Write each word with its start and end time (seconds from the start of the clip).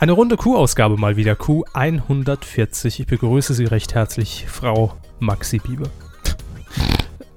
Eine 0.00 0.12
runde 0.12 0.36
Q-Ausgabe 0.36 0.96
mal 0.96 1.16
wieder, 1.16 1.34
Q 1.34 1.64
140. 1.72 3.00
Ich 3.00 3.06
begrüße 3.08 3.52
Sie 3.52 3.64
recht 3.64 3.96
herzlich, 3.96 4.46
Frau 4.46 4.92
Maxi 5.18 5.58
Bieber. 5.58 5.90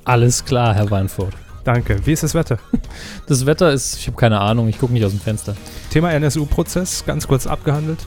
Alles 0.05 0.45
klar, 0.45 0.75
Herr 0.75 0.91
Weinfurt. 0.91 1.33
Danke. 1.63 2.05
Wie 2.05 2.11
ist 2.11 2.21
das 2.21 2.35
Wetter? 2.35 2.59
Das 3.27 3.47
Wetter 3.47 3.71
ist, 3.71 3.97
ich 3.97 4.05
habe 4.07 4.17
keine 4.17 4.39
Ahnung, 4.41 4.67
ich 4.67 4.77
gucke 4.77 4.93
nicht 4.93 5.03
aus 5.03 5.11
dem 5.11 5.19
Fenster. 5.21 5.55
Thema 5.89 6.11
NSU-Prozess, 6.11 7.03
ganz 7.03 7.27
kurz 7.27 7.47
abgehandelt. 7.47 8.05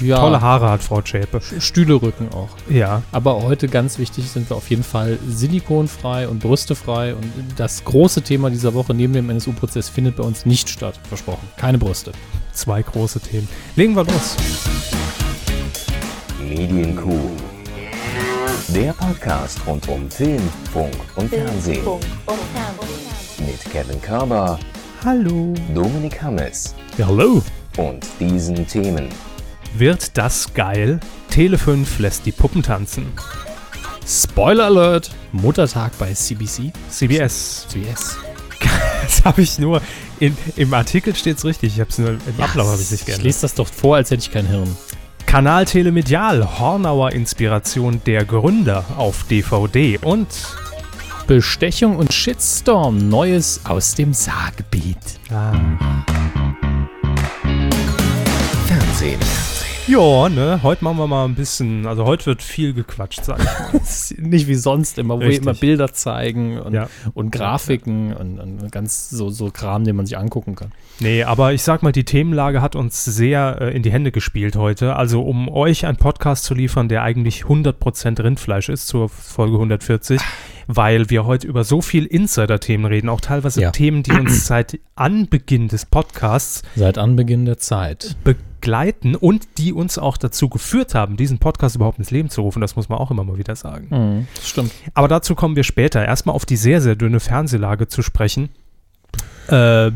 Ja, 0.00 0.18
Tolle 0.18 0.40
Haare 0.40 0.70
hat 0.70 0.82
Frau 0.82 1.02
Schäpe. 1.04 1.42
Stühlerücken 1.58 2.32
auch. 2.32 2.48
Ja, 2.70 3.02
Aber 3.12 3.42
heute 3.42 3.68
ganz 3.68 3.98
wichtig 3.98 4.30
sind 4.30 4.48
wir 4.48 4.56
auf 4.56 4.70
jeden 4.70 4.84
Fall 4.84 5.18
silikonfrei 5.28 6.26
und 6.28 6.38
brüstefrei. 6.38 7.14
Und 7.14 7.30
das 7.56 7.84
große 7.84 8.22
Thema 8.22 8.48
dieser 8.48 8.72
Woche 8.72 8.94
neben 8.94 9.12
dem 9.12 9.28
NSU-Prozess 9.28 9.90
findet 9.90 10.16
bei 10.16 10.22
uns 10.22 10.46
nicht 10.46 10.70
statt. 10.70 10.98
Versprochen. 11.08 11.46
Keine 11.58 11.76
Brüste. 11.76 12.12
Zwei 12.56 12.82
große 12.82 13.20
Themen. 13.20 13.48
Legen 13.76 13.94
wir 13.94 14.04
los. 14.04 14.36
Medienkuh. 16.40 17.30
Der 18.68 18.92
Podcast 18.94 19.60
rund 19.66 19.86
um 19.88 20.10
Film, 20.10 20.42
Funk 20.72 20.94
und 21.16 21.28
Fernsehen. 21.30 21.84
Mit 23.38 23.60
Kevin 23.72 24.00
Körber, 24.02 24.58
Hallo. 25.04 25.54
Dominik 25.74 26.20
Hammes 26.22 26.74
Ja, 26.98 27.06
hallo. 27.06 27.42
und 27.76 28.04
diesen 28.18 28.66
Themen. 28.66 29.08
Wird 29.76 30.16
das 30.16 30.52
geil? 30.54 30.98
Tele5 31.30 31.86
lässt 31.98 32.24
die 32.26 32.32
Puppen 32.32 32.62
tanzen. 32.62 33.06
Spoiler 34.06 34.66
Alert. 34.66 35.10
Muttertag 35.32 35.92
bei 35.98 36.12
CBC. 36.14 36.72
CBS. 36.88 37.66
CBS. 37.68 38.16
Das 39.06 39.24
habe 39.24 39.40
ich 39.42 39.58
nur. 39.58 39.80
In, 40.18 40.36
Im 40.56 40.74
Artikel 40.74 41.14
steht 41.14 41.38
es 41.38 41.44
richtig. 41.44 41.74
Ich 41.74 41.80
habe 41.80 41.90
es 41.90 41.98
nur 41.98 42.10
im 42.10 42.20
Ablauf 42.40 42.66
habe 42.68 42.82
ich 42.82 42.90
nicht 42.90 43.00
Ich 43.00 43.06
geändert. 43.06 43.24
lese 43.24 43.42
das 43.42 43.54
doch 43.54 43.68
vor, 43.68 43.96
als 43.96 44.10
hätte 44.10 44.22
ich 44.22 44.32
kein 44.32 44.46
Hirn. 44.46 44.76
Kanal 45.26 45.64
Telemedial, 45.64 46.58
Hornauer 46.58 47.12
Inspiration 47.12 48.00
der 48.06 48.24
Gründer 48.24 48.84
auf 48.96 49.24
DVD 49.24 49.98
und 49.98 50.26
Bestechung 51.26 51.96
und 51.96 52.12
Shitstorm. 52.12 53.08
Neues 53.08 53.60
aus 53.64 53.94
dem 53.94 54.12
Saargebiet. 54.14 54.98
Fernsehen. 58.66 59.20
Ja, 59.86 60.28
ne, 60.28 60.60
heute 60.62 60.82
machen 60.84 60.98
wir 60.98 61.06
mal 61.06 61.24
ein 61.24 61.34
bisschen, 61.34 61.86
also 61.86 62.04
heute 62.04 62.26
wird 62.26 62.42
viel 62.42 62.74
gequatscht, 62.74 63.24
sag 63.24 63.38
ich 63.38 63.44
mal. 63.44 63.80
Nicht 64.28 64.48
wie 64.48 64.54
sonst 64.54 64.98
immer, 64.98 65.16
wo 65.16 65.20
wir 65.20 65.28
Richtig. 65.28 65.42
immer 65.44 65.54
Bilder 65.54 65.92
zeigen 65.92 66.58
und, 66.58 66.74
Ja. 66.74 66.88
und 67.14 67.30
Grafiken 67.30 68.12
Und, 68.14 68.38
und 68.40 68.72
ganz 68.72 69.10
so, 69.10 69.30
so 69.30 69.50
Kram, 69.50 69.84
den 69.84 69.96
man 69.96 70.06
sich 70.06 70.18
angucken 70.18 70.54
kann. 70.56 70.72
Nee, 70.98 71.22
aber 71.22 71.52
ich 71.52 71.62
sag 71.62 71.82
mal, 71.82 71.92
die 71.92 72.04
Themenlage 72.04 72.62
hat 72.62 72.74
uns 72.74 73.04
sehr 73.04 73.58
äh, 73.60 73.76
in 73.76 73.82
die 73.82 73.92
Hände 73.92 74.10
gespielt 74.12 74.56
heute. 74.56 74.96
Also 74.96 75.22
um 75.22 75.48
euch 75.48 75.86
einen 75.86 75.98
Podcast 75.98 76.44
zu 76.44 76.54
liefern, 76.54 76.88
der 76.88 77.02
eigentlich 77.02 77.42
100% 77.44 78.22
Rindfleisch 78.22 78.68
ist 78.68 78.88
zur 78.88 79.08
Folge 79.08 79.54
140, 79.54 80.20
weil 80.66 81.10
wir 81.10 81.26
heute 81.26 81.46
über 81.46 81.62
so 81.64 81.80
viel 81.80 82.06
Insider-Themen 82.06 82.86
reden, 82.86 83.08
auch 83.08 83.20
teilweise 83.20 83.60
Ja. 83.60 83.70
Themen, 83.70 84.02
die 84.02 84.12
uns 84.12 84.46
seit 84.46 84.80
Anbeginn 84.96 85.68
des 85.68 85.86
Podcasts 85.86 86.62
Seit 86.74 86.98
Anbeginn 86.98 87.44
der 87.44 87.58
Zeit. 87.58 88.16
Begleiten 88.60 89.14
und 89.14 89.46
die 89.58 89.72
uns 89.72 89.98
auch 89.98 90.16
dazu 90.16 90.48
geführt 90.48 90.94
haben, 90.94 91.16
diesen 91.16 91.38
Podcast 91.38 91.76
überhaupt 91.76 91.98
ins 91.98 92.10
Leben 92.10 92.30
zu 92.30 92.40
rufen. 92.40 92.60
Das 92.60 92.76
muss 92.76 92.88
man 92.88 92.98
auch 92.98 93.10
immer 93.10 93.24
mal 93.24 93.38
wieder 93.38 93.54
sagen. 93.56 93.86
Mhm, 93.90 94.28
das 94.34 94.48
stimmt. 94.48 94.72
Aber 94.94 95.08
dazu 95.08 95.34
kommen 95.34 95.56
wir 95.56 95.64
später. 95.64 96.04
Erstmal 96.04 96.34
auf 96.34 96.46
die 96.46 96.56
sehr, 96.56 96.80
sehr 96.80 96.96
dünne 96.96 97.20
Fernsehlage 97.20 97.88
zu 97.88 98.02
sprechen. 98.02 98.48
Äh, 99.48 99.90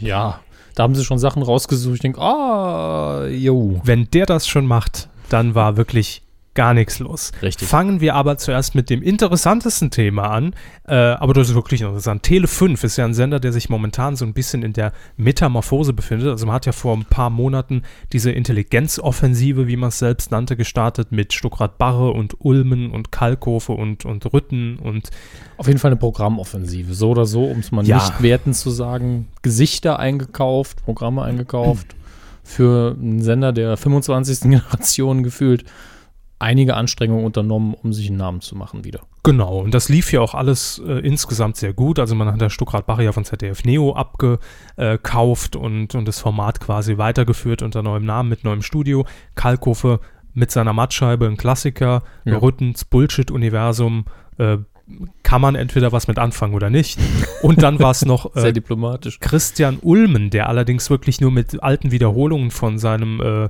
Ja, 0.00 0.40
da 0.74 0.82
haben 0.82 0.94
sie 0.94 1.04
schon 1.04 1.18
Sachen 1.18 1.42
rausgesucht. 1.42 1.96
Ich 1.96 2.00
denke, 2.00 2.20
ah, 2.20 3.26
jo. 3.26 3.80
wenn 3.84 4.08
der 4.10 4.26
das 4.26 4.48
schon 4.48 4.66
macht, 4.66 5.08
dann 5.28 5.54
war 5.54 5.76
wirklich 5.76 6.21
gar 6.54 6.74
nichts 6.74 6.98
los. 6.98 7.32
Richtig. 7.42 7.66
Fangen 7.68 8.00
wir 8.00 8.14
aber 8.14 8.36
zuerst 8.36 8.74
mit 8.74 8.90
dem 8.90 9.02
interessantesten 9.02 9.90
Thema 9.90 10.30
an. 10.30 10.54
Äh, 10.86 10.94
aber 10.94 11.32
das 11.32 11.48
ist 11.48 11.54
wirklich 11.54 11.80
interessant. 11.80 12.22
Tele 12.22 12.46
5 12.46 12.84
ist 12.84 12.96
ja 12.96 13.04
ein 13.04 13.14
Sender, 13.14 13.40
der 13.40 13.52
sich 13.52 13.70
momentan 13.70 14.16
so 14.16 14.24
ein 14.24 14.34
bisschen 14.34 14.62
in 14.62 14.72
der 14.72 14.92
Metamorphose 15.16 15.92
befindet. 15.92 16.28
Also 16.28 16.44
man 16.46 16.54
hat 16.54 16.66
ja 16.66 16.72
vor 16.72 16.94
ein 16.96 17.04
paar 17.04 17.30
Monaten 17.30 17.82
diese 18.12 18.30
Intelligenzoffensive, 18.30 19.66
wie 19.66 19.76
man 19.76 19.88
es 19.88 19.98
selbst 19.98 20.30
nannte, 20.30 20.56
gestartet 20.56 21.12
mit 21.12 21.32
Stuckrad 21.32 21.78
Barre 21.78 22.10
und 22.10 22.36
Ulmen 22.40 22.90
und 22.90 23.12
Kalkofe 23.12 23.72
und, 23.72 24.04
und 24.04 24.32
Rütten 24.32 24.78
und 24.78 25.10
Auf 25.56 25.66
jeden 25.68 25.78
Fall 25.78 25.90
eine 25.90 25.98
Programmoffensive. 25.98 26.92
So 26.94 27.10
oder 27.10 27.26
so, 27.26 27.44
um 27.44 27.60
es 27.60 27.72
mal 27.72 27.86
Ja. 27.86 27.96
nicht 27.96 28.22
wertend 28.22 28.56
zu 28.56 28.70
sagen. 28.70 29.28
Gesichter 29.42 29.98
eingekauft, 29.98 30.84
Programme 30.84 31.22
eingekauft. 31.22 31.94
Für 32.44 32.96
einen 33.00 33.22
Sender 33.22 33.52
der 33.52 33.76
25. 33.76 34.40
Generation 34.50 35.22
gefühlt 35.22 35.64
einige 36.42 36.74
Anstrengungen 36.74 37.24
unternommen, 37.24 37.74
um 37.74 37.92
sich 37.92 38.08
einen 38.08 38.18
Namen 38.18 38.40
zu 38.40 38.56
machen 38.56 38.84
wieder. 38.84 39.00
Genau, 39.22 39.58
und 39.60 39.72
das 39.72 39.88
lief 39.88 40.12
ja 40.12 40.20
auch 40.20 40.34
alles 40.34 40.82
äh, 40.84 40.98
insgesamt 40.98 41.56
sehr 41.56 41.72
gut. 41.72 41.98
Also 41.98 42.14
man 42.14 42.32
hat 42.32 42.40
der 42.40 42.50
Stuckrad 42.50 42.86
Barre 42.86 43.04
ja 43.04 43.12
von 43.12 43.24
ZDF 43.24 43.64
Neo 43.64 43.94
abgekauft 43.94 45.56
und, 45.56 45.94
und 45.94 46.08
das 46.08 46.18
Format 46.18 46.60
quasi 46.60 46.98
weitergeführt 46.98 47.62
unter 47.62 47.82
neuem 47.82 48.04
Namen 48.04 48.28
mit 48.28 48.44
neuem 48.44 48.62
Studio. 48.62 49.06
Kalkofe 49.34 50.00
mit 50.34 50.50
seiner 50.50 50.72
Mattscheibe, 50.72 51.26
ein 51.26 51.36
Klassiker, 51.36 52.02
Ja. 52.24 52.38
Rüttens 52.38 52.84
Bullshit-Universum, 52.84 54.06
äh, 54.38 54.58
kann 55.22 55.40
man 55.40 55.54
entweder 55.54 55.92
was 55.92 56.08
mit 56.08 56.18
anfangen 56.18 56.54
oder 56.54 56.70
nicht. 56.70 56.98
Und 57.42 57.62
dann 57.62 57.78
war 57.78 57.92
es 57.92 58.04
noch 58.04 58.30
Sehr 58.34 58.46
äh, 58.46 58.52
diplomatisch. 58.52 59.20
Christian 59.20 59.78
Ulmen, 59.80 60.30
der 60.30 60.48
allerdings 60.48 60.90
wirklich 60.90 61.20
nur 61.20 61.30
mit 61.30 61.62
alten 61.62 61.92
Wiederholungen 61.92 62.50
von 62.50 62.78
seinem, 62.78 63.20
äh, 63.20 63.48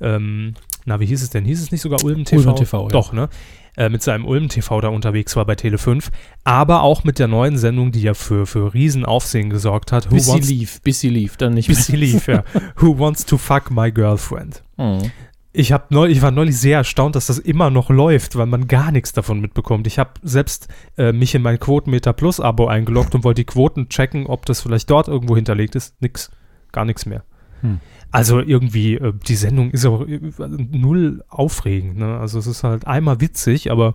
ähm, 0.00 0.54
na, 0.84 1.00
wie 1.00 1.06
hieß 1.06 1.22
es 1.22 1.30
denn? 1.30 1.44
Hieß 1.44 1.62
es 1.62 1.72
nicht 1.72 1.80
sogar 1.80 2.04
Ulmen 2.04 2.24
TV? 2.24 2.40
Ulmen 2.40 2.56
TV, 2.56 2.82
ja. 2.84 2.88
Doch, 2.88 3.12
ne? 3.12 3.28
Äh, 3.76 3.88
mit 3.88 4.02
seinem 4.02 4.24
Ulmen 4.24 4.48
TV 4.48 4.80
da 4.80 4.88
unterwegs 4.88 5.34
war 5.34 5.44
bei 5.46 5.54
Tele5, 5.54 6.10
aber 6.44 6.82
auch 6.82 7.02
mit 7.02 7.18
der 7.18 7.26
neuen 7.26 7.58
Sendung, 7.58 7.90
die 7.90 8.02
ja 8.02 8.14
für, 8.14 8.46
für 8.46 8.72
Riesenaufsehen 8.72 9.50
gesorgt 9.50 9.90
hat. 9.90 10.10
Bis 10.10 10.26
sie 10.26 10.32
wants, 10.32 10.48
lief, 10.48 10.80
bis 10.82 11.00
sie 11.00 11.08
lief, 11.08 11.36
dann 11.36 11.54
nicht 11.54 11.66
bis 11.68 11.86
sie 11.86 11.96
lief, 11.96 12.28
ja. 12.28 12.44
Who 12.76 12.98
wants 12.98 13.24
to 13.26 13.36
fuck 13.36 13.70
my 13.70 13.90
girlfriend? 13.90 14.62
Mhm. 14.76 15.10
Ich, 15.52 15.72
hab 15.72 15.90
neu, 15.90 16.06
ich 16.06 16.22
war 16.22 16.30
neulich 16.30 16.58
sehr 16.58 16.78
erstaunt, 16.78 17.16
dass 17.16 17.26
das 17.26 17.38
immer 17.38 17.70
noch 17.70 17.88
läuft, 17.88 18.36
weil 18.36 18.46
man 18.46 18.68
gar 18.68 18.92
nichts 18.92 19.12
davon 19.12 19.40
mitbekommt. 19.40 19.86
Ich 19.86 19.98
habe 19.98 20.12
selbst 20.22 20.68
äh, 20.96 21.12
mich 21.12 21.34
in 21.34 21.42
mein 21.42 21.58
Quotenmeter 21.58 22.12
Plus 22.12 22.40
Abo 22.40 22.66
eingeloggt 22.66 23.14
und 23.14 23.24
wollte 23.24 23.40
die 23.40 23.46
Quoten 23.46 23.88
checken, 23.88 24.26
ob 24.26 24.46
das 24.46 24.60
vielleicht 24.60 24.90
dort 24.90 25.08
irgendwo 25.08 25.34
hinterlegt 25.34 25.74
ist. 25.74 26.00
Nix, 26.00 26.30
gar 26.72 26.84
nichts 26.84 27.06
mehr. 27.06 27.24
Hm. 27.64 27.80
Also 28.10 28.40
irgendwie, 28.40 28.94
äh, 28.94 29.12
die 29.26 29.34
Sendung 29.34 29.70
ist 29.70 29.84
auch 29.86 30.06
äh, 30.06 30.20
null 30.38 31.24
aufregend. 31.28 31.96
Ne? 31.98 32.18
Also 32.18 32.38
es 32.38 32.46
ist 32.46 32.62
halt 32.62 32.86
einmal 32.86 33.20
witzig, 33.20 33.72
aber 33.72 33.94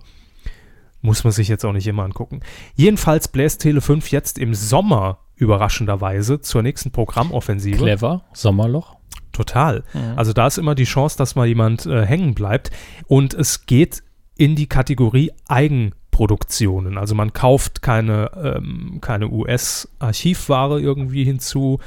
muss 1.02 1.24
man 1.24 1.32
sich 1.32 1.48
jetzt 1.48 1.64
auch 1.66 1.72
nicht 1.72 1.88
immer 1.88 2.04
angucken. 2.04 2.42
Jedenfalls 2.76 3.30
bläst 3.30 3.64
Tele5 3.64 4.12
jetzt 4.12 4.38
im 4.38 4.54
Sommer 4.54 5.20
überraschenderweise 5.36 6.42
zur 6.42 6.64
nächsten 6.64 6.92
Programmoffensive. 6.92 7.78
Clever, 7.78 8.26
Sommerloch. 8.34 8.98
Total. 9.32 9.84
Mhm. 9.94 10.18
Also 10.18 10.34
da 10.34 10.48
ist 10.48 10.58
immer 10.58 10.76
die 10.76 10.84
Chance, 10.84 11.18
dass 11.18 11.36
mal 11.36 11.48
jemand 11.48 11.86
äh, 11.86 12.06
hängen 12.06 12.34
bleibt. 12.34 12.72
Und 13.08 13.34
es 13.34 13.66
geht 13.66 14.04
in 14.36 14.56
die 14.56 14.68
Kategorie 14.68 15.32
Eigenproduktionen. 15.48 16.98
Also 16.98 17.16
man 17.16 17.32
kauft 17.32 17.82
keine, 17.82 18.32
ähm, 18.36 18.98
keine 19.00 19.30
US-Archivware 19.30 20.82
irgendwie 20.82 21.24
hinzu 21.24 21.80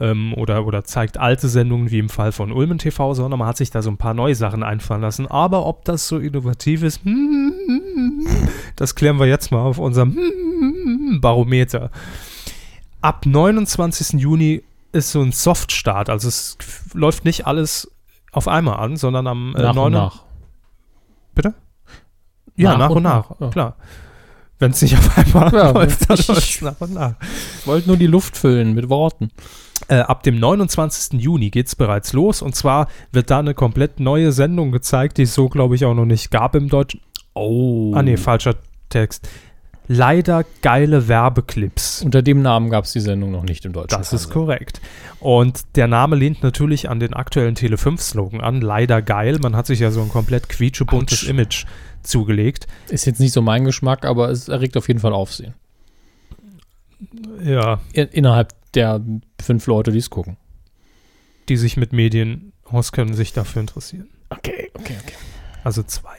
ähm, 0.00 0.34
oder, 0.34 0.64
oder 0.66 0.84
zeigt 0.84 1.18
alte 1.18 1.48
Sendungen 1.48 1.90
wie 1.90 1.98
im 1.98 2.08
Fall 2.08 2.32
von 2.32 2.52
Ulmen 2.52 2.78
TV, 2.78 3.14
sondern 3.14 3.38
man 3.38 3.48
hat 3.48 3.56
sich 3.56 3.70
da 3.70 3.82
so 3.82 3.90
ein 3.90 3.96
paar 3.96 4.14
neue 4.14 4.34
Sachen 4.34 4.62
einfallen 4.62 5.00
lassen. 5.02 5.26
Aber 5.26 5.66
ob 5.66 5.84
das 5.84 6.06
so 6.08 6.18
innovativ 6.18 6.82
ist, 6.82 7.00
das 8.76 8.94
klären 8.94 9.18
wir 9.18 9.26
jetzt 9.26 9.50
mal 9.50 9.60
auf 9.62 9.78
unserem 9.78 10.16
Barometer. 11.20 11.90
Ab 13.00 13.26
29. 13.26 14.20
Juni 14.20 14.62
ist 14.92 15.12
so 15.12 15.20
ein 15.22 15.32
Softstart. 15.32 16.10
Also 16.10 16.28
es 16.28 16.56
läuft 16.94 17.24
nicht 17.24 17.46
alles 17.46 17.90
auf 18.32 18.48
einmal 18.48 18.78
an, 18.78 18.96
sondern 18.96 19.26
am 19.26 19.54
äh, 19.56 19.62
nach 19.62 19.70
und 19.70 19.76
9. 19.76 19.92
nach. 19.92 20.22
Bitte? 21.34 21.54
Ja, 22.56 22.72
nach, 22.72 22.78
Nach 22.78 22.90
und 22.90 22.96
und 22.98 23.02
nach, 23.04 23.30
nach, 23.30 23.40
ja. 23.40 23.48
klar. 23.50 23.76
Wenn 24.58 24.72
es 24.72 24.82
nicht 24.82 24.96
auf 24.98 25.16
einmal 25.16 25.52
Ja, 25.52 25.70
läuft, 25.72 26.10
dann 26.10 26.18
ich- 26.18 26.26
läuft 26.28 26.40
es 26.56 26.60
nach 26.62 26.80
und 26.80 26.94
nach. 26.94 27.14
Wollte 27.64 27.86
nur 27.88 27.96
die 27.96 28.08
Luft 28.08 28.36
füllen 28.36 28.74
mit 28.74 28.88
Worten. 28.88 29.30
Äh, 29.88 29.98
ab 30.00 30.22
dem 30.24 30.38
29. 30.40 31.20
Juni 31.20 31.50
geht 31.50 31.68
es 31.68 31.76
bereits 31.76 32.12
los 32.12 32.42
und 32.42 32.56
zwar 32.56 32.88
wird 33.12 33.30
da 33.30 33.38
eine 33.38 33.54
komplett 33.54 34.00
neue 34.00 34.32
Sendung 34.32 34.72
gezeigt, 34.72 35.18
die 35.18 35.22
es 35.22 35.34
so, 35.34 35.48
glaube 35.48 35.76
ich, 35.76 35.84
auch 35.84 35.94
noch 35.94 36.04
nicht 36.04 36.30
gab 36.30 36.54
im 36.56 36.68
Deutschen. 36.68 37.00
Oh. 37.34 37.92
Ah, 37.94 38.02
nee, 38.02 38.16
falscher 38.16 38.56
Text. 38.88 39.28
Leider 39.90 40.44
geile 40.60 41.08
Werbeclips. 41.08 42.02
Unter 42.02 42.20
dem 42.20 42.42
Namen 42.42 42.68
gab 42.68 42.84
es 42.84 42.92
die 42.92 43.00
Sendung 43.00 43.30
noch 43.30 43.44
nicht 43.44 43.64
im 43.64 43.72
Deutschen. 43.72 43.96
Das 43.96 44.12
ist 44.12 44.24
Fernsehen. 44.24 44.32
korrekt. 44.32 44.80
Und 45.20 45.62
der 45.76 45.86
Name 45.86 46.14
lehnt 46.16 46.42
natürlich 46.42 46.90
an 46.90 47.00
den 47.00 47.14
aktuellen 47.14 47.54
Tele5-Slogan 47.54 48.42
an. 48.42 48.60
Leider 48.60 49.00
geil. 49.00 49.38
Man 49.42 49.56
hat 49.56 49.66
sich 49.66 49.78
ja 49.80 49.90
so 49.90 50.02
ein 50.02 50.10
komplett 50.10 50.50
quietschebuntes 50.50 51.22
Autsch. 51.22 51.28
Image 51.30 51.64
zugelegt. 52.02 52.66
Ist 52.90 53.06
jetzt 53.06 53.18
nicht 53.18 53.32
so 53.32 53.40
mein 53.40 53.64
Geschmack, 53.64 54.04
aber 54.04 54.28
es 54.28 54.48
erregt 54.48 54.76
auf 54.76 54.88
jeden 54.88 55.00
Fall 55.00 55.14
Aufsehen. 55.14 55.54
Ja, 57.42 57.80
In, 57.92 58.08
innerhalb 58.08 58.52
der 58.78 59.00
fünf 59.42 59.66
Leute, 59.66 59.90
die 59.92 59.98
es 59.98 60.10
gucken. 60.10 60.36
die 61.48 61.56
sich 61.56 61.76
mit 61.76 61.92
Medien 61.92 62.52
auskennen, 62.64 63.14
sich 63.14 63.32
dafür 63.32 63.60
interessieren. 63.60 64.08
Okay, 64.30 64.70
okay, 64.74 64.96
okay. 65.02 65.14
Also 65.64 65.82
zwei. 65.82 66.14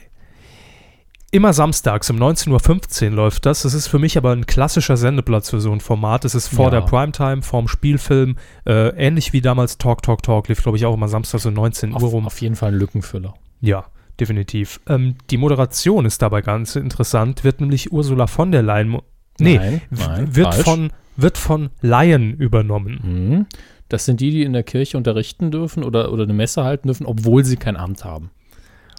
Immer 1.32 1.54
samstags 1.54 2.10
um 2.10 2.18
19.15 2.18 3.10
Uhr 3.12 3.16
läuft 3.16 3.46
das. 3.46 3.62
Das 3.62 3.76
ist 3.76 3.86
für 3.86 4.00
mich 4.00 4.18
aber 4.18 4.32
ein 4.32 4.48
klassischer 4.48 4.98
Sendeplatz 4.98 5.52
für 5.52 5.62
so 5.62 5.72
ein 5.72 5.80
Format. 5.80 6.26
Es 6.26 6.34
ist 6.34 6.48
vor 6.48 6.66
Ja. 6.66 6.72
der 6.72 6.82
Primetime, 6.82 7.44
vorm 7.44 7.68
Spielfilm. 7.68 8.38
Äh, 8.66 8.90
ähnlich 8.98 9.32
wie 9.32 9.42
damals 9.42 9.78
Talk, 9.78 10.02
Talk, 10.02 10.24
Talk. 10.24 10.48
Lief, 10.48 10.64
glaube 10.64 10.80
ich, 10.80 10.86
auch 10.88 10.94
immer 10.96 11.08
samstags 11.08 11.46
um 11.46 11.54
19 11.54 11.92
Uhr 11.92 11.98
Auf, 11.98 12.02
rum. 12.12 12.26
auf 12.26 12.42
jeden 12.42 12.56
Fall 12.56 12.70
ein 12.72 12.80
Lückenfüller. 12.80 13.36
Ja, 13.62 13.86
definitiv. 14.20 14.80
Ähm, 14.88 15.18
die 15.30 15.38
Moderation 15.38 16.06
ist 16.06 16.24
dabei 16.24 16.42
ganz 16.42 16.76
interessant. 16.76 17.44
Wird 17.44 17.62
nämlich 17.62 17.92
Ursula 17.94 18.26
von 18.26 18.52
der 18.52 18.64
Leyen. 18.64 18.98
Nee, 19.40 19.58
Nein, 19.60 19.82
nein, 19.92 20.36
wird, 20.36 20.52
falsch. 20.56 20.64
von, 20.66 20.92
wird 21.21 21.38
von 21.38 21.69
Laien 21.81 22.33
übernommen. 22.33 23.00
Mhm. 23.04 23.45
Das 23.88 24.06
sind 24.06 24.19
die, 24.19 24.31
die 24.31 24.44
in 24.44 24.54
der 24.54 24.63
Kirche 24.63 24.98
unterrichten 24.98 25.50
dürfen 25.51 25.83
oder, 25.83 26.12
oder 26.13 26.24
eine 26.24 26.33
Messe 26.33 26.63
halten 26.63 26.88
dürfen, 26.88 27.06
obwohl 27.06 27.44
sie 27.44 27.57
kein 27.57 27.75
Amt 27.75 28.06
haben. 28.06 28.30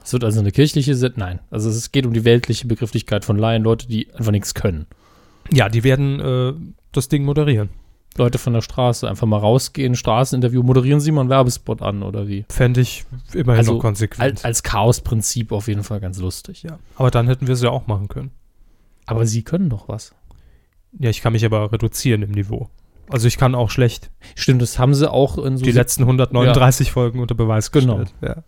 Es 0.03 0.13
wird 0.13 0.25
also 0.25 0.41
eine 0.41 0.51
kirchliche, 0.51 0.95
Se- 0.95 1.13
nein, 1.17 1.41
also 1.51 1.69
es 1.69 1.93
geht 1.93 2.07
um 2.07 2.13
die 2.13 2.25
weltliche 2.25 2.67
Begrifflichkeit 2.67 3.25
von 3.25 3.37
Laien, 3.37 3.63
Leute, 3.63 3.87
die 3.87 4.13
einfach 4.15 4.33
nichts 4.33 4.55
können. 4.55 4.87
Ja, 5.53 5.69
die 5.69 5.85
werden 5.85 6.21
äh, 6.21 6.53
das 6.93 7.09
Ding 7.09 7.25
moderieren. 7.25 7.69
Leute 8.17 8.39
von 8.39 8.53
der 8.53 8.63
Straße 8.63 9.09
einfach 9.09 9.27
mal 9.29 9.37
rausgehen, 9.39 9.95
Straßeninterview, 9.95 10.65
moderieren 10.65 10.99
Sie 11.01 11.13
mal 11.13 11.21
einen 11.21 11.31
Werbespot 11.31 11.81
an 11.83 12.03
oder 12.03 12.27
wie? 12.27 12.45
Fände 12.49 12.81
ich 12.81 13.05
immerhin 13.33 13.59
Also, 13.61 13.75
noch 13.75 13.81
konsequent. 13.81 14.23
Als, 14.39 14.45
als 14.45 14.63
Chaosprinzip 14.65 15.53
auf 15.53 15.69
jeden 15.69 15.85
Fall 15.85 16.01
ganz 16.01 16.19
lustig. 16.19 16.65
ja. 16.65 16.79
Aber 16.97 17.11
dann 17.13 17.29
hätten 17.29 17.47
wir 17.47 17.55
es 17.55 17.63
ja 17.63 17.71
auch 17.71 17.87
machen 17.87 18.09
können. 18.09 18.33
Aber 19.07 19.27
Sie 19.27 19.43
können 19.43 19.69
doch 19.71 19.89
was. 19.89 20.13
Ja, 20.99 21.11
ich 21.11 21.21
kann 21.23 21.33
mich 21.33 21.45
aber 21.45 21.73
reduzieren 21.73 22.23
im 22.23 22.31
Niveau. 22.33 22.69
Also 23.09 23.27
ich 23.27 23.39
kann 23.39 23.55
auch 23.57 23.71
schlecht 23.71 24.11
Stimmt, 24.37 24.63
das 24.63 24.79
haben 24.79 24.95
sie 24.95 25.11
auch 25.11 25.37
in 25.39 25.57
so 25.57 25.65
die 25.65 25.73
letzten 25.73 26.03
139 26.05 26.93
Folgen 26.93 27.19
unter 27.21 27.35
Beweis 27.35 27.73
Genau. 27.73 27.99
gestellt. 27.99 28.15
Ja. 28.23 28.45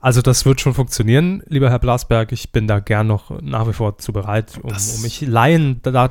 Also 0.00 0.22
das 0.22 0.46
wird 0.46 0.60
schon 0.60 0.74
funktionieren, 0.74 1.42
lieber 1.46 1.70
Herr 1.70 1.78
Blasberg. 1.80 2.30
Ich 2.32 2.52
bin 2.52 2.66
da 2.68 2.78
gern 2.80 3.06
noch 3.08 3.40
nach 3.42 3.68
wie 3.68 3.72
vor 3.72 3.98
zu 3.98 4.12
bereit, 4.12 4.58
um, 4.62 4.70
um 4.70 5.02
mich 5.02 5.20
Laien, 5.22 5.80
da, 5.82 6.10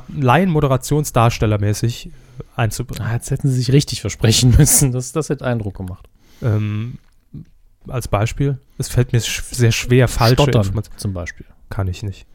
Laien-Moderationsdarstellermäßig 0.94 2.06
äh, 2.06 2.10
einzubringen. 2.56 3.02
Ah, 3.08 3.14
jetzt 3.14 3.30
hätten 3.30 3.48
sie 3.48 3.54
sich 3.56 3.72
richtig 3.72 4.00
versprechen 4.00 4.54
müssen. 4.58 4.92
Das, 4.92 5.12
das 5.12 5.28
hätte 5.28 5.44
Eindruck 5.44 5.76
gemacht. 5.76 6.08
Ähm, 6.42 6.98
als 7.88 8.08
Beispiel, 8.08 8.58
es 8.78 8.88
fällt 8.88 9.12
mir 9.12 9.20
sch 9.20 9.42
sehr 9.50 9.72
schwer, 9.72 10.06
falsche 10.08 10.34
Stottern 10.34 10.62
Informationen. 10.62 10.98
zum 10.98 11.12
Beispiel. 11.14 11.46
Kann 11.70 11.88
ich 11.88 12.02
nicht. 12.02 12.26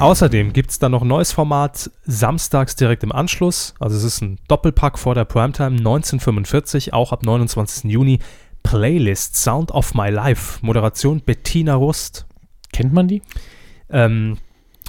Außerdem 0.00 0.52
gibt 0.52 0.70
es 0.70 0.78
dann 0.78 0.92
noch 0.92 1.02
ein 1.02 1.08
neues 1.08 1.32
Format, 1.32 1.90
samstags 2.04 2.76
direkt 2.76 3.02
im 3.04 3.12
Anschluss. 3.12 3.74
Also 3.78 3.96
es 3.96 4.02
ist 4.04 4.20
ein 4.22 4.38
Doppelpack 4.48 4.98
vor 4.98 5.14
der 5.14 5.24
Primetime, 5.24 5.76
1945, 5.76 6.92
auch 6.92 7.12
ab 7.12 7.22
29. 7.22 7.90
Juni. 7.90 8.18
Playlist 8.62 9.36
Sound 9.36 9.70
of 9.72 9.94
My 9.94 10.08
Life. 10.10 10.58
Moderation 10.62 11.20
Bettina 11.20 11.74
Rust. 11.74 12.26
Kennt 12.72 12.92
man 12.94 13.08
die? 13.08 13.22
Ähm, 13.90 14.38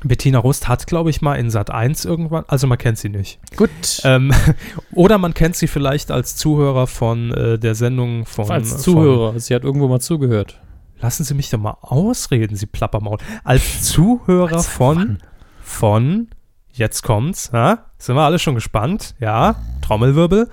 Bettina 0.04 0.40
Rust 0.40 0.68
hat, 0.68 0.88
glaube 0.88 1.10
ich, 1.10 1.22
mal 1.22 1.36
in 1.36 1.50
Sat 1.50 1.72
1 1.72 2.06
irgendwann, 2.06 2.46
also 2.48 2.68
man 2.68 2.78
kennt 2.78 2.98
sie 2.98 3.10
nicht. 3.10 3.40
Gut. 3.58 3.70
Ähm, 4.04 4.32
oder 4.94 5.18
man 5.18 5.34
kennt 5.34 5.56
sie 5.56 5.68
vielleicht 5.68 6.10
als 6.12 6.36
Zuhörer 6.36 6.88
von 6.88 7.32
äh, 7.34 7.60
der 7.60 7.76
Sendung 7.76 8.26
von. 8.26 8.50
Als 8.50 8.70
von- 8.72 8.80
Zuhörer. 8.80 9.40
Sie 9.40 9.54
hat 9.54 9.64
irgendwo 9.64 9.88
mal 9.88 10.00
zugehört. 10.00 10.60
Lassen 11.00 11.24
Sie 11.24 11.34
mich 11.34 11.50
doch 11.50 11.60
mal 11.60 11.78
ausreden, 11.82 12.56
Sie 12.56 12.66
Plappermaul. 12.66 13.18
Als 13.44 13.84
Zuhörer 13.84 14.58
Als 14.58 14.68
von, 14.68 15.20
von, 15.62 16.30
jetzt 16.72 17.04
kommt's, 17.04 17.50
ja? 17.54 17.86
sind 17.98 18.16
wir 18.16 18.24
alle 18.24 18.40
schon 18.40 18.56
gespannt, 18.56 19.16
ja? 19.20 19.56
Trommelwirbel. 19.82 20.50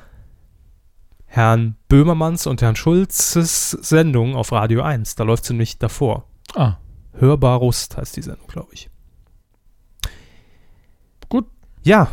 Herrn 1.26 1.76
Böhmermanns 1.88 2.46
und 2.46 2.60
Herrn 2.60 2.76
Schulzes 2.76 3.70
Sendung 3.70 4.36
auf 4.36 4.52
Radio 4.52 4.82
1. 4.82 5.14
Da 5.14 5.24
läuft 5.24 5.46
sie 5.46 5.54
nämlich 5.54 5.78
davor. 5.78 6.24
Ah, 6.54 6.76
Hörbar 7.14 7.58
Rust 7.58 7.96
heißt 7.96 8.16
die 8.16 8.22
Sendung, 8.22 8.46
glaube 8.48 8.68
ich. 8.72 8.90
Gut. 11.28 11.46
Ja, 11.82 12.08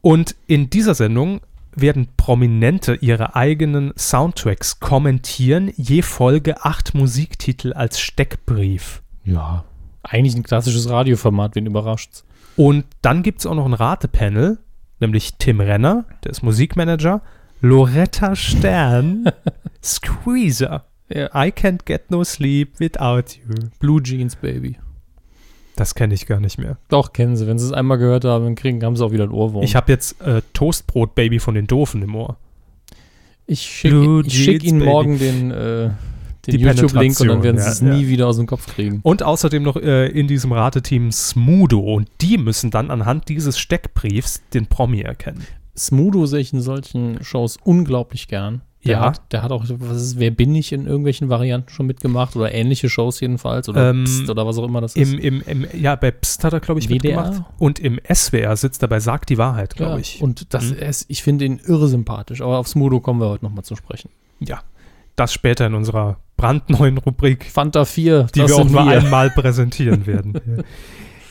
und 0.00 0.36
in 0.46 0.70
dieser 0.70 0.94
Sendung 0.94 1.40
werden 1.74 2.08
Prominente 2.16 2.94
ihre 2.94 3.34
eigenen 3.36 3.92
Soundtracks 3.96 4.80
kommentieren, 4.80 5.72
je 5.76 6.02
Folge 6.02 6.64
acht 6.64 6.94
Musiktitel 6.94 7.72
als 7.72 8.00
Steckbrief. 8.00 9.02
ja. 9.24 9.64
Eigentlich 10.04 10.34
ein 10.34 10.42
klassisches 10.42 10.90
Radioformat, 10.90 11.54
wen 11.54 11.66
überrascht's? 11.66 12.24
Und 12.56 12.84
dann 13.02 13.22
gibt 13.22 13.38
es 13.38 13.46
auch 13.46 13.54
noch 13.54 13.66
ein 13.66 13.72
Ratepanel, 13.72 14.58
nämlich 14.98 15.34
Tim 15.38 15.60
Renner, 15.60 16.06
der 16.24 16.32
ist 16.32 16.42
Musikmanager, 16.42 17.22
Loretta 17.60 18.34
Stern, 18.34 19.30
Squeezer, 19.82 20.86
Ja. 21.08 21.26
I 21.34 21.50
can't 21.52 21.84
get 21.84 22.10
no 22.10 22.24
sleep 22.24 22.80
without 22.80 23.36
you. 23.36 23.54
Blue 23.78 24.02
Jeans 24.02 24.34
Baby. 24.34 24.76
Das 25.76 25.94
kenne 25.94 26.14
ich 26.14 26.26
gar 26.26 26.40
nicht 26.40 26.58
mehr. 26.58 26.76
Doch, 26.88 27.12
kennen 27.12 27.36
sie. 27.36 27.46
Wenn 27.46 27.58
sie 27.58 27.66
es 27.66 27.72
einmal 27.72 27.98
gehört 27.98 28.24
haben, 28.24 28.44
dann 28.44 28.54
kriegen, 28.54 28.82
haben 28.84 28.96
sie 28.96 29.04
auch 29.04 29.12
wieder 29.12 29.24
einen 29.24 29.32
Ohrwurm. 29.32 29.64
Ich 29.64 29.74
habe 29.74 29.90
jetzt 29.90 30.20
äh, 30.20 30.42
Toastbrot 30.52 31.14
Baby 31.14 31.38
von 31.38 31.54
den 31.54 31.66
Doofen 31.66 32.02
im 32.02 32.14
Ohr. 32.14 32.36
ich 33.46 33.62
schicke 33.62 34.28
schick 34.28 34.64
Ihnen 34.64 34.84
morgen 34.84 35.18
den, 35.18 35.50
äh, 35.50 35.90
den 36.46 36.58
Die 36.58 36.58
YouTube-Link 36.58 37.20
und 37.20 37.28
dann 37.28 37.42
werden 37.42 37.56
ja, 37.56 37.62
sie 37.62 37.70
es 37.70 37.80
ja. 37.80 37.94
nie 37.94 38.08
wieder 38.08 38.26
aus 38.26 38.36
dem 38.36 38.46
Kopf 38.46 38.66
kriegen. 38.66 39.00
Und 39.02 39.22
außerdem 39.22 39.62
noch 39.62 39.76
äh, 39.76 40.08
in 40.08 40.26
diesem 40.26 40.52
Rateteam 40.52 41.10
Smudo. 41.10 41.80
Und 41.80 42.08
die 42.20 42.36
müssen 42.36 42.70
dann 42.70 42.90
anhand 42.90 43.28
dieses 43.28 43.58
Steckbriefs 43.58 44.42
den 44.52 44.66
Promi 44.66 45.00
erkennen. 45.00 45.46
Smudo 45.76 46.26
sehe 46.26 46.40
ich 46.40 46.52
in 46.52 46.60
solchen 46.60 47.22
Shows 47.24 47.56
unglaublich 47.64 48.28
gern. 48.28 48.62
Der, 48.84 48.92
Ja. 48.94 49.00
hat, 49.02 49.20
der 49.32 49.42
hat 49.44 49.52
auch, 49.52 49.64
was 49.68 49.96
ist, 50.02 50.18
wer 50.18 50.32
bin 50.32 50.54
ich 50.56 50.72
in 50.72 50.86
irgendwelchen 50.86 51.28
Varianten 51.28 51.68
schon 51.70 51.86
mitgemacht 51.86 52.34
oder 52.34 52.52
ähnliche 52.52 52.88
Shows 52.88 53.20
jedenfalls 53.20 53.68
oder 53.68 53.90
Ähm, 53.90 54.04
Psst 54.04 54.28
oder 54.28 54.44
was 54.44 54.58
auch 54.58 54.64
immer 54.64 54.80
das 54.80 54.96
ist. 54.96 55.12
Im, 55.12 55.18
im, 55.20 55.42
im, 55.46 55.66
ja, 55.80 55.94
bei 55.94 56.10
Psst 56.10 56.42
hat 56.42 56.52
er, 56.52 56.58
glaube 56.60 56.80
ich, 56.80 56.88
WDR? 56.88 57.22
mitgemacht. 57.22 57.44
Und 57.58 57.78
im 57.78 58.00
SWR 58.12 58.56
sitzt 58.56 58.82
er 58.82 58.88
bei 58.88 58.98
Sagt 58.98 59.30
die 59.30 59.38
Wahrheit, 59.38 59.76
glaube 59.76 59.92
ja, 59.92 59.98
ich. 59.98 60.20
Und 60.20 60.52
das 60.52 60.70
Mhm. 60.72 60.78
ist, 60.78 61.04
ich 61.08 61.22
finde 61.22 61.44
ihn 61.44 61.60
irre 61.64 61.86
sympathisch, 61.86 62.40
aber 62.40 62.58
auf 62.58 62.66
Smudo 62.66 62.98
kommen 63.00 63.20
wir 63.20 63.28
heute 63.28 63.44
nochmal 63.44 63.62
zu 63.64 63.76
sprechen. 63.76 64.10
ja, 64.40 64.60
das 65.14 65.32
später 65.32 65.66
in 65.66 65.74
unserer 65.74 66.16
brandneuen 66.36 66.98
Rubrik, 66.98 67.44
Fanta 67.44 67.84
4, 67.84 68.28
die 68.34 68.40
wir 68.48 68.56
auch 68.56 68.64
nur 68.68 68.82
einmal 68.88 69.30
präsentieren 69.30 70.06
werden. 70.06 70.34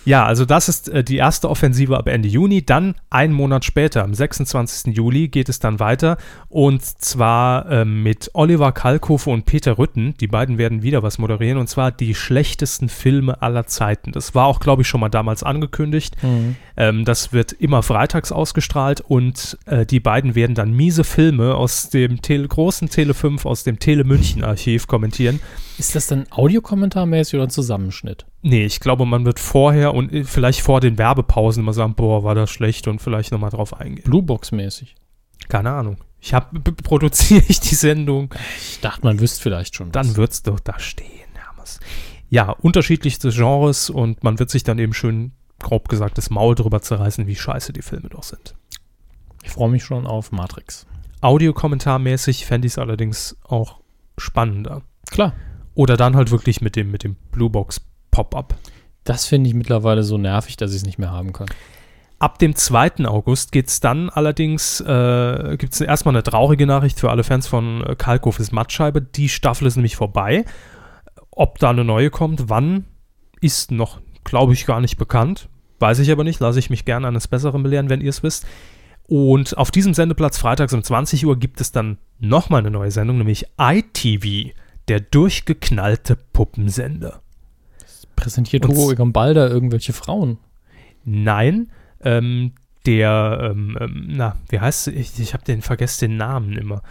Ja, 0.03 0.25
also 0.25 0.45
das 0.45 0.67
ist 0.67 0.89
äh, 0.89 1.03
die 1.03 1.17
erste 1.17 1.49
Offensive 1.49 1.97
ab 1.97 2.07
Ende 2.07 2.27
Juni. 2.27 2.65
Dann 2.65 2.95
einen 3.09 3.33
Monat 3.33 3.65
später, 3.65 4.03
am 4.03 4.13
26. 4.13 4.95
Juli, 4.95 5.27
geht 5.27 5.49
es 5.49 5.59
dann 5.59 5.79
weiter. 5.79 6.17
Und 6.49 6.83
zwar 6.83 7.69
ähm, 7.69 8.03
mit 8.03 8.31
Oliver 8.33 8.71
Kalkofe 8.71 9.29
und 9.29 9.45
Peter 9.45 9.77
Rütten. 9.77 10.15
Die 10.19 10.27
beiden 10.27 10.57
werden 10.57 10.81
wieder 10.81 11.03
was 11.03 11.19
moderieren. 11.19 11.57
Und 11.57 11.67
zwar 11.67 11.91
die 11.91 12.15
schlechtesten 12.15 12.89
Filme 12.89 13.41
aller 13.41 13.67
Zeiten. 13.67 14.11
Das 14.11 14.33
war 14.33 14.47
auch, 14.47 14.59
glaube 14.59 14.81
ich, 14.81 14.87
schon 14.87 15.01
mal 15.01 15.09
damals 15.09 15.43
angekündigt. 15.43 16.15
Mhm. 16.23 16.55
Ähm, 16.77 17.05
das 17.05 17.31
wird 17.31 17.51
immer 17.53 17.83
freitags 17.83 18.31
ausgestrahlt. 18.31 19.01
Und 19.01 19.57
äh, 19.65 19.85
die 19.85 19.99
beiden 19.99 20.33
werden 20.33 20.55
dann 20.55 20.73
miese 20.73 21.03
Filme 21.03 21.55
aus 21.55 21.89
dem 21.89 22.21
Tele 22.21 22.47
großen 22.47 22.89
Tele 22.89 23.13
5, 23.13 23.45
aus 23.45 23.63
dem 23.63 23.77
Tele 23.77 24.03
München 24.03 24.43
Archiv 24.43 24.87
kommentieren. 24.87 25.39
Ist 25.77 25.95
das 25.95 26.07
dann 26.07 26.25
audiokommentarmäßig 26.29 27.35
oder 27.35 27.43
ein 27.43 27.49
Zusammenschnitt? 27.49 28.25
Nee, 28.43 28.65
ich 28.65 28.79
glaube, 28.79 29.05
man 29.05 29.25
wird 29.25 29.39
vorher 29.39 29.90
und 29.93 30.11
äh, 30.13 30.23
vielleicht 30.23 30.61
vor 30.61 30.81
den 30.81 30.97
Werbepausen 30.97 31.63
immer 31.63 31.73
sagen, 31.73 31.95
boah, 31.95 32.23
war 32.23 32.35
das 32.35 32.49
schlecht 32.49 32.87
und 32.87 32.99
vielleicht 33.01 33.31
nochmal 33.31 33.49
drauf 33.51 33.79
eingehen. 33.79 34.03
Bluebox-mäßig. 34.05 34.95
Keine 35.49 35.71
Ahnung. 35.71 35.97
Ich 36.19 36.33
habe 36.33 36.59
produziere 36.61 37.43
ich 37.47 37.59
die 37.59 37.75
Sendung, 37.75 38.33
Ich 38.59 38.79
dachte, 38.79 39.03
man 39.03 39.19
wüsste 39.19 39.41
vielleicht 39.41 39.75
schon. 39.75 39.91
dann 39.91 40.09
was. 40.09 40.17
wird's 40.17 40.43
doch 40.43 40.59
da 40.59 40.79
stehen, 40.79 41.07
Hermes. 41.33 41.79
Ja, 42.29 42.51
unterschiedlichste 42.51 43.29
Genres 43.31 43.89
und 43.89 44.23
man 44.23 44.37
wird 44.39 44.49
sich 44.51 44.63
dann 44.63 44.77
eben 44.79 44.93
schön, 44.93 45.31
grob 45.59 45.89
gesagt, 45.89 46.17
das 46.17 46.29
Maul 46.29 46.55
drüber 46.55 46.81
zerreißen, 46.81 47.25
wie 47.27 47.35
scheiße 47.35 47.73
die 47.73 47.81
Filme 47.81 48.09
doch 48.09 48.23
sind. 48.23 48.55
Ich 49.43 49.49
freue 49.49 49.69
mich 49.69 49.83
schon 49.83 50.05
auf 50.05 50.31
Matrix. 50.31 50.85
Audiokommentarmäßig 51.21 52.45
fände 52.45 52.67
ich 52.67 52.73
es 52.73 52.77
allerdings 52.77 53.37
auch 53.43 53.79
spannender. 54.17 54.83
Klar. 55.09 55.33
Oder 55.73 55.97
dann 55.97 56.15
halt 56.15 56.31
wirklich 56.31 56.61
mit 56.61 56.75
dem, 56.75 56.91
mit 56.91 57.03
dem 57.03 57.15
Bluebox 57.31 57.81
Pop-up. 58.11 58.55
Das 59.03 59.25
finde 59.25 59.49
ich 59.49 59.55
mittlerweile 59.55 60.03
so 60.03 60.17
nervig, 60.17 60.57
dass 60.57 60.71
ich 60.71 60.77
es 60.77 60.85
nicht 60.85 60.99
mehr 60.99 61.11
haben 61.11 61.33
kann. 61.33 61.47
Ab 62.19 62.37
dem 62.37 62.55
2. 62.55 63.07
August 63.07 63.51
geht 63.51 63.67
es 63.67 63.79
dann 63.79 64.11
allerdings, 64.11 64.79
äh, 64.81 65.57
gibt 65.57 65.73
es 65.73 65.81
erstmal 65.81 66.13
eine 66.13 66.21
traurige 66.21 66.67
Nachricht 66.67 66.99
für 66.99 67.09
alle 67.09 67.23
Fans 67.23 67.47
von 67.47 67.83
äh, 67.83 67.95
Kalkofes 67.95 68.51
Mattscheibe. 68.51 69.01
Die 69.01 69.27
Staffel 69.27 69.65
ist 69.65 69.75
nämlich 69.75 69.95
vorbei. 69.95 70.45
Ob 71.31 71.57
da 71.57 71.71
eine 71.71 71.83
neue 71.83 72.11
kommt, 72.11 72.47
wann, 72.47 72.85
ist 73.39 73.71
noch, 73.71 74.01
glaube 74.23 74.53
ich, 74.53 74.67
gar 74.67 74.81
nicht 74.81 74.97
bekannt. 74.97 75.49
Weiß 75.79 75.97
ich 75.97 76.11
aber 76.11 76.23
nicht, 76.23 76.39
lasse 76.39 76.59
ich 76.59 76.69
mich 76.69 76.85
gerne 76.85 77.07
eines 77.07 77.27
Besseren 77.27 77.63
belehren, 77.63 77.89
wenn 77.89 78.01
ihr 78.01 78.11
es 78.11 78.21
wisst. 78.21 78.45
Und 79.07 79.57
auf 79.57 79.71
diesem 79.71 79.95
Sendeplatz 79.95 80.37
freitags 80.37 80.73
um 80.73 80.83
20 80.83 81.25
Uhr 81.25 81.39
gibt 81.39 81.59
es 81.59 81.71
dann 81.71 81.97
nochmal 82.19 82.59
eine 82.59 82.69
neue 82.69 82.91
Sendung, 82.91 83.17
nämlich 83.17 83.47
ITV, 83.59 84.53
der 84.87 84.99
durchgeknallte 84.99 86.15
Puppensender. 86.15 87.23
Präsentiert 88.21 88.65
Und- 88.65 88.71
Hugo 88.75 88.91
Egon 88.91 89.11
Balder 89.11 89.49
irgendwelche 89.49 89.91
Frauen? 89.93 90.37
Nein, 91.03 91.71
ähm, 92.03 92.53
der, 92.85 93.51
ähm, 93.51 93.77
ähm, 93.79 94.05
na, 94.09 94.35
wie 94.49 94.59
heißt? 94.59 94.87
Ich, 94.87 95.19
ich 95.19 95.33
habe 95.33 95.43
den 95.43 95.61
vergessen 95.61 96.09
den 96.09 96.17
Namen 96.17 96.53
immer. 96.57 96.81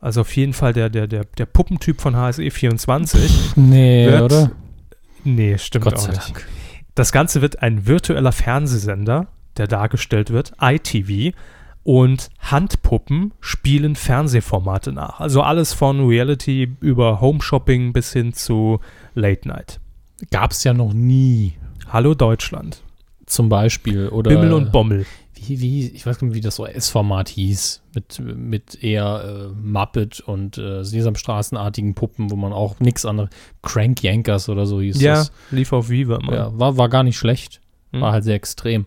also 0.00 0.20
auf 0.22 0.34
jeden 0.36 0.52
Fall 0.52 0.72
der, 0.72 0.88
der, 0.90 1.06
der, 1.08 1.24
der 1.24 1.46
Puppentyp 1.46 2.00
von 2.00 2.16
HSE 2.16 2.50
24. 2.50 3.56
Nee, 3.56 4.06
Wird- 4.06 4.22
oder? 4.22 4.50
Nee, 5.24 5.58
stimmt 5.58 5.84
Gott 5.84 5.94
auch 5.94 5.98
sei 5.98 6.12
nicht. 6.12 6.26
Dank. 6.36 6.46
Das 6.94 7.10
Ganze 7.12 7.42
wird 7.42 7.62
ein 7.62 7.86
virtueller 7.86 8.32
Fernsehsender, 8.32 9.26
der 9.56 9.66
dargestellt 9.66 10.30
wird, 10.30 10.52
ITV. 10.60 11.36
Und 11.84 12.28
Handpuppen 12.40 13.32
spielen 13.40 13.96
Fernsehformate 13.96 14.92
nach. 14.92 15.20
Also 15.20 15.42
alles 15.42 15.72
von 15.72 16.06
Reality 16.06 16.76
über 16.80 17.20
Home 17.20 17.40
Shopping 17.40 17.92
bis 17.92 18.12
hin 18.12 18.32
zu 18.34 18.80
Late 19.14 19.48
Night. 19.48 19.80
Gab's 20.30 20.64
ja 20.64 20.74
noch 20.74 20.92
nie. 20.92 21.54
Hallo 21.88 22.14
Deutschland. 22.14 22.82
Zum 23.26 23.48
Beispiel. 23.48 24.08
Oder 24.08 24.30
Bimmel 24.30 24.52
und 24.52 24.72
Bommel. 24.72 25.06
Wie, 25.34 25.60
wie, 25.60 25.86
ich 25.88 26.04
weiß 26.04 26.18
gar 26.18 26.26
nicht, 26.26 26.34
wie 26.34 26.40
das 26.40 26.58
S-Format 26.58 27.28
hieß. 27.28 27.82
Mit, 27.94 28.20
mit 28.20 28.82
eher 28.82 29.50
äh, 29.52 29.60
Muppet 29.60 30.20
und 30.20 30.58
äh, 30.58 30.82
Sesamstraßenartigen 30.84 31.94
Puppen, 31.94 32.30
wo 32.30 32.36
man 32.36 32.52
auch 32.52 32.80
nichts 32.80 33.04
anderes. 33.06 33.30
Crank 33.62 34.02
Yankers 34.02 34.48
oder 34.48 34.66
so 34.66 34.80
hieß 34.80 35.00
Ja, 35.00 35.14
das. 35.14 35.32
lief 35.50 35.72
auf 35.72 35.88
Viva 35.90 36.16
immer. 36.16 36.34
Ja, 36.34 36.58
war, 36.58 36.76
war 36.76 36.88
gar 36.88 37.02
nicht 37.04 37.16
schlecht. 37.16 37.60
Hm. 37.92 38.00
War 38.00 38.12
halt 38.12 38.24
sehr 38.24 38.34
extrem. 38.34 38.86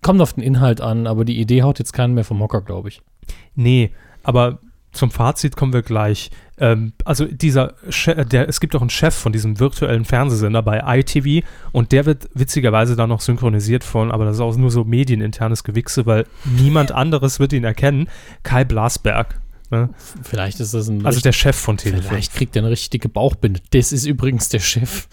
Kommt 0.00 0.20
auf 0.20 0.32
den 0.32 0.42
Inhalt 0.42 0.80
an, 0.80 1.06
aber 1.06 1.24
die 1.24 1.38
Idee 1.38 1.62
haut 1.62 1.78
jetzt 1.78 1.92
keinen 1.92 2.14
mehr 2.14 2.24
vom 2.24 2.40
Hocker, 2.40 2.62
glaube 2.62 2.88
ich. 2.88 3.02
Nee, 3.54 3.90
aber 4.22 4.58
zum 4.92 5.10
Fazit 5.10 5.56
kommen 5.56 5.72
wir 5.72 5.82
gleich. 5.82 6.30
Ähm, 6.58 6.92
also 7.04 7.24
dieser, 7.24 7.74
Che 7.90 8.24
der, 8.24 8.48
es 8.48 8.60
gibt 8.60 8.76
auch 8.76 8.80
einen 8.80 8.90
Chef 8.90 9.14
von 9.14 9.32
diesem 9.32 9.58
virtuellen 9.58 10.04
Fernsehsender 10.04 10.62
bei 10.62 10.82
ITV 11.00 11.46
und 11.72 11.92
der 11.92 12.06
wird 12.06 12.28
witzigerweise 12.34 12.94
dann 12.94 13.08
noch 13.08 13.20
synchronisiert 13.20 13.84
von, 13.84 14.12
aber 14.12 14.24
das 14.24 14.36
ist 14.36 14.40
auch 14.40 14.56
nur 14.56 14.70
so 14.70 14.84
medieninternes 14.84 15.64
Gewichse, 15.64 16.06
weil 16.06 16.26
niemand 16.44 16.92
anderes 16.92 17.40
wird 17.40 17.52
ihn 17.52 17.64
erkennen. 17.64 18.08
Kai 18.42 18.64
Blasberg. 18.64 19.40
Ne? 19.70 19.88
Vielleicht 20.22 20.60
ist 20.60 20.74
das 20.74 20.88
ein 20.88 21.04
Also 21.06 21.20
der 21.20 21.32
Chef 21.32 21.56
von 21.56 21.78
Tele5. 21.78 22.02
Vielleicht 22.02 22.34
kriegt 22.34 22.54
er 22.54 22.62
eine 22.62 22.70
richtig 22.70 22.90
dicke 22.90 23.08
Bauchbinde. 23.08 23.60
Das 23.70 23.90
ist 23.90 24.04
übrigens 24.04 24.50
der 24.50 24.60
Chef 24.60 25.08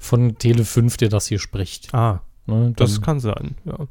von 0.00 0.34
Tele5, 0.34 0.98
der 0.98 1.08
das 1.08 1.28
hier 1.28 1.38
spricht. 1.38 1.94
Ah, 1.94 2.20
Ne, 2.50 2.72
das 2.76 3.00
kann 3.00 3.20
sein, 3.20 3.54
ja. 3.64 3.86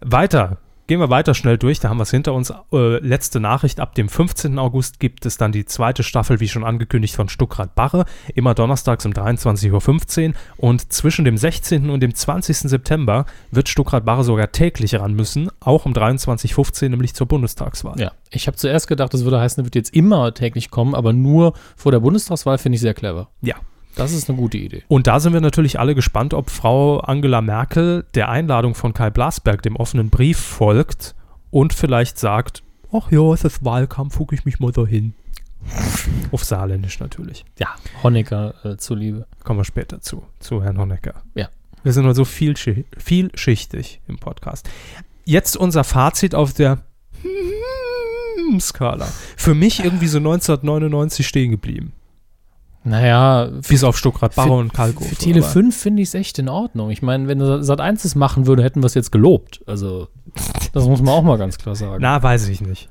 Weiter. 0.00 0.58
Gehen 0.90 0.98
wir 0.98 1.08
weiter 1.08 1.34
schnell 1.34 1.56
durch, 1.56 1.78
da 1.78 1.88
haben 1.88 1.98
wir 1.98 2.02
es 2.02 2.10
hinter 2.10 2.34
uns. 2.34 2.52
Äh, 2.72 2.98
letzte 2.98 3.38
Nachricht, 3.38 3.78
ab 3.78 3.94
dem 3.94 4.08
15. 4.08 4.58
August 4.58 4.98
gibt 4.98 5.24
es 5.24 5.36
dann 5.36 5.52
die 5.52 5.64
zweite 5.64 6.02
Staffel, 6.02 6.40
wie 6.40 6.48
schon 6.48 6.64
angekündigt, 6.64 7.14
von 7.14 7.28
Stuckrad 7.28 7.76
Barre, 7.76 8.06
immer 8.34 8.54
donnerstags 8.54 9.06
um 9.06 9.12
23.15 9.12 10.30
Uhr 10.30 10.34
und 10.56 10.92
zwischen 10.92 11.24
dem 11.24 11.36
16. 11.36 11.90
und 11.90 12.00
dem 12.00 12.12
20. 12.12 12.68
September 12.68 13.24
wird 13.52 13.68
Stuckrad 13.68 14.04
Barre 14.04 14.24
sogar 14.24 14.50
täglich 14.50 14.96
ran 14.96 15.14
müssen, 15.14 15.48
auch 15.60 15.86
um 15.86 15.92
23.15 15.92 16.82
Uhr, 16.82 16.88
nämlich 16.88 17.14
zur 17.14 17.28
Bundestagswahl. 17.28 18.00
ja, 18.00 18.10
ich 18.30 18.48
habe 18.48 18.56
zuerst 18.56 18.88
gedacht, 18.88 19.14
das 19.14 19.22
würde 19.22 19.38
heißen, 19.38 19.62
er 19.62 19.66
wird 19.66 19.76
jetzt 19.76 19.94
immer 19.94 20.34
täglich 20.34 20.72
kommen, 20.72 20.96
aber 20.96 21.12
nur 21.12 21.52
vor 21.76 21.92
der 21.92 22.00
Bundestagswahl 22.00 22.58
finde 22.58 22.74
ich 22.74 22.80
sehr 22.80 22.94
clever. 22.94 23.28
Ja. 23.42 23.54
Das 23.96 24.12
ist 24.12 24.28
eine 24.28 24.38
gute 24.38 24.58
Idee. 24.58 24.82
Und 24.88 25.06
da 25.06 25.20
sind 25.20 25.32
wir 25.32 25.40
natürlich 25.40 25.78
alle 25.78 25.94
gespannt, 25.94 26.34
ob 26.34 26.50
Frau 26.50 26.98
Angela 27.00 27.40
Merkel 27.40 28.06
der 28.14 28.28
Einladung 28.28 28.74
von 28.74 28.94
Kai 28.94 29.10
Blasberg, 29.10 29.62
dem 29.62 29.76
offenen 29.76 30.10
Brief, 30.10 30.38
folgt 30.38 31.14
und 31.50 31.72
vielleicht 31.72 32.18
sagt, 32.18 32.62
ach 32.92 33.10
ja, 33.10 33.32
es 33.32 33.44
ist 33.44 33.64
Wahlkampf, 33.64 34.16
gucke 34.16 34.34
ich 34.34 34.44
mich 34.44 34.60
mal 34.60 34.72
dahin. 34.72 35.14
Auf 36.32 36.44
Saarländisch 36.44 37.00
natürlich. 37.00 37.44
Ja, 37.58 37.68
Honecker 38.02 38.54
äh, 38.64 38.76
zuliebe. 38.76 39.26
Kommen 39.44 39.60
wir 39.60 39.64
später 39.64 40.00
zu, 40.00 40.22
zu 40.38 40.62
Herrn 40.62 40.78
Honecker. 40.78 41.22
Ja. 41.34 41.48
Wir 41.82 41.92
sind 41.92 42.04
nur 42.04 42.14
so 42.14 42.24
vielschi 42.24 42.84
vielschichtig 42.96 44.00
im 44.06 44.18
Podcast. 44.18 44.68
Jetzt 45.24 45.56
unser 45.56 45.84
Fazit 45.84 46.34
auf 46.34 46.52
der 46.52 46.78
Skala. 48.60 49.08
Für 49.36 49.54
mich 49.54 49.84
irgendwie 49.84 50.06
so 50.06 50.18
1999 50.18 51.26
stehen 51.26 51.50
geblieben. 51.50 51.92
Naja, 52.82 53.50
für, 53.60 53.72
Bis 53.74 53.84
auf 53.84 53.98
Stuckrad, 53.98 54.34
Barre 54.34 54.52
und 54.54 54.72
Kalko. 54.72 55.04
für 55.04 55.14
Tele 55.14 55.42
5 55.42 55.76
finde 55.76 56.02
ich 56.02 56.08
es 56.08 56.14
echt 56.14 56.38
in 56.38 56.48
Ordnung. 56.48 56.90
Ich 56.90 57.02
meine, 57.02 57.28
wenn 57.28 57.62
Sat 57.62 57.80
1 57.80 58.04
es 58.06 58.14
machen 58.14 58.46
würde, 58.46 58.62
hätten 58.62 58.82
wir 58.82 58.86
es 58.86 58.94
jetzt 58.94 59.12
gelobt. 59.12 59.60
Also, 59.66 60.08
das 60.72 60.86
muss 60.86 61.02
man 61.02 61.12
auch 61.14 61.22
mal 61.22 61.36
ganz 61.36 61.58
klar 61.58 61.74
sagen. 61.74 61.98
Na, 62.00 62.22
weiß 62.22 62.48
ich 62.48 62.62
nicht. 62.62 62.88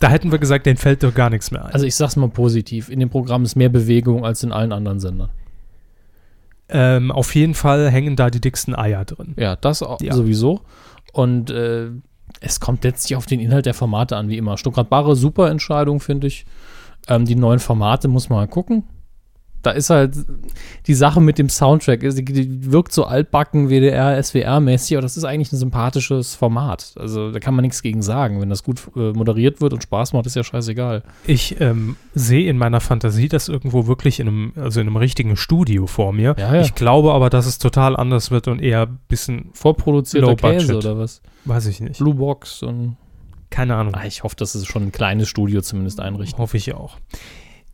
Da 0.00 0.08
hätten 0.10 0.30
wir 0.30 0.38
gesagt, 0.38 0.66
denen 0.66 0.76
fällt 0.76 1.02
doch 1.02 1.14
gar 1.14 1.30
nichts 1.30 1.50
mehr 1.50 1.64
ein. 1.64 1.72
Also, 1.72 1.86
ich 1.86 1.94
sag's 1.96 2.16
mal 2.16 2.28
positiv: 2.28 2.90
In 2.90 3.00
dem 3.00 3.08
Programm 3.08 3.44
ist 3.44 3.56
mehr 3.56 3.70
Bewegung 3.70 4.26
als 4.26 4.42
in 4.42 4.52
allen 4.52 4.72
anderen 4.72 5.00
Sendern. 5.00 5.30
ähm, 6.68 7.10
auf 7.10 7.34
jeden 7.34 7.54
Fall 7.54 7.88
hängen 7.90 8.14
da 8.14 8.28
die 8.28 8.42
dicksten 8.42 8.74
Eier 8.76 9.06
drin. 9.06 9.32
Ja, 9.38 9.56
das 9.56 9.82
Ja. 10.00 10.12
sowieso. 10.14 10.60
Und 11.14 11.50
äh, 11.50 11.86
es 12.42 12.60
kommt 12.60 12.84
letztlich 12.84 13.16
auf 13.16 13.24
den 13.24 13.40
Inhalt 13.40 13.64
der 13.64 13.72
Formate 13.72 14.18
an, 14.18 14.28
wie 14.28 14.36
immer. 14.36 14.58
Stuttgart 14.58 14.90
Barre, 14.90 15.16
super 15.16 15.50
Entscheidung, 15.50 15.98
finde 16.00 16.26
ich. 16.26 16.44
Ähm, 17.08 17.24
die 17.24 17.34
neuen 17.34 17.58
Formate 17.58 18.08
muss 18.08 18.28
man 18.28 18.40
mal 18.40 18.46
gucken. 18.46 18.84
Da 19.62 19.72
ist 19.72 19.90
halt 19.90 20.14
die 20.86 20.94
Sache 20.94 21.20
mit 21.20 21.36
dem 21.36 21.48
Soundtrack, 21.48 22.00
die, 22.00 22.24
die 22.24 22.70
wirkt 22.70 22.92
so 22.92 23.04
altbacken, 23.04 23.68
WDR, 23.68 24.16
SWR-mäßig, 24.22 24.96
aber 24.96 25.02
das 25.02 25.16
ist 25.16 25.24
eigentlich 25.24 25.52
ein 25.52 25.56
sympathisches 25.56 26.36
Format. 26.36 26.94
Also 26.96 27.32
da 27.32 27.40
kann 27.40 27.54
man 27.54 27.64
nichts 27.64 27.82
gegen 27.82 28.00
sagen. 28.00 28.40
Wenn 28.40 28.50
das 28.50 28.62
gut 28.62 28.80
äh, 28.94 29.12
moderiert 29.12 29.60
wird 29.60 29.72
und 29.72 29.82
Spaß 29.82 30.12
macht, 30.12 30.26
ist 30.26 30.36
ja 30.36 30.44
scheißegal. 30.44 31.02
Ich 31.26 31.60
ähm, 31.60 31.96
sehe 32.14 32.48
in 32.48 32.56
meiner 32.56 32.80
Fantasie 32.80 33.28
das 33.28 33.48
irgendwo 33.48 33.88
wirklich 33.88 34.20
in 34.20 34.28
einem, 34.28 34.52
also 34.54 34.80
in 34.80 34.86
einem 34.86 34.96
richtigen 34.96 35.36
Studio 35.36 35.88
vor 35.88 36.12
mir. 36.12 36.36
Ja, 36.38 36.54
ja. 36.54 36.60
Ich 36.60 36.76
glaube 36.76 37.12
aber, 37.12 37.28
dass 37.28 37.46
es 37.46 37.58
total 37.58 37.96
anders 37.96 38.30
wird 38.30 38.46
und 38.46 38.60
eher 38.60 38.82
ein 38.82 39.00
bisschen, 39.08 39.50
Vorproduzierter 39.54 40.36
Käse 40.36 40.76
oder 40.76 40.98
was? 40.98 41.20
weiß 41.46 41.66
ich 41.66 41.80
nicht. 41.80 41.98
Blue 41.98 42.14
Box 42.14 42.62
und 42.62 42.96
Keine 43.50 43.76
Ahnung. 43.76 43.94
ah, 43.94 44.04
ich 44.04 44.22
hoffe, 44.22 44.36
dass 44.36 44.54
es 44.54 44.66
schon 44.66 44.84
ein 44.84 44.92
kleines 44.92 45.28
Studio 45.28 45.60
zumindest 45.62 46.00
einrichten. 46.00 46.38
Hoffe 46.38 46.56
ich 46.56 46.74
auch. 46.74 46.98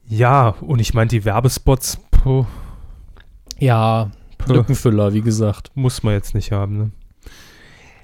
Ja, 0.06 0.48
und 0.60 0.80
ich 0.80 0.94
meine, 0.94 1.08
die 1.08 1.24
Werbespots 1.24 1.98
puh, 2.10 2.46
Ja, 3.58 4.10
Lückenfüller, 4.46 5.14
wie 5.14 5.22
gesagt. 5.22 5.70
muss 5.74 6.02
man 6.02 6.14
jetzt 6.14 6.34
nicht 6.34 6.52
haben. 6.52 6.76
Ne? 6.78 6.90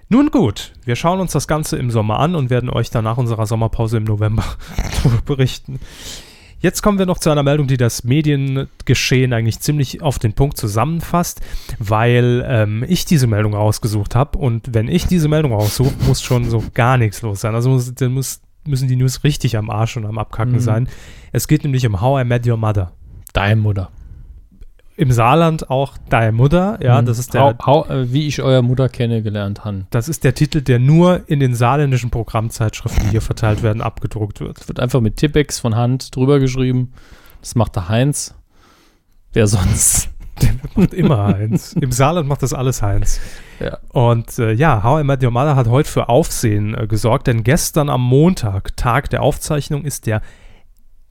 Nun 0.08 0.30
gut, 0.30 0.72
wir 0.84 0.96
schauen 0.96 1.20
uns 1.20 1.32
das 1.32 1.46
Ganze 1.46 1.76
im 1.76 1.90
Sommer 1.90 2.18
an 2.18 2.34
und 2.34 2.50
werden 2.50 2.70
euch 2.70 2.90
dann 2.90 3.04
nach 3.04 3.18
unserer 3.18 3.46
Sommerpause 3.46 3.98
im 3.98 4.04
November 4.04 4.44
berichten. 5.26 5.78
Jetzt 6.60 6.82
kommen 6.82 6.98
wir 6.98 7.06
noch 7.06 7.18
zu 7.18 7.30
einer 7.30 7.42
Meldung, 7.42 7.66
die 7.66 7.76
das 7.78 8.04
Mediengeschehen 8.04 9.32
eigentlich 9.32 9.60
ziemlich 9.60 10.02
auf 10.02 10.18
den 10.18 10.34
Punkt 10.34 10.56
zusammenfasst, 10.58 11.40
weil 11.78 12.44
ähm, 12.46 12.84
ich 12.86 13.04
diese 13.06 13.26
Meldung 13.26 13.54
rausgesucht 13.54 14.14
habe 14.14 14.38
und 14.38 14.74
wenn 14.74 14.88
ich 14.88 15.06
diese 15.06 15.28
Meldung 15.28 15.52
raussuche, 15.54 15.92
muss 16.06 16.22
schon 16.22 16.48
so 16.50 16.62
gar 16.74 16.98
nichts 16.98 17.22
los 17.22 17.40
sein. 17.40 17.54
Also 17.54 17.70
muss, 17.70 17.94
dann 17.94 18.12
muss, 18.12 18.40
müssen 18.66 18.88
die 18.88 18.96
News 18.96 19.24
richtig 19.24 19.56
am 19.56 19.70
Arsch 19.70 19.96
und 19.96 20.04
am 20.04 20.18
Abkacken 20.18 20.54
Mhm. 20.54 20.60
sein. 20.60 20.88
Es 21.32 21.48
geht 21.48 21.64
nämlich 21.64 21.86
um 21.86 22.00
How 22.00 22.20
I 22.22 22.24
Met 22.24 22.46
Your 22.46 22.58
Mother. 22.58 22.92
Deine 23.32 23.60
Mutter. 23.60 23.90
Im 25.00 25.12
Saarland 25.12 25.70
auch 25.70 25.96
Deine 26.10 26.32
Mutter, 26.32 26.78
ja, 26.82 27.00
Mhm. 27.00 27.06
das 27.06 27.18
ist 27.18 27.32
der 27.32 27.40
Hau, 27.40 27.54
hau, 27.64 27.86
äh, 27.86 28.12
wie 28.12 28.26
ich 28.26 28.42
euer 28.42 28.60
Mutter 28.60 28.90
kennengelernt 28.90 29.64
habe. 29.64 29.86
Das 29.88 30.10
ist 30.10 30.24
der 30.24 30.34
Titel, 30.34 30.60
der 30.60 30.78
nur 30.78 31.22
in 31.26 31.40
den 31.40 31.54
saarländischen 31.54 32.10
Programmzeitschriften, 32.10 33.04
die 33.04 33.10
hier 33.12 33.22
verteilt 33.22 33.62
werden, 33.62 33.80
abgedruckt 33.80 34.40
wird. 34.40 34.68
Wird 34.68 34.78
einfach 34.78 35.00
mit 35.00 35.16
Tippex 35.16 35.58
von 35.58 35.74
Hand 35.74 36.14
drüber 36.14 36.38
geschrieben. 36.38 36.92
Das 37.40 37.54
macht 37.54 37.76
der 37.76 37.88
Heinz. 37.88 38.34
Wer 39.32 39.46
sonst? 39.46 40.10
Macht 40.74 40.92
immer 40.92 41.28
Heinz. 41.28 41.74
Im 41.80 41.92
Saarland 41.92 42.28
macht 42.28 42.42
das 42.42 42.52
alles 42.52 42.82
Heinz. 42.82 43.20
Ja. 43.58 43.78
Und 43.92 44.38
äh, 44.38 44.52
ja, 44.52 44.82
How 44.82 45.00
I 45.00 45.04
Met 45.04 45.22
Your 45.24 45.30
Mother 45.30 45.56
hat 45.56 45.68
heute 45.68 45.88
für 45.88 46.08
Aufsehen 46.10 46.74
äh, 46.74 46.86
gesorgt, 46.86 47.26
denn 47.26 47.42
gestern 47.44 47.88
am 47.88 48.02
Montag, 48.02 48.76
Tag 48.76 49.08
der 49.10 49.22
Aufzeichnung, 49.22 49.84
ist 49.84 50.06
der 50.06 50.20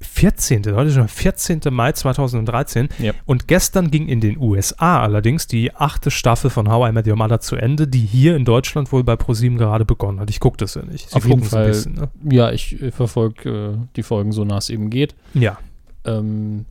14. 0.02 0.64
Heute 0.76 0.92
schon 0.92 1.02
der 1.02 1.10
14. 1.10 1.62
Mai 1.72 1.92
2013. 1.92 2.90
Ja. 3.00 3.14
Und 3.26 3.48
gestern 3.48 3.92
ging 3.92 4.08
in 4.08 4.22
den 4.22 4.38
USA 4.38 5.02
allerdings 5.02 5.48
die 5.48 5.76
achte 5.76 6.10
Staffel 6.10 6.50
von 6.50 6.70
How 6.70 6.90
I 6.90 6.92
Met 6.94 7.08
Your 7.08 7.18
Mother 7.18 7.42
zu 7.42 7.58
Ende, 7.58 7.88
die 7.88 8.00
hier 8.00 8.36
in 8.36 8.46
Deutschland 8.46 8.92
wohl 8.92 9.04
bei 9.04 9.16
ProSieben 9.16 9.58
gerade 9.58 9.84
begonnen 9.84 10.20
hat. 10.20 10.30
Ich 10.30 10.40
gucke 10.40 10.58
das 10.58 10.76
ja 10.76 10.84
nicht. 10.84 11.10
Sie 11.10 11.16
Auf 11.16 11.26
jeden 11.26 11.44
Fall. 11.44 11.66
Ein 11.66 11.70
bisschen, 11.70 11.94
ne? 11.96 12.10
Ja, 12.30 12.52
ich 12.52 12.82
äh, 12.82 12.92
verfolge 12.92 13.50
äh, 13.50 13.88
die 13.96 14.04
Folgen 14.04 14.32
so 14.32 14.46
nah 14.46 14.58
es 14.58 14.70
eben 14.70 14.90
geht. 14.90 15.16
Ja. 15.34 15.58
Ähm, 16.06 16.66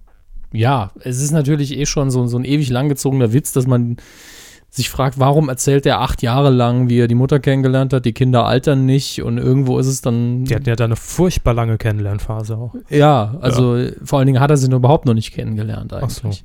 ja, 0.53 0.93
es 1.01 1.21
ist 1.21 1.31
natürlich 1.31 1.77
eh 1.77 1.85
schon 1.85 2.11
so, 2.11 2.27
so 2.27 2.39
ein 2.39 2.45
ewig 2.45 2.71
langgezogener 2.71 3.35
Witz, 3.35 3.53
dass 3.53 3.67
man 3.67 3.99
sich 4.71 4.91
fragt, 4.91 5.19
warum 5.19 5.49
erzählt 5.49 5.87
er 5.87 6.01
acht 6.01 6.23
Jahre 6.23 6.51
lang, 6.51 6.89
wie 6.89 7.01
er 7.01 7.09
die 7.09 7.15
Mutter 7.15 7.41
kennengelernt 7.41 7.93
hat, 7.93 8.05
die 8.05 8.13
Kinder 8.13 8.47
altern 8.47 8.85
nicht 8.85 9.23
und 9.23 9.39
irgendwo 9.39 9.79
ist 9.79 9.87
es 9.87 10.03
dann. 10.03 10.45
Die 10.45 10.55
hatten 10.55 10.69
ja 10.69 10.77
da 10.77 10.85
eine 10.85 10.97
furchtbar 10.97 11.55
lange 11.55 11.79
Kennenlernphase 11.79 12.57
auch. 12.57 12.75
Ja, 12.91 13.37
also 13.41 13.77
äh, 13.77 13.95
vor 14.05 14.19
allen 14.19 14.27
Dingen 14.27 14.41
hat 14.41 14.51
er 14.51 14.57
sie 14.57 14.69
nur 14.69 14.79
überhaupt 14.79 15.07
noch 15.07 15.15
nicht 15.15 15.33
kennengelernt 15.33 15.93
Ach 15.93 16.11
so. 16.11 16.25
eigentlich. 16.25 16.45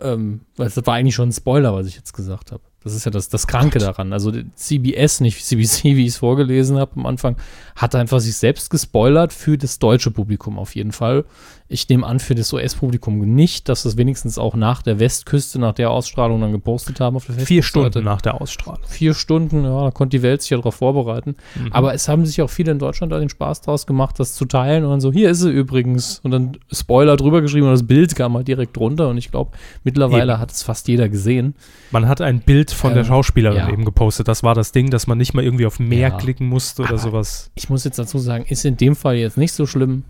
Ähm, 0.00 0.40
weil 0.56 0.70
das 0.70 0.86
war 0.86 0.94
eigentlich 0.94 1.14
schon 1.14 1.28
ein 1.28 1.32
Spoiler, 1.32 1.74
was 1.74 1.86
ich 1.86 1.96
jetzt 1.96 2.14
gesagt 2.14 2.52
habe. 2.52 2.62
Das 2.82 2.94
ist 2.94 3.04
ja 3.04 3.10
das, 3.10 3.28
das 3.28 3.46
Kranke 3.46 3.78
daran. 3.78 4.14
Also 4.14 4.32
CBS, 4.54 5.20
nicht 5.20 5.44
CBC, 5.44 5.84
wie 5.96 6.04
ich 6.04 6.12
es 6.12 6.16
vorgelesen 6.16 6.78
habe 6.78 6.92
am 6.96 7.06
Anfang, 7.06 7.36
hat 7.76 7.94
einfach 7.94 8.20
sich 8.20 8.36
selbst 8.36 8.70
gespoilert 8.70 9.32
für 9.32 9.58
das 9.58 9.78
deutsche 9.78 10.10
Publikum 10.10 10.58
auf 10.58 10.74
jeden 10.74 10.92
Fall. 10.92 11.24
Ich 11.72 11.88
nehme 11.88 12.04
an, 12.04 12.18
für 12.18 12.34
das 12.34 12.52
US-Publikum 12.52 13.20
nicht, 13.20 13.68
dass 13.68 13.84
das 13.84 13.96
wenigstens 13.96 14.38
auch 14.38 14.56
nach 14.56 14.82
der 14.82 14.98
Westküste, 14.98 15.60
nach 15.60 15.72
der 15.72 15.90
Ausstrahlung 15.92 16.40
dann 16.40 16.50
gepostet 16.50 16.98
haben 16.98 17.14
auf 17.14 17.26
der 17.26 17.36
Vier 17.36 17.62
Facebook-Seite. 17.62 17.90
Stunden 17.92 18.04
nach 18.06 18.20
der 18.20 18.40
Ausstrahlung. 18.40 18.80
Vier 18.88 19.14
Stunden, 19.14 19.62
ja, 19.62 19.84
da 19.84 19.90
konnte 19.92 20.16
die 20.16 20.22
Welt 20.24 20.42
sich 20.42 20.50
ja 20.50 20.56
darauf 20.56 20.74
vorbereiten. 20.74 21.36
Mhm. 21.54 21.72
Aber 21.72 21.94
es 21.94 22.08
haben 22.08 22.26
sich 22.26 22.42
auch 22.42 22.50
viele 22.50 22.72
in 22.72 22.80
Deutschland 22.80 23.12
da 23.12 23.20
den 23.20 23.28
Spaß 23.28 23.60
draus 23.60 23.86
gemacht, 23.86 24.18
das 24.18 24.34
zu 24.34 24.46
teilen 24.46 24.82
und 24.84 24.90
dann 24.90 25.00
so, 25.00 25.12
hier 25.12 25.30
ist 25.30 25.42
sie 25.42 25.50
übrigens. 25.50 26.18
Und 26.24 26.32
dann 26.32 26.58
Spoiler 26.72 27.16
drüber 27.16 27.40
geschrieben 27.40 27.66
und 27.66 27.72
das 27.72 27.86
Bild 27.86 28.16
kam 28.16 28.34
halt 28.34 28.48
direkt 28.48 28.76
runter. 28.76 29.08
Und 29.08 29.16
ich 29.18 29.30
glaube, 29.30 29.52
mittlerweile 29.84 30.32
Eben. 30.32 30.40
hat 30.40 30.50
es 30.50 30.64
fast 30.64 30.88
jeder 30.88 31.08
gesehen. 31.08 31.54
Man 31.92 32.08
hat 32.08 32.20
ein 32.20 32.40
Bild 32.40 32.72
von 32.72 32.94
der 32.94 33.02
Ähm, 33.04 33.08
Schauspielerin 33.08 33.58
ja. 33.58 33.68
eben 33.72 33.84
gepostet. 33.84 34.26
Das 34.26 34.42
war 34.42 34.56
das 34.56 34.72
Ding, 34.72 34.90
dass 34.90 35.06
man 35.06 35.18
nicht 35.18 35.34
mal 35.34 35.44
irgendwie 35.44 35.66
auf 35.66 35.78
mehr 35.78 36.08
Ja. 36.08 36.10
klicken 36.10 36.48
musste 36.48 36.82
oder 36.82 36.90
Aber- 36.94 36.98
sowas. 36.98 37.52
Ich 37.54 37.68
muss 37.70 37.84
jetzt 37.84 38.00
dazu 38.00 38.18
sagen, 38.18 38.44
ist 38.48 38.64
in 38.64 38.76
dem 38.76 38.96
Fall 38.96 39.14
jetzt 39.14 39.36
nicht 39.36 39.52
so 39.52 39.66
schlimm, 39.66 40.02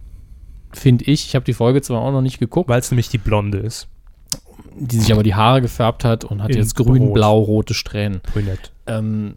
finde 0.73 1.05
ich. 1.05 1.27
Ich 1.27 1.35
habe 1.35 1.45
die 1.45 1.53
Folge 1.55 1.83
zwar 1.83 2.01
auch 2.01 2.13
noch 2.13 2.23
nicht 2.23 2.39
geguckt, 2.39 2.69
Weil 2.69 2.81
es 2.81 2.91
nämlich 2.91 3.09
die 3.09 3.19
Blonde 3.19 3.59
ist. 3.59 3.89
die 4.79 4.99
sich 4.99 5.13
aber 5.13 5.23
die 5.23 5.35
Haare 5.35 5.61
gefärbt 5.63 6.05
hat 6.05 6.25
und 6.25 6.43
hat 6.43 6.51
In 6.51 6.59
jetzt 6.59 6.75
grün, 6.77 7.03
Rot. 7.03 7.15
blau, 7.15 7.39
rote 7.41 7.75
Strähnen. 7.75 8.21
Brünett. 8.33 8.73
Ähm, 8.87 9.35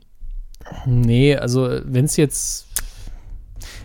nee, 0.86 1.36
also 1.36 1.70
wenn 1.86 2.06
es 2.06 2.18
jetzt, 2.18 2.68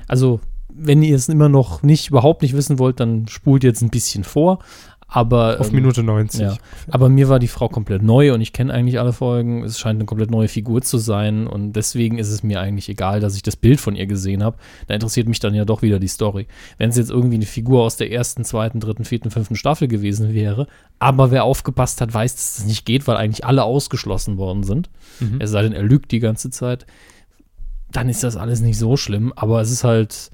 also 0.07 0.41
wenn 0.69 1.03
ihr 1.03 1.17
es 1.17 1.29
immer 1.29 1.49
noch 1.49 1.83
nicht, 1.83 2.09
überhaupt 2.11 2.43
nicht 2.43 2.55
wissen 2.55 2.79
wollt, 2.79 3.01
dann 3.01 3.27
spult 3.29 3.65
jetzt 3.65 3.83
ein 3.83 3.91
bisschen 3.91 4.23
vor. 4.25 4.61
Aber, 5.11 5.59
Auf 5.59 5.69
ähm, 5.69 5.77
Minute 5.77 6.03
90. 6.03 6.41
ja. 6.41 6.57
aber 6.91 7.09
mir 7.09 7.31
war 7.31 7.39
die 7.39 7.49
Frau 7.49 7.71
komplett 7.71 8.03
neu 8.03 8.35
und 8.35 8.43
ich 8.43 8.53
kenne 8.53 8.75
eigentlich 8.75 9.01
alle 9.01 9.15
Folgen. 9.15 9.65
Es 9.65 9.79
scheint 9.79 9.97
eine 9.97 10.05
komplett 10.05 10.31
neue 10.31 10.49
Figur 10.49 10.83
zu 10.83 10.99
sein 10.99 11.47
und 11.47 11.73
deswegen 11.73 12.19
ist 12.19 12.29
es 12.29 12.43
mir 12.43 12.61
eigentlich 12.61 12.91
egal, 12.91 13.21
dass 13.21 13.35
ich 13.35 13.43
das 13.43 13.57
Bild 13.57 13.81
von 13.81 13.97
ihr 13.97 14.07
gesehen 14.07 14.45
habe. 14.45 14.59
Da 14.87 14.93
interessiert 14.93 15.27
mich 15.27 15.41
dann 15.41 15.55
ja 15.55 15.65
doch 15.65 15.81
wieder 15.81 15.99
die 15.99 16.09
Story. 16.09 16.47
Wenn 16.77 16.91
es 16.91 16.99
jetzt 16.99 17.11
irgendwie 17.11 17.37
eine 17.37 17.47
Figur 17.47 17.85
aus 17.85 17.97
der 17.97 18.13
ersten, 18.13 18.45
zweiten, 18.45 18.81
dritten, 18.81 19.07
vierten, 19.07 19.31
fünften 19.31 19.57
Staffel 19.57 19.89
gewesen 19.89 20.35
wäre, 20.35 20.67
aber 20.99 21.31
wer 21.31 21.45
aufgepasst 21.45 22.03
hat, 22.03 22.13
weiß, 22.13 22.35
dass 22.35 22.57
das 22.57 22.67
nicht 22.67 22.85
geht, 22.85 23.07
weil 23.09 23.17
eigentlich 23.17 23.47
alle 23.47 23.65
ausgeschlossen 23.65 24.37
worden 24.37 24.63
sind. 24.63 24.91
Mhm. 25.21 25.37
Es 25.41 25.51
sei 25.51 25.63
denn, 25.63 25.73
er 25.73 25.85
lügt 25.85 26.13
die 26.13 26.21
ganze 26.21 26.51
Zeit. 26.51 26.85
Dann 27.91 28.11
ist 28.11 28.23
das 28.23 28.37
alles 28.37 28.61
nicht 28.61 28.79
so 28.79 28.99
schlimm, 28.99 29.33
aber 29.35 29.63
es 29.63 29.71
ist 29.71 29.85
halt 29.85 30.31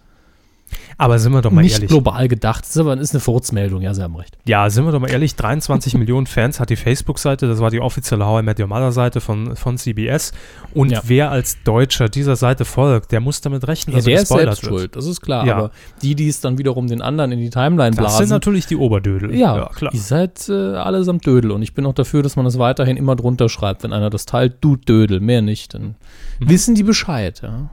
Aber 0.98 1.18
sind 1.18 1.32
wir 1.32 1.42
doch 1.42 1.50
mal 1.50 1.62
nicht 1.62 1.74
ehrlich. 1.74 1.88
global 1.88 2.28
gedacht. 2.28 2.64
Ist 2.64 2.76
aber 2.78 2.96
ist 2.98 3.12
eine 3.14 3.20
Furzmeldung, 3.20 3.82
ja, 3.82 3.94
Sie 3.94 4.02
haben 4.02 4.14
recht. 4.16 4.36
Ja, 4.46 4.68
sind 4.70 4.84
wir 4.84 4.92
doch 4.92 5.00
mal 5.00 5.10
ehrlich, 5.10 5.34
23 5.36 5.94
Millionen 5.98 6.26
Fans 6.26 6.60
hat 6.60 6.70
die 6.70 6.76
Facebook-Seite, 6.76 7.46
das 7.48 7.58
war 7.60 7.70
die 7.70 7.80
offizielle 7.80 8.24
How 8.26 8.40
I 8.40 8.44
Met 8.44 8.60
Your 8.60 8.66
Mother-Seite 8.68 9.20
von, 9.20 9.56
von 9.56 9.76
CBS. 9.78 10.32
Und 10.72 10.90
Ja. 10.92 11.00
wer 11.04 11.30
als 11.30 11.62
Deutscher 11.64 12.08
dieser 12.08 12.36
Seite 12.36 12.64
folgt, 12.64 13.12
der 13.12 13.20
muss 13.20 13.40
damit 13.40 13.66
rechnen, 13.66 13.92
Ja, 13.94 13.98
dass 13.98 14.04
der 14.04 14.14
er 14.16 14.22
ist 14.22 14.28
selbst 14.28 14.62
wird. 14.62 14.72
schuld, 14.72 14.96
das 14.96 15.06
ist 15.06 15.20
klar. 15.20 15.46
Ja. 15.46 15.56
Aber 15.56 15.70
die, 16.02 16.14
die 16.14 16.28
es 16.28 16.40
dann 16.40 16.58
wiederum 16.58 16.86
den 16.86 17.02
anderen 17.02 17.32
in 17.32 17.40
die 17.40 17.50
Timeline 17.50 17.90
Das 17.90 17.98
blasen, 17.98 18.18
sind 18.26 18.30
natürlich 18.30 18.66
die 18.66 18.76
Oberdödel. 18.76 19.34
ja, 19.34 19.68
klar. 19.74 19.92
ihr 19.92 20.00
seid 20.00 20.48
äh, 20.48 20.52
allesamt 20.52 21.26
Dödel. 21.26 21.50
Und 21.50 21.62
ich 21.62 21.74
bin 21.74 21.86
auch 21.86 21.94
dafür, 21.94 22.22
dass 22.22 22.36
man 22.36 22.44
das 22.44 22.58
weiterhin 22.58 22.96
immer 22.96 23.16
drunter 23.16 23.48
schreibt, 23.48 23.82
wenn 23.82 23.92
einer 23.92 24.10
das 24.10 24.26
teilt, 24.26 24.56
du 24.60 24.76
Dödel, 24.76 25.20
mehr 25.20 25.42
nicht. 25.42 25.74
Dann 25.74 25.96
Mhm. 26.40 26.48
wissen 26.50 26.74
die 26.74 26.82
Bescheid, 26.82 27.40
ja. 27.42 27.70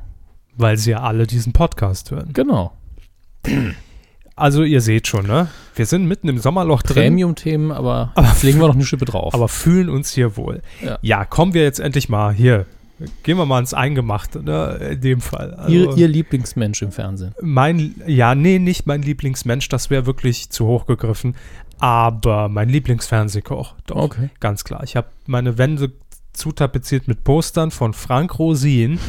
Weil 0.58 0.78
sie 0.78 0.92
ja 0.92 1.02
alle 1.02 1.26
diesen 1.28 1.54
Podcast 1.54 2.12
hören. 2.12 2.30
Genau. 2.34 2.74
Also 4.36 4.64
ihr 4.64 4.82
seht 4.82 5.08
schon, 5.08 5.28
ne? 5.28 5.50
Wir 5.76 5.86
sind 5.86 6.06
mitten 6.06 6.28
im 6.30 6.40
Sommerloch 6.40 6.82
drin. 6.82 6.96
Premium-Themen, 6.96 7.72
aber, 7.72 8.12
Aber- 8.16 8.34
legen 8.42 8.60
wir 8.60 8.68
noch 8.68 8.76
eine 8.76 8.86
Schippe 8.86 9.06
drauf. 9.06 9.34
aber 9.34 9.48
fühlen 9.48 9.90
uns 9.90 10.12
hier 10.12 10.36
wohl. 10.38 10.62
Ja. 11.02 11.26
kommen 11.26 11.54
wir 11.54 11.64
jetzt 11.64 11.80
endlich 11.80 12.10
mal 12.10 12.34
hier. 12.34 12.66
Gehen 13.24 13.38
wir 13.38 13.46
mal 13.48 13.60
ins 13.60 13.74
Eingemachte, 13.74 14.44
ne? 14.44 14.76
In 14.92 15.02
dem 15.02 15.22
Fall. 15.22 15.56
Also, 15.56 15.72
ihr, 15.74 15.98
ihr 15.98 16.08
Lieblingsmensch 16.08 16.84
im 16.84 16.92
Fernsehen. 16.92 17.34
mein, 17.42 17.96
ja, 18.06 18.36
nee, 18.36 18.60
nicht 18.60 18.86
mein 18.86 19.02
Lieblingsmensch, 19.02 19.70
das 19.70 19.90
wäre 19.90 20.06
wirklich 20.06 20.50
zu 20.52 20.68
hoch 20.68 20.86
gegriffen. 20.86 21.36
Aber 21.80 22.48
mein 22.48 22.70
Lieblingsfernsehkoch, 22.70 23.74
doch, 23.88 23.96
Okay. 23.96 24.30
ganz 24.40 24.64
klar. 24.64 24.84
Ich 24.84 24.96
habe 24.96 25.08
meine 25.26 25.58
Wände 25.58 25.92
zutapeziert 26.34 27.08
mit 27.08 27.24
Postern 27.24 27.72
von 27.72 27.94
Frank 27.94 28.38
Rosin, 28.38 29.00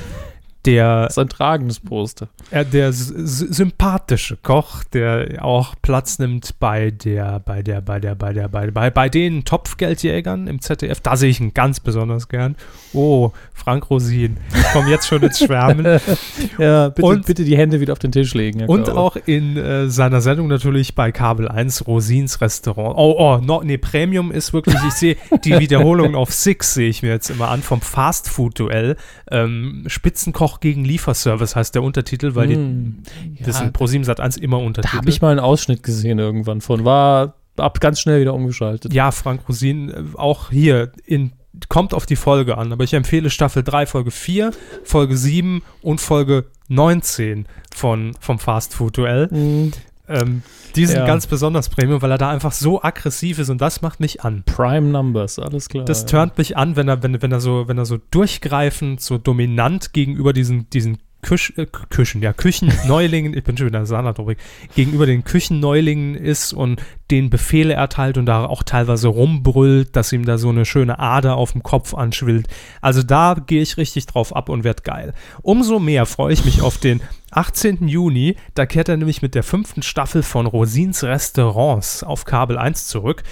der 0.64 1.02
Das 1.04 1.12
ist 1.14 1.18
ein 1.18 1.28
tragendes 1.28 1.80
Poster. 1.80 2.28
er, 2.50 2.64
der 2.64 2.92
sympathische 2.92 4.36
Koch, 4.36 4.84
der 4.84 5.44
auch 5.44 5.74
Platz 5.82 6.18
nimmt 6.18 6.54
bei 6.60 6.90
der, 6.90 7.40
bei 7.40 7.62
der, 7.62 7.80
bei 7.80 7.98
der, 8.00 8.14
bei 8.14 8.32
der, 8.32 8.48
bei, 8.48 8.70
bei, 8.70 8.90
bei 8.90 9.08
den 9.08 9.44
Topfgeldjägern 9.44 10.46
im 10.46 10.60
ZDF. 10.60 11.00
Da 11.00 11.16
sehe 11.16 11.30
ich 11.30 11.40
ihn 11.40 11.52
ganz 11.54 11.80
besonders 11.80 12.28
gern. 12.28 12.56
Oh, 12.92 13.30
Frank 13.54 13.90
Rosin. 13.90 14.36
Ich 14.54 14.72
komme 14.72 14.90
jetzt 14.90 15.06
schon 15.06 15.22
ins 15.22 15.38
Schwärmen. 15.38 16.00
Ja, 16.58 16.88
bitte, 16.90 17.06
Und- 17.06 17.26
bitte 17.26 17.44
die 17.44 17.56
Hände 17.56 17.80
wieder 17.80 17.92
auf 17.92 17.98
den 17.98 18.12
Tisch 18.12 18.34
legen. 18.34 18.60
Herr 18.60 18.68
Und 18.68 18.84
Körber. 18.84 19.00
auch 19.00 19.16
in 19.26 19.56
äh, 19.56 19.88
seiner 19.88 20.20
Sendung 20.20 20.48
natürlich 20.48 20.94
bei 20.94 21.10
Kabel 21.12 21.48
1 21.48 21.86
Rosins 21.86 22.40
Restaurant. 22.40 22.94
Oh, 22.96 23.14
oh, 23.18 23.38
no, 23.42 23.62
nee, 23.62 23.78
Premium 23.78 24.30
ist 24.32 24.52
wirklich, 24.52 24.76
ich 24.86 24.92
sehe 24.94 25.16
die 25.44 25.58
Wiederholung 25.58 26.14
auf 26.14 26.32
Six, 26.32 26.74
sehe 26.74 26.88
ich 26.88 27.02
mir 27.02 27.10
jetzt 27.10 27.30
immer 27.30 27.48
an, 27.48 27.62
vom 27.62 27.80
Fast-Food-Duell. 27.80 28.96
Ähm, 29.30 29.84
Spitzenkoch 29.86 30.51
gegen 30.60 30.84
Lieferservice 30.84 31.56
heißt 31.56 31.74
der 31.74 31.82
Untertitel, 31.82 32.34
weil 32.34 32.48
Hm. 32.50 33.02
die, 33.36 33.42
das 33.44 33.56
Ja, 33.56 33.62
sind 33.64 33.72
ProSieben 33.72 34.04
Sat 34.04 34.20
1 34.20 34.36
immer 34.36 34.58
Da 34.58 34.64
Untertitel. 34.64 34.96
habe 34.96 35.10
ich 35.10 35.20
mal 35.20 35.30
einen 35.30 35.40
Ausschnitt 35.40 35.82
gesehen 35.82 36.18
irgendwann 36.18 36.60
von. 36.60 36.84
War 36.84 37.34
ab 37.56 37.80
ganz 37.80 38.00
schnell 38.00 38.20
wieder 38.20 38.34
umgeschaltet. 38.34 38.92
ja, 38.94 39.10
Frank 39.10 39.42
Rosin, 39.48 39.90
äh, 39.90 40.02
auch 40.16 40.50
hier 40.50 40.92
in 41.04 41.32
kommt 41.68 41.92
auf 41.92 42.06
die 42.06 42.16
Folge 42.16 42.56
an, 42.56 42.72
aber 42.72 42.82
ich 42.82 42.94
empfehle 42.94 43.28
Staffel 43.28 43.62
3, 43.62 43.84
Folge 43.84 44.10
4, 44.10 44.52
Folge 44.84 45.18
7 45.18 45.62
und 45.82 46.00
Folge 46.00 46.46
19 46.68 47.46
von, 47.74 48.14
vom 48.20 48.38
Fast 48.38 48.74
Food 48.74 48.96
Duell. 48.96 49.28
Hm. 49.30 49.70
Ähm, 50.08 50.42
die 50.76 50.86
sind 50.86 50.98
Ja. 50.98 51.06
ganz 51.06 51.26
besonders 51.26 51.68
Premium, 51.68 52.02
weil 52.02 52.10
er 52.10 52.18
da 52.18 52.30
einfach 52.30 52.52
so 52.52 52.82
aggressiv 52.82 53.38
ist 53.38 53.50
und 53.50 53.60
das 53.60 53.82
macht 53.82 54.00
mich 54.00 54.22
an. 54.22 54.42
Prime 54.44 54.88
Numbers, 54.88 55.38
alles 55.38 55.68
klar. 55.68 55.84
Das 55.84 56.06
turnt 56.06 56.38
mich 56.38 56.56
an, 56.56 56.76
wenn 56.76 56.88
er, 56.88 57.02
wenn, 57.02 57.20
wenn 57.22 57.32
er 57.32 57.40
so, 57.40 57.68
wenn 57.68 57.78
er 57.78 57.84
so 57.86 57.98
durchgreifend, 58.10 59.00
so 59.00 59.18
dominant 59.18 59.92
gegenüber 59.92 60.32
diesen, 60.32 60.68
diesen 60.70 60.98
Küch, 61.24 61.52
äh, 61.56 61.66
Küchen, 61.66 62.20
ja, 62.20 62.32
Küchenneulingen, 62.32 63.32
ich 63.36 63.44
bin 63.44 63.56
schon 63.56 63.68
wieder 63.68 63.78
in 63.78 63.82
der 63.84 63.86
Saarland-Rubrik, 63.86 64.38
gegenüber 64.74 65.06
den 65.06 65.22
Küchenneulingen 65.22 66.16
ist 66.16 66.52
und 66.52 66.82
den 67.12 67.30
Befehle 67.30 67.74
erteilt 67.74 68.18
und 68.18 68.26
da 68.26 68.44
auch 68.44 68.64
teilweise 68.64 69.06
rumbrüllt, 69.06 69.94
dass 69.94 70.12
ihm 70.12 70.24
da 70.24 70.36
so 70.36 70.48
eine 70.48 70.64
schöne 70.64 70.98
Ader 70.98 71.36
auf 71.36 71.52
dem 71.52 71.62
Kopf 71.62 71.94
anschwillt. 71.94 72.48
Also 72.80 73.04
da 73.04 73.36
gehe 73.46 73.62
ich 73.62 73.76
richtig 73.76 74.06
drauf 74.06 74.34
ab 74.34 74.48
und 74.48 74.64
werd 74.64 74.82
geil. 74.82 75.14
Umso 75.42 75.78
mehr 75.78 76.06
freue 76.06 76.32
ich 76.32 76.44
mich 76.44 76.60
auf 76.60 76.78
den 76.78 77.00
18. 77.32 77.88
Juni. 77.88 78.36
Da 78.54 78.66
kehrt 78.66 78.88
er 78.88 78.96
nämlich 78.96 79.22
mit 79.22 79.34
der 79.34 79.42
fünften 79.42 79.82
Staffel 79.82 80.22
von 80.22 80.46
Rosins 80.46 81.02
Restaurants 81.02 82.02
auf 82.04 82.24
Kabel 82.24 82.58
1 82.58 82.88
zurück. 82.88 83.22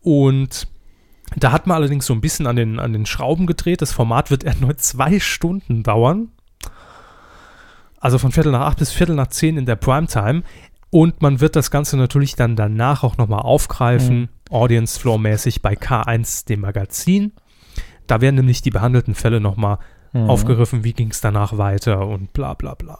Und 0.00 0.68
da 1.36 1.52
hat 1.52 1.66
man 1.66 1.76
allerdings 1.76 2.06
so 2.06 2.14
ein 2.14 2.20
bisschen 2.20 2.46
an 2.46 2.56
den, 2.56 2.78
an 2.78 2.92
den 2.92 3.06
Schrauben 3.06 3.46
gedreht. 3.46 3.82
Das 3.82 3.92
Format 3.92 4.30
wird 4.30 4.44
erneut 4.44 4.80
zwei 4.80 5.20
Stunden 5.20 5.82
dauern. 5.82 6.28
Also 8.00 8.18
von 8.18 8.32
Viertel 8.32 8.52
nach 8.52 8.66
acht 8.66 8.78
bis 8.78 8.92
Viertel 8.92 9.14
nach 9.14 9.28
zehn 9.28 9.56
in 9.56 9.66
der 9.66 9.76
Primetime. 9.76 10.42
Und 10.90 11.22
man 11.22 11.40
wird 11.40 11.56
das 11.56 11.70
Ganze 11.70 11.96
natürlich 11.96 12.34
dann 12.34 12.56
danach 12.56 13.02
auch 13.02 13.16
nochmal 13.16 13.40
aufgreifen, 13.40 14.28
Audience 14.50 15.00
Flow-mäßig 15.00 15.62
bei 15.62 15.72
K1, 15.72 16.46
dem 16.46 16.60
Magazin. 16.60 17.32
Da 18.06 18.20
werden 18.20 18.36
nämlich 18.36 18.60
die 18.60 18.70
behandelten 18.70 19.14
Fälle 19.14 19.40
nochmal 19.40 19.78
Mhm. 20.12 20.28
aufgegriffen, 20.30 20.84
wie 20.84 20.92
ging 20.92 21.10
es 21.10 21.20
danach 21.20 21.56
weiter 21.58 22.06
und 22.06 22.32
bla 22.32 22.54
bla 22.54 22.74
bla. 22.74 22.98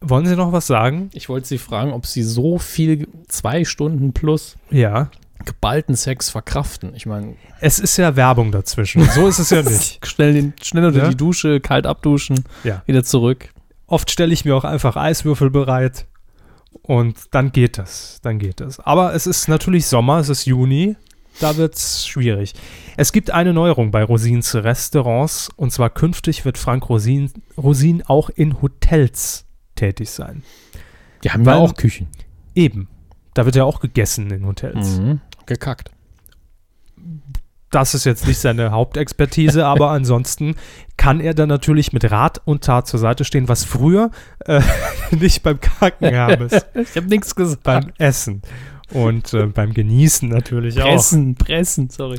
Wollen 0.00 0.26
Sie 0.26 0.34
noch 0.36 0.50
was 0.52 0.66
sagen? 0.66 1.10
Ich 1.12 1.28
wollte 1.28 1.46
Sie 1.46 1.58
fragen, 1.58 1.92
ob 1.92 2.06
Sie 2.06 2.22
so 2.22 2.58
viel, 2.58 3.06
zwei 3.28 3.64
Stunden 3.64 4.12
plus 4.12 4.56
Ja. 4.70 5.10
geballten 5.44 5.94
Sex 5.94 6.30
verkraften. 6.30 6.94
Ich 6.94 7.06
meine, 7.06 7.36
Es 7.60 7.78
ist 7.78 7.96
ja 7.96 8.16
Werbung 8.16 8.50
dazwischen. 8.50 9.04
So 9.10 9.28
ist 9.28 9.38
es 9.38 9.50
ja 9.50 9.62
nicht. 9.62 10.04
schnell, 10.06 10.32
den, 10.34 10.54
schnell 10.62 10.86
unter 10.86 11.04
Ja? 11.04 11.08
die 11.08 11.16
Dusche, 11.16 11.60
kalt 11.60 11.86
abduschen, 11.86 12.44
Ja. 12.64 12.82
wieder 12.86 13.04
zurück. 13.04 13.50
Oft 13.86 14.10
stelle 14.10 14.32
ich 14.32 14.44
mir 14.44 14.56
auch 14.56 14.64
einfach 14.64 14.96
Eiswürfel 14.96 15.50
bereit 15.50 16.06
und 16.82 17.16
dann 17.32 17.52
geht 17.52 17.78
das. 17.78 18.18
Dann 18.22 18.38
geht 18.38 18.60
das. 18.60 18.80
Aber 18.80 19.14
es 19.14 19.26
ist 19.28 19.48
natürlich 19.48 19.86
Sommer, 19.86 20.18
es 20.18 20.28
ist 20.30 20.46
Juni. 20.46 20.96
Da 21.40 21.56
wird 21.56 21.74
es 21.74 22.06
schwierig. 22.06 22.54
Es 22.96 23.12
gibt 23.12 23.30
eine 23.30 23.52
Neuerung 23.52 23.90
bei 23.90 24.02
Rosins 24.04 24.54
Restaurants 24.54 25.48
und 25.56 25.72
zwar 25.72 25.90
künftig 25.90 26.44
wird 26.44 26.58
Frank 26.58 26.88
Rosin, 26.88 27.32
Rosin 27.56 28.02
auch 28.06 28.28
in 28.30 28.60
Hotels 28.62 29.46
tätig 29.74 30.10
sein. 30.10 30.42
Die 31.24 31.30
haben 31.30 31.44
Weil- 31.46 31.54
ja 31.56 31.60
auch 31.60 31.74
Küchen. 31.74 32.08
Eben. 32.54 32.88
Da 33.34 33.46
wird 33.46 33.56
ja 33.56 33.64
auch 33.64 33.80
gegessen 33.80 34.30
in 34.30 34.46
Hotels. 34.46 34.98
Mhm. 34.98 35.20
Gekackt. 35.46 35.90
Das 37.70 37.94
ist 37.94 38.04
jetzt 38.04 38.26
nicht 38.26 38.38
seine 38.38 38.70
Hauptexpertise, 38.70 39.64
aber 39.66 39.90
ansonsten 39.90 40.56
kann 40.98 41.20
er 41.20 41.32
dann 41.32 41.48
natürlich 41.48 41.94
mit 41.94 42.10
Rat 42.10 42.42
und 42.44 42.64
Tat 42.64 42.86
zur 42.86 43.00
Seite 43.00 43.24
stehen, 43.24 43.48
was 43.48 43.64
früher 43.64 44.10
äh, 44.40 44.60
nicht 45.10 45.42
beim 45.42 45.58
Kacken 45.58 46.08
Hermes, 46.10 46.52
Ich 46.74 46.96
habe 46.96 47.06
nichts 47.06 47.34
gesagt. 47.34 47.62
beim 47.62 47.90
Essen 47.98 48.42
und 48.92 49.32
äh, 49.34 49.46
beim 49.46 49.74
Genießen 49.74 50.28
natürlich 50.28 50.80
auch. 50.80 50.86
Pressen, 50.86 51.34
pressen, 51.34 51.90
sorry. 51.90 52.18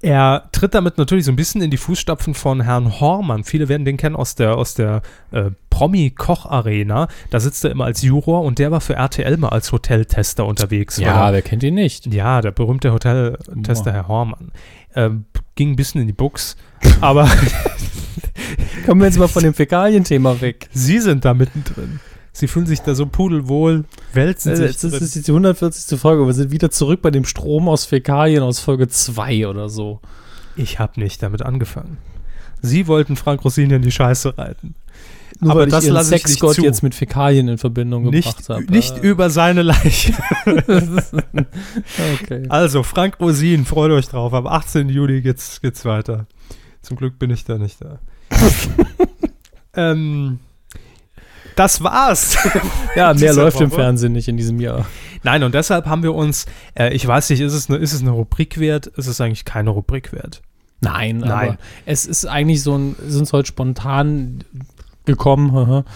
Er 0.00 0.50
tritt 0.52 0.74
damit 0.74 0.98
natürlich 0.98 1.24
so 1.24 1.32
ein 1.32 1.36
bisschen 1.36 1.62
in 1.62 1.70
die 1.70 1.78
Fußstapfen 1.78 2.34
von 2.34 2.60
Herrn 2.60 3.00
Hormann. 3.00 3.42
Viele 3.42 3.70
werden 3.70 3.86
den 3.86 3.96
kennen 3.96 4.16
aus 4.16 4.34
der, 4.34 4.56
aus 4.58 4.74
der 4.74 5.00
äh, 5.30 5.50
Promi-Koch-Arena. 5.70 7.08
Da 7.30 7.40
sitzt 7.40 7.64
er 7.64 7.70
immer 7.70 7.86
als 7.86 8.02
Juror 8.02 8.42
und 8.42 8.58
der 8.58 8.70
war 8.70 8.82
für 8.82 8.96
RTL 8.96 9.38
mal 9.38 9.48
als 9.48 9.72
Hoteltester 9.72 10.44
unterwegs. 10.44 10.98
Ja, 10.98 11.32
wer 11.32 11.40
kennt 11.40 11.62
ihn 11.62 11.74
nicht? 11.74 12.12
ja, 12.12 12.42
der 12.42 12.50
berühmte 12.50 12.92
Hoteltester. 12.92 13.92
Herr 13.92 14.08
Hormann. 14.08 14.52
Ähm, 14.94 15.24
ging 15.54 15.70
ein 15.70 15.76
bisschen 15.76 16.02
in 16.02 16.06
die 16.06 16.12
Buchs, 16.12 16.56
aber 17.00 17.26
Kommen 18.86 19.00
wir 19.00 19.06
jetzt 19.06 19.18
mal 19.18 19.28
von 19.28 19.42
dem 19.42 19.54
Fäkalien-Thema 19.54 20.40
weg. 20.40 20.68
Sie 20.72 20.98
sind 20.98 21.24
da 21.24 21.32
mittendrin. 21.32 22.00
Sie 22.36 22.48
fühlen 22.48 22.66
sich 22.66 22.80
da 22.80 22.96
so 22.96 23.06
pudelwohl, 23.06 23.84
wälzen 24.12 24.50
Also, 24.50 24.62
sich 24.64 24.72
jetzt 24.72 24.82
ist 24.82 24.92
drin. 24.92 25.04
es 25.04 25.14
jetzt 25.14 25.28
die 25.28 25.30
140. 25.30 26.00
Folge. 26.00 26.26
Wir 26.26 26.32
sind 26.34 26.50
wieder 26.50 26.68
zurück 26.68 27.00
bei 27.00 27.12
dem 27.12 27.24
Strom 27.24 27.68
aus 27.68 27.84
Fäkalien 27.84 28.42
aus 28.42 28.58
Folge 28.58 28.88
2 28.88 29.46
oder 29.46 29.68
so. 29.68 30.00
Ich 30.56 30.80
habe 30.80 31.00
nicht 31.00 31.22
damit 31.22 31.42
angefangen. 31.42 31.96
Sie 32.60 32.88
wollten 32.88 33.14
Frank 33.14 33.44
Rossini 33.44 33.74
in 33.74 33.82
die 33.82 33.92
Scheiße 33.92 34.36
reiten. 34.36 34.74
Nur 35.40 35.52
Aber 35.52 35.66
das 35.66 35.84
ich 35.84 35.88
ihren 35.88 35.94
lasse 35.94 36.16
ich 36.16 36.24
nicht 36.24 36.28
Sexgott 36.28 36.58
jetzt 36.58 36.82
mit 36.82 36.96
Fäkalien 36.96 37.46
in 37.46 37.58
Verbindung 37.58 38.04
Nicht, 38.10 38.26
gebracht 38.26 38.48
habe. 38.48 38.64
nicht 38.64 38.98
über 38.98 39.30
seine 39.30 39.62
Leiche. 39.62 40.14
okay. 42.20 42.46
Also, 42.48 42.82
Frank 42.82 43.20
Rosin, 43.20 43.64
freut 43.64 43.92
euch 43.92 44.08
drauf. 44.08 44.32
Am 44.34 44.48
18. 44.48 44.88
Juli 44.88 45.22
geht's, 45.22 45.60
geht's 45.60 45.84
weiter. 45.84 46.26
Zum 46.82 46.96
Glück 46.96 47.18
bin 47.18 47.30
ich 47.30 47.44
da 47.44 47.58
nicht 47.58 47.78
da. 47.80 47.98
ähm, 49.74 50.40
das 51.56 51.82
war's. 51.82 52.36
Ja, 52.96 53.12
mehr 53.12 53.34
läuft 53.34 53.60
im 53.60 53.70
Woche. 53.70 53.80
Fernsehen 53.80 54.12
nicht 54.12 54.28
in 54.28 54.36
diesem 54.36 54.60
Jahr. 54.60 54.86
Nein, 55.24 55.42
und 55.42 55.52
deshalb 55.52 55.86
haben 55.86 56.04
wir 56.04 56.14
uns, 56.14 56.46
äh, 56.78 56.94
ich 56.94 57.04
weiß 57.04 57.30
nicht, 57.30 57.40
ist 57.40 57.52
es, 57.52 57.68
eine, 57.68 57.78
ist 57.78 57.92
es 57.92 58.02
eine 58.02 58.10
Rubrik 58.10 58.60
wert? 58.60 58.86
Ist 58.86 59.08
es 59.08 59.20
eigentlich 59.20 59.44
keine 59.44 59.70
Rubrik 59.70 60.12
wert? 60.12 60.42
Nein, 60.80 61.18
Nein. 61.18 61.30
aber 61.30 61.58
es 61.86 62.06
ist 62.06 62.26
eigentlich 62.26 62.62
so 62.62 62.76
ein, 62.76 62.94
sind 63.04 63.24
es 63.24 63.32
heute 63.32 63.48
spontan 63.48 64.44
gekommen. 65.06 65.84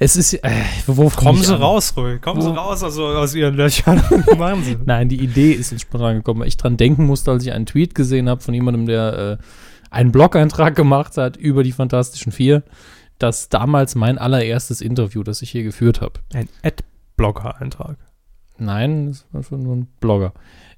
Es 0.00 0.14
ist, 0.14 0.32
äh, 0.32 0.50
wo 0.86 1.08
Kommen 1.10 1.42
Sie 1.42 1.52
an? 1.52 1.60
raus, 1.60 1.92
ruhig. 1.96 2.22
Kommen 2.22 2.40
Sie 2.40 2.48
raus 2.48 2.84
also 2.84 3.04
aus 3.06 3.34
Ihren 3.34 3.56
Löchern. 3.56 4.00
Machen 4.38 4.62
Sie. 4.62 4.76
Nein, 4.84 5.08
die 5.08 5.20
Idee 5.20 5.50
ist 5.50 5.72
jetzt 5.72 5.80
spontan 5.80 6.18
gekommen, 6.18 6.40
weil 6.40 6.46
ich 6.46 6.56
dran 6.56 6.76
denken 6.76 7.04
musste, 7.04 7.32
als 7.32 7.44
ich 7.44 7.52
einen 7.52 7.66
Tweet 7.66 7.96
gesehen 7.96 8.28
habe 8.28 8.40
von 8.40 8.54
jemandem, 8.54 8.86
der 8.86 9.38
äh, 9.40 9.44
einen 9.90 10.12
Blog-Eintrag 10.12 10.74
gemacht 10.74 11.16
hat 11.16 11.36
über 11.36 11.62
die 11.62 11.72
Fantastischen 11.72 12.32
Vier, 12.32 12.62
dass 13.18 13.48
damals 13.48 13.94
mein 13.94 14.18
allererstes 14.18 14.80
Interview, 14.80 15.22
das 15.22 15.42
ich 15.42 15.50
hier 15.50 15.62
geführt 15.62 16.00
habe. 16.00 16.20
Ein 16.32 16.48
Ad-Blogger-Eintrag. 16.62 17.96
Nein, 18.58 19.08
das 19.08 19.26
war 19.32 19.42
schon 19.42 19.62
nur 19.62 19.76
ein 19.76 19.88
Blogger. 20.00 20.32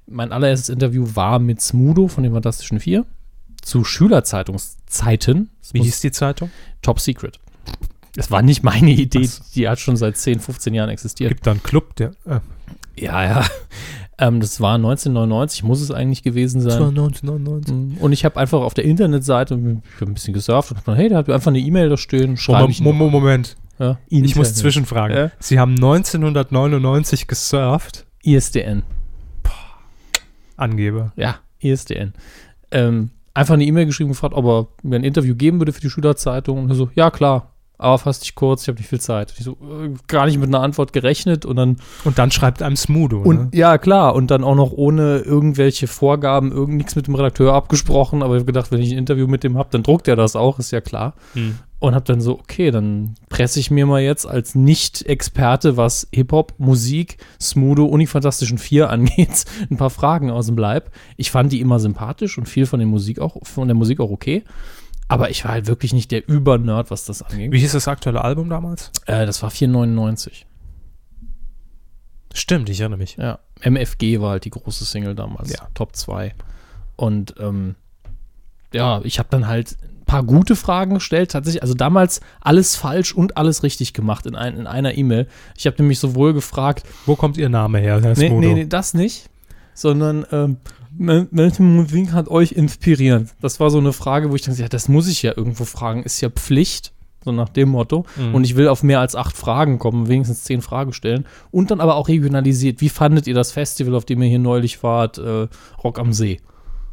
Mein 0.07 0.31
allererstes 0.31 0.69
Interview 0.69 1.07
war 1.13 1.39
mit 1.39 1.61
Smudo 1.61 2.07
von 2.07 2.23
den 2.23 2.33
Fantastischen 2.33 2.79
Vier 2.79 3.05
zu 3.61 3.83
Schülerzeitungszeiten. 3.83 5.49
Das 5.61 5.73
Wie 5.73 5.81
hieß 5.81 6.01
die 6.01 6.11
Zeitung? 6.11 6.51
Top 6.81 6.99
Secret. 6.99 7.39
Das 8.15 8.29
war 8.29 8.41
nicht 8.41 8.63
meine 8.63 8.91
Idee, 8.91 9.23
so. 9.23 9.43
die 9.55 9.69
hat 9.69 9.79
schon 9.79 9.95
seit 9.95 10.17
10, 10.17 10.39
15 10.39 10.73
Jahren 10.73 10.89
existiert. 10.89 11.29
Gibt 11.29 11.47
da 11.47 11.51
einen 11.51 11.63
Club, 11.63 11.95
der. 11.95 12.11
Äh, 12.25 12.39
Ja, 12.97 13.23
ja. 13.23 13.45
Ähm, 14.21 14.39
das 14.39 14.61
war 14.61 14.75
1999, 14.75 15.63
muss 15.63 15.81
es 15.81 15.89
eigentlich 15.89 16.21
gewesen 16.21 16.63
das 16.63 16.79
war 16.79 16.85
sein. 16.85 16.97
1999. 16.97 17.99
Mm, 17.99 18.03
Und 18.03 18.11
ich 18.11 18.23
habe 18.23 18.39
einfach 18.39 18.61
auf 18.61 18.75
der 18.75 18.85
Internetseite 18.85 19.55
ein 19.55 19.81
bisschen 20.13 20.35
gesurft 20.35 20.71
und 20.71 20.77
gedacht, 20.77 20.97
hey, 20.97 21.09
da 21.09 21.17
hat 21.17 21.29
einfach 21.29 21.49
eine 21.49 21.57
E-Mail 21.59 21.89
da 21.89 21.97
stehen. 21.97 22.37
Schreibe 22.37 22.69
ich 22.69 22.81
Moment. 22.81 23.11
Moment, 23.11 23.57
Ja, 23.79 23.97
ich 24.09 24.35
muss 24.35 24.53
zwischenfragen. 24.53 25.17
Ja. 25.17 25.31
Sie 25.39 25.59
haben 25.59 25.71
1999 25.73 27.25
gesurft. 27.27 28.05
ISDN. 28.21 28.83
Angeber. 30.55 31.13
Ja, 31.15 31.37
ISDN. 31.59 32.13
Ähm, 32.69 33.09
einfach 33.33 33.55
eine 33.55 33.65
E-Mail 33.65 33.87
geschrieben, 33.87 34.09
gefragt, 34.11 34.35
ob 34.35 34.45
er 34.45 34.67
mir 34.87 34.97
ein 34.97 35.03
Interview 35.03 35.33
geben 35.33 35.59
würde 35.59 35.73
für 35.73 35.81
die 35.81 35.89
Schülerzeitung. 35.89 36.59
Und 36.59 36.69
er 36.69 36.75
so, 36.75 36.91
ja 36.93 37.09
klar, 37.09 37.55
aber 37.81 37.97
fass 37.97 38.19
dich 38.19 38.35
kurz, 38.35 38.61
ich 38.61 38.67
habe 38.67 38.77
nicht 38.77 38.89
viel 38.89 38.99
Zeit. 38.99 39.33
Ich 39.37 39.43
so, 39.43 39.53
äh, 39.53 39.93
gar 40.07 40.27
nicht 40.27 40.37
mit 40.37 40.49
einer 40.49 40.61
Antwort 40.61 40.93
gerechnet 40.93 41.45
und 41.45 41.55
dann 41.55 41.77
Und 42.03 42.19
dann 42.19 42.29
schreibt 42.29 42.61
einem 42.61 42.75
Smudo. 42.75 43.21
Und 43.21 43.35
ne? 43.35 43.49
ja, 43.53 43.77
klar, 43.77 44.13
und 44.13 44.29
dann 44.29 44.43
auch 44.43 44.55
noch 44.55 44.71
ohne 44.71 45.19
irgendwelche 45.19 45.87
Vorgaben, 45.87 46.51
irgend 46.51 46.77
nichts 46.77 46.95
mit 46.95 47.07
dem 47.07 47.15
Redakteur 47.15 47.53
abgesprochen, 47.53 48.21
aber 48.21 48.35
ich 48.35 48.41
habe 48.41 48.45
gedacht, 48.45 48.71
wenn 48.71 48.81
ich 48.81 48.91
ein 48.91 48.97
Interview 48.97 49.27
mit 49.27 49.43
dem 49.43 49.57
habe, 49.57 49.69
dann 49.71 49.83
druckt 49.83 50.07
er 50.07 50.15
das 50.15 50.35
auch, 50.35 50.59
ist 50.59 50.71
ja 50.71 50.79
klar. 50.79 51.15
Hm. 51.33 51.57
Und 51.79 51.95
habe 51.95 52.05
dann 52.05 52.21
so, 52.21 52.33
okay, 52.33 52.69
dann 52.69 53.15
presse 53.29 53.59
ich 53.59 53.71
mir 53.71 53.87
mal 53.87 54.01
jetzt 54.01 54.27
als 54.27 54.53
Nicht-Experte, 54.53 55.77
was 55.77 56.07
Hip-Hop, 56.13 56.53
Musik, 56.59 57.17
Smudo 57.41 57.85
und 57.85 57.99
die 57.99 58.05
Fantastischen 58.05 58.59
Vier 58.59 58.89
angeht, 58.91 59.45
ein 59.71 59.77
paar 59.77 59.89
Fragen 59.89 60.29
aus 60.29 60.45
dem 60.45 60.57
Leib. 60.57 60.91
Ich 61.17 61.31
fand 61.31 61.51
die 61.51 61.59
immer 61.59 61.79
sympathisch 61.79 62.37
und 62.37 62.47
viel 62.47 62.67
von 62.67 62.85
Musik 62.85 63.19
auch, 63.19 63.37
von 63.41 63.67
der 63.67 63.75
Musik 63.75 63.99
auch 63.99 64.11
okay. 64.11 64.43
Aber 65.11 65.29
ich 65.29 65.43
war 65.43 65.51
halt 65.51 65.67
wirklich 65.67 65.91
nicht 65.91 66.09
der 66.11 66.25
Über-Nerd, 66.25 66.89
was 66.89 67.03
das 67.03 67.21
anging. 67.21 67.51
Wie 67.51 67.59
hieß 67.59 67.73
das 67.73 67.89
aktuelle 67.89 68.23
Album 68.23 68.49
damals? 68.49 68.91
Äh, 69.07 69.25
das 69.25 69.43
war 69.43 69.49
4,99. 69.49 70.45
Stimmt, 72.33 72.69
ich 72.69 72.79
erinnere 72.79 72.99
mich. 72.99 73.17
Ja, 73.17 73.39
MFG 73.59 74.21
war 74.21 74.31
halt 74.31 74.45
die 74.45 74.51
große 74.51 74.85
Single 74.85 75.13
damals. 75.13 75.51
Ja. 75.51 75.67
Top 75.73 75.97
2. 75.97 76.33
Und 76.95 77.35
ähm, 77.39 77.75
ja, 78.71 79.01
ich 79.03 79.19
habe 79.19 79.27
dann 79.29 79.47
halt 79.47 79.75
ein 79.81 80.05
paar 80.05 80.23
gute 80.23 80.55
Fragen 80.55 80.93
gestellt. 80.93 81.31
Tatsächlich, 81.31 81.61
also 81.61 81.73
damals 81.73 82.21
alles 82.39 82.77
falsch 82.77 83.13
und 83.13 83.35
alles 83.35 83.63
richtig 83.63 83.91
gemacht 83.91 84.25
in, 84.25 84.35
ein, 84.35 84.55
in 84.55 84.65
einer 84.65 84.95
E-Mail. 84.97 85.27
Ich 85.57 85.67
habe 85.67 85.75
nämlich 85.79 85.99
sowohl 85.99 86.33
gefragt, 86.33 86.87
Wo 87.05 87.17
kommt 87.17 87.35
Ihr 87.35 87.49
Name 87.49 87.79
her, 87.79 87.99
Herr 88.01 88.17
nee, 88.17 88.29
nee, 88.29 88.53
nee, 88.53 88.65
das 88.65 88.93
nicht, 88.93 89.29
sondern 89.73 90.25
ähm, 90.31 90.55
welche 90.97 91.63
Musik 91.63 92.11
hat 92.11 92.27
euch 92.27 92.51
inspiriert? 92.51 93.29
Das 93.41 93.59
war 93.59 93.69
so 93.69 93.77
eine 93.77 93.93
Frage, 93.93 94.31
wo 94.31 94.35
ich 94.35 94.41
dachte, 94.41 94.61
ja, 94.61 94.67
das 94.67 94.89
muss 94.89 95.07
ich 95.07 95.21
ja 95.21 95.33
irgendwo 95.35 95.65
fragen, 95.65 96.03
ist 96.03 96.21
ja 96.21 96.29
Pflicht. 96.29 96.93
So 97.23 97.31
nach 97.31 97.49
dem 97.49 97.69
Motto. 97.69 98.05
Mhm. 98.17 98.33
Und 98.33 98.45
ich 98.45 98.55
will 98.55 98.67
auf 98.67 98.81
mehr 98.81 98.99
als 98.99 99.15
acht 99.15 99.37
Fragen 99.37 99.77
kommen, 99.77 100.07
wenigstens 100.07 100.43
zehn 100.43 100.63
Fragen 100.63 100.91
stellen. 100.91 101.27
Und 101.51 101.69
dann 101.69 101.79
aber 101.79 101.95
auch 101.95 102.07
regionalisiert. 102.07 102.81
Wie 102.81 102.89
fandet 102.89 103.27
ihr 103.27 103.35
das 103.35 103.51
Festival, 103.51 103.93
auf 103.93 104.05
dem 104.05 104.23
ihr 104.23 104.27
hier 104.27 104.39
neulich 104.39 104.81
wart, 104.81 105.19
äh, 105.19 105.47
Rock 105.83 105.99
am 105.99 106.13
See? 106.13 106.39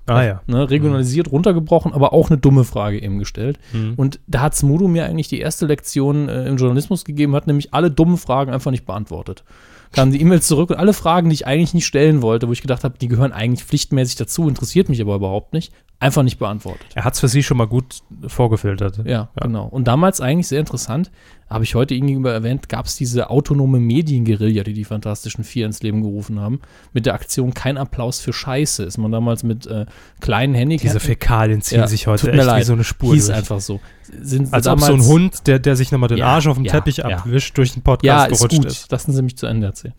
Ah 0.09 0.23
ja. 0.23 0.43
Ne, 0.47 0.69
regionalisiert, 0.69 1.31
runtergebrochen, 1.31 1.93
aber 1.93 2.13
auch 2.13 2.31
eine 2.31 2.39
dumme 2.39 2.65
Frage 2.65 3.01
eben 3.03 3.19
gestellt. 3.19 3.59
Mhm. 3.73 3.95
Und 3.97 4.21
da 4.27 4.41
hat 4.41 4.55
Smudo 4.55 4.89
mir 4.89 5.05
eigentlich 5.05 5.29
die 5.29 5.39
erste 5.39 5.67
Lektion 5.67 6.29
äh, 6.29 6.47
im 6.47 6.57
Journalismus 6.57 7.05
gegeben, 7.05 7.35
hat 7.35 7.47
nämlich 7.47 7.75
alle 7.75 7.91
dummen 7.91 8.17
Fragen 8.17 8.53
einfach 8.53 8.71
nicht 8.71 8.87
beantwortet. 8.87 9.45
Kamen 9.93 10.13
die 10.13 10.21
E-Mails 10.21 10.47
zurück 10.47 10.71
und 10.71 10.77
alle 10.77 10.93
Fragen, 10.93 11.31
die 11.31 11.35
ich 11.35 11.47
eigentlich 11.47 11.75
nicht 11.75 11.87
stellen 11.87 12.23
wollte, 12.23 12.49
wo 12.49 12.53
ich 12.53 12.63
gedacht 12.63 12.85
habe, 12.85 12.99
die 12.99 13.09
gehören 13.09 13.33
eigentlich 13.33 13.65
pflichtmäßig 13.65 14.17
dazu, 14.17 14.49
interessiert 14.49 14.89
mich 14.89 15.01
aber 15.01 15.15
überhaupt 15.15 15.53
nicht, 15.53 15.73
einfach 16.01 16.23
nicht 16.23 16.39
beantwortet. 16.39 16.87
Er 16.95 17.05
hat 17.05 17.15
es 17.15 17.21
für 17.21 17.29
Sie 17.29 17.43
schon 17.43 17.57
mal 17.57 17.67
gut 17.67 18.03
vorgefiltert. 18.27 19.01
Ja, 19.05 19.31
genau. 19.41 19.67
Und 19.67 19.89
damals 19.89 20.21
eigentlich 20.21 20.47
sehr 20.49 20.61
interessant, 20.61 21.11
habe 21.51 21.65
ich 21.65 21.75
heute 21.75 21.95
Ihnen 21.95 22.07
gegenüber 22.09 22.33
erwähnt, 22.33 22.69
gab 22.69 22.87
es 22.87 22.95
diese 22.97 23.31
autonome 23.31 23.81
Medienguerilla, 23.81 24.63
die 24.65 24.75
die 24.75 24.85
Fantastischen 24.85 25.45
Vier 25.45 25.65
ins 25.67 25.83
Leben 25.83 26.03
gerufen 26.03 26.41
haben, 26.41 26.61
mit 26.93 27.07
der 27.07 27.15
Aktion 27.15 27.55
Kein 27.55 27.79
Applaus 27.79 28.21
für 28.21 28.33
Scheiße. 28.35 28.85
Ist 28.85 28.99
man 28.99 29.11
damals 29.11 29.43
mit 29.43 29.67
äh, 29.67 29.87
kleinen 30.21 30.55
Handys. 30.55 30.83
Diese 30.83 31.01
Fäkalien 31.01 31.63
ziehen 31.63 31.81
Ja, 31.81 31.87
sich 31.87 32.07
heute 32.07 32.31
echt 32.31 32.41
wie 32.41 32.45
leid. 32.47 32.65
so 32.67 32.75
eine 32.75 32.85
Spur 32.85 33.15
hieß 33.15 33.27
durch. 33.27 33.39
einfach 33.39 33.61
so. 33.61 33.81
Sind 34.23 34.53
Als 34.53 34.67
ob 34.67 34.81
so 34.81 34.93
ein 34.93 35.05
Hund, 35.05 35.47
der, 35.47 35.59
der 35.59 35.75
sich 35.75 35.91
nochmal 35.91 36.09
den 36.09 36.19
Ja, 36.19 36.27
Arsch 36.27 36.47
auf 36.47 36.57
dem 36.57 36.65
ja, 36.65 36.73
Teppich 36.73 36.99
ja. 36.99 37.07
abwischt, 37.07 37.57
durch 37.59 37.73
den 37.73 37.83
Podcast 37.83 38.05
Ja, 38.07 38.25
ist 38.27 38.39
gerutscht 38.39 38.57
gut. 38.59 38.67
ist. 38.67 38.93
Lassen 38.93 39.13
Sie 39.13 39.23
mich 39.23 39.37
zu 39.37 39.47
Ende 39.47 39.67
erzählen. 39.67 39.95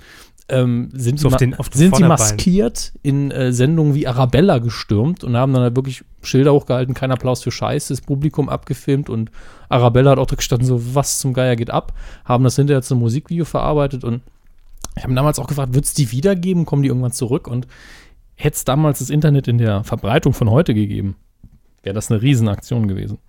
Ähm, 0.51 0.89
sind 0.93 1.19
So 1.19 1.29
ma- 1.29 1.38
den- 1.38 1.55
sind 1.71 1.95
sie 1.95 2.03
maskiert 2.03 2.93
in 3.03 3.29
äh, 3.29 3.53
Sendungen 3.53 3.93
wie 3.93 4.07
Arabella 4.07 4.57
gestürmt 4.57 5.23
und 5.23 5.38
haben 5.38 5.53
dann 5.53 5.62
halt 5.62 5.75
wirklich 5.75 6.03
Schilder 6.23 6.53
hochgehalten, 6.53 6.95
kein 6.95 7.12
Applaus 7.12 7.43
für 7.43 7.51
Scheiße, 7.51 7.93
das 7.93 8.01
Publikum 8.01 8.49
abgefilmt 8.49 9.09
und 9.09 9.29
Arabella 9.69 10.12
hat 10.12 10.17
auch 10.19 10.25
gestanden, 10.27 10.67
so 10.67 10.95
was 10.95 11.19
zum 11.19 11.33
Geier 11.33 11.55
geht 11.55 11.69
ab, 11.69 11.93
haben 12.25 12.43
das 12.43 12.55
hinterher 12.55 12.81
zu 12.81 12.95
einem 12.95 13.01
Musikvideo 13.01 13.45
verarbeitet 13.45 14.03
und 14.03 14.21
ich 14.97 15.03
habe 15.03 15.13
damals 15.13 15.38
auch 15.38 15.47
gefragt, 15.47 15.73
wird 15.75 15.85
es 15.85 15.93
die 15.93 16.12
wiedergeben, 16.12 16.65
kommen 16.65 16.81
die 16.81 16.88
irgendwann 16.89 17.12
zurück 17.12 17.47
und 17.47 17.67
hätte 18.35 18.55
es 18.55 18.65
damals 18.65 18.99
das 18.99 19.09
Internet 19.12 19.47
in 19.47 19.59
der 19.59 19.83
Verbreitung 19.83 20.33
von 20.33 20.49
heute 20.49 20.73
gegeben, 20.73 21.15
wäre 21.83 21.93
das 21.93 22.09
eine 22.09 22.21
Riesenaktion 22.23 22.88
gewesen. 22.88 23.19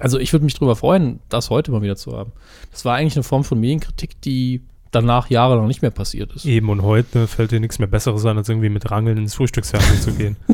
Also 0.00 0.18
ich 0.18 0.32
würde 0.32 0.44
mich 0.44 0.54
darüber 0.54 0.76
freuen, 0.76 1.20
das 1.28 1.50
heute 1.50 1.70
mal 1.70 1.82
wieder 1.82 1.96
zu 1.96 2.16
haben. 2.16 2.32
Das 2.70 2.84
war 2.84 2.96
eigentlich 2.96 3.16
eine 3.16 3.22
Form 3.24 3.44
von 3.44 3.60
Medienkritik, 3.60 4.20
die 4.22 4.62
danach 4.92 5.28
jahrelang 5.30 5.66
nicht 5.66 5.82
mehr 5.82 5.90
passiert 5.90 6.32
ist. 6.32 6.44
Eben 6.44 6.68
und 6.70 6.82
heute 6.82 7.26
fällt 7.26 7.50
dir 7.50 7.60
nichts 7.60 7.78
mehr 7.78 7.88
Besseres 7.88 8.24
an, 8.24 8.38
als 8.38 8.48
irgendwie 8.48 8.68
mit 8.68 8.90
Rangeln 8.90 9.18
ins 9.18 9.34
Frühstücksfernsehen 9.34 10.00
zu 10.00 10.12
gehen. 10.12 10.36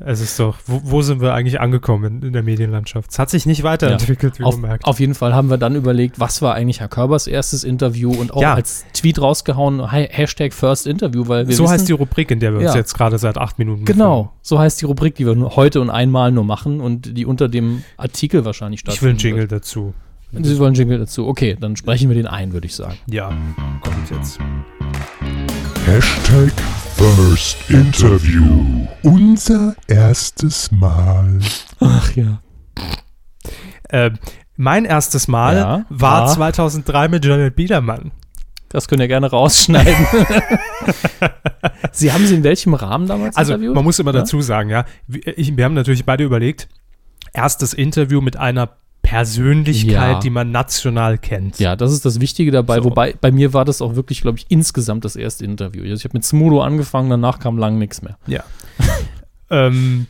Es 0.00 0.20
ist 0.20 0.38
doch, 0.38 0.58
wo, 0.66 0.80
wo 0.84 1.02
sind 1.02 1.20
wir 1.20 1.34
eigentlich 1.34 1.58
angekommen 1.60 2.22
in, 2.22 2.32
der 2.32 2.44
Medienlandschaft? 2.44 3.10
Es 3.10 3.18
hat 3.18 3.30
sich 3.30 3.46
nicht 3.46 3.64
weiterentwickelt, 3.64 4.38
wie 4.38 4.44
Auf, 4.44 4.54
man 4.56 4.70
merkt. 4.70 4.84
auf 4.84 5.00
jeden 5.00 5.16
Fall 5.16 5.34
haben 5.34 5.50
wir 5.50 5.58
dann 5.58 5.74
überlegt, 5.74 6.20
was 6.20 6.40
war 6.40 6.54
eigentlich 6.54 6.78
Herr 6.78 6.86
Körbers 6.86 7.26
erstes 7.26 7.64
Interview 7.64 8.12
und 8.12 8.32
auch 8.32 8.40
Ja. 8.40 8.54
als 8.54 8.84
Tweet 8.92 9.20
rausgehauen, 9.20 9.90
Hashtag 9.90 10.52
First 10.54 10.86
Interview, 10.86 11.26
weil 11.26 11.48
wir 11.48 11.54
so 11.56 11.64
wissen, 11.64 11.72
heißt 11.72 11.88
die 11.88 11.94
Rubrik, 11.94 12.30
in 12.30 12.38
der 12.38 12.52
wir 12.52 12.60
uns 12.60 12.70
Ja. 12.74 12.76
jetzt 12.76 12.94
gerade 12.94 13.18
seit 13.18 13.38
acht 13.38 13.58
Minuten 13.58 13.84
Genau, 13.84 14.32
so 14.40 14.60
heißt 14.60 14.80
die 14.80 14.84
Rubrik, 14.84 15.16
die 15.16 15.26
wir 15.26 15.34
heute 15.56 15.80
und 15.80 15.90
einmal 15.90 16.30
nur 16.30 16.44
machen 16.44 16.80
und 16.80 17.16
die 17.18 17.26
unter 17.26 17.48
dem 17.48 17.82
Artikel 17.96 18.44
wahrscheinlich 18.44 18.84
befinden. 18.84 18.96
Ich 18.96 19.02
will 19.02 19.10
einen 19.10 19.18
Jingle 19.18 19.48
dazu. 19.48 19.94
Sie 20.32 20.58
wollen 20.58 20.74
Jingle 20.74 20.98
dazu. 20.98 21.26
Okay, 21.26 21.56
dann 21.58 21.76
sprechen 21.76 22.08
wir 22.08 22.14
den 22.16 22.26
ein, 22.26 22.52
würde 22.52 22.66
ich 22.66 22.74
sagen. 22.74 22.96
Ja, 23.10 23.30
kommt 23.80 24.10
jetzt. 24.10 24.38
Hashtag 25.86 26.52
First 26.96 27.56
Interview. 27.70 28.86
Unser 29.02 29.74
erstes 29.86 30.70
Mal. 30.70 31.38
Ach 31.80 32.14
ja. 32.14 32.40
Äh, 33.88 34.10
mein 34.56 34.84
erstes 34.84 35.28
Mal 35.28 35.56
Ja, 35.56 35.84
war 35.88 36.22
war- 36.26 36.34
2003 36.34 37.08
mit 37.08 37.24
Janet 37.24 37.56
Biedermann. 37.56 38.10
Das 38.68 38.86
könnt 38.86 39.00
ihr 39.00 39.08
gerne 39.08 39.30
rausschneiden. 39.30 39.94
Sie 41.92 42.12
haben 42.12 42.26
sie 42.26 42.34
in 42.34 42.44
welchem 42.44 42.74
Rahmen 42.74 43.06
damals 43.06 43.34
Also 43.36 43.54
interviewt? 43.54 43.74
man 43.74 43.82
muss 43.84 43.98
immer 43.98 44.12
Ja? 44.12 44.20
dazu 44.20 44.42
sagen, 44.42 44.68
ja, 44.68 44.84
wir, 45.06 45.38
ich, 45.38 45.56
wir 45.56 45.64
haben 45.64 45.72
natürlich 45.74 46.04
beide 46.04 46.22
überlegt, 46.24 46.68
erstes 47.32 47.72
Interview 47.72 48.20
mit 48.20 48.36
einer 48.36 48.76
Persönlichkeit, 49.08 49.92
Ja. 49.92 50.18
die 50.18 50.28
man 50.28 50.50
national 50.50 51.16
kennt. 51.16 51.58
Ja, 51.58 51.76
das 51.76 51.92
ist 51.92 52.04
das 52.04 52.20
Wichtige 52.20 52.50
dabei. 52.50 52.76
So. 52.76 52.84
Wobei, 52.84 53.14
bei 53.18 53.32
mir 53.32 53.54
war 53.54 53.64
das 53.64 53.80
auch 53.80 53.94
wirklich, 53.96 54.20
glaube 54.20 54.38
ich, 54.38 54.46
insgesamt 54.50 55.04
das 55.04 55.16
erste 55.16 55.46
Interview. 55.46 55.82
Also 55.82 55.94
ich 55.94 56.04
habe 56.04 56.16
mit 56.16 56.24
Smudo 56.24 56.60
angefangen, 56.60 57.08
danach 57.08 57.38
kam 57.38 57.56
lang 57.56 57.78
nichts 57.78 58.02
mehr. 58.02 58.18
Ja. 58.26 58.44
ähm, 59.50 60.06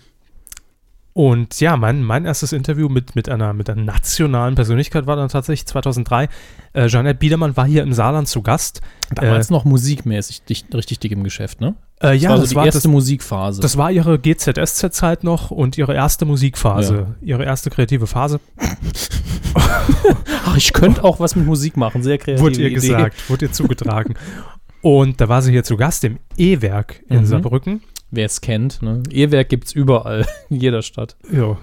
und 1.18 1.58
ja, 1.58 1.76
mein, 1.76 2.04
mein 2.04 2.26
erstes 2.26 2.52
Interview 2.52 2.88
mit, 2.88 3.16
mit, 3.16 3.28
einer, 3.28 3.52
mit 3.52 3.68
einer 3.68 3.82
nationalen 3.82 4.54
Persönlichkeit 4.54 5.08
war 5.08 5.16
dann 5.16 5.28
tatsächlich 5.28 5.66
2003. 5.66 6.28
Äh, 6.74 6.86
Jeanette 6.86 7.18
Biedermann 7.18 7.56
war 7.56 7.66
hier 7.66 7.82
im 7.82 7.92
Saarland 7.92 8.28
zu 8.28 8.40
Gast. 8.40 8.82
Damals 9.12 9.50
noch 9.50 9.64
musikmäßig 9.64 10.42
dicht, 10.42 10.72
richtig 10.72 11.00
dick 11.00 11.10
im 11.10 11.24
Geschäft, 11.24 11.60
ne? 11.60 11.74
Äh, 12.00 12.14
ja, 12.14 12.28
war 12.30 12.36
so 12.36 12.42
das 12.42 12.50
die 12.50 12.54
war, 12.54 12.66
erste 12.66 12.82
das, 12.82 12.86
Musikphase. 12.92 13.60
das 13.60 13.76
war 13.76 13.90
ihre 13.90 14.20
GZSZ-Zeit 14.20 15.24
noch 15.24 15.50
und 15.50 15.76
ihre 15.76 15.92
erste 15.92 16.24
Musikphase, 16.24 17.16
ihre 17.20 17.44
erste 17.44 17.68
kreative 17.70 18.06
Phase. 18.06 18.38
Ach, 19.54 20.56
ich 20.56 20.72
könnte 20.72 21.02
auch 21.02 21.18
was 21.18 21.34
mit 21.34 21.46
Musik 21.46 21.76
machen. 21.76 22.04
Sehr 22.04 22.18
kreativ. 22.18 22.42
Wurde 22.44 22.62
ihr 22.62 22.70
gesagt, 22.70 23.28
wurde 23.28 23.46
ihr 23.46 23.52
zugetragen. 23.52 24.14
und 24.82 25.20
da 25.20 25.28
war 25.28 25.42
sie 25.42 25.50
hier 25.50 25.64
zu 25.64 25.76
Gast 25.76 26.04
im 26.04 26.20
E-Werk 26.36 27.02
in 27.08 27.22
Mhm. 27.22 27.26
Saarbrücken. 27.26 27.80
Wer 28.10 28.26
es 28.26 28.40
kennt, 28.40 28.82
ne? 28.82 29.02
E-Werk 29.10 29.48
gibt 29.48 29.66
es 29.66 29.72
überall, 29.72 30.26
in 30.50 30.60
jeder 30.60 30.82
Stadt. 30.82 31.16
Ja. 31.32 31.58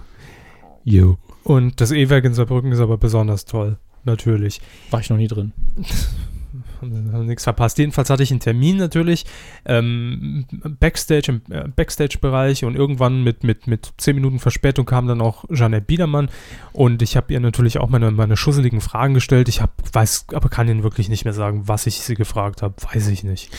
Jo. 0.83 1.17
Und 1.43 1.81
das 1.81 1.91
E-Werk 1.91 2.25
in 2.25 2.33
Saarbrücken 2.33 2.71
ist 2.71 2.79
aber 2.79 2.97
besonders 2.97 3.45
toll, 3.45 3.77
natürlich. 4.03 4.61
War 4.91 4.99
ich 4.99 5.09
noch 5.09 5.17
nie 5.17 5.27
drin. 5.27 5.53
Haben 6.81 7.25
nichts 7.25 7.43
verpasst. 7.43 7.77
Jedenfalls 7.77 8.09
hatte 8.09 8.23
ich 8.23 8.31
einen 8.31 8.39
Termin 8.39 8.77
natürlich, 8.77 9.25
ähm, 9.65 10.45
Backstage, 10.79 11.31
im 11.31 11.41
äh, 11.53 11.67
Backstage-Bereich 11.67 12.63
und 12.63 12.75
irgendwann 12.75 13.23
mit, 13.23 13.43
mit, 13.43 13.67
mit 13.67 13.93
zehn 13.97 14.15
Minuten 14.15 14.39
Verspätung 14.39 14.85
kam 14.85 15.07
dann 15.07 15.21
auch 15.21 15.45
Jeanette 15.51 15.85
Biedermann 15.85 16.29
und 16.73 17.01
ich 17.01 17.17
habe 17.17 17.33
ihr 17.33 17.39
natürlich 17.39 17.79
auch 17.79 17.89
meine, 17.89 18.11
meine 18.11 18.37
schusseligen 18.37 18.81
Fragen 18.81 19.13
gestellt. 19.13 19.49
Ich 19.49 19.61
hab, 19.61 19.71
weiß, 19.93 20.27
aber 20.33 20.49
kann 20.49 20.67
Ihnen 20.67 20.83
wirklich 20.83 21.09
nicht 21.09 21.25
mehr 21.25 21.33
sagen, 21.33 21.67
was 21.67 21.87
ich 21.87 22.01
sie 22.01 22.15
gefragt 22.15 22.61
habe. 22.61 22.75
Weiß 22.93 23.07
ich 23.07 23.23
nicht. 23.23 23.49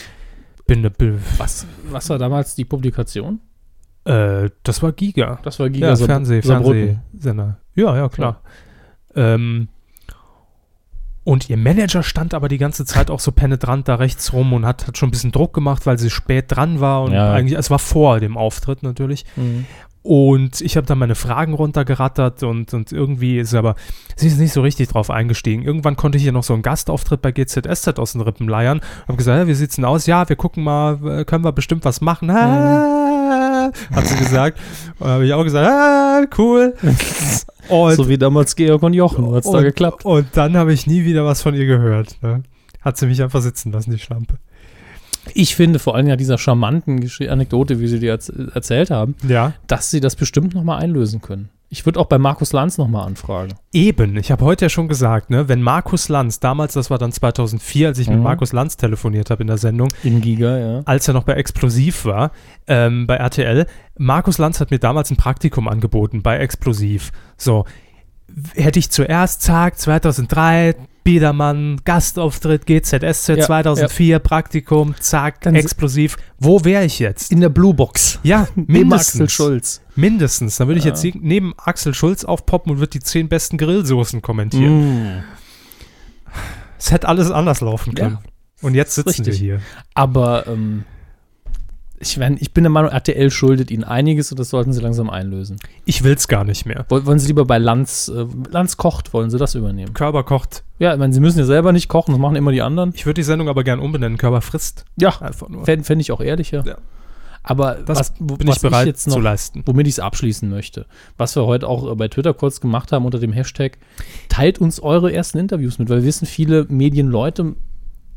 Bin, 0.67 0.89
bin 0.97 1.19
Was, 1.37 1.65
was 1.89 2.09
war 2.09 2.17
damals 2.19 2.55
die 2.55 2.65
Publikation? 2.65 3.39
äh, 4.05 4.49
das 4.63 4.81
war 4.83 4.91
Giga. 4.91 5.39
Das 5.43 5.59
war 5.59 5.69
Giga 5.69 5.89
Ja, 5.89 5.95
Fernseh. 5.95 6.41
Fernsehsender. 6.41 7.57
Ja, 7.75 7.95
ja, 7.95 8.09
klar. 8.09 8.41
Ähm, 9.15 9.69
und 11.23 11.49
ihr 11.49 11.57
Manager 11.57 12.03
stand 12.03 12.33
aber 12.33 12.47
die 12.47 12.57
ganze 12.57 12.85
Zeit 12.85 13.09
auch 13.11 13.19
so 13.19 13.33
penetrant 13.33 13.87
da 13.89 13.95
rechts 13.95 14.31
rum 14.31 14.53
und 14.53 14.65
hat, 14.65 14.87
hat 14.87 14.97
schon 14.97 15.09
ein 15.09 15.11
bisschen 15.11 15.33
Druck 15.33 15.53
gemacht, 15.53 15.85
weil 15.85 15.97
sie 15.97 16.09
spät 16.09 16.45
dran 16.47 16.79
war 16.79 17.01
und 17.03 17.11
Ja. 17.11 17.33
eigentlich, 17.33 17.57
es 17.59 17.69
war 17.69 17.79
vor 17.79 18.21
dem 18.21 18.37
Auftritt 18.37 18.81
natürlich. 18.81 19.25
Mhm. 19.35 19.65
Und 20.07 20.61
ich 20.61 20.77
habe 20.77 20.87
dann 20.87 20.99
meine 20.99 21.15
Fragen 21.15 21.53
runtergerattert 21.53 22.41
und, 22.43 22.73
und 22.73 22.93
irgendwie 22.93 23.39
ist 23.39 23.53
aber, 23.53 23.75
sie 24.15 24.27
ist 24.27 24.39
nicht 24.39 24.53
so 24.53 24.61
richtig 24.61 24.87
drauf 24.87 25.09
eingestiegen. 25.09 25.63
Irgendwann 25.63 25.97
konnte 25.97 26.17
ich 26.17 26.23
ihr 26.23 26.31
noch 26.31 26.43
so 26.45 26.53
einen 26.53 26.61
Gastauftritt 26.61 27.21
bei 27.21 27.33
GZSZ 27.33 27.99
aus 27.99 28.13
den 28.13 28.21
Rippen 28.21 28.47
leiern. 28.47 28.79
Hab 29.05 29.17
gesagt, 29.17 29.37
ja, 29.37 29.47
wie 29.47 29.53
sieht's 29.53 29.75
denn 29.75 29.83
aus? 29.83 30.05
Ja, 30.05 30.29
wir 30.29 30.37
gucken 30.37 30.63
mal, 30.63 30.97
äh, 31.05 31.25
können 31.25 31.43
wir 31.43 31.51
bestimmt 31.51 31.83
was 31.83 31.99
machen. 31.99 32.31
Ah, 33.29 33.71
Hat 33.91 34.07
sie 34.07 34.15
gesagt. 34.15 34.57
Und 34.99 35.07
habe 35.09 35.25
ich 35.25 35.33
auch 35.33 35.43
gesagt, 35.43 35.67
ah, 35.69 36.21
cool. 36.37 36.73
Und, 37.67 37.95
So 37.95 38.07
wie 38.07 38.17
damals 38.17 38.55
Georg 38.55 38.81
und 38.81 38.93
Jochen. 38.93 39.29
Hat's 39.35 39.51
da 39.51 39.61
geklappt? 39.61 40.05
Und 40.05 40.27
dann 40.35 40.55
habe 40.55 40.71
ich 40.71 40.87
nie 40.87 41.03
wieder 41.03 41.25
was 41.25 41.41
von 41.41 41.53
ihr 41.53 41.65
gehört. 41.65 42.15
Ne? 42.21 42.43
Hat 42.79 42.95
sie 42.95 43.07
mich 43.07 43.21
einfach 43.21 43.41
sitzen 43.41 43.73
lassen, 43.73 43.91
die 43.91 43.99
Schlampe. 43.99 44.35
Ich 45.33 45.55
finde 45.55 45.79
vor 45.79 45.95
allem 45.95 46.07
ja 46.07 46.15
dieser 46.15 46.37
charmanten 46.37 46.99
Gesch 47.01 47.21
Anekdote, 47.21 47.79
wie 47.79 47.87
Sie 47.87 47.99
die 47.99 48.07
erz 48.07 48.29
erzählt 48.53 48.89
haben, 48.91 49.15
Ja. 49.27 49.53
dass 49.67 49.89
Sie 49.91 49.99
das 49.99 50.15
bestimmt 50.15 50.53
nochmal 50.55 50.81
einlösen 50.81 51.21
können. 51.21 51.49
Ich 51.69 51.85
würde 51.85 51.99
auch 51.99 52.05
bei 52.05 52.17
Markus 52.17 52.53
Lanz 52.53 52.77
nochmal 52.77 53.05
anfragen. 53.05 53.53
Eben, 53.73 54.15
ich 54.15 54.31
habe 54.31 54.45
heute 54.45 54.63
ja 54.65 54.69
schon 54.69 54.87
gesagt, 54.87 55.29
ne, 55.29 55.49
wenn 55.49 55.61
Markus 55.61 56.07
Lanz, 56.07 56.39
damals, 56.39 56.73
das 56.75 56.89
war 56.89 56.97
dann 56.97 57.11
2004, 57.11 57.89
als 57.89 57.99
ich 57.99 58.07
mit 58.07 58.19
Mhm. 58.19 58.23
Markus 58.23 58.53
Lanz 58.53 58.77
telefoniert 58.77 59.29
habe 59.29 59.41
in 59.43 59.47
der 59.47 59.57
Sendung, 59.57 59.89
In 60.01 60.21
Giga, 60.21 60.57
ja. 60.57 60.81
als 60.85 61.09
er 61.09 61.13
noch 61.13 61.23
bei 61.23 61.33
Explosiv 61.33 62.05
war, 62.05 62.31
ähm, 62.67 63.05
bei 63.05 63.15
RTL. 63.17 63.65
Markus 63.97 64.37
Lanz 64.37 64.61
hat 64.61 64.71
mir 64.71 64.79
damals 64.79 65.11
ein 65.11 65.17
Praktikum 65.17 65.67
angeboten 65.67 66.21
bei 66.21 66.37
Explosiv. 66.37 67.11
So, 67.35 67.65
hätte 68.55 68.79
ich 68.79 68.89
zuerst, 68.89 69.41
zack, 69.41 69.77
2003, 69.79 70.75
Biedermann, 71.03 71.79
Gastauftritt, 71.85 72.65
GZSZ, 72.65 73.27
Ja, 73.29 73.39
2004, 73.39 74.19
Praktikum, 74.19 74.93
zack, 74.99 75.39
Dann 75.41 75.55
Explosiv. 75.55 76.17
Wo 76.37 76.65
wäre 76.65 76.83
ich 76.83 76.99
jetzt? 76.99 77.31
In 77.31 77.39
der 77.39 77.47
Blue 77.49 77.73
Box. 77.73 78.19
Ja, 78.23 78.47
mindestens. 78.55 79.21
Axel 79.21 79.29
Schulz. 79.29 79.81
Mindestens. 79.95 80.57
Dann 80.57 80.67
würde 80.67 80.79
ich 80.79 80.85
Ja. 80.85 80.91
jetzt 80.93 81.05
neben 81.15 81.53
Axel 81.57 81.93
Schulz 81.93 82.25
aufpoppen 82.25 82.73
und 82.73 82.79
würde 82.79 82.91
die 82.91 82.99
zehn 82.99 83.29
besten 83.29 83.57
Grillsoßen 83.57 84.21
kommentieren. 84.21 85.19
Mm. 85.19 85.23
Es 86.77 86.91
hätte 86.91 87.07
alles 87.07 87.31
anders 87.31 87.61
laufen 87.61 87.93
Ja. 87.97 88.03
können. 88.03 88.17
Und 88.61 88.75
jetzt 88.75 88.95
sitzen 88.95 89.09
Richtig. 89.23 89.27
wir 89.27 89.33
hier. 89.39 89.61
Aber 89.93 90.45
ähm, 90.47 90.83
ich, 91.99 92.17
mein, 92.17 92.37
ich 92.39 92.51
bin 92.53 92.63
der 92.63 92.69
Meinung, 92.71 92.91
RTL 92.91 93.31
schuldet 93.31 93.71
Ihnen 93.71 93.83
einiges 93.83 94.31
und 94.31 94.39
das 94.39 94.49
sollten 94.49 94.71
Sie 94.73 94.81
langsam 94.81 95.09
einlösen. 95.09 95.57
Ich 95.85 96.03
will 96.03 96.13
es 96.13 96.27
gar 96.27 96.43
nicht 96.43 96.65
mehr. 96.65 96.85
Woll- 96.89 97.05
Wollen 97.05 97.19
Sie 97.19 97.27
lieber 97.27 97.45
bei 97.45 97.57
Lanz, 97.57 98.07
äh, 98.15 98.25
Lanz 98.51 98.77
kocht, 98.77 99.13
wollen 99.13 99.29
Sie 99.29 99.37
das 99.37 99.55
übernehmen? 99.55 99.93
Körper 99.93 100.23
kocht. 100.23 100.63
Ja, 100.79 100.93
ich 100.93 100.99
meine, 100.99 101.13
Sie 101.13 101.19
müssen 101.19 101.39
ja 101.39 101.45
selber 101.45 101.71
nicht 101.71 101.87
kochen, 101.89 102.11
das 102.11 102.19
machen 102.19 102.35
immer 102.35 102.51
die 102.51 102.61
anderen. 102.61 102.91
Ich 102.95 103.05
würde 103.05 103.15
die 103.15 103.23
Sendung 103.23 103.49
aber 103.49 103.63
gern 103.63 103.79
umbenennen. 103.79 104.17
Körper 104.17 104.41
frisst. 104.41 104.85
Ja, 104.97 105.19
Einfach 105.21 105.49
nur. 105.49 105.65
fände 105.65 105.83
fänd 105.85 106.01
ich 106.01 106.11
auch 106.11 106.21
ehrlicher. 106.21 106.63
Ja. 106.65 106.77
Aber 107.43 107.75
Das 107.75 107.97
was, 107.99 108.11
Bin 108.11 108.45
was 108.47 108.57
ich 108.57 108.61
bereit 108.61 108.87
jetzt 108.87 109.07
noch, 109.07 109.15
zu 109.15 109.19
leisten. 109.21 109.63
womit 109.65 109.87
ich 109.87 109.93
es 109.93 109.99
abschließen 109.99 110.49
möchte, 110.49 110.85
was 111.17 111.33
wir 111.37 111.45
heute 111.45 111.67
auch 111.67 111.89
äh, 111.89 111.95
bei 111.95 112.09
Twitter 112.09 112.33
kurz 112.33 112.59
gemacht 112.59 112.91
haben 112.91 113.05
unter 113.05 113.19
dem 113.19 113.31
Hashtag, 113.31 113.77
teilt 114.27 114.59
uns 114.59 114.81
eure 114.81 115.13
ersten 115.13 115.37
Interviews 115.37 115.79
mit, 115.79 115.87
weil 115.89 115.99
wir 116.01 116.05
wissen, 116.05 116.25
viele 116.25 116.65
Medienleute 116.67 117.55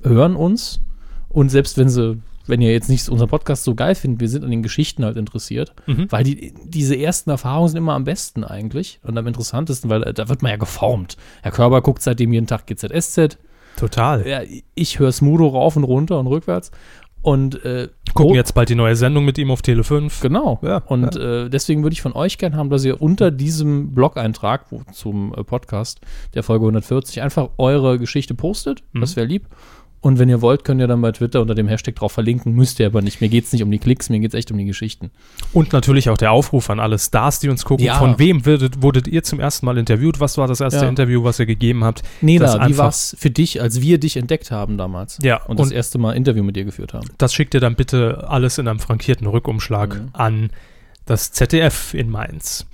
hören 0.03 0.35
uns 0.35 0.81
und 1.29 1.49
selbst 1.51 1.79
wenn 1.79 1.89
sie, 1.89 2.19
wenn 2.51 2.61
ihr 2.61 2.73
jetzt 2.73 2.89
nicht 2.91 3.09
unseren 3.09 3.29
Podcast 3.29 3.65
so 3.65 3.75
geil 3.75 3.95
findet, 3.95 4.21
wir 4.21 4.29
sind 4.29 4.45
an 4.45 4.51
den 4.51 4.63
Geschichten 4.63 5.05
halt 5.05 5.17
interessiert, 5.17 5.73
Mhm. 5.87 6.07
weil 6.11 6.25
die, 6.25 6.53
diese 6.65 6.97
ersten 6.97 7.31
Erfahrungen 7.31 7.69
sind 7.69 7.79
immer 7.79 7.95
am 7.95 8.05
besten 8.05 8.45
eigentlich 8.45 9.01
und 9.03 9.17
am 9.17 9.27
interessantesten, 9.27 9.89
weil 9.89 10.03
äh, 10.03 10.13
da 10.13 10.29
wird 10.29 10.43
man 10.43 10.51
ja 10.51 10.57
geformt. 10.59 11.17
Herr 11.43 11.53
Körber 11.53 11.81
guckt 11.81 12.03
seitdem 12.03 12.33
jeden 12.33 12.47
Tag 12.47 12.67
GZSZ, 12.67 13.39
Total. 13.77 14.27
ja, 14.27 14.41
ich 14.75 14.99
höre 14.99 15.13
Smudo 15.13 15.47
rauf 15.49 15.77
und 15.77 15.85
runter 15.85 16.19
und 16.19 16.27
rückwärts 16.27 16.71
und 17.23 17.65
äh, 17.65 17.89
Gucken 18.15 18.35
jetzt 18.35 18.55
bald 18.55 18.69
die 18.69 18.75
neue 18.75 18.97
Sendung 18.97 19.25
mit 19.25 19.39
ihm 19.39 19.51
auf 19.53 19.63
Tele 19.63 19.85
5. 19.85 20.21
Genau. 20.21 20.59
Ja, 20.63 20.79
und 20.79 21.15
Äh, 21.17 21.49
deswegen 21.49 21.83
würde 21.85 21.93
ich 21.93 22.03
von 22.03 22.13
euch 22.15 22.39
gerne 22.39 22.57
haben, 22.57 22.71
dass 22.71 22.85
ihr 22.85 23.01
unter 23.01 23.31
diesem 23.31 23.95
Blog-Eintrag 23.95 24.65
zum 24.93 25.33
äh, 25.35 25.45
Podcast 25.45 26.01
der 26.35 26.43
Folge 26.43 26.65
140 26.65 27.23
einfach 27.23 27.51
eure 27.59 27.99
Geschichte 28.01 28.35
postet. 28.35 28.83
Mhm. 28.93 29.01
Das 29.03 29.15
wäre 29.15 29.27
lieb. 29.27 29.47
Und 30.03 30.19
wenn 30.19 30.31
ihr 30.31 30.41
wollt, 30.41 30.65
könnt 30.65 30.81
ihr 30.81 30.87
dann 30.87 31.03
bei 31.03 31.13
Twitter 31.13 31.43
unter 31.43 31.55
dem 31.55 31.69
Hashtag 31.69 31.95
drauf 31.95 32.13
verlinken. 32.13 32.55
Müsst 32.55 32.81
ihr 32.81 32.87
aber 32.87 33.03
nicht. 33.03 33.21
Mir 33.21 33.29
geht 33.29 33.45
es 33.45 33.53
nicht 33.53 33.63
um 33.63 33.71
die 33.71 33.79
Klicks, 33.79 34.09
mir 34.09 34.19
geht 34.19 34.33
es 34.33 34.39
echt 34.39 34.51
um 34.51 34.57
die 34.57 34.65
Geschichten. 34.65 35.11
Und 35.53 35.75
natürlich 35.75 36.09
auch 36.09 36.17
der 36.17 36.33
Aufruf 36.33 36.71
an 36.71 36.81
alle 36.81 36.99
Stars, 36.99 37.39
die 37.39 37.51
uns 37.51 37.67
gucken. 37.67 37.85
Ja. 37.85 37.99
Von 37.99 38.19
wem 38.19 38.47
würdet, 38.47 38.81
wurdet 38.83 39.07
ihr 39.09 39.23
zum 39.23 39.41
ersten 39.41 39.67
Mal 39.67 39.77
interviewt? 39.77 40.19
Was 40.19 40.39
war 40.39 40.49
das 40.49 40.61
erste 40.61 40.85
Ja. 40.85 40.89
Interview, 40.89 41.23
was 41.23 41.39
ihr 41.39 41.45
gegeben 41.47 41.85
habt? 41.85 42.01
Das 42.01 42.09
Nela, 42.23 42.67
wie 42.69 42.79
war 42.79 42.89
es 42.89 43.15
für 43.19 43.31
dich, 43.31 43.61
als 43.61 43.83
wir 43.83 43.99
dich 43.99 44.17
entdeckt 44.17 44.51
haben 44.51 44.79
damals? 44.79 45.19
Ja, 45.23 45.43
Und 45.45 45.61
das 45.61 45.71
erste 45.71 45.99
Mal 45.99 46.13
Interview 46.13 46.43
mit 46.45 46.57
dir 46.57 46.65
geführt 46.65 46.95
haben. 46.95 47.07
Das 47.19 47.35
schickt 47.35 47.53
ihr 47.53 47.61
dann 47.61 47.75
bitte 47.75 48.25
alles 48.29 48.57
in 48.57 48.69
einem 48.69 48.79
frankierten 48.79 49.27
Rückumschlag 49.27 49.95
Mhm. 49.97 50.09
an 50.15 50.51
das 51.05 51.33
ZDF 51.33 51.93
in 51.93 52.09
Mainz. 52.09 52.67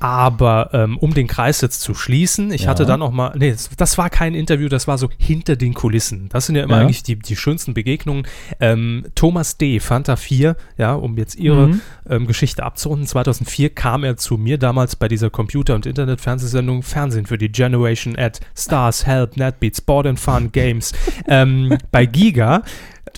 Aber 0.00 0.70
ähm, 0.72 0.96
um 0.98 1.12
den 1.14 1.26
Kreis 1.26 1.60
jetzt 1.60 1.82
zu 1.82 1.94
schließen, 1.94 2.50
ich 2.52 2.62
Ja. 2.62 2.70
hatte 2.70 2.86
dann 2.86 3.02
auch 3.02 3.12
mal, 3.12 3.32
nee, 3.36 3.50
das, 3.52 3.68
das 3.76 3.98
war 3.98 4.08
kein 4.10 4.34
Interview, 4.34 4.68
das 4.68 4.88
war 4.88 4.96
so 4.98 5.10
hinter 5.18 5.56
den 5.56 5.74
Kulissen. 5.74 6.28
Das 6.30 6.46
sind 6.46 6.56
ja 6.56 6.64
immer 6.64 6.76
Ja. 6.76 6.80
eigentlich 6.82 7.02
die, 7.02 7.18
die 7.18 7.36
schönsten 7.36 7.74
Begegnungen. 7.74 8.26
Ähm, 8.60 9.04
Thomas 9.14 9.58
D., 9.58 9.78
Fanta 9.78 10.16
4, 10.16 10.56
ja, 10.78 10.94
um 10.94 11.18
jetzt 11.18 11.36
ihre 11.36 11.68
Mhm. 11.68 11.80
ähm, 12.08 12.26
Geschichte 12.26 12.62
abzurunden. 12.64 13.06
2004 13.06 13.70
kam 13.70 14.02
er 14.02 14.16
zu 14.16 14.38
mir 14.38 14.56
damals 14.58 14.96
bei 14.96 15.06
dieser 15.06 15.28
Computer- 15.30 15.74
und 15.74 15.84
Internet-Fernsehsendung 15.86 16.82
Fernsehen 16.82 17.26
für 17.26 17.36
die 17.38 17.52
Generation 17.52 18.16
at 18.18 18.40
Stars, 18.56 19.06
Help, 19.06 19.36
Netbeat, 19.36 19.76
Sport 19.76 20.06
and 20.06 20.18
Fun, 20.18 20.50
Games. 20.50 20.92
ähm, 21.28 21.76
bei 21.92 22.06
Giga, 22.06 22.62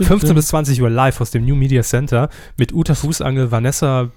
15 0.01 0.35
bis 0.35 0.49
20 0.49 0.81
Uhr 0.83 0.91
live 0.91 1.21
aus 1.21 1.31
dem 1.31 1.45
New 1.45 1.55
Media 1.55 1.83
Center 1.83 2.29
mit 2.57 2.73
Uta 2.73 2.95
Fußangel, 2.95 3.51
Vanessa, 3.53 4.11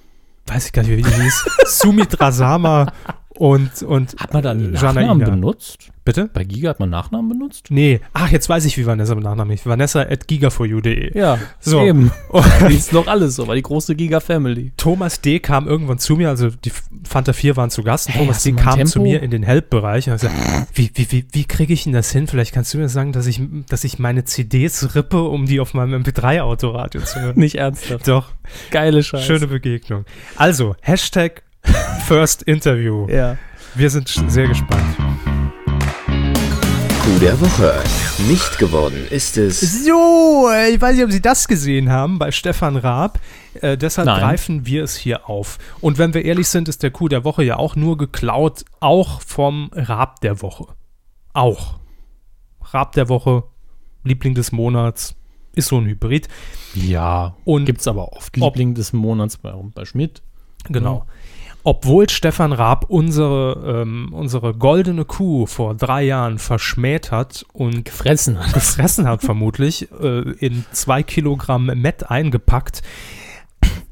weiß 0.48 0.68
ich 0.68 0.74
gar 0.74 0.84
nicht, 0.84 0.98
wie 0.98 1.02
die 1.02 1.10
hieß, 1.10 1.46
Sumit 1.66 2.20
Rasama 2.20 2.92
und, 3.38 3.84
und 3.84 4.16
Hat 4.18 4.34
man 4.34 4.44
da 4.44 4.54
Nachnamen 4.54 5.22
Ina. 5.22 5.30
benutzt? 5.30 5.90
Bitte? 6.06 6.30
Bei 6.32 6.44
Giga 6.44 6.70
hat 6.70 6.80
man 6.80 6.92
Nachnamen 6.92 7.30
benutzt? 7.30 7.68
Nee. 7.72 8.00
Ach, 8.14 8.30
jetzt 8.30 8.48
weiß 8.48 8.66
ich, 8.66 8.78
wie 8.78 8.86
Vanessa 8.86 9.16
mit 9.16 9.24
Nachnamen 9.24 9.52
ist. 9.56 9.66
Vanessa 9.66 10.02
at 10.02 10.28
gigaforyou.de. 10.28 11.18
Ja, 11.18 11.40
So. 11.60 11.82
eben. 11.82 12.12
Die 12.70 12.76
ist 12.76 12.94
noch 12.94 13.08
alles 13.08 13.36
so, 13.36 13.48
war 13.48 13.56
die 13.56 13.64
große 13.64 13.96
Giga-Family. 13.96 14.72
Thomas 14.78 15.22
D. 15.22 15.40
kam 15.40 15.68
irgendwann 15.68 15.98
zu 15.98 16.16
mir, 16.16 16.30
also 16.30 16.50
die 16.52 16.72
Fanta 17.04 17.34
4 17.34 17.56
waren 17.58 17.72
zu 17.72 17.82
Gast. 17.82 18.08
Und 18.08 18.14
Hey, 18.14 18.22
Thomas 18.22 18.44
D. 18.44 18.52
kam 18.52 18.76
Tempo? 18.76 18.92
zu 18.92 19.02
mir 19.02 19.24
in 19.24 19.32
den 19.32 19.42
Help-Bereich 19.42 20.06
und 20.06 20.14
hat 20.14 20.22
gesagt, 20.22 20.36
wie, 20.76 20.92
wie, 20.94 21.12
wie, 21.12 21.26
wie 21.32 21.46
kriege 21.46 21.74
ich 21.74 21.86
denn 21.86 21.94
das 21.94 22.12
hin? 22.12 22.28
Vielleicht 22.28 22.54
kannst 22.54 22.72
du 22.76 22.78
mir 22.78 22.88
sagen, 22.88 23.12
dass 23.12 23.26
ich, 23.26 23.42
dass 23.68 23.84
ich 23.84 23.98
meine 23.98 24.26
CDs 24.26 24.94
rippe, 24.94 25.24
um 25.24 25.48
die 25.48 25.60
auf 25.60 25.74
meinem 25.74 26.04
MP3-Autoradio 26.04 27.02
zu 27.02 27.20
hören. 27.20 27.34
Nicht 27.40 27.56
ernsthaft. 27.56 28.08
Doch, 28.08 28.28
Geile 28.70 29.02
Scheiße. 29.02 29.24
schöne 29.26 29.48
Begegnung. 29.48 30.06
Also, 30.36 30.76
Hashtag 30.82 31.42
First 32.08 32.44
Interview. 32.44 33.08
Ja. 33.10 33.38
Wir 33.76 33.90
sind 33.90 34.08
sehr 34.28 34.48
gespannt. 34.48 34.84
Coup 36.08 37.20
der 37.20 37.40
Woche. 37.40 37.74
Nicht 38.28 38.58
geworden 38.58 39.06
ist 39.10 39.38
es. 39.38 39.86
So, 39.86 40.50
äh, 40.52 40.70
ich 40.74 40.82
weiß 40.82 40.96
nicht, 40.96 41.04
ob 41.06 41.12
Sie 41.12 41.22
das 41.22 41.48
gesehen 41.48 41.90
haben 41.92 42.18
bei 42.18 42.32
Stefan 42.32 42.78
Raab. 42.78 43.20
Äh, 43.62 43.78
deshalb 43.78 44.06
Nein. 44.08 44.20
greifen 44.20 44.66
wir 44.66 44.84
es 44.84 44.96
hier 44.96 45.30
auf. 45.30 45.58
Und 45.82 45.98
wenn 45.98 46.14
wir 46.14 46.24
ehrlich 46.26 46.48
sind, 46.48 46.68
ist 46.70 46.82
der 46.84 46.92
Coup 46.92 47.10
der 47.10 47.24
Woche 47.26 47.44
ja 47.44 47.58
auch 47.58 47.76
nur 47.76 47.98
geklaut, 47.98 48.64
auch 48.80 49.22
vom 49.22 49.70
Raab 49.74 50.22
der 50.22 50.42
Woche. 50.42 50.68
Auch. 51.34 51.80
Raab 52.62 52.94
der 52.94 53.10
Woche, 53.10 53.44
Liebling 54.04 54.34
des 54.34 54.52
Monats, 54.52 55.16
ist 55.54 55.68
so 55.68 55.78
ein 55.78 55.86
Hybrid. 55.86 56.28
Ja. 56.74 57.36
Und 57.44 57.66
Gibt's 57.66 57.88
aber 57.88 58.14
oft. 58.14 58.36
Ob- 58.40 58.56
Liebling 58.56 58.74
des 58.76 58.94
Monats 58.94 59.38
bei, 59.38 59.54
bei 59.74 59.86
Schmidt. 59.86 60.22
Genau. 60.70 61.06
Obwohl 61.68 62.08
Stefan 62.10 62.54
Raab 62.54 62.86
unsere, 62.90 63.82
ähm, 63.82 64.10
unsere 64.14 64.54
goldene 64.54 65.04
Kuh 65.04 65.48
vor 65.48 65.74
drei 65.76 66.04
Jahren 66.04 66.38
verschmäht 66.38 67.12
hat 67.12 67.44
und 67.54 67.86
Gefressen 67.86 68.40
hat. 68.40 68.54
gefressen 68.54 69.08
hat, 69.08 69.22
vermutlich, 69.24 69.90
äh, 70.00 70.20
in 70.40 70.64
zwei 70.72 71.02
Kilogramm 71.02 71.66
Met 71.66 72.10
eingepackt, 72.10 72.84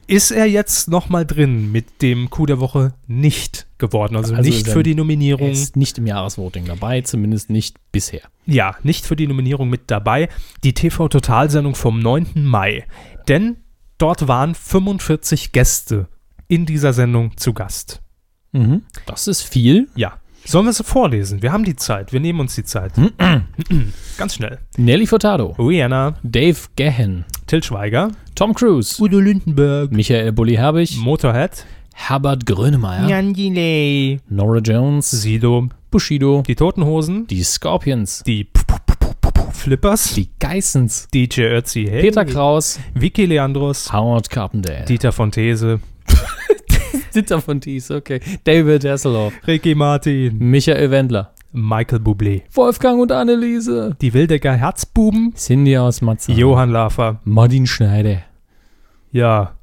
ist 0.05 0.31
er 0.31 0.45
jetzt 0.45 0.87
nochmal 0.89 1.25
drin 1.25 1.71
mit 1.71 2.01
dem 2.03 2.29
Coup 2.29 2.45
der 2.45 2.59
Woche 2.59 2.93
nicht 3.07 3.65
geworden. 3.79 4.17
Also, 4.17 4.35
Also 4.35 4.47
nicht 4.49 4.67
für 4.67 4.83
die 4.83 4.91
Er 4.91 4.97
Nominierung. 4.97 5.49
ist 5.49 5.75
nicht 5.75 5.97
im 5.97 6.05
Jahresvoting 6.05 6.65
dabei, 6.65 7.01
zumindest 7.01 7.49
nicht 7.49 7.77
bisher. 7.91 8.21
Ja, 8.45 8.75
nicht 8.83 9.05
für 9.05 9.15
die 9.15 9.25
Nominierung 9.27 9.69
mit 9.69 9.89
dabei. 9.89 10.29
Die 10.63 10.73
TV-Totalsendung 10.73 11.73
vom 11.73 11.99
9. 11.99 12.27
Mai. 12.45 12.85
Denn 13.27 13.57
dort 13.97 14.27
waren 14.27 14.53
45 14.53 15.53
Gäste 15.53 16.07
in 16.47 16.65
dieser 16.65 16.93
Sendung 16.93 17.35
zu 17.37 17.53
Gast. 17.53 18.01
Mhm. 18.51 18.83
Das 19.05 19.27
ist 19.27 19.41
viel. 19.41 19.87
Ja. 19.95 20.19
Sollen 20.45 20.65
wir 20.65 20.73
sie 20.73 20.83
vorlesen? 20.83 21.41
Wir 21.41 21.53
haben 21.53 21.63
die 21.63 21.75
Zeit. 21.75 22.11
Wir 22.11 22.19
nehmen 22.19 22.41
uns 22.41 22.55
die 22.55 22.65
Zeit. 22.65 22.91
Ganz 24.17 24.35
schnell. 24.35 24.59
Nelly 24.77 25.07
Furtado, 25.07 25.55
Rihanna, 25.57 26.15
Dave 26.21 26.57
Gahan, 26.75 27.23
Till 27.47 27.63
Schweiger, 27.63 28.11
Tom 28.35 28.53
Cruise, 28.53 29.01
Udo 29.01 29.19
Lindenberg, 29.19 29.91
Michael 29.91 30.33
Bulli 30.33 30.55
Herbig, 30.55 30.97
Motorhead, 30.97 31.65
Herbert 31.93 32.45
Grönemeyer, 32.45 33.07
Jan 33.07 33.33
Delay, 33.33 34.19
Nora 34.27 34.59
Jones, 34.59 35.11
Sido, 35.11 35.69
Bushido, 35.91 36.43
die 36.45 36.55
Toten 36.55 36.83
Hosen, 36.83 37.25
die 37.27 37.43
Scorpions, 37.43 38.23
die 38.23 38.49
Flippers, 39.53 40.13
die 40.15 40.29
Geissens, 40.39 41.07
DJ 41.13 41.43
Ötzi, 41.43 41.87
hey, 41.89 42.01
Peter 42.01 42.25
Kraus, 42.25 42.79
Vicky 42.95 43.25
Leandros, 43.25 43.93
Howard 43.93 44.29
Carpenter, 44.29 44.83
Dieter 44.85 45.13
von 45.13 45.31
These, 45.31 45.79
Dieter 47.13 47.41
von 47.41 47.61
Thies, 47.61 47.91
okay, 47.91 48.19
David 48.43 48.83
Hasselhoff, 48.85 49.33
Ricky 49.47 49.75
Martin, 49.75 50.37
Michael 50.39 50.91
Wendler, 50.91 51.33
Michael 51.51 51.99
Bublé, 51.99 52.41
Wolfgang 52.53 52.99
und 52.99 53.11
Anneliese, 53.11 53.95
die 54.01 54.13
Wildecker 54.13 54.53
Herzbuben, 54.53 55.33
Cindy 55.35 55.77
aus 55.77 56.01
Matzah, 56.01 56.33
Johann 56.33 56.71
Lafer, 56.71 57.19
Martin 57.23 57.67
Schneider. 57.67 58.23
Ja, 59.11 59.55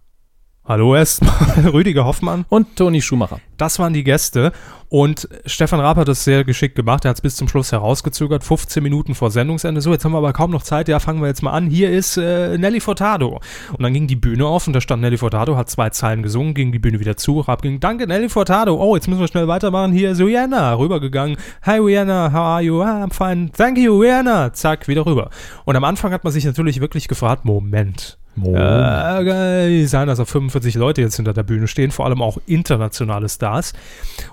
hallo 0.65 0.95
erstmal, 0.95 1.67
Rüdiger 1.73 2.05
Hoffmann. 2.05 2.45
und 2.49 2.77
Toni 2.77 3.03
Schumacher. 3.03 3.41
Das 3.57 3.79
waren 3.79 3.93
die 3.93 4.05
Gäste 4.05 4.53
und 4.90 5.29
Stefan 5.46 5.79
Raab 5.79 5.98
hat 5.98 6.09
das 6.09 6.24
sehr 6.24 6.42
geschickt 6.42 6.74
gemacht. 6.74 7.05
Er 7.05 7.11
hat 7.11 7.16
es 7.18 7.20
bis 7.20 7.37
zum 7.37 7.46
Schluss 7.46 7.70
herausgezögert, 7.70 8.42
15 8.42 8.83
Minuten 8.83 9.14
vor 9.14 9.31
Sendungsende. 9.31 9.81
So, 9.81 9.92
jetzt 9.92 10.05
haben 10.05 10.11
wir 10.11 10.18
aber 10.18 10.33
kaum 10.33 10.50
noch 10.50 10.64
Zeit. 10.64 10.88
Ja, 10.88 10.98
fangen 10.98 11.20
wir 11.20 11.29
jetzt 11.29 11.44
mal 11.44 11.53
an. 11.53 11.70
Hier 11.70 11.92
ist 11.92 12.16
äh, 12.16 12.59
Nelly 12.59 12.81
Furtado. 12.81 13.40
Und 13.72 13.83
dann 13.85 13.94
ging 13.94 14.09
die 14.09 14.16
Bühne 14.16 14.46
auf 14.46 14.66
und 14.66 14.72
da 14.72 14.81
stand 14.81 15.03
Nelly 15.03 15.16
Furtado, 15.16 15.57
hat 15.57 15.70
zwei 15.70 15.90
Zeilen 15.90 16.24
gesungen, 16.24 16.55
ging 16.55 16.72
die 16.72 16.81
Bühne 16.81 16.98
wieder 16.98 17.16
zu. 17.16 17.38
Raab 17.38 17.62
ging, 17.62 17.79
danke 17.79 18.09
Nelly 18.09 18.29
Furtado. 18.29 18.74
Oh, 18.83 18.96
jetzt 18.96 19.07
müssen 19.07 19.20
wir 19.20 19.29
schnell 19.29 19.46
weitermachen. 19.46 19.92
Hier 19.92 20.11
ist 20.11 20.20
Rihanna 20.20 20.74
rübergegangen. 20.74 21.37
Hi 21.62 21.79
Rihanna, 21.79 22.33
how 22.33 22.40
are 22.40 22.62
you? 22.62 22.83
Ah, 22.83 23.05
I'm 23.05 23.12
fine. 23.12 23.53
Thank 23.53 23.79
you 23.79 23.96
Rihanna. 23.96 24.53
Zack, 24.55 24.88
wieder 24.88 25.07
rüber. 25.07 25.31
Und 25.66 25.76
am 25.76 25.85
Anfang 25.85 26.12
hat 26.12 26.24
man 26.24 26.33
sich 26.33 26.44
natürlich 26.44 26.81
wirklich 26.81 27.07
gefragt, 27.07 27.44
Moment. 27.44 28.18
Oh. 28.42 28.55
Äh, 28.55 29.24
geil, 29.24 29.87
sein, 29.88 30.07
dass 30.07 30.18
da 30.18 30.24
45 30.24 30.74
Leute 30.76 31.03
jetzt 31.03 31.16
hinter 31.16 31.33
der 31.33 31.42
Bühne 31.42 31.66
stehen, 31.66 31.90
vor 31.90 32.07
allem 32.07 32.22
auch 32.22 32.38
internationale 32.46 33.29
Stars. 33.29 33.72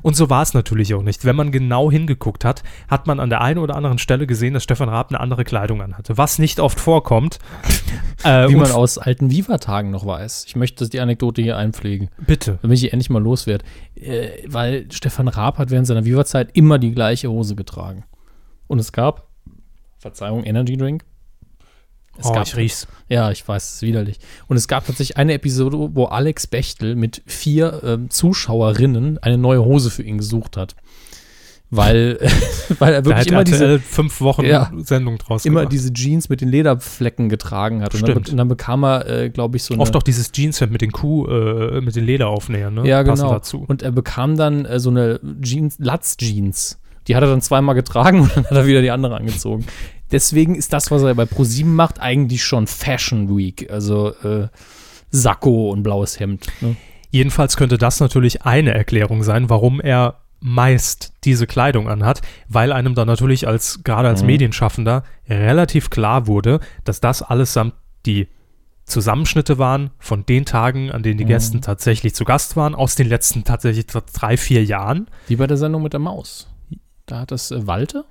Und 0.02 0.16
so 0.16 0.30
war 0.30 0.44
es 0.48 0.54
natürlich 0.54 0.94
auch 0.94 1.04
nicht. 1.04 1.26
Wenn 1.26 1.36
man 1.36 1.52
genau 1.52 1.92
hingeguckt 1.92 2.44
hat, 2.44 2.64
hat 2.88 3.08
man 3.08 3.20
an 3.20 3.30
der 3.30 3.42
einen 3.42 3.60
oder 3.60 3.76
anderen 3.76 4.00
Stelle 4.00 4.28
gesehen, 4.28 4.54
dass 4.54 4.64
Stefan 4.64 4.90
Raab 4.90 5.10
eine 5.10 5.20
andere 5.20 5.44
Kleidung 5.44 5.82
anhatte, 5.82 6.18
was 6.18 6.40
nicht 6.40 6.60
oft 6.60 6.80
vorkommt. 6.80 7.40
äh, 8.24 8.50
Wie 8.50 8.56
man 8.56 8.72
aus 8.72 8.98
alten 8.98 9.30
Viva-Tagen 9.30 9.92
noch 9.92 10.06
weiß. 10.06 10.46
Ich 10.48 10.56
möchte 10.56 10.88
die 10.90 11.00
Anekdote 11.00 11.42
hier 11.42 11.58
einpflegen, 11.58 12.10
bitte. 12.18 12.60
damit 12.62 12.78
ich 12.78 12.92
endlich 12.94 13.10
mal 13.10 13.22
loswerde. 13.22 13.66
Äh, 13.96 14.30
weil 14.48 14.92
Stefan 14.92 15.28
Raab 15.28 15.58
hat 15.58 15.70
während 15.70 15.88
seiner 15.88 16.06
Viva-Zeit 16.06 16.50
immer 16.54 16.80
die 16.80 16.92
gleiche 16.92 17.30
Hose 17.30 17.56
getragen. 17.56 18.04
Und 18.68 18.80
es 18.80 18.92
gab, 18.92 19.28
Verzeihung, 19.98 20.44
Energy 20.44 20.78
Drink. 20.78 21.04
Es 22.20 22.26
oh, 22.26 22.34
gab, 22.34 22.48
ich 22.48 22.56
riech's. 22.56 22.88
ja, 23.10 23.32
ich 23.32 23.48
weiß, 23.48 23.64
es 23.64 23.74
ist 23.76 23.82
widerlich. 23.84 24.20
Und 24.48 24.58
es 24.58 24.68
gab 24.68 24.86
tatsächlich 24.86 25.18
eine 25.18 25.34
Episode, 25.34 25.78
wo 25.94 26.06
Alex 26.06 26.48
Bechtel 26.48 26.96
mit 26.96 27.22
vier 27.26 27.82
ähm, 27.84 28.10
Zuschauerinnen 28.10 29.18
eine 29.20 29.38
neue 29.38 29.64
Hose 29.64 29.90
für 29.92 30.04
ihn 30.04 30.18
gesucht 30.18 30.58
hat. 30.58 30.76
Weil, 31.70 32.18
weil 32.80 32.94
er 32.94 33.04
wirklich 33.04 33.28
immer 33.28 33.44
diese, 33.44 33.80
fünf 33.80 34.22
Wochen 34.22 34.46
Ja. 34.46 34.72
Sendung 34.78 35.18
draus 35.18 35.46
immer 35.46 35.62
gemacht. 35.62 35.74
diese 35.74 35.92
Jeans 35.92 36.30
mit 36.30 36.40
den 36.40 36.48
Lederflecken 36.48 37.28
getragen 37.28 37.82
hat. 37.84 37.94
Und 37.94 38.04
dann, 38.04 38.12
Stimmt. 38.12 38.26
be- 38.26 38.32
und 38.32 38.38
dann 38.38 38.48
bekam 38.48 38.84
er, 38.86 39.06
äh, 39.10 39.30
glaube 39.30 39.58
ich, 39.58 39.64
so 39.64 39.74
eine. 39.74 39.84
Oft 39.84 39.96
auch 39.96 40.04
dieses 40.04 40.32
Jeanshemd 40.32 40.72
mit 40.72 40.82
den 40.82 40.94
Kuh, 40.94 41.28
äh, 41.28 41.82
mit 41.82 41.96
den 41.96 42.06
Lederaufnähern, 42.06 42.74
ne? 42.74 42.88
Ja, 42.88 43.04
Passend 43.04 43.28
genau. 43.28 43.34
dazu. 43.34 43.66
Und 43.68 43.84
er 43.84 43.92
bekam 43.92 44.38
dann 44.38 44.64
äh, 44.66 44.80
so 44.80 44.90
eine 44.90 45.20
Jeans, 45.42 45.76
Latz-Jeans. 45.80 46.80
Die 47.10 47.16
hat 47.16 47.24
er 47.24 47.30
dann 47.30 47.42
zweimal 47.42 47.76
getragen 47.76 48.22
und 48.22 48.36
dann 48.36 48.46
hat 48.46 48.52
er 48.52 48.66
wieder 48.66 48.82
die 48.82 48.92
andere 48.92 49.18
angezogen. 49.18 49.66
Deswegen 50.12 50.56
ist 50.56 50.74
das, 50.74 50.90
was 50.92 51.02
er 51.04 51.16
bei 51.16 51.26
ProSieben 51.26 51.76
macht, 51.76 52.00
eigentlich 52.00 52.44
schon 52.44 52.68
Fashion 52.68 53.36
Week. 53.36 53.70
Also 53.72 54.14
äh, 54.24 54.48
Sakko 55.10 55.72
und 55.72 55.84
blaues 55.84 56.20
Hemd. 56.20 56.48
Ne? 56.62 56.76
Jedenfalls 57.12 57.58
könnte 57.58 57.78
das 57.78 58.00
natürlich 58.00 58.44
eine 58.44 58.74
Erklärung 58.74 59.24
sein, 59.24 59.50
warum 59.50 59.80
er 59.80 60.16
meist 60.40 61.14
diese 61.24 61.48
Kleidung 61.48 61.90
anhat, 61.90 62.22
weil 62.48 62.72
einem 62.72 62.94
dann 62.94 63.08
natürlich 63.08 63.48
als 63.48 63.84
gerade 63.84 64.08
als 64.08 64.22
Mhm. 64.22 64.28
Medienschaffender 64.28 65.04
relativ 65.28 65.90
klar 65.90 66.28
wurde, 66.28 66.60
dass 66.84 67.00
das 67.02 67.22
allesamt 67.24 67.74
die 68.06 68.28
Zusammenschnitte 68.86 69.58
waren 69.58 69.90
von 70.00 70.26
den 70.26 70.46
Tagen, 70.46 70.92
an 70.92 71.04
denen 71.04 71.18
die 71.18 71.26
Mhm. 71.26 71.30
Gäste 71.30 71.60
tatsächlich 71.62 72.14
zu 72.16 72.24
Gast 72.24 72.56
waren, 72.56 72.76
aus 72.76 72.96
den 72.96 73.08
letzten 73.10 73.44
tatsächlich 73.44 73.88
drei, 73.88 74.38
vier 74.38 74.64
Jahren. 74.64 75.08
Wie 75.28 75.36
bei 75.36 75.48
der 75.48 75.58
Sendung 75.58 75.84
mit 75.84 75.94
der 75.94 76.00
Maus. 76.00 76.48
Da 77.06 77.22
hat 77.22 77.32
das 77.32 77.52
äh, 77.52 77.66
Walter? 77.68 78.06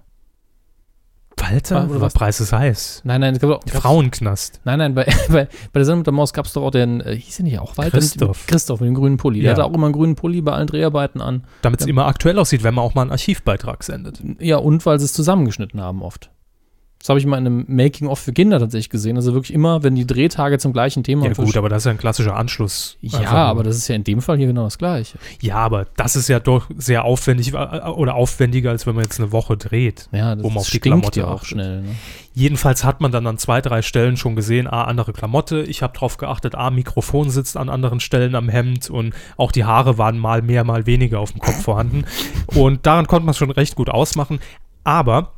Walter, 1.50 1.88
Oder 1.90 2.00
was? 2.00 2.14
Preis 2.14 2.40
ist 2.40 2.52
heiß. 2.52 3.02
Nein, 3.04 3.20
nein, 3.20 3.34
es 3.34 3.40
gab 3.40 3.50
auch- 3.50 3.62
Frauenknast. 3.70 4.60
Nein, 4.64 4.78
nein, 4.78 4.94
bei, 4.94 5.04
bei, 5.28 5.44
bei 5.44 5.48
der 5.80 5.84
Sendung 5.84 6.00
mit 6.00 6.06
der 6.06 6.14
Maus 6.14 6.32
gab 6.32 6.46
es 6.46 6.52
doch 6.52 6.62
auch 6.62 6.70
den, 6.70 7.00
äh, 7.00 7.16
hieß 7.16 7.38
er 7.40 7.44
nicht 7.44 7.58
auch 7.58 7.76
Walter? 7.76 7.92
Christoph. 7.98 8.46
Christoph 8.46 8.80
mit 8.80 8.88
dem 8.88 8.94
grünen 8.94 9.16
Pulli. 9.16 9.40
Der 9.40 9.52
Ja. 9.52 9.56
hatte 9.56 9.64
auch 9.64 9.72
immer 9.74 9.86
einen 9.86 9.94
grünen 9.94 10.14
Pulli 10.16 10.40
bei 10.42 10.52
allen 10.52 10.66
Dreharbeiten 10.66 11.20
an. 11.20 11.44
Damit 11.62 11.80
es 11.80 11.86
Ja. 11.86 11.90
immer 11.90 12.06
aktuell 12.06 12.38
aussieht, 12.38 12.62
wenn 12.62 12.74
man 12.74 12.84
auch 12.84 12.94
mal 12.94 13.02
einen 13.02 13.10
Archivbeitrag 13.12 13.82
sendet. 13.82 14.20
Ja, 14.40 14.56
und 14.58 14.84
weil 14.86 14.98
sie 14.98 15.04
es 15.04 15.12
zusammengeschnitten 15.12 15.80
haben 15.80 16.02
oft. 16.02 16.30
Das 16.98 17.10
habe 17.10 17.20
ich 17.20 17.26
mal 17.26 17.38
in 17.38 17.46
einem 17.46 17.64
Making-of 17.68 18.18
für 18.18 18.32
Kinder 18.32 18.58
tatsächlich 18.58 18.90
gesehen. 18.90 19.16
Also 19.16 19.32
wirklich 19.32 19.54
immer, 19.54 19.84
wenn 19.84 19.94
die 19.94 20.06
Drehtage 20.06 20.58
zum 20.58 20.72
gleichen 20.72 21.04
Thema 21.04 21.26
Ja 21.26 21.34
gut, 21.34 21.56
aber 21.56 21.68
das 21.68 21.82
ist 21.82 21.84
ja 21.84 21.92
ein 21.92 21.98
klassischer 21.98 22.34
Anschluss. 22.34 22.96
Ja, 23.00 23.20
Einfach 23.20 23.32
aber 23.32 23.62
das 23.62 23.76
ist 23.76 23.86
ja 23.86 23.94
in 23.94 24.02
dem 24.02 24.20
Fall 24.20 24.38
hier 24.38 24.48
genau 24.48 24.64
das 24.64 24.76
Gleiche. 24.76 25.18
Ja, 25.40 25.56
aber 25.56 25.86
das 25.96 26.16
ist 26.16 26.28
ja 26.28 26.40
doch 26.40 26.68
sehr 26.76 27.04
aufwendig 27.04 27.52
äh, 27.54 27.56
oder 27.56 28.14
aufwendiger, 28.14 28.70
als 28.70 28.86
wenn 28.86 28.96
man 28.96 29.04
jetzt 29.04 29.20
eine 29.20 29.30
Woche 29.30 29.56
dreht. 29.56 30.08
Ja, 30.10 30.34
das 30.34 30.42
man 30.42 30.56
auf 30.56 30.68
die 30.68 30.80
Klamotte 30.80 31.20
ja 31.20 31.26
auch 31.26 31.34
achtet. 31.34 31.48
schnell. 31.48 31.82
Ne? 31.82 31.88
Jedenfalls 32.34 32.82
hat 32.82 33.00
man 33.00 33.12
dann 33.12 33.26
an 33.26 33.38
zwei, 33.38 33.60
drei 33.60 33.82
Stellen 33.82 34.16
schon 34.16 34.34
gesehen, 34.34 34.66
ah, 34.66 34.84
andere 34.84 35.12
Klamotte. 35.12 35.62
Ich 35.62 35.82
habe 35.82 35.96
drauf 35.96 36.16
geachtet, 36.16 36.54
ah, 36.54 36.70
Mikrofon 36.70 37.30
sitzt 37.30 37.56
an 37.56 37.68
anderen 37.68 38.00
Stellen 38.00 38.34
am 38.34 38.48
Hemd 38.48 38.90
und 38.90 39.14
auch 39.36 39.52
die 39.52 39.64
Haare 39.64 39.96
waren 39.96 40.18
mal 40.18 40.42
mehr, 40.42 40.64
mal 40.64 40.86
weniger 40.86 41.20
auf 41.20 41.30
dem 41.30 41.40
Kopf 41.40 41.62
vorhanden. 41.62 42.04
Und 42.46 42.84
daran 42.84 43.06
konnte 43.06 43.26
man 43.26 43.30
es 43.30 43.38
schon 43.38 43.50
recht 43.50 43.76
gut 43.76 43.90
ausmachen. 43.90 44.40
Aber 44.82 45.35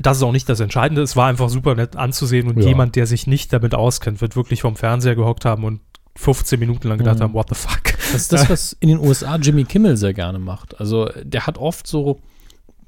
das 0.00 0.18
ist 0.18 0.22
auch 0.22 0.32
nicht 0.32 0.48
das 0.48 0.60
Entscheidende. 0.60 1.02
Es 1.02 1.16
war 1.16 1.28
einfach 1.28 1.48
super 1.48 1.74
nett 1.74 1.96
anzusehen 1.96 2.48
und 2.48 2.58
Ja. 2.60 2.68
jemand, 2.68 2.96
der 2.96 3.06
sich 3.06 3.26
nicht 3.26 3.52
damit 3.52 3.74
auskennt, 3.74 4.20
wird 4.20 4.36
wirklich 4.36 4.60
vom 4.62 4.76
Fernseher 4.76 5.16
gehockt 5.16 5.44
haben 5.44 5.64
und 5.64 5.80
15 6.16 6.58
Minuten 6.58 6.88
lang 6.88 6.98
gedacht 6.98 7.18
Mhm. 7.18 7.22
haben, 7.22 7.34
what 7.34 7.48
the 7.48 7.54
fuck. 7.54 7.84
Das 8.12 8.22
ist 8.22 8.32
das, 8.32 8.48
was 8.50 8.76
in 8.80 8.88
den 8.88 8.98
USA 8.98 9.36
Jimmy 9.36 9.64
Kimmel 9.64 9.96
sehr 9.96 10.14
gerne 10.14 10.38
macht. 10.38 10.78
Also 10.80 11.08
der 11.22 11.46
hat 11.46 11.58
oft 11.58 11.86
so 11.86 12.20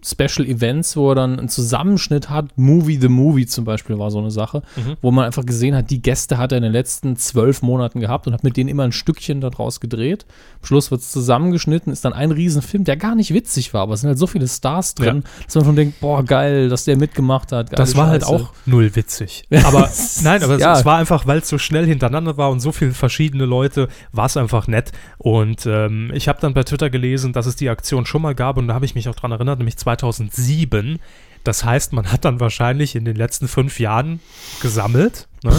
Special 0.04 0.46
Events, 0.46 0.96
wo 0.96 1.10
er 1.10 1.14
dann 1.14 1.38
einen 1.38 1.48
Zusammenschnitt 1.48 2.30
hat. 2.30 2.46
Movie 2.56 2.98
the 3.00 3.08
Movie 3.08 3.46
zum 3.46 3.64
Beispiel 3.64 3.98
war 3.98 4.10
so 4.10 4.18
eine 4.18 4.30
Sache, 4.30 4.62
Mhm. 4.76 4.96
wo 5.02 5.10
man 5.10 5.24
einfach 5.26 5.44
gesehen 5.44 5.74
hat, 5.74 5.90
die 5.90 6.02
Gäste 6.02 6.38
hat 6.38 6.52
er 6.52 6.58
in 6.58 6.62
den 6.64 6.72
letzten 6.72 7.16
zwölf 7.16 7.62
Monaten 7.62 8.00
gehabt 8.00 8.26
und 8.26 8.32
hat 8.32 8.44
mit 8.44 8.56
denen 8.56 8.68
immer 8.68 8.84
ein 8.84 8.92
Stückchen 8.92 9.40
daraus 9.40 9.80
gedreht. 9.80 10.26
Am 10.62 10.66
Schluss 10.66 10.90
wird 10.90 11.00
es 11.00 11.10
zusammengeschnitten, 11.12 11.92
ist 11.92 12.04
dann 12.04 12.12
ein 12.12 12.30
Riesenfilm, 12.30 12.84
der 12.84 12.96
gar 12.96 13.14
nicht 13.14 13.32
witzig 13.34 13.72
war, 13.74 13.82
aber 13.82 13.94
es 13.94 14.00
sind 14.00 14.08
halt 14.08 14.18
so 14.18 14.26
viele 14.26 14.48
Stars 14.48 14.94
drin, 14.94 15.24
dass 15.46 15.54
man 15.54 15.64
schon 15.64 15.76
denkt, 15.76 16.00
boah, 16.00 16.24
geil, 16.24 16.68
dass 16.68 16.84
der 16.84 16.96
mitgemacht 16.96 17.52
hat. 17.52 17.78
Das 17.78 17.96
war 17.96 18.08
halt 18.08 18.22
Scheiße. 18.22 18.34
auch 18.34 18.52
null 18.66 18.94
witzig. 18.96 19.44
Aber 19.64 19.88
nein, 20.22 20.42
aber 20.42 20.54
es, 20.54 20.60
Ja. 20.60 20.78
es 20.78 20.84
war 20.84 20.96
einfach, 20.98 21.26
weil 21.26 21.38
es 21.38 21.48
so 21.48 21.58
schnell 21.58 21.86
hintereinander 21.86 22.36
war 22.36 22.50
und 22.50 22.60
so 22.60 22.72
viele 22.72 22.92
verschiedene 22.92 23.44
Leute, 23.44 23.88
war 24.12 24.26
es 24.26 24.36
einfach 24.36 24.66
nett. 24.66 24.92
Und 25.18 25.66
ähm, 25.66 26.10
ich 26.14 26.28
habe 26.28 26.40
dann 26.40 26.54
bei 26.54 26.62
Twitter 26.62 26.90
gelesen, 26.90 27.32
dass 27.32 27.46
es 27.46 27.56
die 27.56 27.68
Aktion 27.68 28.06
schon 28.06 28.22
mal 28.22 28.34
gab 28.34 28.56
und 28.56 28.68
da 28.68 28.74
habe 28.74 28.84
ich 28.84 28.94
mich 28.94 29.08
auch 29.08 29.14
dran 29.14 29.32
erinnert, 29.32 29.58
nämlich 29.58 29.76
2007. 29.98 30.98
Das 31.44 31.64
heißt, 31.64 31.92
man 31.92 32.12
hat 32.12 32.24
dann 32.24 32.38
wahrscheinlich 32.40 32.94
in 32.96 33.04
den 33.04 33.16
letzten 33.16 33.48
fünf 33.48 33.80
Jahren 33.80 34.20
gesammelt. 34.60 35.28
Ne? 35.42 35.58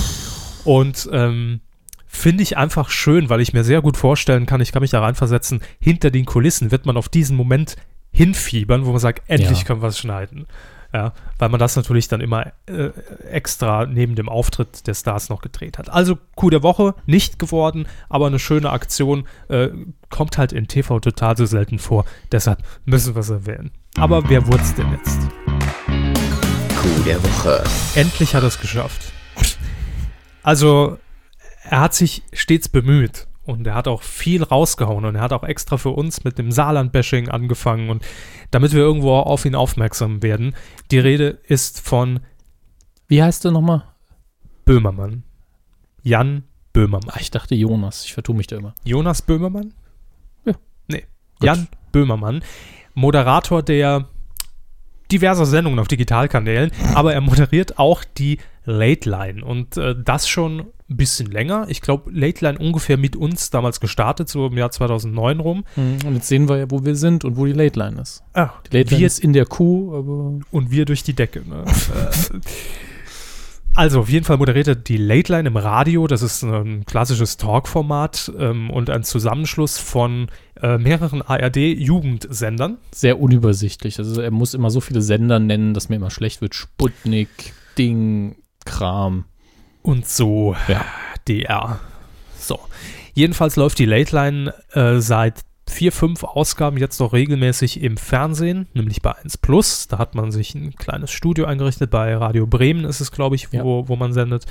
Und 0.64 1.10
ähm, 1.12 1.62
finde 2.08 2.44
ich 2.44 2.58
einfach 2.58 2.90
schön, 2.90 3.30
weil 3.30 3.42
ich 3.42 3.54
mir 3.54 3.64
sehr 3.64 3.82
gut 3.82 3.98
vorstellen 3.98 4.46
kann, 4.46 4.62
ich 4.62 4.72
kann 4.72 4.82
mich 4.82 4.92
da 4.92 5.02
reinversetzen, 5.02 5.62
hinter 5.80 6.12
den 6.12 6.26
Kulissen 6.26 6.70
wird 6.72 6.86
man 6.86 6.98
auf 6.98 7.10
diesen 7.10 7.36
Moment 7.36 7.78
hinfiebern, 8.12 8.86
wo 8.86 8.92
man 8.92 9.00
sagt, 9.00 9.24
endlich 9.28 9.60
Ja. 9.60 9.66
können 9.66 9.82
wir 9.82 9.88
es 9.88 9.98
schneiden. 9.98 10.46
Ja, 10.94 11.14
weil 11.40 11.48
man 11.48 11.60
das 11.60 11.78
natürlich 11.78 12.10
dann 12.10 12.20
immer 12.20 12.48
äh, 12.66 12.90
extra 13.32 13.86
neben 13.86 14.16
dem 14.16 14.28
Auftritt 14.28 14.86
der 14.88 14.94
Stars 14.94 15.30
noch 15.30 15.42
gedreht 15.42 15.78
hat. 15.78 15.90
Also 15.90 16.18
Coup 16.36 16.52
der 16.52 16.64
Woche, 16.64 16.96
nicht 17.06 17.40
geworden, 17.40 17.88
aber 18.10 18.28
eine 18.28 18.40
schöne 18.40 18.70
Aktion, 18.72 19.26
äh, 19.48 19.70
kommt 20.10 20.38
halt 20.38 20.52
in 20.52 20.68
TV 20.68 21.00
total 21.00 21.38
so 21.38 21.46
selten 21.46 21.80
vor. 21.80 22.04
Deshalb 22.34 22.62
müssen 22.84 23.16
wir 23.16 23.22
es 23.22 23.30
erwähnen. 23.30 23.72
Aber 23.98 24.28
wer 24.30 24.46
wurde 24.48 24.62
es 24.62 24.74
denn 24.74 24.92
jetzt? 24.92 25.20
Coup 26.76 27.06
der 27.06 27.22
Woche. 27.24 27.64
Endlich 27.96 28.34
hat 28.34 28.44
er 28.44 28.48
es 28.48 28.60
geschafft. 28.60 29.12
Also, 30.44 30.98
er 31.64 31.82
hat 31.82 31.94
sich 31.94 32.24
stets 32.34 32.70
bemüht 32.70 33.28
und 33.44 33.68
er 33.68 33.76
hat 33.76 33.88
auch 33.88 34.02
viel 34.02 34.44
rausgehauen 34.44 35.06
und 35.06 35.16
er 35.16 35.22
hat 35.22 35.34
auch 35.34 35.44
extra 35.44 35.78
für 35.78 35.90
uns 35.90 36.24
mit 36.24 36.38
dem 36.38 36.52
Saarland-Bashing 36.52 37.30
angefangen 37.30 37.90
und 37.90 38.04
damit 38.50 38.74
wir 38.74 38.80
irgendwo 38.80 39.16
auf 39.18 39.46
ihn 39.46 39.56
aufmerksam 39.56 40.24
werden. 40.24 40.56
Die 40.90 41.00
Rede 41.00 41.40
ist 41.48 41.82
von 41.82 42.22
Wie 43.08 43.22
heißt 43.22 43.44
der 43.44 43.52
nochmal? 43.52 43.84
Böhmermann. 44.66 45.24
Jan 46.04 46.44
Böhmermann. 46.74 47.10
Ah, 47.14 47.20
ich 47.20 47.32
dachte 47.32 47.56
Jonas, 47.56 48.06
ich 48.06 48.14
vertue 48.14 48.36
mich 48.36 48.48
da 48.48 48.58
immer. 48.58 48.74
Jonas 48.84 49.22
Böhmermann? 49.22 49.74
Ja. 50.46 50.54
Nee. 50.88 51.06
Gut. 51.40 51.44
Jan 51.44 51.68
Böhmermann. 51.92 52.44
Moderator 52.94 53.64
der 53.64 54.08
diverser 55.12 55.46
Sendungen 55.46 55.80
auf 55.80 55.88
Digitalkanälen, 55.88 56.72
aber 56.96 57.14
er 57.14 57.22
moderiert 57.22 57.78
auch 57.78 58.04
die 58.18 58.38
Late 58.64 59.10
Line 59.10 59.44
und 59.44 59.76
äh, 59.76 59.96
das 60.02 60.28
schon 60.30 60.60
ein 60.90 60.98
bisschen 60.98 61.30
länger. 61.32 61.66
Ich 61.70 61.82
glaube, 61.82 62.12
Late 62.14 62.46
Line 62.46 62.60
ungefähr 62.60 62.98
mit 62.98 63.16
uns 63.16 63.50
damals 63.50 63.80
gestartet, 63.80 64.30
so 64.30 64.48
im 64.48 64.58
Jahr 64.58 64.72
2009 64.72 65.40
rum. 65.40 65.64
Mhm, 65.76 65.98
Und 66.06 66.16
jetzt 66.16 66.28
sehen 66.28 66.48
wir 66.48 66.58
ja, 66.58 66.66
wo 66.70 66.86
wir 66.86 66.96
sind 66.96 67.26
und 67.26 67.38
wo 67.38 67.46
die 67.46 67.54
Late 67.54 67.78
Line 67.80 68.00
ist. 68.02 68.24
Ah, 68.34 68.52
Die 68.72 68.78
Late 68.78 68.90
Line 68.92 69.00
wir, 69.02 69.08
ist 69.08 69.20
in 69.20 69.34
der 69.34 69.46
Kuh, 69.46 69.96
aber 69.98 70.40
und 70.52 70.72
wir 70.72 70.86
durch 70.86 71.04
die 71.04 71.14
Decke. 71.14 71.42
Ne? 71.48 71.66
Also, 73.82 74.02
auf 74.02 74.10
jeden 74.10 74.26
Fall 74.26 74.38
moderiert 74.38 74.68
er 74.68 74.76
die 74.76 74.98
Late 74.98 75.32
Line 75.34 75.48
im 75.48 75.58
Radio. 75.58 76.06
Das 76.06 76.22
ist 76.22 76.44
ein 76.44 76.86
klassisches 76.86 77.38
Talkformat 77.38 78.32
ähm, 78.38 78.70
und 78.70 78.92
ein 78.92 79.04
Zusammenschluss 79.04 79.80
von 79.80 80.28
äh, 80.62 80.78
mehreren 80.78 81.24
ARD-Jugendsendern. 81.24 82.78
sehr 82.92 83.20
unübersichtlich. 83.20 83.98
Also 83.98 84.22
er 84.22 84.30
muss 84.30 84.54
immer 84.54 84.70
so 84.70 84.82
viele 84.82 85.02
Sender 85.02 85.40
nennen, 85.40 85.74
dass 85.74 85.90
mir 85.90 85.96
immer 85.96 86.12
schlecht 86.12 86.42
wird. 86.42 86.54
Sputnik, 86.54 87.54
Ding, 87.76 88.36
Kram. 88.66 89.26
Und 89.82 90.08
so 90.08 90.56
Ja. 90.68 90.86
DR. 91.28 91.80
So. 92.38 92.60
Jedenfalls 93.16 93.56
läuft 93.56 93.80
die 93.80 93.86
Late 93.86 94.16
Line 94.16 94.54
äh, 94.74 95.00
seit 95.00 95.40
vier, 95.72 95.92
fünf 95.92 96.24
Ausgaben 96.24 96.78
jetzt 96.78 97.00
noch 97.00 97.14
regelmäßig 97.14 97.82
im 97.82 97.98
Fernsehen, 97.98 98.68
nämlich 98.74 99.02
bei 99.02 99.16
1 99.16 99.38
Plus. 99.40 99.88
Da 99.88 99.98
hat 99.98 100.16
man 100.16 100.32
sich 100.32 100.54
ein 100.54 100.76
kleines 100.76 101.12
Studio 101.12 101.46
eingerichtet. 101.46 101.90
Bei 101.90 102.16
Radio 102.16 102.46
Bremen 102.46 102.86
ist 102.86 103.00
es, 103.00 103.12
glaube 103.12 103.36
ich, 103.36 103.52
wo, 103.54 103.88
wo 103.88 103.96
man 103.96 104.14
sendet. 104.14 104.46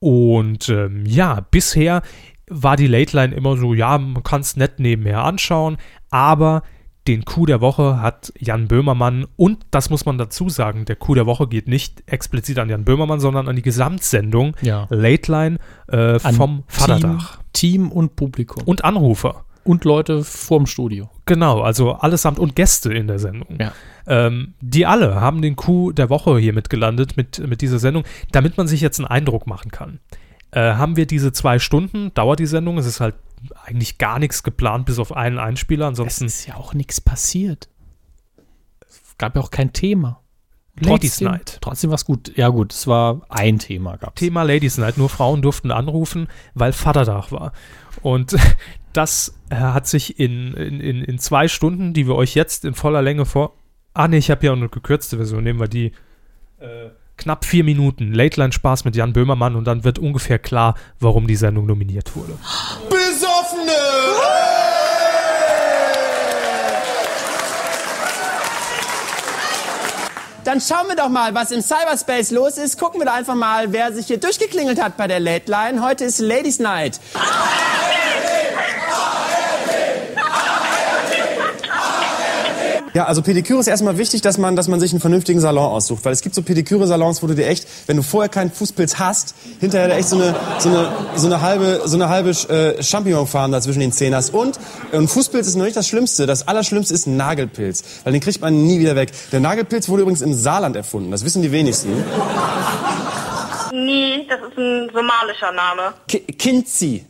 Und 0.00 0.68
ähm, 0.68 1.06
ja, 1.06 1.46
bisher 1.50 2.02
war 2.48 2.76
die 2.76 2.86
Late 2.86 3.16
Line 3.16 3.34
immer 3.34 3.56
so, 3.56 3.72
ja, 3.72 3.96
man 3.96 4.22
kann 4.22 4.42
es 4.42 4.56
nett 4.56 4.78
nebenher 4.78 5.24
anschauen, 5.24 5.78
aber 6.10 6.62
den 7.06 7.24
Coup 7.24 7.46
der 7.46 7.60
Woche 7.60 8.00
hat 8.00 8.32
Jan 8.38 8.66
Böhmermann 8.68 9.26
und 9.36 9.58
das 9.70 9.90
muss 9.90 10.06
man 10.06 10.16
dazu 10.16 10.48
sagen, 10.48 10.84
der 10.86 10.96
Coup 10.96 11.14
der 11.14 11.26
Woche 11.26 11.46
geht 11.48 11.68
nicht 11.68 12.02
explizit 12.06 12.58
an 12.58 12.70
Jan 12.70 12.84
Böhmermann, 12.84 13.20
sondern 13.20 13.48
an 13.48 13.56
die 13.56 13.62
Gesamtsendung 13.62 14.56
Ja. 14.62 14.86
Late 14.90 15.30
Line 15.30 15.58
äh, 15.88 16.18
vom 16.18 16.56
Team, 16.56 16.64
Vaterdach. 16.66 17.38
Team 17.52 17.92
und 17.92 18.16
Publikum. 18.16 18.62
Und, 18.64 18.84
Und. 19.64 19.84
Leute 19.84 20.24
vorm 20.24 20.66
Studio. 20.66 21.10
Genau, 21.26 21.60
also 21.60 21.92
allesamt 21.92 22.38
und 22.38 22.54
Gäste 22.54 22.92
in 22.92 23.06
der 23.06 23.18
Sendung. 23.18 23.58
Ja. 23.60 23.72
Ähm, 24.06 24.54
die 24.60 24.86
alle 24.86 25.20
haben 25.20 25.42
den 25.42 25.56
Coup 25.56 25.94
der 25.94 26.10
Woche 26.10 26.38
hier 26.38 26.52
mitgelandet 26.52 27.16
mit, 27.16 27.46
mit 27.46 27.62
dieser 27.62 27.78
Sendung, 27.78 28.04
damit 28.32 28.56
man 28.56 28.68
sich 28.68 28.80
jetzt 28.80 28.98
einen 28.98 29.08
Eindruck 29.08 29.46
machen 29.46 29.70
kann. 29.70 30.00
Äh, 30.50 30.74
haben 30.74 30.96
wir 30.96 31.06
diese 31.06 31.32
zwei 31.32 31.58
Stunden, 31.58 32.12
dauert 32.14 32.38
die 32.38 32.46
Sendung, 32.46 32.78
es 32.78 32.86
ist 32.86 33.00
halt 33.00 33.14
eigentlich 33.64 33.98
gar 33.98 34.18
nichts 34.18 34.42
geplant, 34.42 34.86
bis 34.86 34.98
auf 34.98 35.14
einen 35.14 35.38
Einspieler, 35.38 35.86
Es 35.86 35.88
ansonsten 35.88 36.26
ist 36.26 36.46
ja 36.46 36.56
auch 36.56 36.74
nichts 36.74 37.00
passiert. 37.00 37.68
Es 38.88 39.18
gab 39.18 39.36
ja 39.36 39.42
auch 39.42 39.50
kein 39.50 39.72
Thema. 39.72 40.20
Ladies 40.80 41.12
Trotzdem- 41.12 41.28
Night. 41.28 41.58
Trotzdem 41.60 41.90
war 41.90 41.94
es 41.96 42.04
gut. 42.04 42.36
Ja 42.36 42.48
gut, 42.48 42.72
es 42.72 42.86
war 42.86 43.22
ein 43.28 43.58
Thema 43.58 43.96
gab's. 43.96 44.18
Thema 44.20 44.42
Ladies 44.42 44.76
Night, 44.78 44.98
nur 44.98 45.08
Frauen 45.08 45.40
durften 45.42 45.70
anrufen, 45.70 46.28
weil 46.54 46.72
Vaterdach 46.72 47.30
war. 47.30 47.52
Und 48.02 48.34
das 48.92 49.34
äh, 49.50 49.54
hat 49.56 49.86
sich 49.86 50.18
in, 50.18 50.54
in, 50.54 50.80
in, 50.80 51.02
in 51.04 51.18
zwei 51.18 51.46
Stunden, 51.48 51.92
die 51.94 52.06
wir 52.08 52.16
euch 52.16 52.34
jetzt 52.34 52.64
in 52.64 52.74
voller 52.74 53.02
Länge 53.02 53.24
vor. 53.24 53.54
Ah, 53.94 54.08
nee, 54.08 54.18
ich 54.18 54.30
habe 54.30 54.44
ja 54.46 54.52
auch 54.52 54.56
eine 54.56 54.68
gekürzte 54.68 55.16
Version. 55.16 55.44
Nehmen 55.44 55.60
wir 55.60 55.68
die. 55.68 55.92
Äh, 56.58 56.90
knapp 57.16 57.44
vier 57.44 57.62
Minuten. 57.62 58.12
Late 58.12 58.40
Line 58.40 58.52
Spaß 58.52 58.84
mit 58.84 58.96
Jan 58.96 59.12
Böhmermann 59.12 59.54
und 59.54 59.64
dann 59.66 59.84
wird 59.84 60.00
ungefähr 60.00 60.40
klar, 60.40 60.74
warum 60.98 61.28
die 61.28 61.36
Sendung 61.36 61.66
nominiert 61.66 62.16
wurde. 62.16 62.32
Besoffene! 62.88 63.70
Dann 70.44 70.60
schauen 70.60 70.88
wir 70.88 70.96
doch 70.96 71.08
mal, 71.08 71.34
was 71.34 71.50
im 71.50 71.62
Cyberspace 71.62 72.30
los 72.30 72.58
ist. 72.58 72.78
Gucken 72.78 73.00
wir 73.00 73.06
da 73.06 73.14
einfach 73.14 73.34
mal, 73.34 73.72
wer 73.72 73.92
sich 73.94 74.06
hier 74.06 74.18
durchgeklingelt 74.18 74.80
hat 74.80 74.98
bei 74.98 75.06
der 75.06 75.18
Late 75.18 75.50
Line. 75.50 75.82
Heute 75.82 76.04
ist 76.04 76.18
Ladies 76.20 76.58
Night. 76.58 77.00
Ja, 82.94 83.06
also 83.06 83.22
Pediküre 83.22 83.58
ist 83.58 83.66
erstmal 83.66 83.98
wichtig, 83.98 84.20
dass 84.20 84.38
man, 84.38 84.54
dass 84.54 84.68
man 84.68 84.78
sich 84.78 84.92
einen 84.92 85.00
vernünftigen 85.00 85.40
Salon 85.40 85.64
aussucht. 85.64 86.04
Weil 86.04 86.12
es 86.12 86.22
gibt 86.22 86.36
so 86.36 86.42
Pediküre-Salons, 86.42 87.24
wo 87.24 87.26
du 87.26 87.34
dir 87.34 87.48
echt, 87.48 87.66
wenn 87.88 87.96
du 87.96 88.04
vorher 88.04 88.28
keinen 88.28 88.52
Fußpilz 88.52 89.00
hast, 89.00 89.34
hinterher 89.58 89.96
echt 89.96 90.08
so 90.08 90.14
eine, 90.14 90.36
so 90.60 90.68
eine, 90.68 90.92
so 91.16 91.26
eine 91.26 91.40
halbe, 91.40 91.82
so 91.86 91.96
eine 91.96 92.08
halbe 92.08 92.30
äh, 92.30 92.80
Champignonfarm 92.80 93.50
da 93.50 93.60
zwischen 93.60 93.80
den 93.80 93.90
Zähnen 93.90 94.14
hast. 94.14 94.32
Und 94.32 94.60
ein 94.92 95.08
Fußpilz 95.08 95.48
ist 95.48 95.56
noch 95.56 95.64
nicht 95.64 95.76
das 95.76 95.88
Schlimmste. 95.88 96.26
Das 96.26 96.46
Allerschlimmste 96.46 96.94
ist 96.94 97.06
ein 97.06 97.16
Nagelpilz. 97.16 97.82
Weil 98.04 98.12
den 98.12 98.22
kriegt 98.22 98.40
man 98.40 98.64
nie 98.64 98.78
wieder 98.78 98.94
weg. 98.94 99.10
Der 99.32 99.40
Nagelpilz 99.40 99.88
wurde 99.88 100.02
übrigens 100.02 100.22
im 100.22 100.32
Saarland 100.32 100.76
erfunden. 100.76 101.10
Das 101.10 101.24
wissen 101.24 101.42
die 101.42 101.50
wenigsten. 101.50 101.90
Nee, 103.72 104.24
das 104.28 104.38
ist 104.38 104.56
ein 104.56 104.88
somalischer 104.94 105.50
Name. 105.50 105.94
Ki 106.06 106.20
Kinzi. 106.20 107.04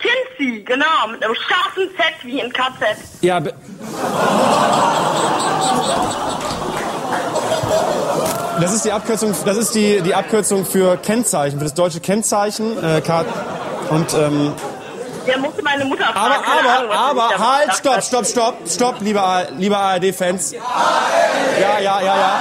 Kinzi, 0.00 0.62
genau, 0.64 1.08
mit 1.10 1.22
einem 1.24 1.34
scharfen 1.34 1.88
Z 1.96 2.04
wie 2.24 2.40
in 2.40 2.52
KZ. 2.52 2.96
Ja, 3.20 3.38
be- 3.40 3.54
Das 8.60 8.74
ist 8.74 8.84
die 8.84 8.92
Abkürzung, 8.92 9.34
das 9.44 9.56
ist 9.56 9.74
die, 9.74 10.00
die 10.02 10.14
Abkürzung 10.14 10.66
für 10.66 10.96
Kennzeichen, 10.98 11.58
für 11.58 11.64
das 11.64 11.74
deutsche 11.74 12.00
Kennzeichen. 12.00 12.76
Äh, 12.82 13.00
K- 13.00 13.24
und 13.90 14.12
ähm, 14.14 14.52
Der 15.26 15.38
musste 15.38 15.62
meine 15.62 15.84
Mutter 15.84 16.04
fragen. 16.04 16.16
Aber, 16.18 16.34
aber, 16.36 16.78
Ahnung, 16.78 16.90
aber, 17.28 17.38
halt, 17.38 17.74
stopp, 17.74 18.02
stopp, 18.02 18.26
stopp, 18.26 18.54
stopp, 18.66 19.00
liebe, 19.00 19.20
A- 19.22 19.48
liebe 19.56 19.76
ARD-Fans. 19.76 20.52
Ja, 20.52 21.78
ja, 21.78 22.00
ja, 22.00 22.16
ja. 22.16 22.40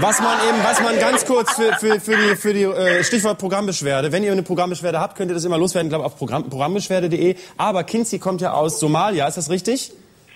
Was 0.00 0.20
man 0.20 0.38
eben, 0.48 0.58
was 0.64 0.80
man 0.80 0.98
ganz 0.98 1.26
kurz 1.26 1.52
für, 1.52 1.72
für, 1.74 2.00
für 2.00 2.16
die, 2.16 2.36
für 2.36 2.54
die 2.54 2.62
äh, 2.64 3.04
Stichwort 3.04 3.38
Programmbeschwerde. 3.38 4.12
Wenn 4.12 4.22
ihr 4.22 4.32
eine 4.32 4.42
Programmbeschwerde 4.42 5.00
habt, 5.00 5.16
könnt 5.16 5.30
ihr 5.30 5.34
das 5.34 5.44
immer 5.44 5.58
loswerden, 5.58 5.88
glaube 5.88 6.04
auf 6.04 6.16
Programm, 6.16 6.48
programmbeschwerde.de. 6.48 7.36
Aber 7.56 7.84
Kinzi 7.84 8.18
kommt 8.18 8.40
ja 8.40 8.52
aus 8.52 8.78
Somalia, 8.80 9.26
ist 9.26 9.36
das 9.36 9.50
richtig? 9.50 9.92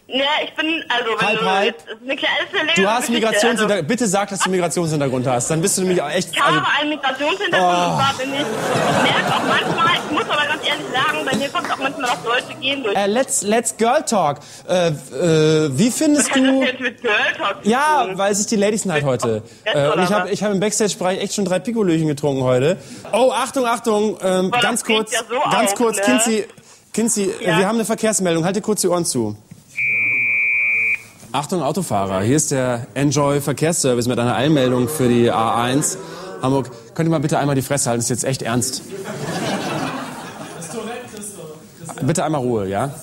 Ja, 0.06 0.24
ich 0.44 0.54
bin, 0.54 0.84
also 0.90 1.10
wenn 1.18 1.26
Halb, 1.26 1.40
du 1.40 1.46
halb. 1.50 1.76
das 1.86 1.94
ist 1.96 2.60
eine 2.60 2.72
Du 2.76 2.86
hast 2.86 3.08
Migrationshintergrund. 3.08 3.70
Also, 3.72 3.84
Bitte 3.88 4.06
sag, 4.06 4.28
dass 4.28 4.40
du 4.40 4.50
Migrationshintergrund 4.50 5.26
hast. 5.26 5.50
Dann 5.50 5.62
bist 5.62 5.78
du 5.78 5.82
nämlich 5.82 6.02
echt. 6.02 6.28
ich 6.32 6.40
habe 6.40 6.58
Also, 6.58 6.66
einen 6.78 6.90
Migrationshintergrund 6.90 7.62
Oh. 7.74 7.90
und 7.90 7.96
zwar 7.96 8.14
bin 8.18 8.34
ich, 8.34 8.40
ich 8.40 9.12
merke 9.12 9.34
auch 9.34 9.42
manchmal, 9.48 9.94
ich 10.04 10.10
muss 10.12 10.24
aber 10.24 10.46
ganz 10.46 10.68
ehrlich 10.68 10.86
sagen, 10.92 11.18
bei 11.24 11.36
mir 11.38 11.48
kommt 11.48 11.72
auch 11.72 11.78
manchmal 11.78 12.10
auch 12.10 12.24
Leute 12.24 12.54
gehen 12.60 12.82
durch. 12.82 12.94
äh, 12.94 13.06
let's, 13.06 13.42
let's 13.42 13.76
Girl 13.78 14.02
Talk. 14.04 14.40
Äh, 14.68 14.88
äh, 14.88 15.70
wie 15.78 15.90
findest 15.90 16.28
das 16.28 16.36
du. 16.36 16.62
jetzt 16.62 16.80
mit 16.80 17.00
Girl 17.00 17.14
Talk 17.38 17.56
Ja, 17.62 18.06
weil 18.12 18.30
es 18.30 18.40
ist 18.40 18.50
die 18.50 18.56
Ladies 18.56 18.84
Night 18.84 19.04
heute. 19.04 19.42
Äh, 19.64 19.88
und 19.88 20.02
ich 20.02 20.12
habe 20.12 20.30
ich 20.30 20.42
hab 20.42 20.52
im 20.52 20.60
Backstage-Bereich 20.60 21.18
echt 21.22 21.34
schon 21.34 21.46
drei 21.46 21.60
Pikolöchen 21.60 22.08
getrunken 22.08 22.42
heute. 22.44 22.76
Oh, 23.10 23.32
Achtung, 23.34 23.64
Achtung, 23.64 24.18
ähm, 24.22 24.50
das 24.50 24.60
ganz 24.60 24.84
kurz, 24.84 25.12
ja 25.12 25.20
so 25.26 25.40
ganz 25.50 25.72
auf, 25.72 25.78
kurz, 25.78 25.96
ne? 25.96 26.02
Kinzi, 26.04 26.46
Kinzi, 26.92 27.22
äh, 27.40 27.46
Ja. 27.48 27.58
wir 27.58 27.66
haben 27.66 27.76
eine 27.76 27.84
Verkehrsmeldung. 27.86 28.44
Halte 28.44 28.60
kurz 28.60 28.82
die 28.82 28.88
Ohren 28.88 29.06
zu. 29.06 29.36
Achtung, 31.34 31.62
Autofahrer, 31.62 32.22
hier 32.22 32.36
ist 32.36 32.52
der 32.52 32.86
Enjoy 32.94 33.40
Verkehrsservice 33.40 34.06
mit 34.06 34.20
einer 34.20 34.36
Eilmeldung 34.36 34.88
für 34.88 35.08
die 35.08 35.32
A1 35.32 35.96
Hamburg. 36.40 36.70
Könnt 36.94 37.08
ihr 37.08 37.10
mal 37.10 37.18
bitte 37.18 37.40
einmal 37.40 37.56
die 37.56 37.62
Fresse 37.62 37.90
halten, 37.90 37.98
das 37.98 38.04
ist 38.04 38.22
jetzt 38.22 38.24
echt 38.24 38.42
ernst. 38.42 38.82
Bitte 42.02 42.24
einmal 42.24 42.40
Ruhe, 42.40 42.68
ja? 42.68 42.94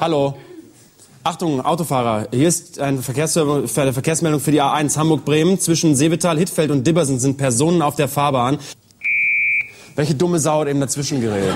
Hallo. 0.00 0.34
Achtung, 1.22 1.64
Autofahrer, 1.64 2.26
hier 2.32 2.48
ist 2.48 2.80
eine 2.80 3.02
Verkehrsmeldung 3.02 4.40
für 4.40 4.50
die 4.50 4.62
A1 4.62 4.96
Hamburg-Bremen. 4.96 5.60
Zwischen 5.60 5.94
Seevetal, 5.94 6.38
Hittfeld 6.38 6.72
und 6.72 6.84
Dibbersen 6.84 7.20
sind 7.20 7.36
Personen 7.36 7.82
auf 7.82 7.94
der 7.94 8.08
Fahrbahn. 8.08 8.58
Welche 9.94 10.14
dumme 10.14 10.38
Sau 10.40 10.60
hat 10.60 10.68
eben 10.68 10.80
dazwischen 10.80 11.20
gerät? 11.20 11.54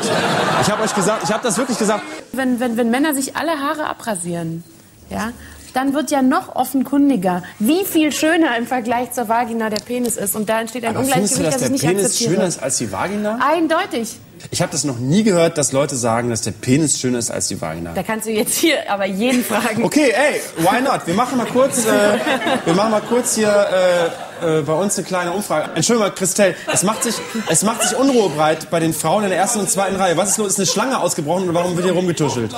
Ich 0.63 0.71
habe 0.71 0.83
euch 0.83 0.95
gesagt, 0.95 1.25
ich 1.25 1.33
habe 1.33 1.43
das 1.43 1.59
wirklich 1.59 1.79
gesagt. 1.79 2.03
Wenn, 2.33 2.59
wenn, 2.61 2.77
wenn 2.77 2.91
Männer 2.91 3.15
sich 3.15 3.37
alle 3.37 3.53
Haare 3.53 3.87
abrasieren, 3.87 4.63
ja, 5.11 5.33
dann 5.75 5.95
wird 5.95 6.11
ja 6.11 6.23
noch 6.23 6.57
offenkundiger, 6.57 7.43
wie 7.59 7.85
viel 7.85 8.11
schöner 8.13 8.57
im 8.59 8.67
Vergleich 8.67 9.13
zur 9.13 9.29
Vagina 9.29 9.71
der 9.71 9.79
Penis 9.79 10.17
ist. 10.17 10.35
Und 10.35 10.49
da 10.49 10.61
entsteht 10.61 10.85
ein 10.85 10.97
Aber 10.97 11.05
findest 11.05 11.35
du, 11.35 11.39
Ungleichgewicht, 11.39 11.47
dass 11.47 11.55
das 11.55 11.61
der 11.61 11.67
ich 11.67 11.73
nicht 11.73 11.87
Penis 11.87 12.05
akzeptiere. 12.07 12.35
schöner 12.35 12.47
ist 12.47 12.63
als 12.63 12.79
die 12.79 12.93
Vagina? 12.93 13.39
Eindeutig. 13.41 14.19
Ich 14.51 14.63
habe 14.63 14.73
das 14.73 14.85
noch 14.85 14.99
nie 14.99 15.23
gehört, 15.23 15.59
dass 15.59 15.73
Leute 15.73 15.97
sagen, 15.97 16.31
dass 16.31 16.41
der 16.41 16.53
Penis 16.53 16.99
schöner 16.99 17.19
ist 17.19 17.31
als 17.31 17.49
die 17.49 17.61
Vagina. 17.61 17.93
Da 17.95 18.03
kannst 18.03 18.27
du 18.27 18.31
jetzt 18.33 18.57
hier 18.57 18.91
aber 18.91 19.05
jeden 19.05 19.45
fragen. 19.45 19.85
Okay, 19.85 20.13
ey, 20.13 20.41
why 20.57 20.81
not? 20.81 21.03
Wir 21.07 21.15
machen 21.15 21.37
mal 21.37 21.47
kurz, 21.47 21.85
äh, 21.85 22.19
wir 22.65 22.75
machen 22.75 22.91
mal 22.91 23.03
kurz 23.03 23.35
hier 23.35 23.49
äh, 23.49 24.30
äh, 24.43 24.63
bei 24.63 24.73
uns 24.73 24.97
eine 24.99 25.07
kleine 25.07 25.33
Umfrage. 25.33 25.71
Entschuldigung 25.75 26.09
mal, 26.09 26.15
Christelle, 26.15 26.55
es 26.73 26.83
macht 26.83 27.03
sich, 27.03 27.15
es 27.49 27.63
macht 27.63 27.83
sich 27.83 27.97
Unruhe 27.97 28.29
breit 28.31 28.71
bei 28.71 28.81
den 28.81 28.93
Frauen 28.93 29.25
in 29.25 29.31
der 29.31 29.39
ersten 29.39 29.61
und 29.61 29.71
zweiten 29.71 29.97
Reihe. 29.97 30.17
Was 30.17 30.31
ist 30.31 30.39
los? 30.39 30.49
Ist 30.49 30.59
eine 30.59 30.67
Schlange 30.67 30.99
ausgebrochen 30.99 31.45
oder 31.45 31.55
warum 31.55 31.77
wird 31.77 31.85
hier 31.87 31.95
rumgetuschelt? 31.95 32.53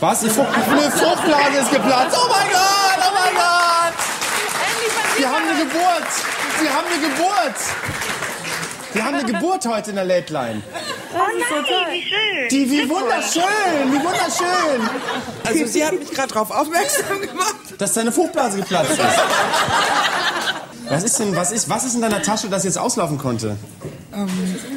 Was? 0.00 0.20
Die 0.20 0.28
Frucht, 0.30 0.48
eine 0.70 0.90
Fruchtblase 0.90 1.58
ist 1.62 1.70
geplatzt. 1.72 2.16
Oh 2.18 2.28
mein 2.28 2.48
Gott, 2.50 2.98
oh 2.98 3.14
mein 3.14 3.34
Gott! 3.34 3.94
Wir 5.18 5.28
haben 5.28 5.48
eine 5.48 5.58
Geburt! 5.58 6.10
Wir 6.60 6.72
haben 6.74 6.86
eine 6.92 7.08
Geburt! 7.08 7.56
Wir 8.92 9.04
haben 9.04 9.14
eine 9.14 9.24
Geburt 9.24 9.66
heute 9.66 9.90
in 9.90 9.96
der 9.96 10.04
Late 10.06 10.32
Line. 10.32 10.62
Oh 11.14 11.18
nein, 11.18 11.86
wie 11.90 12.02
schön. 12.02 12.48
Die, 12.50 12.70
wie 12.70 12.88
wunderschön, 12.88 13.42
wie 13.92 13.98
wunderschön, 13.98 14.88
Also 15.46 15.66
sie 15.66 15.84
hat 15.84 15.92
mich 15.92 16.10
gerade 16.10 16.28
darauf 16.32 16.50
aufmerksam 16.50 17.20
gemacht. 17.20 17.54
dass 17.78 17.92
deine 17.92 18.10
Fruchtblase 18.10 18.58
geplatzt 18.58 18.92
ist. 18.92 19.00
Was 20.88 21.02
ist 21.02 21.18
denn, 21.18 21.34
was 21.34 21.52
ist, 21.52 21.68
was 21.68 21.84
ist 21.84 21.94
in 21.94 22.00
deiner 22.00 22.22
Tasche, 22.22 22.48
das 22.48 22.64
jetzt 22.64 22.78
auslaufen 22.78 23.18
konnte? 23.18 23.56
Ähm, 24.14 24.28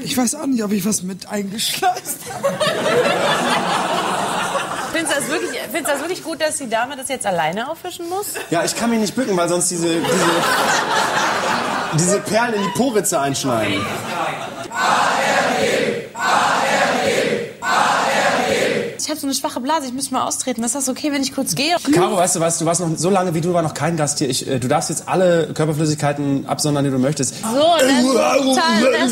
ich 0.04 0.18
weiß 0.18 0.36
auch 0.36 0.46
nicht, 0.48 0.64
ob 0.64 0.72
ich 0.72 0.86
was 0.86 1.04
mit 1.04 1.28
eingeschleust 1.30 2.18
habe. 2.34 2.48
Findest 4.92 5.16
du 5.16 5.20
das 5.20 5.30
wirklich, 5.30 5.52
findest 5.72 5.88
du 5.88 5.92
das 5.92 6.00
wirklich 6.00 6.24
gut, 6.24 6.42
dass 6.42 6.58
die 6.58 6.70
Dame 6.70 6.96
das 6.98 7.10
jetzt 7.10 7.26
alleine 7.26 7.70
auffischen 7.70 8.10
muss? 8.10 8.34
Ja, 8.50 8.64
ich 8.64 8.76
kann 8.76 8.90
mich 8.90 9.00
nicht 9.00 9.16
bücken, 9.16 9.38
weil 9.38 9.48
sonst 9.48 9.70
diese, 9.70 9.88
diese, 9.88 10.04
diese 11.94 12.20
Perlen 12.22 12.56
in 12.56 12.64
die 12.64 12.70
Poritze 12.78 13.20
einschneiden. 13.20 13.86
Ich 19.10 19.12
habe 19.12 19.22
so 19.22 19.26
eine 19.26 19.34
schwache 19.34 19.60
Blase, 19.60 19.88
ich 19.88 19.94
muss 19.96 20.12
mal 20.12 20.24
austreten. 20.24 20.64
Ist 20.64 20.76
das 20.76 20.88
okay, 20.88 21.12
wenn 21.12 21.24
ich 21.24 21.34
kurz 21.34 21.56
gehe? 21.56 21.76
Caro, 21.96 22.16
weißt 22.16 22.36
du 22.36 22.42
was, 22.42 22.60
du 22.60 22.66
warst 22.66 22.80
noch 22.80 22.96
so 22.96 23.10
lange 23.10 23.34
wie 23.34 23.42
du, 23.42 23.56
war 23.56 23.64
noch 23.64 23.74
kein 23.74 23.98
Gast 23.98 24.20
hier. 24.20 24.30
Ich, 24.30 24.48
äh, 24.48 24.60
du 24.60 24.68
darfst 24.68 24.92
jetzt 24.92 25.10
alle 25.10 25.52
Körperflüssigkeiten 25.52 26.46
absondern, 26.46 26.86
die 26.86 26.92
du 26.92 27.00
möchtest. 27.00 27.34
So, 27.42 27.42
das 27.42 29.12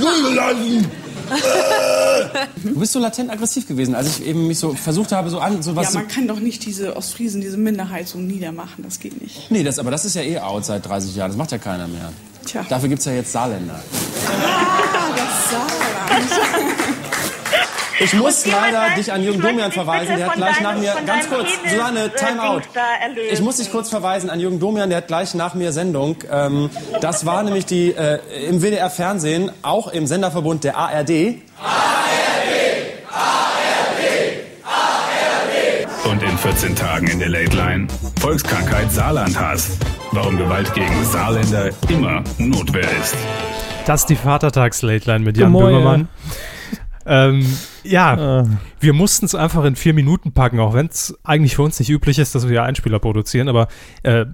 Du 2.63 2.79
bist 2.79 2.93
so 2.93 2.99
latent 2.99 3.31
aggressiv 3.31 3.67
gewesen, 3.67 3.95
als 3.95 4.19
ich 4.19 4.27
eben 4.27 4.45
mich 4.45 4.59
so 4.59 4.75
versucht 4.75 5.13
habe, 5.13 5.31
so 5.31 5.39
an, 5.39 5.63
so 5.63 5.75
was 5.75 5.95
Ja, 5.95 6.01
man 6.01 6.07
kann 6.07 6.27
doch 6.27 6.39
nicht 6.39 6.63
diese 6.67 6.95
Ostfriesen, 6.95 7.41
diese 7.41 7.57
Minderheit 7.57 8.07
so 8.07 8.19
niedermachen. 8.19 8.83
Das 8.83 8.99
geht 8.99 9.19
nicht. 9.19 9.49
Nee, 9.49 9.63
das, 9.63 9.79
aber 9.79 9.89
das 9.89 10.05
ist 10.05 10.13
ja 10.13 10.21
eh 10.21 10.37
out 10.37 10.63
seit 10.63 10.85
30 10.87 11.15
Jahren. 11.15 11.31
Das 11.31 11.37
macht 11.39 11.51
ja 11.51 11.57
keiner 11.57 11.87
mehr. 11.87 12.13
Tja. 12.45 12.63
Dafür 12.69 12.89
gibt's 12.89 13.05
ja 13.05 13.13
jetzt 13.13 13.31
Saarländer. 13.31 13.79
Ah, 14.27 15.09
das 15.15 15.49
Sauerland. 15.49 16.76
Ich 17.99 18.13
muss 18.13 18.45
leider 18.45 18.95
dich 18.95 19.11
an 19.11 19.23
Jürgen 19.23 19.41
Domian 19.41 19.71
verweisen. 19.71 20.17
Der 20.17 20.27
hat 20.27 20.35
gleich 20.35 20.57
deinem- 20.57 20.63
nach 20.63 20.77
mir, 20.77 20.95
ganz 21.05 21.27
kurz, 21.29 21.47
Penis, 21.57 21.71
Susanne, 21.73 22.11
time 22.15 22.41
out. 22.43 22.63
Dings 22.63 22.73
da 22.73 22.81
erlösen. 23.03 23.29
Ich 23.33 23.41
muss 23.41 23.57
dich 23.57 23.71
kurz 23.71 23.89
verweisen 23.89 24.29
an 24.29 24.39
Jürgen 24.39 24.59
Domian, 24.59 24.89
der 24.89 24.97
hat 24.99 25.07
gleich 25.07 25.33
nach 25.33 25.53
mir 25.55 25.71
Sendung. 25.71 26.17
Ähm, 26.31 26.69
das 27.01 27.25
war 27.25 27.43
nämlich 27.43 27.65
die 27.65 27.91
äh, 27.91 28.19
im 28.47 28.61
WDR 28.61 28.89
Fernsehen, 28.89 29.51
auch 29.63 29.87
im 29.87 30.05
Senderverbund 30.05 30.63
der 30.63 30.77
ARD. 30.77 31.37
Und 36.09 36.23
in 36.23 36.37
14 36.37 36.75
Tagen 36.75 37.07
in 37.07 37.19
der 37.19 37.29
Late 37.29 37.55
Line. 37.55 37.87
Volkskrankheit 38.21 38.91
Saarlandhass. 38.91 39.77
Warum 40.11 40.37
Gewalt 40.37 40.73
gegen 40.73 41.03
Saarländer 41.03 41.69
immer 41.89 42.23
Notwehr 42.37 42.87
ist. 43.01 43.15
Das 43.85 44.01
ist 44.01 44.09
die 44.09 44.15
Vatertags-Late-Line 44.15 45.19
mit 45.19 45.37
Jan 45.37 45.51
Gemäue. 45.51 45.65
Böhmermann. 45.73 46.07
Ähm, 47.07 47.45
ja, 47.83 48.41
Äh, 48.41 48.45
wir 48.79 48.93
mussten 48.93 49.25
es 49.25 49.33
einfach 49.35 49.63
in 49.63 49.75
vier 49.75 49.93
Minuten 49.93 50.33
packen, 50.33 50.59
auch 50.59 50.73
wenn 50.73 50.87
es 50.87 51.17
eigentlich 51.23 51.55
für 51.55 51.63
uns 51.63 51.79
nicht 51.79 51.89
üblich 51.89 52.19
ist, 52.19 52.35
dass 52.35 52.47
wir 52.49 52.63
Einspieler 52.63 52.99
produzieren, 52.99 53.47
aber 53.49 53.67
äh, 54.03 54.25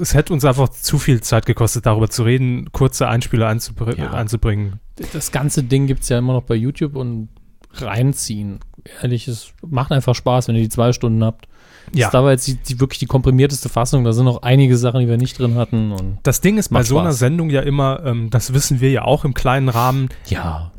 es 0.00 0.14
hätte 0.14 0.32
uns 0.32 0.44
einfach 0.44 0.68
zu 0.68 0.98
viel 0.98 1.20
Zeit 1.22 1.46
gekostet, 1.46 1.86
darüber 1.86 2.08
zu 2.10 2.22
reden, 2.24 2.70
kurze 2.72 3.08
Einspieler 3.08 3.48
einzubr 3.48 3.96
Ja. 3.98 4.10
einzubringen. 4.12 4.80
das 5.12 5.32
ganze 5.32 5.62
Ding 5.62 5.86
gibt 5.86 6.02
es 6.02 6.08
ja 6.10 6.18
immer 6.18 6.34
noch 6.34 6.42
bei 6.42 6.54
YouTube 6.54 6.94
und 6.94 7.28
reinziehen. 7.74 8.60
Ehrlich, 9.02 9.28
es 9.28 9.52
macht 9.66 9.92
einfach 9.92 10.14
Spaß, 10.14 10.48
wenn 10.48 10.56
ihr 10.56 10.62
die 10.62 10.68
zwei 10.68 10.92
Stunden 10.92 11.24
habt. 11.24 11.46
Ja. 11.92 12.10
Das 12.10 12.22
war 12.22 12.30
jetzt 12.30 12.46
die, 12.46 12.54
die, 12.54 12.80
wirklich 12.80 12.98
die 12.98 13.06
komprimierteste 13.06 13.68
Fassung. 13.68 14.04
Da 14.04 14.12
sind 14.12 14.24
noch 14.24 14.42
einige 14.42 14.76
Sachen, 14.76 15.00
die 15.00 15.08
wir 15.08 15.16
nicht 15.16 15.38
drin 15.38 15.56
hatten. 15.56 15.92
Und 15.92 16.18
Das 16.22 16.40
Ding 16.40 16.56
ist 16.58 16.68
bei 16.68 16.82
so 16.82 16.98
einer. 16.98 17.12
Sendung 17.12 17.50
ja 17.50 17.62
immer, 17.62 18.04
ähm, 18.04 18.30
das 18.30 18.52
wissen 18.54 18.80
wir 18.80 18.90
ja 18.90 19.02
auch 19.02 19.24
im 19.24 19.34
kleinen 19.34 19.68
Rahmen, 19.68 20.08
ja, 20.26 20.70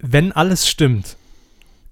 wenn 0.00 0.32
alles 0.32 0.68
stimmt, 0.68 1.16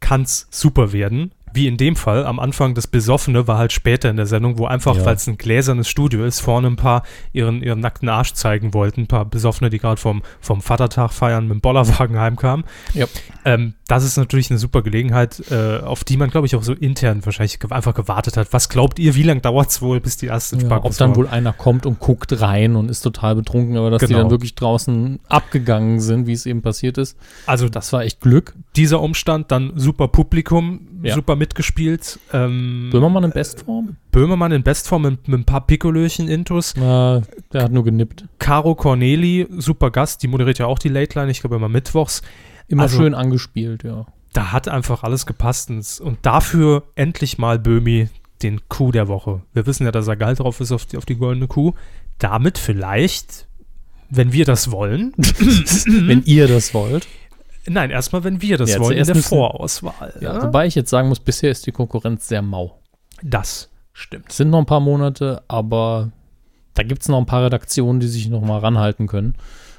kann 0.00 0.22
es 0.22 0.46
super 0.50 0.92
werden. 0.92 1.32
Wie 1.54 1.66
in 1.66 1.78
dem 1.78 1.96
Fall, 1.96 2.26
am 2.26 2.38
Anfang 2.38 2.74
das 2.74 2.86
Besoffene 2.86 3.48
war 3.48 3.56
halt 3.58 3.72
später 3.72 4.10
in 4.10 4.16
der 4.16 4.26
Sendung, 4.26 4.58
wo 4.58 4.66
einfach, 4.66 4.96
Ja. 4.96 5.04
weil 5.06 5.16
es 5.16 5.26
ein 5.26 5.38
gläsernes 5.38 5.88
Studio 5.88 6.24
ist, 6.24 6.40
vorne 6.40 6.68
ein 6.68 6.76
paar 6.76 7.02
ihren, 7.32 7.62
ihren 7.62 7.80
nackten 7.80 8.08
Arsch 8.10 8.34
zeigen 8.34 8.74
wollten. 8.74 9.02
Ein 9.02 9.06
paar 9.06 9.24
Besoffene, 9.24 9.70
die 9.70 9.78
gerade 9.78 10.00
vom, 10.00 10.22
vom 10.40 10.60
Vatertag 10.60 11.12
feiern 11.12 11.44
mit 11.48 11.54
dem 11.54 11.60
Bollerwagen 11.62 12.18
heimkamen. 12.18 12.64
Ja. 12.92 13.06
Ähm, 13.46 13.74
das 13.88 14.04
ist 14.04 14.16
natürlich 14.18 14.50
eine 14.50 14.58
super 14.58 14.82
Gelegenheit, 14.82 15.42
äh, 15.50 15.78
auf 15.78 16.04
die 16.04 16.16
man, 16.18 16.28
glaube 16.30 16.46
ich, 16.46 16.54
auch 16.54 16.62
so 16.62 16.74
intern 16.74 17.24
wahrscheinlich 17.24 17.58
ge 17.58 17.70
einfach 17.72 17.94
gewartet 17.94 18.36
hat. 18.36 18.52
Was 18.52 18.68
glaubt 18.68 18.98
ihr, 18.98 19.14
wie 19.14 19.22
lange 19.22 19.40
dauert 19.40 19.70
es 19.70 19.82
wohl, 19.82 19.98
bis 19.98 20.16
die 20.18 20.26
ersten 20.28 20.60
ja 20.60 20.76
ob 20.76 20.94
dann 20.96 21.12
kommen? 21.12 21.16
wohl 21.16 21.28
einer 21.28 21.52
kommt 21.54 21.86
und 21.86 21.98
guckt 21.98 22.40
rein 22.40 22.76
und 22.76 22.90
ist 22.90 23.00
total 23.00 23.34
betrunken, 23.34 23.76
aber 23.78 23.90
dass 23.90 24.00
die 24.00 24.08
Genau. 24.08 24.18
dann 24.20 24.30
wirklich 24.30 24.54
draußen 24.54 25.18
abgegangen 25.28 26.00
sind, 26.00 26.26
wie 26.26 26.32
es 26.34 26.44
eben 26.46 26.60
passiert 26.62 26.98
ist. 26.98 27.16
Also 27.46 27.68
Das 27.70 27.92
war 27.92 28.02
echt 28.02 28.20
Glück. 28.20 28.54
dieser 28.76 29.00
Umstand, 29.00 29.50
dann 29.50 29.72
super 29.76 30.08
Publikum, 30.08 30.80
Ja. 31.02 31.14
super 31.14 31.34
mitgespielt. 31.34 32.18
Ähm, 32.32 32.90
Böhmermann 32.92 33.24
in 33.24 33.30
Bestform? 33.30 33.96
Böhmermann 34.12 34.52
in 34.52 34.62
Bestform 34.62 35.02
mit, 35.02 35.28
mit 35.28 35.40
ein 35.40 35.44
paar 35.44 35.66
Pikolöchen-Intos. 35.66 36.74
Na, 36.76 37.22
der 37.52 37.62
hat 37.64 37.72
nur 37.72 37.84
genippt. 37.84 38.26
Caro 38.38 38.74
Corneli, 38.74 39.46
super 39.56 39.90
Gast, 39.90 40.22
die 40.22 40.28
moderiert 40.28 40.58
ja 40.58 40.66
auch 40.66 40.78
die 40.78 40.88
Late 40.90 41.18
Line, 41.18 41.30
ich 41.30 41.40
glaube 41.40 41.56
immer 41.56 41.68
mittwochs. 41.68 42.20
Immer 42.68 42.84
Also- 42.84 42.98
schön 42.98 43.14
angespielt, 43.14 43.82
ja. 43.82 44.06
Da 44.34 44.52
hat 44.52 44.68
einfach 44.68 45.02
alles 45.02 45.24
gepasst. 45.26 45.70
Und, 46.00 46.18
dafür 46.22 46.84
endlich 46.94 47.38
mal 47.38 47.58
Böhmi 47.58 48.08
den 48.42 48.60
Coup 48.68 48.92
der 48.92 49.08
Woche. 49.08 49.42
Wir 49.52 49.66
wissen 49.66 49.84
ja, 49.84 49.90
dass 49.90 50.06
er 50.06 50.16
geil 50.16 50.34
drauf 50.36 50.60
ist 50.60 50.70
auf 50.70 50.84
die, 50.86 50.96
auf 50.98 51.06
die 51.06 51.16
goldene 51.16 51.48
Kuh. 51.48 51.72
Damit 52.18 52.58
vielleicht, 52.58 53.46
wenn 54.10 54.32
wir 54.32 54.44
das 54.44 54.70
wollen, 54.70 55.12
Wenn 55.16 56.22
ihr 56.24 56.46
das 56.46 56.74
wollt. 56.74 57.08
nein, 57.66 57.90
erstmal, 57.90 58.22
wenn 58.22 58.40
wir 58.42 58.58
das 58.58 58.70
Ja, 58.74 58.80
wollen, 58.80 58.98
in 58.98 59.06
der 59.06 59.14
müssen- 59.16 59.28
Vorauswahl. 59.28 60.14
Ja, 60.20 60.42
Wobei 60.42 60.66
ich 60.66 60.74
jetzt 60.74 60.90
sagen 60.90 61.08
muss, 61.08 61.20
bisher 61.20 61.50
ist 61.50 61.66
die 61.66 61.72
Konkurrenz 61.72 62.28
sehr 62.28 62.42
mau. 62.42 62.78
Das 63.22 63.70
stimmt. 63.92 64.26
Es 64.28 64.36
sind 64.36 64.50
noch 64.50 64.58
ein 64.58 64.66
paar 64.66 64.80
Monate, 64.80 65.42
aber 65.48 66.12
da 66.74 66.82
gibt 66.84 67.02
es 67.02 67.08
noch 67.08 67.18
ein 67.18 67.26
paar 67.26 67.44
Redaktionen, 67.44 67.98
die 67.98 68.06
sich 68.08 68.28
noch 68.28 68.42
mal 68.42 68.58
ranhalten 68.58 69.06
können. 69.08 69.34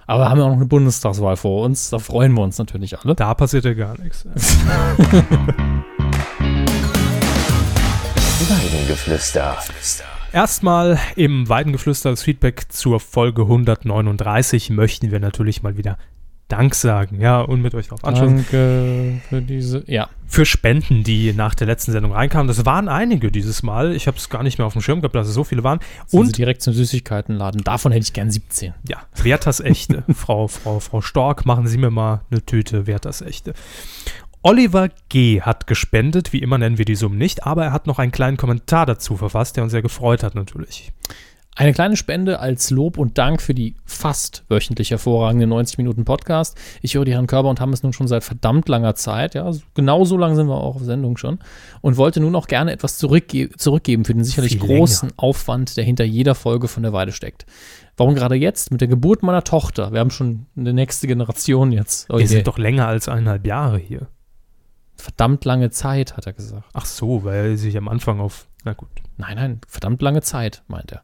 Aber 0.09 0.23
wir 0.23 0.29
haben 0.31 0.39
ja 0.39 0.45
auch 0.45 0.49
noch 0.49 0.55
eine 0.55 0.65
Bundestagswahl 0.65 1.37
vor 1.37 1.63
uns. 1.65 1.91
Da 1.91 1.99
freuen 1.99 2.33
wir 2.33 2.41
uns 2.41 2.57
natürlich 2.57 2.97
alle. 2.97 3.13
Da 3.13 3.31
passiert 3.35 3.63
ja 3.63 3.75
gar 3.75 3.95
nichts. 4.01 4.25
Weidengeflüster. 8.49 9.55
Erstmal 10.33 10.97
im 11.15 11.47
Weidengeflüster 11.47 12.09
das 12.09 12.23
Feedback 12.23 12.71
zur 12.71 12.99
Folge 12.99 13.43
139 13.43 14.71
möchten 14.71 15.11
wir 15.11 15.19
natürlich 15.19 15.61
mal 15.61 15.77
wieder 15.77 15.99
Dank 16.49 16.73
sagen, 16.73 17.21
ja, 17.21 17.41
und 17.41 17.61
mit 17.61 17.75
euch 17.75 17.87
darauf 17.87 18.03
anschauen. 18.03 18.37
Danke 18.37 19.21
für 19.29 19.41
diese. 19.41 19.83
Ja. 19.85 20.09
Für 20.25 20.45
Spenden, 20.45 21.03
die 21.03 21.31
nach 21.31 21.55
der 21.55 21.67
letzten 21.67 21.91
Sendung 21.91 22.11
reinkamen. 22.11 22.47
Das 22.47 22.65
waren 22.65 22.87
einige 22.87 23.31
dieses 23.31 23.63
Mal. 23.63 23.95
Ich 23.95 24.07
habe 24.07 24.17
es 24.17 24.29
gar 24.29 24.41
nicht 24.41 24.57
mehr 24.57 24.65
auf 24.65 24.73
dem 24.73 24.81
Schirm 24.81 25.01
gehabt, 25.01 25.15
dass 25.15 25.27
es 25.27 25.33
so 25.33 25.43
viele 25.43 25.63
waren. 25.63 25.79
Und 26.11 26.19
Und 26.19 26.37
direkt 26.37 26.61
zum 26.63 26.73
Süßigkeitenladen. 26.73 27.63
Davon 27.63 27.91
hätte 27.91 28.03
ich 28.03 28.13
gern 28.13 28.31
17. 28.31 28.73
ja, 28.87 28.97
Werthers 29.21 29.59
Echte. 29.59 30.03
Frau, 30.13 30.47
Frau, 30.47 30.79
Frau 30.79 31.01
Stork, 31.01 31.45
machen 31.45 31.67
Sie 31.67 31.77
mir 31.77 31.91
mal 31.91 32.21
eine 32.31 32.43
Tüte 32.43 32.87
Werthers 32.87 33.21
Echte. 33.21 33.53
Oliver 34.41 34.89
G. 35.09 35.41
hat 35.41 35.67
gespendet, 35.67 36.33
wie 36.33 36.39
immer 36.39 36.57
nennen 36.57 36.77
wir 36.77 36.85
die 36.85 36.95
Summen 36.95 37.17
nicht, 37.17 37.45
aber 37.45 37.65
er 37.65 37.73
hat 37.73 37.87
noch 37.87 37.99
einen 37.99 38.11
kleinen 38.13 38.37
Kommentar 38.37 38.85
dazu 38.85 39.17
verfasst, 39.17 39.57
der 39.57 39.63
uns 39.63 39.71
sehr 39.71 39.81
gefreut 39.81 40.23
hat 40.23 40.33
natürlich. 40.33 40.93
Eine 41.55 41.73
kleine 41.73 41.97
Spende 41.97 42.39
als 42.39 42.69
Lob 42.69 42.97
und 42.97 43.17
Dank 43.17 43.41
für 43.41 43.53
die 43.53 43.75
fast 43.83 44.45
wöchentlich 44.47 44.91
hervorragende 44.91 45.45
90 45.45 45.77
Minuten 45.77 46.05
Podcast. 46.05 46.57
Ich 46.81 46.95
höre 46.95 47.03
die 47.03 47.11
Herren 47.11 47.27
Körber 47.27 47.49
und 47.49 47.59
haben 47.59 47.73
es 47.73 47.83
nun 47.83 47.91
schon 47.91 48.07
seit 48.07 48.23
verdammt 48.23 48.69
langer 48.69 48.95
Zeit. 48.95 49.35
Ja, 49.35 49.51
genau 49.73 50.05
so 50.05 50.15
lange 50.15 50.37
sind 50.37 50.47
wir 50.47 50.55
auch 50.55 50.75
auf 50.77 50.83
Sendung 50.83 51.17
schon. 51.17 51.39
Und 51.81 51.97
wollte 51.97 52.21
nun 52.21 52.33
auch 52.35 52.47
gerne 52.47 52.71
etwas 52.71 52.97
zurückge 52.97 53.49
zurückgeben 53.49 54.05
für 54.05 54.13
den 54.13 54.23
sicherlich 54.23 54.53
Viel 54.53 54.61
großen 54.61 55.11
Aufwand, 55.17 55.75
der 55.75 55.83
hinter 55.83 56.05
jeder 56.05 56.33
Folge 56.33 56.69
von 56.69 56.83
der 56.83 56.93
Weide 56.93 57.11
steckt. 57.11 57.45
Warum 57.97 58.15
gerade 58.15 58.35
jetzt? 58.35 58.71
Mit 58.71 58.79
der 58.79 58.87
Geburt 58.87 59.21
meiner 59.21 59.43
Tochter. 59.43 59.91
Wir 59.91 59.99
haben 59.99 60.11
schon 60.11 60.45
eine 60.55 60.71
nächste 60.71 61.07
Generation 61.07 61.73
jetzt. 61.73 62.09
Oh 62.09 62.19
Wir 62.19 62.27
sind 62.27 62.47
doch 62.47 62.57
länger 62.57 62.87
als 62.87 63.09
eineinhalb 63.09 63.45
Jahre 63.45 63.79
hier. 63.79 64.07
verdammt 64.95 65.43
lange 65.43 65.71
Zeit, 65.71 66.15
hat 66.15 66.25
er 66.25 66.31
gesagt. 66.33 66.69
Ach 66.71 66.85
so, 66.85 67.25
weil 67.25 67.51
er 67.51 67.57
sich 67.57 67.75
am 67.75 67.89
Anfang 67.89 68.21
auf. 68.21 68.47
Na 68.63 68.71
gut. 68.71 68.87
Nein, 69.19 69.35
nein, 69.35 69.61
verdammt 69.67 70.01
lange 70.01 70.21
Zeit, 70.21 70.63
meint 70.69 70.93
er. 70.93 71.03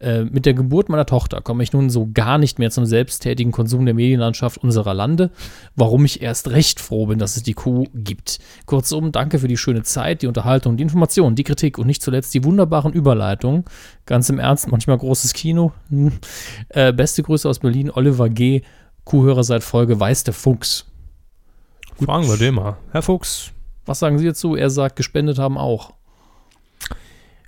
Äh, 0.00 0.24
mit 0.24 0.46
der 0.46 0.54
Geburt 0.54 0.88
meiner 0.88 1.06
Tochter 1.06 1.40
komme 1.40 1.62
ich 1.62 1.72
nun 1.72 1.90
so 1.90 2.08
gar 2.12 2.36
nicht 2.36 2.58
mehr 2.58 2.72
zum 2.72 2.86
selbsttätigen 2.86 3.52
Konsum 3.52 3.84
der 3.84 3.94
Medienlandschaft 3.94 4.58
unserer 4.58 4.94
Lande, 4.94 5.30
warum 5.76 6.04
ich 6.04 6.22
erst 6.22 6.50
recht 6.50 6.80
froh 6.80 7.06
bin, 7.06 7.20
dass 7.20 7.36
es 7.36 7.44
die 7.44 7.54
Kuh 7.54 7.86
gibt. 7.94 8.40
Kurzum, 8.66 9.12
danke 9.12 9.38
für 9.38 9.46
die 9.46 9.56
schöne 9.56 9.84
Zeit, 9.84 10.22
die 10.22 10.26
Unterhaltung, 10.26 10.76
die 10.76 10.82
Information, 10.82 11.36
die 11.36 11.44
Kritik 11.44 11.78
und 11.78 11.86
nicht 11.86 12.02
zuletzt 12.02 12.34
die 12.34 12.42
wunderbaren 12.42 12.92
Überleitungen. 12.92 13.64
Ganz 14.06 14.28
im 14.28 14.40
Ernst, 14.40 14.68
manchmal 14.68 14.98
großes 14.98 15.32
Kino. 15.32 15.70
Hm. 15.88 16.14
Äh, 16.70 16.92
beste 16.92 17.22
Grüße 17.22 17.48
aus 17.48 17.60
Berlin, 17.60 17.92
Oliver 17.92 18.28
G., 18.28 18.62
Kuhhörer 19.04 19.44
seit 19.44 19.62
Folge 19.62 20.00
Weiß 20.00 20.24
der 20.24 20.34
Fuchs. 20.34 20.86
Fragen 22.04 22.26
wir 22.26 22.38
den 22.38 22.54
mal. 22.54 22.76
Herr 22.90 23.02
Fuchs, 23.02 23.52
Was 23.86 24.00
sagen 24.00 24.18
Sie 24.18 24.26
dazu? 24.26 24.56
Er 24.56 24.68
sagt, 24.68 24.96
gespendet 24.96 25.38
haben 25.38 25.58
auch. 25.58 25.94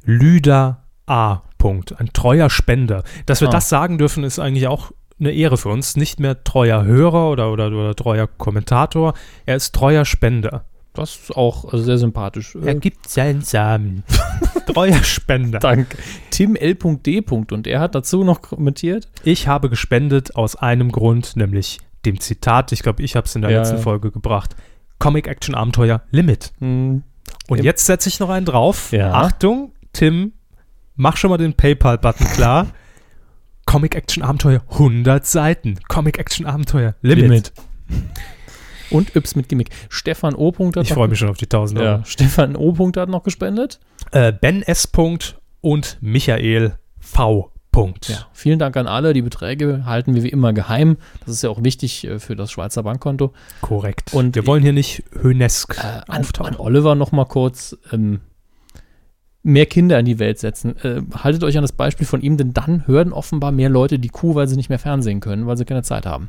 Lüder 0.05 0.85
A. 1.07 1.41
Punkt. 1.59 1.99
Ein 1.99 2.11
treuer 2.13 2.51
Spender. 2.51 3.03
Dass 3.27 3.41
wir 3.41 3.49
Ah. 3.49 3.53
das 3.53 3.69
sagen 3.69 3.99
dürfen, 3.99 4.25
ist 4.25 4.39
eigentlich 4.39 4.67
auch 4.69 4.93
eine 5.19 5.31
Ehre 5.33 5.57
für 5.57 5.69
uns. 5.71 5.97
Nicht 5.97 6.21
mehr 6.21 6.45
treuer 6.45 6.85
Hörer 6.85 7.31
oder, 7.31 7.51
oder, 7.53 7.69
oder 7.69 7.95
treuer 7.95 8.27
Kommentator. 8.27 9.15
Er 9.47 9.57
ist 9.57 9.75
treuer 9.75 10.05
Spender. 10.05 10.65
Das 10.93 11.17
ist 11.17 11.37
auch 11.37 11.73
äh, 11.73 11.79
sehr 11.79 11.99
sympathisch. 11.99 12.55
Er 12.55 12.69
Äh, 12.69 12.75
gibt 12.77 13.09
seinen 13.09 13.41
Samen. 13.41 14.05
treuer 14.67 15.03
Spender. 15.03 15.59
Danke. 15.59 15.97
Tim 16.31 16.55
L.D. 16.55 17.23
Und 17.31 17.67
er 17.67 17.81
hat 17.81 17.95
dazu 17.95 18.23
noch 18.25 18.43
kommentiert. 18.43 19.09
Ich 19.25 19.49
habe 19.49 19.71
gespendet 19.71 20.37
aus 20.37 20.55
einem 20.57 20.93
Grund, 20.93 21.37
nämlich 21.37 21.81
dem 22.05 22.21
Zitat. 22.21 22.71
Ich 22.73 22.83
glaube, 22.83 23.03
ich 23.03 23.17
habe 23.17 23.27
es 23.27 23.35
in 23.35 23.43
der 23.43 23.51
Ja, 23.51 23.59
letzten 23.59 23.77
ja. 23.77 23.83
Folge 23.83 24.11
gebracht. 24.11 24.55
Comic 24.99 25.27
Action 25.27 25.55
Abenteuer 25.55 26.03
Limit. 26.11 26.53
Hm, 26.61 27.03
Und 27.49 27.63
jetzt 27.65 27.87
setze 27.87 28.09
ich 28.09 28.21
noch 28.21 28.31
einen 28.31 28.47
drauf. 28.47 28.93
Achtung, 28.93 29.73
Tim, 29.95 30.33
mach 30.97 31.17
schon 31.17 31.31
mal 31.31 31.39
den 31.39 31.55
PayPal-Button 31.55 32.27
klar. 32.29 32.67
Comic 33.67 33.95
Action 33.95 34.23
Abenteuer 34.23 34.63
100 34.73 35.27
Seiten. 35.27 35.79
Comic 35.89 36.19
Action 36.19 36.45
Abenteuer 36.45 36.95
Limit. 37.01 37.23
Limit. 37.23 37.53
Und 38.91 39.17
Yps 39.17 39.35
mit 39.37 39.49
Gimmick. 39.49 39.71
Stefan 39.89 40.35
O. 40.35 40.53
Hat 40.53 40.77
Ich 40.83 40.93
freue 40.93 41.09
mich 41.09 41.19
schon 41.19 41.31
auf 41.31 41.39
die 41.39 41.47
1000 41.47 41.81
Euro. 41.81 41.89
Ja, 41.99 42.05
Stefan 42.05 42.57
O. 42.57 42.77
hat 42.97 43.09
noch 43.09 43.23
gespendet. 43.23 43.81
Äh, 44.13 44.33
ben 44.33 44.63
S. 44.63 44.87
Punkt 44.87 45.41
und 45.63 45.97
Michael 46.03 46.77
V. 47.01 47.51
Punkt. 47.73 48.09
Ja, 48.09 48.27
vielen 48.33 48.61
Dank 48.61 48.77
an 48.77 48.87
alle. 48.87 49.15
Die 49.15 49.23
Beträge 49.23 49.85
halten 49.85 50.15
wir 50.15 50.23
wie 50.23 50.29
immer 50.29 50.53
geheim. 50.53 50.97
Das 51.27 51.31
ist 51.35 51.43
ja 51.43 51.51
auch 51.51 51.65
wichtig 51.65 52.05
äh, 52.07 52.21
für 52.21 52.37
das 52.37 52.53
Schweizer 52.53 52.85
Bankkonto. 52.85 53.33
Korrekt. 53.63 54.13
Und 54.13 54.27
Und 54.27 54.35
wir 54.37 54.47
wollen 54.47 54.63
hier 54.63 54.73
nicht 54.73 55.03
hönesk 55.21 55.79
Äh, 55.79 56.03
an, 56.07 56.21
auftauchen. 56.21 56.55
an 56.55 56.61
Oliver 56.61 56.95
noch 56.95 57.11
mal 57.11 57.25
kurz. 57.25 57.77
Ähm, 57.91 58.21
mehr 59.45 59.67
Kinder 59.67 60.01
in 60.01 60.07
die 60.07 60.19
Welt 60.19 60.41
setzen. 60.41 60.77
Äh, 60.79 61.03
haltet 61.15 61.45
euch 61.45 61.57
an 61.57 61.63
das 61.63 61.73
Beispiel 61.73 62.07
von 62.07 62.23
ihm, 62.23 62.37
denn 62.37 62.53
dann 62.53 62.87
hören 62.89 63.13
offenbar 63.13 63.53
mehr 63.53 63.69
Leute 63.69 64.01
die 64.01 64.09
Kuh, 64.09 64.35
weil 64.35 64.49
sie 64.49 64.57
nicht 64.57 64.71
mehr 64.71 64.79
Fernsehen 64.81 65.21
können, 65.21 65.47
weil 65.47 65.57
sie 65.57 65.67
keine 65.67 65.83
Zeit 65.83 66.07
haben. 66.07 66.27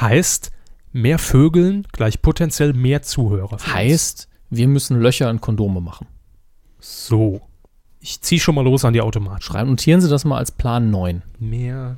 Heißt, 0.00 0.50
mehr 0.92 1.18
Vögeln 1.18 1.86
gleich 1.92 2.22
potenziell 2.22 2.72
mehr 2.72 3.02
Zuhörer. 3.02 3.58
Heißt, 3.58 4.28
wir 4.50 4.66
müssen 4.66 5.00
Löcher 5.00 5.30
in 5.30 5.40
Kondome 5.40 5.80
machen. 5.80 6.06
So. 6.80 7.42
Ich 8.00 8.20
ziehe 8.20 8.40
schon 8.40 8.54
mal 8.54 8.64
los 8.64 8.84
an 8.84 8.92
die 8.92 9.00
Automaten. 9.00 9.42
Schreiben, 9.42 9.70
notieren 9.70 10.00
Sie 10.00 10.08
das 10.08 10.24
mal 10.24 10.38
als 10.38 10.50
Plan 10.50 10.90
9. 10.90 11.22
Mehr. 11.38 11.96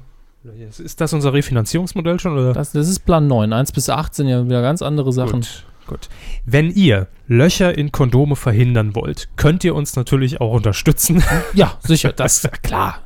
Ist 0.79 1.01
das 1.01 1.13
unser 1.13 1.33
Refinanzierungsmodell 1.33 2.21
schon? 2.21 2.39
Oder? 2.39 2.53
Das, 2.53 2.73
das 2.73 2.89
ist 2.89 3.01
Plan 3.01 3.27
9. 3.27 3.53
1 3.53 3.73
bis 3.73 3.91
8 3.91 4.15
sind 4.15 4.29
ja 4.29 4.45
wieder 4.45 4.63
ganz 4.63 4.83
andere 4.83 5.13
Sachen. 5.13 5.41
Gut, 5.41 5.65
gut. 5.87 6.09
Wenn 6.45 6.71
ihr 6.71 7.09
Löcher 7.27 7.77
in 7.77 7.93
Kondome 7.93 8.37
verhindern 8.37 8.95
wollt, 8.95 9.29
könnt 9.37 9.65
ihr 9.65 9.75
uns 9.75 9.97
natürlich 9.97 10.41
auch 10.41 10.53
unterstützen. 10.53 11.23
Ja, 11.55 11.79
sicher, 11.81 12.13
das 12.13 12.45
ist 12.45 12.63
klar. 12.63 13.03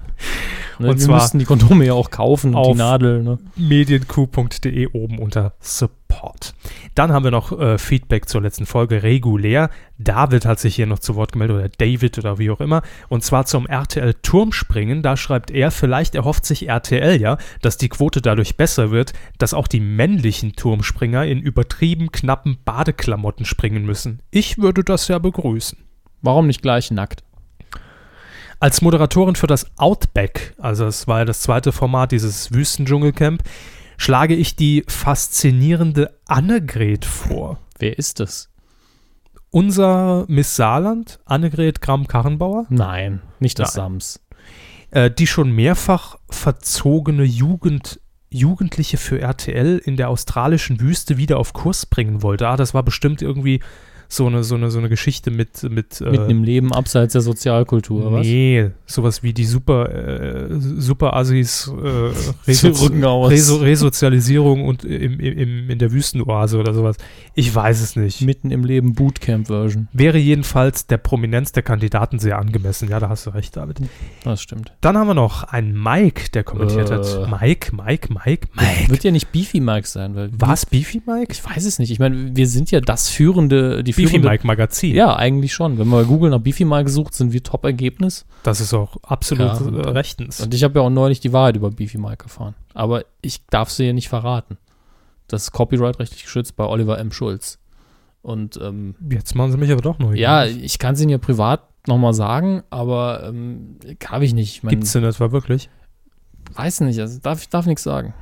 Ne, 0.79 0.89
Und 0.89 0.99
wir 0.99 1.07
zwar 1.07 1.23
müssen 1.23 1.39
die 1.39 1.45
Kondome 1.45 1.87
ja 1.87 1.93
auch 1.93 2.11
kaufen 2.11 2.55
auf 2.55 2.73
die 2.73 2.79
Nadel. 2.79 3.23
Ne? 3.23 3.39
medienq.de 3.57 4.89
oben 4.93 5.19
unter 5.19 5.55
Support. 5.61 6.00
Dann 6.95 7.13
haben 7.13 7.25
wir 7.25 7.31
noch 7.31 7.59
äh, 7.59 7.79
Feedback 7.79 8.29
zur 8.29 8.43
letzten 8.43 8.67
Folge 8.67 9.03
regulär. 9.03 9.71
David 9.99 10.45
hat 10.45 10.59
sich 10.59 10.77
hier 10.77 10.87
noch 10.87 10.99
zu 10.99 11.15
Wort 11.15 11.33
gemeldet 11.33 11.57
oder 11.57 11.69
David 11.69 12.19
oder 12.19 12.39
wie 12.39 12.51
auch 12.51 12.61
immer. 12.61 12.83
Und 13.09 13.25
zwar 13.25 13.47
zum 13.47 13.67
RTL 13.67 14.15
Turmspringen. 14.23 15.03
Da 15.03 15.17
schreibt 15.17 15.51
er, 15.51 15.71
vielleicht 15.71 16.15
erhofft 16.15 16.45
sich 16.45 16.69
RTL 16.69 17.21
ja, 17.21 17.39
dass 17.63 17.77
die 17.77 17.89
Quote 17.89 18.21
dadurch 18.21 18.57
besser 18.57 18.91
wird, 18.91 19.13
dass 19.39 19.55
auch 19.55 19.69
die 19.69 19.81
männlichen 19.81 20.55
Turmspringer 20.57 21.25
in 21.25 21.41
übertrieben 21.41 22.13
knappen 22.13 22.59
Badeklamotten 22.65 23.45
springen 23.45 23.85
müssen. 23.87 24.21
Ich 24.31 24.59
würde 24.59 24.85
das 24.85 25.09
ja 25.09 25.19
begrüßen. 25.19 25.79
Warum 26.23 26.47
nicht 26.47 26.63
gleich 26.63 26.91
nackt? 26.91 27.23
Als 28.59 28.83
Moderatorin 28.83 29.37
für 29.37 29.47
das 29.47 29.67
Outback, 29.79 30.55
also 30.59 30.85
es 30.85 31.09
war 31.09 31.21
ja 31.21 31.25
das 31.25 31.41
zweite 31.41 31.73
Format 31.73 32.13
dieses 32.13 32.53
Wüstendschungelcamp, 32.53 33.43
schlage 34.01 34.35
ich 34.35 34.57
die 34.57 34.83
faszinierende 34.89 36.19
Annegret 36.27 37.05
vor. 37.05 37.59
Wer 37.79 37.99
ist 37.99 38.19
das? 38.19 38.49
Unser 39.51 40.25
Miss 40.27 40.57
Saarland, 40.57 41.19
Annegret 41.27 41.83
Gramm-Karrenbauer, 41.83 42.65
Nein, 42.71 43.21
nicht 43.41 43.59
das 43.59 43.75
Nein. 43.77 43.85
Sams. 43.85 44.21
äh, 44.91 45.11
die 45.11 45.27
schon 45.27 45.53
mehrfach 45.53 46.17
verzogene 46.31 47.25
Jugend, 47.25 48.01
Jugendliche 48.31 48.97
für 48.97 49.21
RTL 49.21 49.77
in 49.85 49.99
der 49.99 50.09
australischen 50.09 50.81
Wüste 50.81 51.19
wieder 51.19 51.39
auf 51.39 51.53
Kurs 51.53 51.85
bringen 51.85 52.23
wollte. 52.23 52.49
Ah, 52.49 52.57
das 52.57 52.73
war 52.73 52.83
bestimmt 52.83 53.21
irgendwie 53.21 53.61
so 54.13 54.27
eine, 54.27 54.43
so 54.43 54.57
eine, 54.57 54.71
so 54.71 54.79
eine 54.79 54.89
Geschichte 54.89 55.31
mit, 55.31 55.63
mit 55.63 56.01
äh, 56.01 56.11
Mitten 56.11 56.31
im 56.31 56.43
Leben, 56.43 56.73
abseits 56.73 57.13
der 57.13 57.23
Sozialkultur, 57.23 58.13
was? 58.13 58.27
Nee, 58.27 58.71
sowas 58.87 59.23
wie 59.23 59.33
die 59.33 59.45
Super, 59.45 59.89
äh, 59.95 60.47
Super 60.59 61.15
Assis 61.15 61.69
äh, 61.69 62.51
Reso 62.51 63.57
Resozialisierung 63.57 64.65
und 64.65 64.85
im, 64.85 65.21
im, 65.21 65.71
in 65.71 65.79
der 65.79 65.93
Wüstenoase 65.93 66.59
oder 66.59 66.75
sowas. 66.75 66.97
Ich 67.35 67.55
weiß 67.55 67.81
es 67.81 67.95
nicht. 67.97 68.23
Mitten 68.23 68.51
im 68.51 68.65
Leben 68.65 68.95
Bootcamp-Version. 68.95 69.89
Wäre 69.93 70.19
jedenfalls 70.19 70.87
der 70.87 70.99
Prominenz 70.99 71.53
der 71.53 71.63
Kandidaten 71.63 72.19
sehr 72.19 72.39
angemessen. 72.39 72.89
Ja, 72.89 72.99
da 72.99 73.09
hast 73.09 73.27
du 73.27 73.31
recht, 73.31 73.57
David. 73.57 73.79
Das 74.25 74.43
stimmt. 74.43 74.73
Dann 74.81 74.99
haben 74.99 75.07
wir 75.07 75.15
noch 75.15 75.45
einen 75.45 75.81
Mike, 75.81 76.31
der 76.35 76.43
kommentiert 76.43 76.91
Äh. 76.91 76.95
hat. 76.95 77.31
Mike, 77.41 77.75
Mike, 77.77 78.09
Mike, 78.13 78.49
Mike. 78.55 78.91
Wird 78.91 79.05
ja 79.05 79.13
nicht 79.13 79.31
Beefy 79.31 79.61
Mike 79.61 79.87
sein, 79.87 80.17
weil. 80.17 80.31
Was, 80.37 80.67
Beefy 80.67 81.01
Mike? 81.07 81.33
Ich 81.33 81.45
weiß 81.45 81.65
es 81.65 81.79
nicht. 81.79 81.91
Ich 81.93 82.01
meine, 82.01 82.35
wir 82.35 82.49
sind 82.49 82.71
ja 82.73 82.81
das 82.81 83.09
führende, 83.09 83.85
die 83.85 83.93
Beefy. 84.05 84.19
Mike 84.19 84.47
Magazin. 84.47 84.95
Ja, 84.95 85.17
eigentlich 85.17 85.53
schon. 85.53 85.79
Wenn 85.79 85.89
man 85.89 86.03
bei 86.03 86.09
Google 86.09 86.31
nach 86.31 86.41
Beefy 86.41 86.65
Mike 86.65 86.91
sucht, 86.91 87.15
sind 87.15 87.33
wir 87.33 87.43
Top-Ergebnis. 87.43 88.25
Das 88.43 88.61
ist 88.61 88.73
auch 88.75 88.97
absolut 89.03 89.47
Ja, 89.47 89.57
und- 89.59 89.75
äh, 89.79 89.89
rechtens. 89.91 90.41
Und 90.41 90.55
ich 90.55 90.65
habe 90.65 90.79
ja 90.79 90.85
auch 90.87 90.91
neulich 90.91 91.21
die 91.21 91.33
Wahrheit 91.33 91.57
über 91.57 91.71
Beefy 91.71 91.99
Mike 91.99 92.25
erfahren. 92.25 92.55
Aber 92.75 93.05
ich 93.23 93.45
darf 93.47 93.71
sie 93.71 93.85
ja 93.85 93.93
nicht 93.93 94.09
verraten. 94.09 94.57
Das 95.29 95.45
ist 95.45 95.53
copyright-rechtlich 95.53 96.25
geschützt 96.25 96.57
bei 96.57 96.65
Oliver 96.65 96.99
M. 96.99 97.13
Schulz. 97.13 97.59
Und 98.23 98.59
ähm, 98.63 98.95
Jetzt 99.11 99.35
machen 99.35 99.53
sie 99.53 99.59
mich 99.59 99.71
aber 99.73 99.81
doch 99.83 99.99
neu. 99.99 100.15
ja, 100.15 100.45
ich 100.45 100.79
kann 100.79 100.95
es 100.95 101.01
Ihnen 101.01 101.11
ja 101.11 101.19
privat 101.19 101.63
nochmal 101.87 102.13
sagen, 102.13 102.63
aber 102.69 103.23
ähm, 103.27 103.77
habe 104.07 104.25
ich 104.27 104.35
nicht. 104.35 104.57
Ich 104.57 104.63
mein, 104.63 104.71
Gibt 104.71 104.85
es 104.85 104.93
denn 104.93 105.05
etwa 105.05 105.33
wirklich? 105.33 105.71
weiß 106.55 106.81
nicht, 106.81 106.99
also 107.01 107.19
darf, 107.23 107.41
ich 107.41 107.49
darf 107.49 107.65
nichts 107.67 107.83
sagen. 107.85 108.13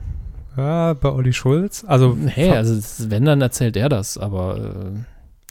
Ja, 0.56 0.92
bei 0.92 1.10
Olli 1.10 1.32
Schulz. 1.32 1.84
Also, 1.88 2.16
Hey, 2.26 2.50
also 2.50 2.78
wenn, 3.10 3.24
dann 3.24 3.40
erzählt 3.40 3.76
er 3.76 3.88
das, 3.88 4.18
aber 4.18 4.56
äh, 4.58 4.90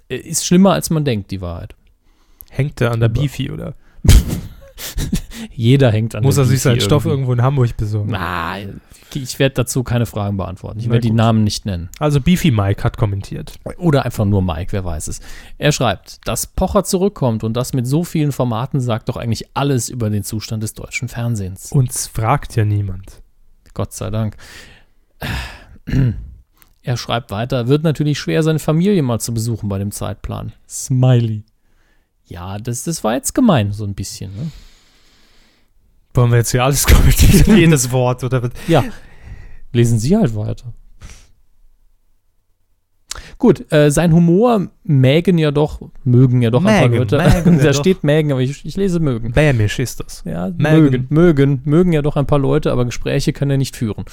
ist 0.09 0.45
schlimmer, 0.45 0.73
als 0.73 0.89
man 0.89 1.05
denkt, 1.05 1.31
die 1.31 1.41
Wahrheit. 1.41 1.75
hängt 2.49 2.79
der 2.79 2.91
an 2.91 2.99
der 2.99 3.09
Beefy 3.09 3.51
oder? 3.51 3.75
Jeder 5.53 5.91
hängt 5.91 6.15
an 6.15 6.23
Muss 6.23 6.37
er 6.37 6.45
sich 6.45 6.61
seinen 6.61 6.81
Stoff 6.81 7.05
irgendwo 7.05 7.33
in 7.33 7.41
Hamburg 7.41 7.75
besorgen. 7.77 8.11
Na, 8.11 8.57
ich 9.13 9.39
werde 9.39 9.55
dazu 9.55 9.83
keine 9.83 10.05
Fragen 10.05 10.37
beantworten. 10.37 10.79
Ich 10.79 10.89
werde 10.89 11.01
die. 11.01 11.11
Namen 11.11 11.43
nicht 11.43 11.65
nennen. 11.65 11.89
Also 11.99 12.21
Beefy 12.21 12.51
Mike 12.51 12.83
hat 12.83 12.97
kommentiert. 12.97 13.53
Oder 13.77 14.05
einfach 14.05 14.25
nur 14.25 14.41
Mike, 14.41 14.71
wer 14.71 14.85
weiß 14.85 15.07
es. 15.07 15.19
Er 15.57 15.71
schreibt, 15.71 16.27
dass 16.27 16.47
Pocher 16.47 16.83
zurückkommt 16.83 17.43
und 17.43 17.53
das 17.53 17.73
mit 17.73 17.87
so 17.87 18.03
vielen 18.03 18.31
Formaten 18.31 18.79
sagt 18.79 19.09
doch 19.09 19.17
eigentlich 19.17 19.47
alles 19.53 19.89
über 19.89 20.09
den 20.09 20.23
Zustand 20.23 20.63
des 20.63 20.73
deutschen 20.73 21.07
Fernsehens. 21.07 21.71
Uns 21.71 22.07
fragt 22.07 22.55
ja 22.55 22.65
niemand. 22.65 23.21
Gott 23.73 23.93
sei 23.93 24.09
Dank. 24.09 24.37
Er 26.87 26.95
schreibt 26.95 27.31
weiter, 27.31 27.67
wird 27.67 27.83
natürlich 27.83 28.17
schwer, 28.17 28.43
seine 28.43 28.59
Familie 28.59 29.03
mal 29.03 29.19
zu 29.19 29.33
besuchen 29.33 29.67
bei 29.67 29.77
dem 29.77 29.91
Zeitplan. 29.91 30.53
Smiley. 30.69 31.43
Ja, 32.23 32.59
das, 32.59 32.85
das 32.85 33.03
war 33.03 33.13
jetzt 33.13 33.35
gemein, 33.35 33.73
so 33.73 33.83
ein 33.83 33.93
bisschen. 33.93 34.33
Ne? 34.33 34.51
Wollen 36.13 36.31
wir 36.31 36.37
jetzt 36.37 36.51
hier 36.51 36.63
alles 36.63 36.85
kommentieren? 36.87 37.57
Jedes 37.57 37.91
Wort 37.91 38.23
oder 38.23 38.41
was? 38.41 38.51
Ja, 38.69 38.85
lesen 39.73 39.99
Sie 39.99 40.15
halt 40.15 40.33
weiter. 40.33 40.71
Gut, 43.39 43.71
äh, 43.71 43.91
sein 43.91 44.13
Humor 44.13 44.67
mägen 44.83 45.37
ja 45.37 45.51
doch, 45.51 45.79
mögen 46.03 46.41
ja 46.41 46.49
doch 46.49 46.61
ein 46.61 46.65
paar 46.65 46.89
Mägen, 46.89 46.97
Leute. 46.97 47.17
mägen 47.17 47.57
da 47.63 47.65
doch. 47.65 47.73
steht 47.73 48.03
mägen, 48.03 48.31
aber 48.31 48.41
ich, 48.41 48.65
ich 48.65 48.75
lese 48.75 48.99
mögen. 48.99 49.31
Bämisch 49.31 49.77
ist 49.77 49.99
das. 49.99 50.23
Ja, 50.25 50.49
Mägen. 50.49 50.57
mögen, 50.63 51.07
mögen, 51.09 51.61
mögen 51.65 51.93
ja 51.93 52.01
doch 52.01 52.15
ein 52.15 52.25
paar 52.25 52.39
Leute, 52.39 52.71
aber 52.71 52.85
Gespräche 52.85 53.33
kann 53.33 53.51
er 53.51 53.57
nicht 53.57 53.75
führen. 53.75 54.05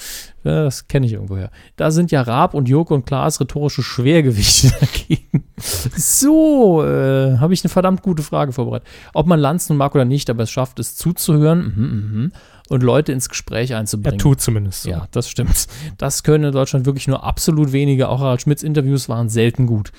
Das 0.43 0.89
kenne 0.89 1.07
ich 1.07 1.14
irgendwoher. 1.14 1.51
Da 1.77 1.91
sind 1.91 2.11
ja 2.11 2.20
Raab 2.20 2.53
und 2.53 2.68
Joko 2.68 2.95
und 2.95 3.07
Klaas 3.07 3.41
rhetorische 3.41 3.83
Schwergewichte 3.83 4.72
dagegen. 4.81 5.45
So, 5.57 6.85
äh, 6.85 7.39
habe 7.39 7.55
ich 7.55 7.64
eine 7.64 7.70
verdammt 7.70 8.03
gute 8.03 8.22
Frage 8.22 8.53
vorbereitet. 8.53 8.87
Ob 9.14 9.27
man 9.27 9.41
Lanz 9.41 9.70
nun 9.70 9.79
mag 9.79 9.95
oder 9.95 10.05
nicht, 10.05 10.29
aber 10.29 10.43
es 10.43 10.51
schafft 10.51 10.79
es 10.81 10.97
zuzuhören 10.97 11.72
mhm, 11.75 12.20
mhm, 12.20 12.33
und 12.68 12.82
Leute 12.82 13.12
ins 13.12 13.28
Gespräch 13.28 13.70
Er 13.70 13.78
einzubringen. 13.78 14.18
tut 14.18 14.40
zumindest 14.40 14.82
so. 14.84 14.90
Ja, 14.90 15.06
das 15.10 15.28
stimmt. 15.28 15.66
Das 15.98 16.22
können 16.22 16.44
in 16.44 16.52
Deutschland 16.52 16.86
wirklich 16.86 17.08
nur 17.08 17.22
absolut 17.24 17.72
wenige. 17.72 18.08
Auch 18.08 18.20
Harald 18.20 18.42
Schmidts 18.42 18.62
Interviews 18.62 19.08
waren 19.08 19.28
selten 19.28 19.66
gut. 19.66 19.92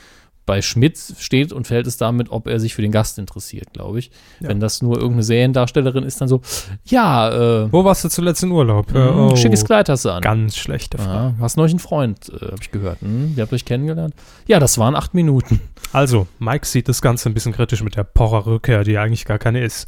Bei 0.47 0.61
Schmidt 0.61 0.99
steht 1.18 1.51
und 1.51 1.66
fällt 1.66 1.88
es 1.88 1.97
damit, 1.97 2.30
ob 2.30 2.45
er 2.45 2.59
sich 2.59 2.76
für 2.76 2.84
den 2.84 2.91
Gast 2.91 3.18
interessiert, 3.18 3.74
glaube 3.74 3.97
ich. 3.97 4.11
Wenn 4.39 4.59
das 4.59 4.84
nur 4.84 4.95
irgendeine 4.95 5.24
Seriendarstellerin 5.24 6.03
ist, 6.03 6.22
dann 6.22 6.28
so, 6.28 6.41
ja, 6.86 7.63
äh, 7.63 7.72
Wo 7.74 7.84
warst 7.84 8.03
du 8.03 8.09
zuletzt 8.09 8.43
in 8.43 8.51
Urlaub? 8.51 8.93
Äh, 8.93 9.09
hm, 9.09 9.20
oh, 9.20 9.36
schickes 9.36 9.66
Kleid 9.66 9.89
hast 9.89 10.05
du 10.05 10.11
an. 10.11 10.22
Ganz 10.22 10.55
schlechte 10.55 10.99
Frage. 10.99 11.34
Ja, 11.36 11.41
hast 11.41 11.57
neulich 11.57 11.72
einen 11.74 11.80
Freund, 11.80 12.30
äh, 12.30 12.45
habe 12.45 12.57
ich 12.61 12.70
gehört. 12.70 13.01
Hm, 13.01 13.34
ihr 13.36 13.41
habt 13.41 13.53
euch 13.53 13.66
kennengelernt? 13.66 14.13
Ja, 14.45 14.59
das 14.59 14.78
waren 14.78 14.95
acht 14.95 15.16
Minuten. 15.16 15.61
Also, 15.93 16.28
Mike 16.38 16.68
sieht 16.68 16.89
das 16.89 17.01
Ganze 17.01 17.28
ein 17.30 17.34
bisschen 17.34 17.53
kritisch 17.53 17.82
mit 17.82 17.95
der 17.95 18.03
Pocher-Rückkehr, 18.03 18.84
die 18.84 18.99
eigentlich 18.99 19.26
gar 19.26 19.39
keine 19.39 19.63
ist. 19.63 19.88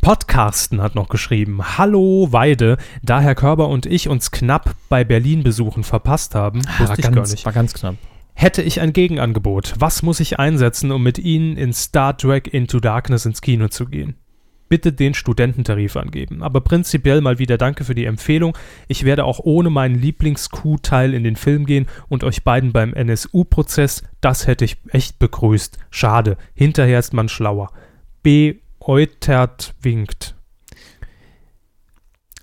Podcasten 0.00 0.80
hat 0.80 0.94
noch 0.94 1.08
geschrieben, 1.08 1.76
Hallo 1.76 2.28
Weide, 2.30 2.78
da 3.02 3.20
Herr 3.20 3.34
Körber 3.34 3.68
und 3.68 3.84
ich 3.84 4.08
uns 4.08 4.30
knapp 4.30 4.74
bei 4.88 5.04
Berlin 5.04 5.42
besuchen 5.42 5.84
verpasst 5.84 6.34
haben, 6.34 6.62
wusste 6.78 6.94
ich 6.98 7.04
ganz, 7.04 7.14
gar 7.14 7.28
nicht. 7.28 7.44
war 7.44 7.52
ganz 7.52 7.74
knapp. 7.74 7.96
Hätte 8.32 8.62
ich 8.62 8.80
ein 8.80 8.94
Gegenangebot, 8.94 9.74
was 9.78 10.02
muss 10.02 10.20
ich 10.20 10.38
einsetzen, 10.38 10.90
um 10.90 11.02
mit 11.02 11.18
Ihnen 11.18 11.58
in 11.58 11.74
Star 11.74 12.16
Trek 12.16 12.52
Into 12.52 12.80
Darkness 12.80 13.26
ins 13.26 13.42
Kino 13.42 13.68
zu 13.68 13.84
gehen? 13.84 14.14
Bitte 14.70 14.92
den 14.92 15.12
Studententarif 15.12 15.96
angeben. 15.96 16.42
Aber 16.42 16.62
prinzipiell 16.62 17.20
mal 17.20 17.38
wieder 17.38 17.58
danke 17.58 17.84
für 17.84 17.94
die 17.94 18.06
Empfehlung. 18.06 18.56
Ich 18.88 19.04
werde 19.04 19.24
auch 19.24 19.40
ohne 19.40 19.68
meinen 19.68 19.96
Lieblings-Q-Teil 19.96 21.12
in 21.12 21.24
den 21.24 21.36
Film 21.36 21.66
gehen 21.66 21.86
und 22.08 22.24
euch 22.24 22.44
beiden 22.44 22.72
beim 22.72 22.94
NSU-Prozess, 22.94 24.04
das 24.22 24.46
hätte 24.46 24.64
ich 24.64 24.78
echt 24.90 25.18
begrüßt. 25.18 25.76
Schade, 25.90 26.38
hinterher 26.54 27.00
ist 27.00 27.12
man 27.12 27.28
schlauer. 27.28 27.72
B. 28.22 28.54
Eutert 28.80 29.74
winkt. 29.82 30.34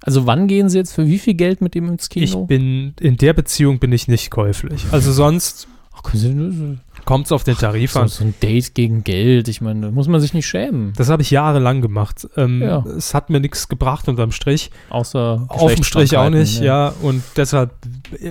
Also 0.02 0.26
wann 0.26 0.48
gehen 0.48 0.70
Sie 0.70 0.78
jetzt 0.78 0.94
für 0.94 1.08
wie 1.08 1.20
viel 1.20 1.34
Geld 1.34 1.60
mit 1.62 1.76
ihm 1.76 1.90
ins 1.90 2.06
Ich 2.14 2.32
Kino? 2.32 2.46
bin, 2.46 2.94
in 3.00 3.18
der 3.18 3.34
Beziehung 3.34 3.80
bin 3.80 3.92
ich 3.92 4.08
nicht 4.08 4.32
käuflich. 4.32 4.86
Also 4.92 5.12
sonst 5.12 5.68
Ach, 5.94 6.02
kommt 7.04 7.26
es 7.26 7.32
auf 7.34 7.44
den 7.44 7.58
Tarif 7.58 7.92
so, 7.94 8.00
an. 8.00 8.08
so 8.08 8.24
ein 8.24 8.34
Date 8.42 8.74
gegen 8.76 9.04
Geld, 9.04 9.48
ich 9.50 9.60
meine, 9.60 9.82
da 9.88 9.92
muss 9.92 10.08
man 10.08 10.22
sich 10.22 10.34
nicht 10.34 10.48
schämen. 10.48 10.94
Das 10.96 11.10
habe 11.10 11.24
ich 11.24 11.32
jahrelang 11.32 11.82
gemacht. 11.82 12.26
Ähm, 12.38 12.62
Ja. 12.62 12.86
Es 12.98 13.14
hat 13.14 13.30
mir 13.30 13.40
nichts 13.42 13.68
gebracht 13.68 14.08
unterm 14.08 14.32
Strich. 14.32 14.72
Außer 14.90 15.46
Auf 15.50 15.74
dem 15.74 15.84
Strich 15.84 16.16
auch 16.16 16.30
nicht, 16.30 16.60
Geschlechtskrankheiten, 16.62 16.64
ja. 16.64 16.94
Und 17.10 17.24
deshalb, 17.36 17.72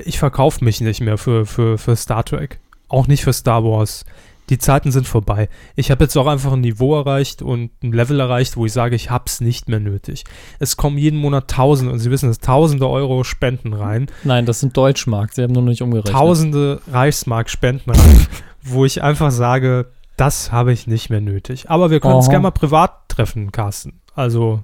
ich 0.05 0.19
verkaufe 0.19 0.65
mich 0.65 0.81
nicht 0.81 1.01
mehr 1.03 1.19
für, 1.19 1.45
für, 1.45 1.77
für 1.77 1.97
Star 1.97 2.25
Trek. 2.25 2.59
Auch 2.89 3.09
nicht 3.09 3.25
für 3.25 3.33
Star 3.33 3.65
Wars. 3.65 4.05
Die 4.49 4.59
Zeiten 4.59 4.93
sind 4.93 5.09
vorbei. 5.09 5.49
Ich 5.75 5.91
habe 5.91 6.05
jetzt 6.05 6.17
auch 6.17 6.27
einfach 6.27 6.53
ein 6.53 6.61
Niveau 6.61 6.95
erreicht 6.95 7.43
und 7.43 7.71
ein 7.83 7.93
Level 7.93 8.21
erreicht, 8.21 8.57
wo 8.57 8.65
ich 8.67 8.73
sage, 8.73 8.95
ich 8.95 9.11
hab's 9.11 9.41
nicht 9.41 9.69
mehr 9.69 9.81
nötig. 9.81 10.25
Es 10.59 10.77
kommen 10.77 10.99
jeden 10.99 11.19
Monat 11.19 11.49
Tausende, 11.51 11.93
und 11.93 11.99
Sie 11.99 12.11
wissen 12.11 12.29
es, 12.31 12.39
Tausende 12.39 12.89
Euro 12.89 13.25
Spenden 13.25 13.73
rein. 13.73 14.07
Nein, 14.25 14.47
das 14.47 14.61
sind 14.61 14.77
Deutschmark, 14.77 15.33
Sie 15.33 15.43
haben 15.43 15.53
nur 15.53 15.63
noch 15.63 15.71
nicht 15.71 15.83
umgerechnet. 15.83 16.13
Tausende 16.13 16.81
Reichsmark 16.91 17.51
Spenden 17.51 17.91
rein, 17.91 18.27
wo 18.63 18.85
ich 18.85 19.03
einfach 19.03 19.31
sage, 19.33 19.87
das 20.17 20.53
habe 20.53 20.73
ich 20.73 20.87
nicht 20.87 21.11
mehr 21.11 21.21
nötig. 21.21 21.69
Aber 21.69 21.91
wir 21.91 22.01
können 22.01 22.15
uns 22.15 22.27
Aha. 22.27 22.33
gerne 22.33 22.43
mal 22.45 22.51
privat 22.53 23.09
treffen, 23.09 23.53
Carsten. 23.53 24.01
Also 24.15 24.63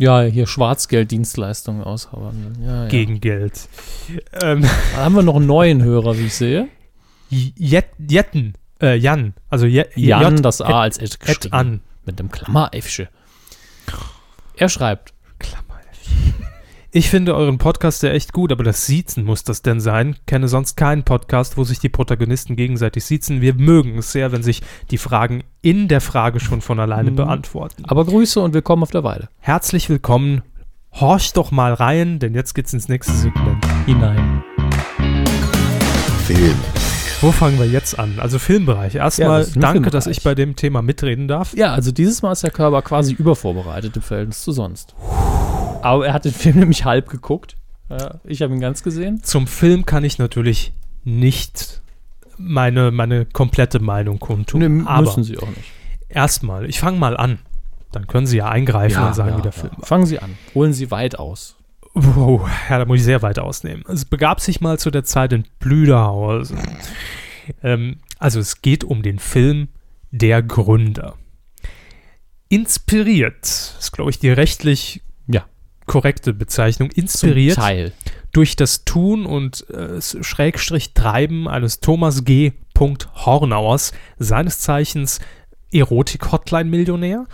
Ja, 0.00 0.22
hier 0.22 0.46
Schwarzgelddienstleistungen 0.46 1.84
aushandeln. 1.84 2.58
Ja, 2.64 2.82
ja. 2.84 2.88
gegen 2.88 3.20
Geld. 3.20 3.68
Ähm, 4.42 4.62
Da 4.96 4.96
haben 5.04 5.14
wir 5.14 5.22
noch 5.22 5.36
einen 5.36 5.46
neuen 5.46 5.82
Hörer, 5.82 6.18
wie 6.18 6.26
ich 6.26 6.34
sehe. 6.34 6.68
Jet, 7.30 7.86
Jetten, 7.98 8.54
äh, 8.82 8.96
Jan, 8.96 9.34
also 9.48 9.66
Je, 9.66 9.84
Jan, 9.94 10.36
J- 10.36 10.44
das 10.44 10.60
A 10.60 10.80
als 10.82 10.98
Ed 10.98 11.14
Ed 11.14 11.20
geschrieben. 11.20 11.54
an. 11.54 11.80
Mit 12.04 12.18
einem 12.20 12.30
Klammer-F'sche. 12.30 13.08
Er 14.56 14.68
schreibt, 14.68 15.12
Ich 16.90 17.10
finde 17.10 17.34
euren 17.36 17.58
Podcast 17.58 18.02
ja 18.02 18.10
echt 18.10 18.32
gut, 18.32 18.50
aber 18.50 18.64
das 18.64 18.86
Siezen 18.86 19.24
muss 19.24 19.44
das 19.44 19.60
denn 19.60 19.78
sein. 19.78 20.16
Kenne 20.26 20.48
sonst 20.48 20.76
keinen 20.76 21.04
Podcast, 21.04 21.58
wo 21.58 21.64
sich 21.64 21.78
die 21.80 21.90
Protagonisten 21.90 22.56
gegenseitig 22.56 23.04
siezen. 23.04 23.42
Wir 23.42 23.52
mögen 23.54 23.98
es 23.98 24.10
sehr, 24.12 24.32
wenn 24.32 24.42
sich 24.42 24.62
die 24.90 24.96
Fragen 24.96 25.44
in 25.60 25.88
der 25.88 26.00
Frage 26.00 26.40
schon 26.40 26.62
von 26.62 26.80
alleine 26.80 27.10
Mhm. 27.10 27.16
beantworten. 27.16 27.84
aber 27.86 28.06
Grüße 28.06 28.40
und 28.40 28.54
willkommen 28.54 28.82
auf 28.82 28.90
der 28.90 29.04
Weide. 29.04 29.28
Herzlich 29.38 29.90
willkommen. 29.90 30.40
Horcht 30.92 31.36
doch 31.36 31.50
mal 31.50 31.74
rein, 31.74 32.20
denn 32.20 32.34
jetzt 32.34 32.54
geht's 32.54 32.72
ins 32.72 32.88
nächste 32.88 33.12
Segment. 33.12 33.62
Hinein. 33.84 34.42
Film. 36.26 36.56
Wo 37.20 37.32
fangen 37.32 37.58
wir 37.58 37.66
jetzt 37.66 37.98
an? 37.98 38.20
Also 38.20 38.38
Filmbereich. 38.38 38.94
Ja, 38.94 39.02
Erstmal 39.04 39.40
das 39.40 39.48
ist 39.48 39.56
ein 39.56 39.60
danke, 39.60 39.90
dass 39.90 40.04
Filmbereich. 40.04 40.18
ich 40.18 40.24
bei 40.24 40.34
dem 40.36 40.54
Thema 40.56 40.82
mitreden 40.82 41.26
darf. 41.26 41.52
Ja, 41.54 41.72
also 41.74 41.90
dieses 41.90 42.22
Mal 42.22 42.32
ist 42.32 42.44
der 42.44 42.50
Körper 42.52 42.80
quasi 42.82 43.12
übervorbereitet 43.12 43.96
im 43.96 44.02
Verhältnis 44.02 44.42
zu 44.42 44.52
sonst. 44.52 44.94
Aber 45.82 46.06
er 46.06 46.12
hat 46.12 46.24
den 46.24 46.32
Film 46.32 46.58
nämlich 46.60 46.84
halb 46.84 47.08
geguckt. 47.08 47.56
Ja, 47.90 48.20
ich 48.24 48.42
habe 48.42 48.54
ihn 48.54 48.60
ganz 48.60 48.82
gesehen. 48.84 49.22
Zum 49.24 49.46
Film 49.48 49.84
kann 49.84 50.04
ich 50.04 50.18
natürlich 50.18 50.72
nicht 51.04 51.80
meine, 52.36 52.92
meine 52.92 53.24
komplette 53.26 53.80
Meinung 53.80 54.20
kundtun. 54.20 54.60
Nee, 54.60 54.86
aber 54.86 55.02
müssen 55.02 55.24
Sie 55.24 55.38
auch 55.38 55.48
nicht. 55.48 55.72
erstmal, 56.08 56.66
ich 56.66 56.78
fange 56.78 56.98
mal 56.98 57.16
an. 57.16 57.38
Dann 57.90 58.06
können 58.06 58.26
Sie 58.26 58.36
ja 58.36 58.48
eingreifen 58.48 59.02
und 59.02 59.14
sagen, 59.14 59.38
wie 59.38 59.42
der 59.42 59.52
Film 59.52 59.72
war. 59.76 59.86
Fangen 59.86 60.06
Sie 60.06 60.18
an. 60.20 60.36
Holen 60.54 60.72
Sie 60.74 60.90
weit 60.90 61.18
aus. 61.18 61.56
Wow, 62.00 62.48
ja, 62.70 62.78
da 62.78 62.84
muss 62.84 62.98
ich 62.98 63.04
sehr 63.04 63.22
weit 63.22 63.38
ausnehmen. 63.40 63.82
Es 63.88 64.04
begab 64.04 64.40
sich 64.40 64.60
mal 64.60 64.78
zu 64.78 64.90
der 64.92 65.02
Zeit 65.04 65.32
in 65.32 65.44
Blüderhausen. 65.58 66.58
Ähm, 67.62 67.96
also 68.18 68.38
es 68.38 68.62
geht 68.62 68.84
um 68.84 69.02
den 69.02 69.18
Film 69.18 69.68
Der 70.12 70.42
Gründer. 70.42 71.16
Inspiriert, 72.48 73.44
ist 73.44 73.92
glaube 73.92 74.10
ich 74.10 74.18
die 74.18 74.30
rechtlich 74.30 75.02
Ja. 75.26 75.44
korrekte 75.86 76.32
Bezeichnung, 76.32 76.90
inspiriert 76.92 77.56
Teil. 77.56 77.92
durch 78.32 78.56
das 78.56 78.84
Tun 78.84 79.26
und 79.26 79.68
äh, 79.70 80.00
Schrägstrich 80.00 80.94
Treiben 80.94 81.48
eines 81.48 81.80
Thomas 81.80 82.24
G. 82.24 82.52
Hornauers, 83.26 83.92
seines 84.20 84.60
Zeichens 84.60 85.18
Erotik-Hotline-Millionär, 85.72 87.26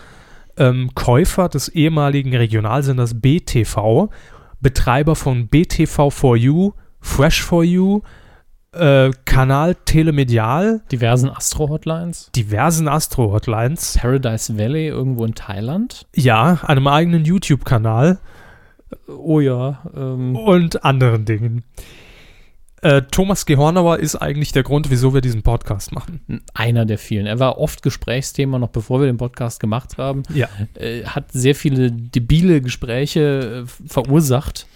ähm, 0.57 0.91
Käufer 0.95 1.49
des 1.51 1.69
ehemaligen 1.69 2.35
Regionalsenders 2.35 3.21
BTV, 3.21 4.09
Betreiber 4.65 5.15
von 5.15 5.47
BTV 5.47 6.11
for 6.11 6.37
You, 6.37 6.73
Fresh 7.01 7.43
for 7.43 7.63
You, 7.63 8.01
äh, 8.73 9.13
Kanal 9.25 9.77
Telemedial, 9.85 10.83
Diversen 10.91 11.31
Astro-Hotlines. 11.31 12.33
diversen 12.35 12.89
Astro-Hotlines, 12.89 13.97
Paradise 14.01 14.59
Valley 14.59 14.89
irgendwo 14.89 15.25
in 15.25 15.37
Thailand. 15.37 16.07
ja, 16.17 16.59
einem 16.65 16.89
eigenen 16.89 17.25
YouTube-Kanal 17.25 18.19
Oh 19.07 19.41
ja. 19.41 19.83
Ähm, 19.95 20.37
und 20.37 20.85
anderen 20.85 21.25
Dingen. 21.25 21.65
Äh, 22.85 23.01
Thomas 23.11 23.47
G. 23.47 23.57
Hornauer 23.57 23.99
ist 23.99 24.15
eigentlich 24.17 24.53
der 24.53 24.63
Grund, 24.63 24.91
wieso 24.91 25.15
wir 25.15 25.23
diesen 25.23 25.43
Podcast 25.43 25.91
machen. 25.93 26.21
einer 26.53 26.85
der 26.85 26.99
vielen. 26.99 27.25
Er 27.25 27.39
war 27.39 27.57
oft 27.57 27.83
Gesprächsthema, 27.83 28.59
noch 28.59 28.69
bevor 28.69 29.01
wir 29.01 29.07
den 29.07 29.17
Podcast 29.17 29.59
gemacht 29.59 29.97
haben. 29.97 30.23
Ja. 30.35 30.49
Äh, 30.75 31.05
hat 31.05 31.33
sehr 31.33 31.55
viele 31.55 31.91
debile 31.91 32.61
Gespräche 32.61 33.65
äh, 33.65 33.89
verursacht 33.89 34.67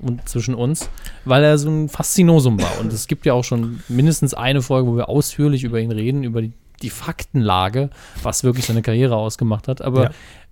und 0.00 0.28
zwischen 0.28 0.54
uns, 0.54 0.88
weil 1.24 1.42
er 1.42 1.58
so 1.58 1.68
ein 1.68 1.88
Faszinosum 1.88 2.62
war. 2.62 2.78
Und 2.80 2.92
es 2.92 3.08
gibt 3.08 3.26
ja 3.26 3.32
auch 3.32 3.42
schon 3.44 3.80
mindestens 3.88 4.32
eine 4.32 4.62
Folge, 4.62 4.88
wo 4.88 4.96
wir 4.96 5.08
ausführlich 5.08 5.64
über 5.64 5.80
ihn 5.80 5.90
reden, 5.90 6.22
über 6.22 6.42
die, 6.42 6.52
die 6.82 6.90
Faktenlage, 6.90 7.90
was 8.22 8.44
wirklich 8.44 8.64
seine 8.66 8.82
Karriere 8.82 9.16
ausgemacht 9.16 9.66
hat. 9.66 9.82
Aber 9.82 10.04
Ja. 10.04 10.10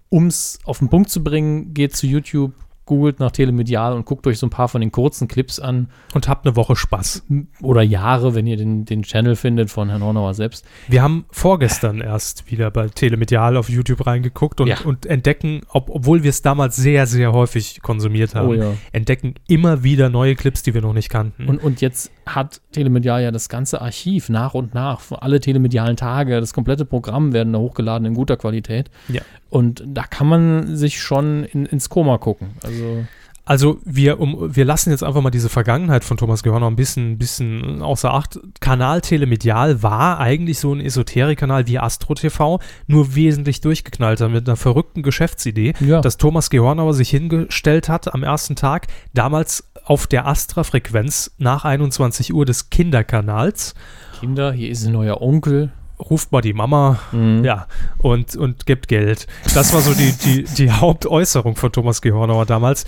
um 0.08 0.26
es 0.26 0.58
auf 0.64 0.80
den 0.80 0.88
Punkt 0.88 1.10
zu 1.10 1.22
bringen, 1.22 1.74
geht 1.74 1.94
zu 1.94 2.08
YouTube, 2.08 2.54
googelt 2.86 3.20
nach 3.20 3.30
Telemedial 3.30 3.92
und 3.94 4.04
guckt 4.04 4.26
euch 4.26 4.38
so 4.38 4.46
ein 4.46 4.50
paar 4.50 4.68
von 4.68 4.80
den 4.80 4.92
kurzen 4.92 5.28
Clips 5.28 5.58
an. 5.58 5.88
Und 6.14 6.28
habt 6.28 6.46
eine 6.46 6.56
Woche 6.56 6.76
Spaß. 6.76 7.24
Oder 7.62 7.82
Jahre, 7.82 8.34
wenn 8.34 8.46
ihr 8.46 8.56
den, 8.56 8.84
den 8.84 9.02
Channel 9.02 9.36
findet 9.36 9.70
von 9.70 9.88
Herrn 9.88 10.02
Hornauer 10.02 10.34
selbst. 10.34 10.66
Wir 10.88 11.02
haben 11.02 11.24
vorgestern 11.30 12.00
erst 12.00 12.50
wieder 12.50 12.70
bei 12.70 12.88
Telemedial 12.88 13.56
auf 13.56 13.68
YouTube 13.68 14.06
reingeguckt 14.06 14.60
und, 14.60 14.68
Ja. 14.68 14.80
und 14.84 15.06
entdecken, 15.06 15.62
ob, 15.68 15.90
obwohl 15.90 16.22
wir 16.22 16.30
es 16.30 16.42
damals 16.42 16.76
sehr, 16.76 17.06
sehr 17.06 17.32
häufig 17.32 17.80
konsumiert 17.82 18.34
haben, 18.34 18.48
Oh 18.48 18.54
ja. 18.54 18.72
entdecken 18.92 19.34
immer 19.48 19.82
wieder 19.82 20.10
neue 20.10 20.34
Clips, 20.34 20.62
die 20.62 20.74
wir 20.74 20.82
noch 20.82 20.92
nicht 20.94 21.08
kannten. 21.08 21.46
Und, 21.48 21.62
und 21.62 21.80
jetzt 21.80 22.10
hat 22.26 22.60
Telemedial 22.72 23.22
ja 23.22 23.30
das 23.30 23.48
ganze 23.48 23.80
Archiv 23.80 24.28
nach 24.28 24.54
und 24.54 24.74
nach, 24.74 25.00
alle 25.20 25.40
telemedialen 25.40 25.96
Tage, 25.96 26.40
das 26.40 26.52
komplette 26.54 26.84
Programm 26.84 27.32
werden 27.32 27.52
da 27.52 27.58
hochgeladen 27.58 28.06
in 28.06 28.14
guter 28.14 28.36
Qualität. 28.36 28.90
Ja. 29.08 29.22
Und 29.50 29.84
da 29.86 30.02
kann 30.04 30.26
man 30.26 30.76
sich 30.76 31.00
schon 31.00 31.44
in, 31.44 31.66
ins 31.66 31.88
Koma 31.88 32.18
gucken. 32.18 32.50
Also 32.62 33.04
Also 33.46 33.78
wir, 33.84 34.20
um, 34.20 34.56
wir 34.56 34.64
lassen 34.64 34.90
jetzt 34.90 35.04
einfach 35.04 35.20
mal 35.20 35.30
diese 35.30 35.50
Vergangenheit 35.50 36.02
von 36.02 36.16
Thomas 36.16 36.42
Gehörner 36.42 36.66
ein 36.66 36.76
bisschen, 36.76 37.18
bisschen 37.18 37.82
außer 37.82 38.12
Acht. 38.14 38.40
Kanal 38.60 39.02
Telemedial 39.02 39.82
war 39.82 40.18
eigentlich 40.18 40.58
so 40.58 40.72
ein 40.72 40.80
Esoterik-Kanal 40.80 41.66
wie 41.66 41.78
Astro 41.78 42.14
TV, 42.14 42.58
nur 42.86 43.14
wesentlich 43.14 43.60
durchgeknallter 43.60 44.30
mit 44.30 44.48
einer 44.48 44.56
verrückten 44.56 45.02
Geschäftsidee, 45.02 45.74
Ja. 45.80 46.00
dass 46.00 46.16
Thomas 46.16 46.48
Gehörner 46.48 46.90
sich 46.94 47.10
hingestellt 47.10 47.90
hat 47.90 48.14
am 48.14 48.22
ersten 48.22 48.56
Tag, 48.56 48.86
damals 49.12 49.70
auf 49.84 50.06
der 50.06 50.26
Astra-Frequenz 50.26 51.32
nach 51.38 51.64
21 51.64 52.32
Uhr 52.32 52.44
des 52.44 52.70
Kinderkanals. 52.70 53.74
Kinder, 54.18 54.52
hier 54.52 54.70
ist 54.70 54.84
ein 54.86 54.92
neuer 54.92 55.20
Onkel. 55.20 55.72
Ruft 55.98 56.32
mal 56.32 56.40
die 56.40 56.52
Mama, 56.52 56.98
Mhm. 57.12 57.44
ja, 57.44 57.66
und, 57.98 58.34
und 58.36 58.66
gibt 58.66 58.88
Geld. 58.88 59.26
Das 59.54 59.72
war 59.72 59.80
so 59.80 59.94
die, 59.94 60.12
die, 60.24 60.44
die 60.44 60.70
Hauptäußerung 60.70 61.54
von 61.56 61.70
Thomas 61.72 62.02
Gehornauer 62.02 62.46
damals. 62.46 62.84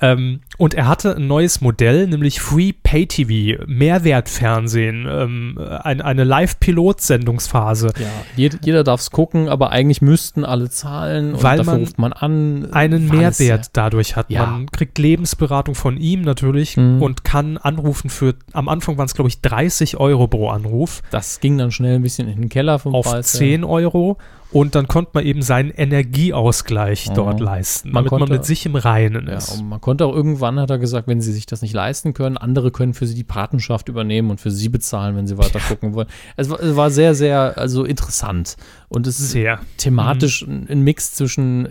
Ähm, 0.00 0.40
und 0.58 0.72
er 0.74 0.88
hatte 0.88 1.16
ein 1.16 1.26
neues 1.26 1.60
Modell, 1.60 2.06
nämlich 2.06 2.40
Free 2.40 2.72
Pay 2.72 3.06
TV, 3.06 3.62
Mehrwertfernsehen, 3.66 5.06
ähm, 5.08 5.58
ein, 5.82 6.00
eine 6.00 6.24
Live-Pilot-Sendungsphase. 6.24 7.88
Ja, 7.98 8.06
jeder, 8.36 8.58
jeder 8.64 8.84
darf 8.84 9.00
es 9.00 9.10
gucken, 9.10 9.48
aber 9.48 9.70
eigentlich 9.70 10.00
müssten 10.02 10.44
alle 10.44 10.70
zahlen 10.70 11.34
und 11.34 11.42
Weil 11.42 11.62
man 11.64 11.80
ruft 11.80 11.98
man 11.98 12.12
an. 12.12 12.68
einen 12.72 13.08
Mehrwert 13.08 13.34
sehr- 13.34 13.60
dadurch 13.72 14.16
hat. 14.16 14.30
Ja. 14.30 14.46
Man 14.46 14.70
kriegt 14.70 14.98
Lebensberatung 14.98 15.74
von 15.74 15.96
ihm 15.98 16.22
natürlich 16.22 16.76
Mhm. 16.76 17.02
und 17.02 17.24
kann 17.24 17.58
anrufen 17.58 18.10
für, 18.10 18.34
am 18.52 18.68
Anfang 18.68 18.96
waren 18.98 19.06
es 19.06 19.14
glaube 19.14 19.28
ich 19.28 19.40
30 19.40 19.96
Euro 19.98 20.26
pro 20.26 20.48
Anruf. 20.50 21.02
Das 21.10 21.40
ging 21.40 21.58
dann 21.58 21.70
schnell 21.70 21.96
ein 21.96 22.02
bisschen 22.02 22.28
in 22.28 22.45
den 22.46 22.50
Keller 22.50 22.78
vom 22.78 22.94
auf 22.94 23.06
Preis 23.06 23.32
her. 23.34 23.38
10 23.40 23.64
Euro 23.64 24.18
und 24.52 24.74
dann 24.74 24.86
konnte 24.88 25.10
man 25.14 25.24
eben 25.26 25.42
seinen 25.42 25.70
Energieausgleich 25.70 27.10
Mhm. 27.10 27.14
dort 27.14 27.40
leisten, 27.40 27.88
Man 27.90 28.04
damit 28.04 28.12
man 28.12 28.18
konnte- 28.20 28.32
mit 28.34 28.44
sich 28.44 28.64
im 28.66 28.76
Reinen 28.76 29.26
Ja, 29.28 29.34
ist. 29.38 29.58
und 29.60 29.68
man 29.68 29.80
konnte 29.80 30.06
auch 30.06 30.14
irgendwann, 30.14 30.58
hat 30.60 30.70
er 30.70 30.78
gesagt, 30.78 31.08
wenn 31.08 31.20
sie 31.20 31.32
sich 31.32 31.46
das 31.46 31.62
nicht 31.62 31.74
leisten 31.74 32.14
können, 32.14 32.36
andere 32.36 32.70
können 32.70 32.94
für 32.94 33.06
sie 33.06 33.14
die 33.14 33.24
Patenschaft 33.24 33.88
übernehmen 33.88 34.30
und 34.30 34.40
für 34.40 34.50
sie 34.50 34.68
bezahlen, 34.68 35.16
wenn 35.16 35.26
sie 35.26 35.36
weiter 35.58 35.60
gucken 35.60 35.94
wollen. 35.94 36.08
Es 36.36 36.48
war, 36.50 36.60
es 36.60 36.76
war 36.76 36.90
sehr, 36.90 37.14
sehr 37.14 37.58
also 37.58 37.84
interessant. 37.84 38.56
Und 38.88 39.06
es 39.06 39.18
ist 39.20 39.30
Sehr. 39.30 39.58
thematisch 39.78 40.42
ein, 40.42 40.66
ein 40.70 40.82
Mix 40.82 41.12
zwischen, 41.14 41.68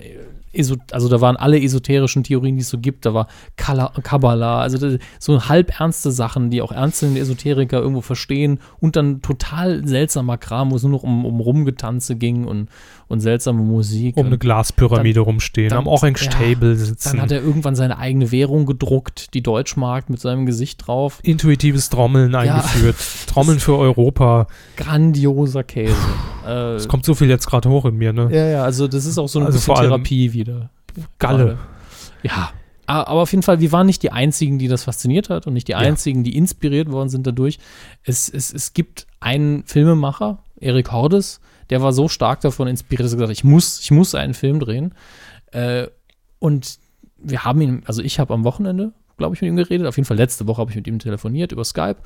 also 0.92 1.10
da 1.10 1.22
waren 1.22 1.36
alle 1.36 1.62
esoterischen 1.62 2.24
Theorien, 2.24 2.56
die 2.56 2.62
es 2.62 2.70
so 2.70 2.78
gibt, 2.78 3.06
da 3.06 3.14
war 3.14 3.28
Kabbalah, 3.56 4.62
also 4.62 4.98
so 5.20 5.50
halb 5.50 5.80
ernste 5.80 6.12
Sachen, 6.12 6.50
die 6.50 6.62
auch 6.62 6.72
ernsthafte 6.72 7.20
Esoteriker 7.20 7.80
irgendwo 7.80 8.02
verstehen. 8.02 8.60
Und 8.80 8.96
dann 8.96 9.22
total 9.22 9.88
seltsamer 9.88 10.38
Kram, 10.38 10.72
wo 10.72 10.76
es 10.76 10.84
nur 10.84 10.92
noch 10.92 11.04
um, 11.04 11.26
um 11.26 11.40
Rumgetanze 11.40 12.16
ging 12.16 12.46
und, 12.46 12.70
und 13.08 13.20
seltsame 13.20 13.62
Musik. 13.62 14.18
Um 14.18 14.28
eine 14.28 14.38
Glaspyramide 14.38 15.16
dann- 15.20 15.24
rumstehen, 15.26 15.70
dann- 15.70 15.80
am 15.80 15.88
Orange 15.88 16.26
ja, 16.26 16.32
Table 16.32 16.76
sitzen. 16.76 17.10
Dann 17.14 17.22
hat 17.22 17.32
er 17.32 17.42
irgendwann 17.44 17.76
seine 17.76 17.98
eigene 17.98 18.32
Währung 18.32 18.66
gedruckt, 18.66 19.34
die 19.34 19.42
Deutschmark 19.44 20.10
mit 20.10 20.20
seinem 20.20 20.46
Gesicht 20.46 20.86
drauf. 20.88 21.20
Intuitives 21.24 21.90
Trommeln 21.90 22.34
eingeführt. 22.36 22.96
Trommeln 23.28 23.60
für 23.60 23.78
Europa. 23.78 24.48
Grandioser 24.78 25.64
Käse. 25.64 25.96
äh, 26.48 26.76
Es 26.76 26.88
kommt 26.88 27.06
so 27.06 27.14
viel 27.16 27.30
jetzt 27.30 27.48
gerade 27.48 27.70
hoch 27.70 27.86
in 27.86 27.96
mir, 27.98 28.14
ne? 28.14 28.30
ja, 28.32 28.48
ja, 28.48 28.64
also 28.64 28.88
das 28.88 29.06
ist 29.06 29.18
auch 29.18 29.28
so 29.30 29.40
eine 29.40 29.48
Also 29.48 29.74
Therapie 29.74 30.34
wieder. 30.34 30.70
Galle. 31.20 31.58
Ja. 32.24 32.52
Aber 32.88 33.22
auf 33.22 33.32
jeden 33.32 33.42
Fall, 33.42 33.60
wir 33.62 33.72
waren 33.72 33.88
nicht 33.88 34.04
die 34.04 34.12
Einzigen, 34.12 34.60
die 34.60 34.68
das 34.68 34.84
fasziniert 34.84 35.30
hat 35.32 35.48
und 35.48 35.54
nicht 35.54 35.68
die 35.68 35.74
Einzigen, 35.74 36.24
die 36.24 36.38
inspiriert 36.38 36.92
worden 36.92 37.10
sind 37.10 37.26
dadurch. 37.26 37.58
Es, 38.04 38.30
es, 38.30 38.54
es 38.54 38.74
gibt 38.74 39.08
einen 39.20 39.64
Filmemacher, 39.66 40.38
Erik 40.60 40.92
Hordes, 40.92 41.40
der 41.70 41.82
war 41.82 41.94
so 41.94 42.08
stark 42.08 42.42
davon 42.42 42.68
inspiriert, 42.68 43.06
dass 43.06 43.14
er 43.14 43.18
gesagt 43.18 43.30
hat, 43.30 43.38
ich 43.38 43.44
muss, 43.44 43.80
ich 43.82 43.92
muss 43.92 44.16
einen 44.16 44.34
Film 44.34 44.60
drehen. 44.60 44.94
Äh, 45.52 45.88
und 46.40 46.78
wir 47.18 47.44
haben 47.44 47.62
ihn, 47.62 47.84
also 47.86 48.02
ich 48.02 48.20
habe 48.20 48.34
am 48.34 48.44
Wochenende, 48.44 48.94
glaube 49.18 49.36
ich, 49.36 49.42
mit 49.42 49.50
ihm 49.50 49.56
geredet. 49.56 49.88
Auf 49.88 49.98
jeden 49.98 50.06
Fall 50.06 50.18
letzte 50.18 50.48
Woche 50.48 50.62
habe 50.62 50.72
ich 50.72 50.76
mit 50.78 50.88
ihm 50.88 51.00
telefoniert 51.00 51.52
über 51.52 51.64
Skype. 51.64 51.98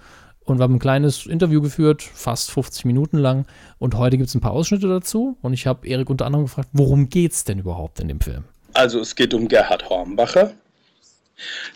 Und 0.46 0.58
wir 0.58 0.64
haben 0.64 0.76
ein 0.76 0.80
kleines 0.80 1.26
Interview 1.26 1.62
geführt, 1.62 2.02
fast 2.02 2.52
50 2.52 2.86
Minuten 2.86 3.18
lang. 3.18 3.46
Und 3.78 3.96
heute 3.96 4.18
gibt 4.18 4.30
es 4.30 4.36
ein 4.36 4.42
paar 4.42 4.54
Ausschnitte 4.54 4.88
dazu. 4.88 5.38
Und 5.42 5.54
ich 5.54 5.68
habe 5.68 5.88
Erik 5.88 6.10
unter 6.10 6.26
anderem 6.26 6.46
gefragt, 6.46 6.70
worum 6.74 7.10
geht 7.10 7.34
es 7.34 7.44
denn 7.44 7.60
überhaupt 7.60 8.00
in 8.00 8.08
dem 8.08 8.20
Film? 8.20 8.46
Also 8.74 9.00
es 9.00 9.16
geht 9.16 9.34
um 9.34 9.48
Gerhard 9.48 9.90
Hornbacher. 9.90 10.54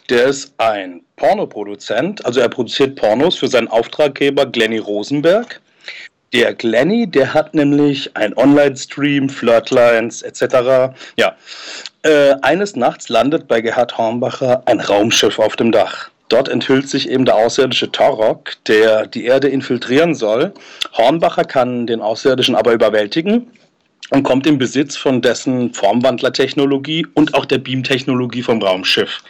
Der 0.09 0.25
ist 0.25 0.53
ein 0.57 1.01
Pornoproduzent, 1.15 2.25
also 2.25 2.39
er 2.39 2.49
produziert 2.49 2.95
Pornos 2.95 3.35
für 3.35 3.47
seinen 3.47 3.69
Auftraggeber 3.69 4.45
Glenny 4.45 4.77
Rosenberg. 4.77 5.61
Der 6.33 6.55
Glenny, 6.55 7.05
der 7.05 7.33
hat 7.33 7.53
nämlich 7.53 8.09
ein 8.17 8.35
Online-Stream, 8.35 9.29
Flirtlines 9.29 10.23
etc. 10.23 10.95
Ja, 11.15 11.35
äh, 12.01 12.33
eines 12.41 12.75
Nachts 12.75 13.07
landet 13.07 13.47
bei 13.47 13.61
Gerhard 13.61 13.97
Hornbacher 13.99 14.63
ein 14.65 14.79
Raumschiff 14.79 15.37
auf 15.37 15.55
dem 15.55 15.71
Dach. 15.71 16.09
Dort 16.29 16.49
enthüllt 16.49 16.89
sich 16.89 17.07
eben 17.07 17.25
der 17.25 17.35
außerirdische 17.35 17.91
Torok, 17.91 18.53
der 18.65 19.05
die 19.05 19.25
Erde 19.25 19.49
infiltrieren 19.49 20.15
soll. 20.15 20.51
Hornbacher 20.97 21.43
kann 21.43 21.85
den 21.85 22.01
Außerirdischen 22.01 22.55
aber 22.55 22.73
überwältigen 22.73 23.51
und 24.09 24.23
kommt 24.23 24.47
in 24.47 24.57
Besitz 24.57 24.97
von 24.97 25.21
dessen 25.21 25.71
Formwandlertechnologie 25.75 27.05
und 27.13 27.35
auch 27.35 27.45
der 27.45 27.59
Beamtechnologie 27.59 28.41
vom 28.41 28.59
Raumschiff, 28.59 29.23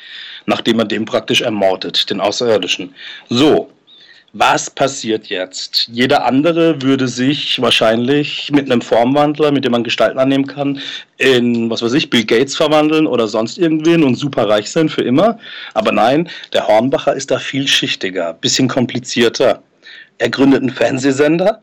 nachdem 0.45 0.79
er 0.79 0.85
den 0.85 1.03
praktisch 1.03 1.41
ermordet, 1.41 2.09
den 2.09 2.21
Außerirdischen. 2.21 2.95
So, 3.27 3.69
was 4.33 4.67
passiert 4.67 5.27
jetzt? 5.27 5.87
Jeder 5.91 6.25
andere 6.25 6.81
würde 6.81 7.07
sich 7.07 7.61
wahrscheinlich 7.61 8.51
mit 8.51 8.69
einem 8.69 8.81
Formwandler, 8.81 9.51
mit 9.51 9.63
dem 9.63 9.73
man 9.73 9.83
Gestalten 9.83 10.17
annehmen 10.17 10.47
kann, 10.47 10.79
in, 11.17 11.69
was 11.69 11.83
weiß 11.83 11.93
ich, 11.93 12.09
Bill 12.09 12.25
Gates 12.25 12.55
verwandeln 12.55 13.05
oder 13.05 13.27
sonst 13.27 13.59
irgendwen 13.59 14.03
und 14.03 14.15
superreich 14.15 14.71
sein 14.71 14.89
für 14.89 15.03
immer. 15.03 15.37
Aber 15.75 15.91
nein, 15.91 16.27
der 16.51 16.67
Hornbacher 16.67 17.13
ist 17.13 17.29
da 17.29 17.37
vielschichtiger, 17.37 18.33
bisschen 18.33 18.67
komplizierter. 18.67 19.61
Er 20.17 20.29
gründet 20.29 20.61
einen 20.61 20.71
Fernsehsender, 20.71 21.61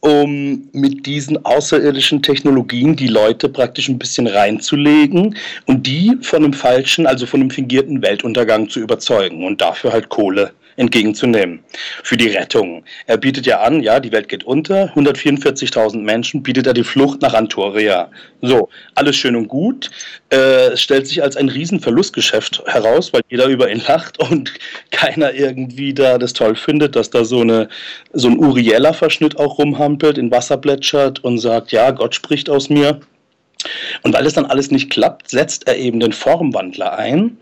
um 0.00 0.68
mit 0.72 1.06
diesen 1.06 1.44
außerirdischen 1.44 2.22
Technologien 2.22 2.96
die 2.96 3.06
Leute 3.06 3.48
praktisch 3.48 3.88
ein 3.88 4.00
bisschen 4.00 4.26
reinzulegen 4.26 5.36
und 5.66 5.86
die 5.86 6.18
von 6.22 6.42
einem 6.42 6.54
falschen, 6.54 7.06
also 7.06 7.24
von 7.24 7.40
einem 7.40 7.50
fingierten 7.50 8.02
Weltuntergang 8.02 8.68
zu 8.68 8.80
überzeugen 8.80 9.46
und 9.46 9.60
dafür 9.60 9.92
halt 9.92 10.08
Kohle 10.08 10.50
entgegenzunehmen 10.76 11.60
für 12.02 12.16
die 12.16 12.28
Rettung. 12.28 12.84
Er 13.06 13.16
bietet 13.16 13.46
ja 13.46 13.60
an, 13.60 13.82
ja, 13.82 14.00
die 14.00 14.12
Welt 14.12 14.28
geht 14.28 14.44
unter, 14.44 14.92
144.000 14.94 15.98
Menschen, 15.98 16.42
bietet 16.42 16.66
er 16.66 16.74
die 16.74 16.84
Flucht 16.84 17.22
nach 17.22 17.34
Antoria. 17.34 18.10
So, 18.42 18.68
alles 18.94 19.16
schön 19.16 19.36
und 19.36 19.48
gut. 19.48 19.90
Äh, 20.30 20.72
es 20.72 20.82
stellt 20.82 21.06
sich 21.06 21.22
als 21.22 21.36
ein 21.36 21.48
Riesenverlustgeschäft 21.48 22.62
heraus, 22.66 23.12
weil 23.12 23.22
jeder 23.28 23.46
über 23.46 23.70
ihn 23.70 23.82
lacht 23.86 24.18
und 24.18 24.52
keiner 24.90 25.32
irgendwie 25.34 25.94
da 25.94 26.18
das 26.18 26.32
toll 26.32 26.56
findet, 26.56 26.96
dass 26.96 27.10
da 27.10 27.24
so, 27.24 27.40
eine, 27.40 27.68
so 28.12 28.28
ein 28.28 28.38
Uriella-Verschnitt 28.38 29.38
auch 29.38 29.58
rumhampelt, 29.58 30.18
in 30.18 30.30
Wasser 30.30 30.56
plätschert 30.56 31.22
und 31.24 31.38
sagt, 31.38 31.72
ja, 31.72 31.90
Gott 31.90 32.14
spricht 32.14 32.50
aus 32.50 32.68
mir. 32.68 33.00
Und 34.02 34.14
weil 34.14 34.26
es 34.26 34.34
dann 34.34 34.46
alles 34.46 34.70
nicht 34.70 34.90
klappt, 34.90 35.30
setzt 35.30 35.66
er 35.66 35.76
eben 35.76 36.00
den 36.00 36.12
Formwandler 36.12 36.98
ein 36.98 37.36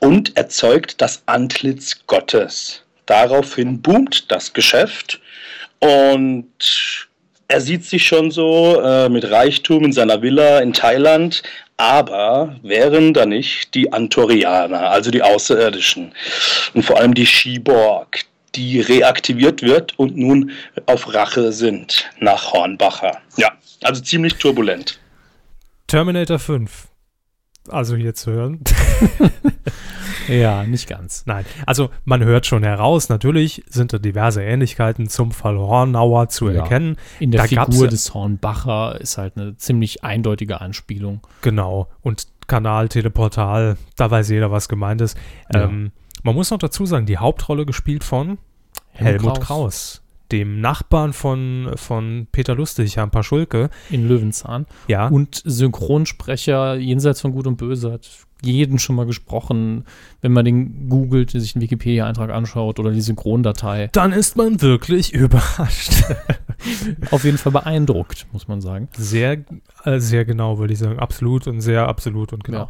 und 0.00 0.36
erzeugt 0.36 1.00
das 1.00 1.22
Antlitz 1.26 2.06
Gottes. 2.06 2.82
Daraufhin 3.06 3.82
boomt 3.82 4.30
das 4.30 4.52
Geschäft 4.52 5.20
und 5.80 6.48
er 7.48 7.60
sieht 7.60 7.84
sich 7.84 8.06
schon 8.06 8.30
so 8.30 8.80
äh, 8.80 9.08
mit 9.08 9.30
Reichtum 9.30 9.84
in 9.84 9.92
seiner 9.92 10.22
Villa 10.22 10.60
in 10.60 10.72
Thailand, 10.72 11.42
aber 11.76 12.56
wären 12.62 13.12
da 13.12 13.26
nicht 13.26 13.74
die 13.74 13.92
Antorianer, 13.92 14.90
also 14.90 15.10
die 15.10 15.22
Außerirdischen 15.22 16.12
und 16.72 16.82
vor 16.82 16.98
allem 16.98 17.14
die 17.14 17.26
Shiborg, 17.26 18.20
die 18.54 18.80
reaktiviert 18.80 19.62
wird 19.62 19.98
und 19.98 20.16
nun 20.16 20.52
auf 20.86 21.12
Rache 21.12 21.52
sind 21.52 22.08
nach 22.20 22.52
Hornbacher. 22.52 23.20
Ja, 23.36 23.52
also 23.82 24.00
ziemlich 24.00 24.34
turbulent. 24.36 24.98
Terminator 25.94 26.38
5. 26.38 26.88
also 27.68 27.96
hier 27.96 28.14
zu 28.14 28.32
hören. 28.32 28.60
ja, 30.28 30.64
nicht 30.64 30.88
ganz. 30.88 31.24
Nein, 31.26 31.44
also 31.66 31.90
man 32.04 32.22
hört 32.24 32.46
schon 32.46 32.62
heraus, 32.62 33.08
natürlich 33.08 33.62
sind 33.68 33.92
da 33.92 33.98
diverse 33.98 34.42
Ähnlichkeiten 34.42 35.08
zum 35.08 35.32
Fall 35.32 35.56
Hornauer 35.56 36.28
zu 36.28 36.48
Ja. 36.50 36.62
erkennen. 36.62 36.96
In 37.20 37.30
der 37.30 37.46
da 37.46 37.46
Figur 37.66 37.88
des 37.88 38.12
Hornbacher 38.12 39.00
ist 39.00 39.18
halt 39.18 39.36
eine 39.36 39.56
ziemlich 39.56 40.04
eindeutige 40.04 40.60
Anspielung. 40.60 41.20
Genau. 41.42 41.88
Und 42.02 42.26
Kanal, 42.46 42.88
Teleportal, 42.88 43.76
da 43.96 44.10
weiß 44.10 44.28
jeder, 44.30 44.50
was 44.50 44.68
gemeint 44.68 45.00
ist. 45.00 45.16
Ja. 45.52 45.64
Ähm, 45.64 45.92
man 46.22 46.34
muss 46.34 46.50
noch 46.50 46.58
dazu 46.58 46.86
sagen, 46.86 47.06
die 47.06 47.18
Hauptrolle 47.18 47.64
gespielt 47.66 48.04
von 48.04 48.38
Helmut 48.90 49.22
Helmut, 49.22 49.34
Kraus. 49.40 49.46
Kraus. 49.46 50.02
Dem 50.32 50.60
Nachbarn 50.60 51.12
von, 51.12 51.72
von 51.76 52.26
Peter 52.32 52.54
Lustig, 52.54 52.96
Herrn 52.96 53.10
Paschulke. 53.10 53.70
In 53.90 54.08
Löwenzahn. 54.08 54.66
Ja. 54.88 55.08
Und 55.08 55.42
Synchronsprecher 55.44 56.76
jenseits 56.76 57.20
von 57.20 57.32
Gut 57.32 57.46
und 57.46 57.56
Böse 57.56 57.92
hat 57.92 58.08
jeden 58.42 58.78
schon 58.78 58.96
mal 58.96 59.06
gesprochen. 59.06 59.84
Wenn 60.20 60.32
man 60.32 60.44
den 60.44 60.88
googelt, 60.88 61.30
sich 61.30 61.54
einen 61.54 61.62
Wikipedia-Eintrag 61.62 62.30
anschaut 62.30 62.78
oder 62.78 62.90
die 62.92 63.00
Synchrondatei. 63.00 63.88
Dann 63.92 64.12
ist 64.12 64.36
man 64.36 64.60
wirklich 64.60 65.12
überrascht. 65.12 66.04
Auf 67.10 67.24
jeden 67.24 67.38
Fall 67.38 67.52
beeindruckt, 67.52 68.26
muss 68.32 68.48
man 68.48 68.60
sagen. 68.60 68.88
Sehr, 68.96 69.44
äh, 69.84 69.98
sehr 69.98 70.24
genau, 70.24 70.58
würde 70.58 70.72
ich 70.72 70.78
sagen. 70.78 70.98
Absolut 70.98 71.46
und 71.46 71.60
sehr 71.60 71.88
absolut 71.88 72.32
und 72.32 72.44
genau. 72.44 72.60
Ja. 72.60 72.68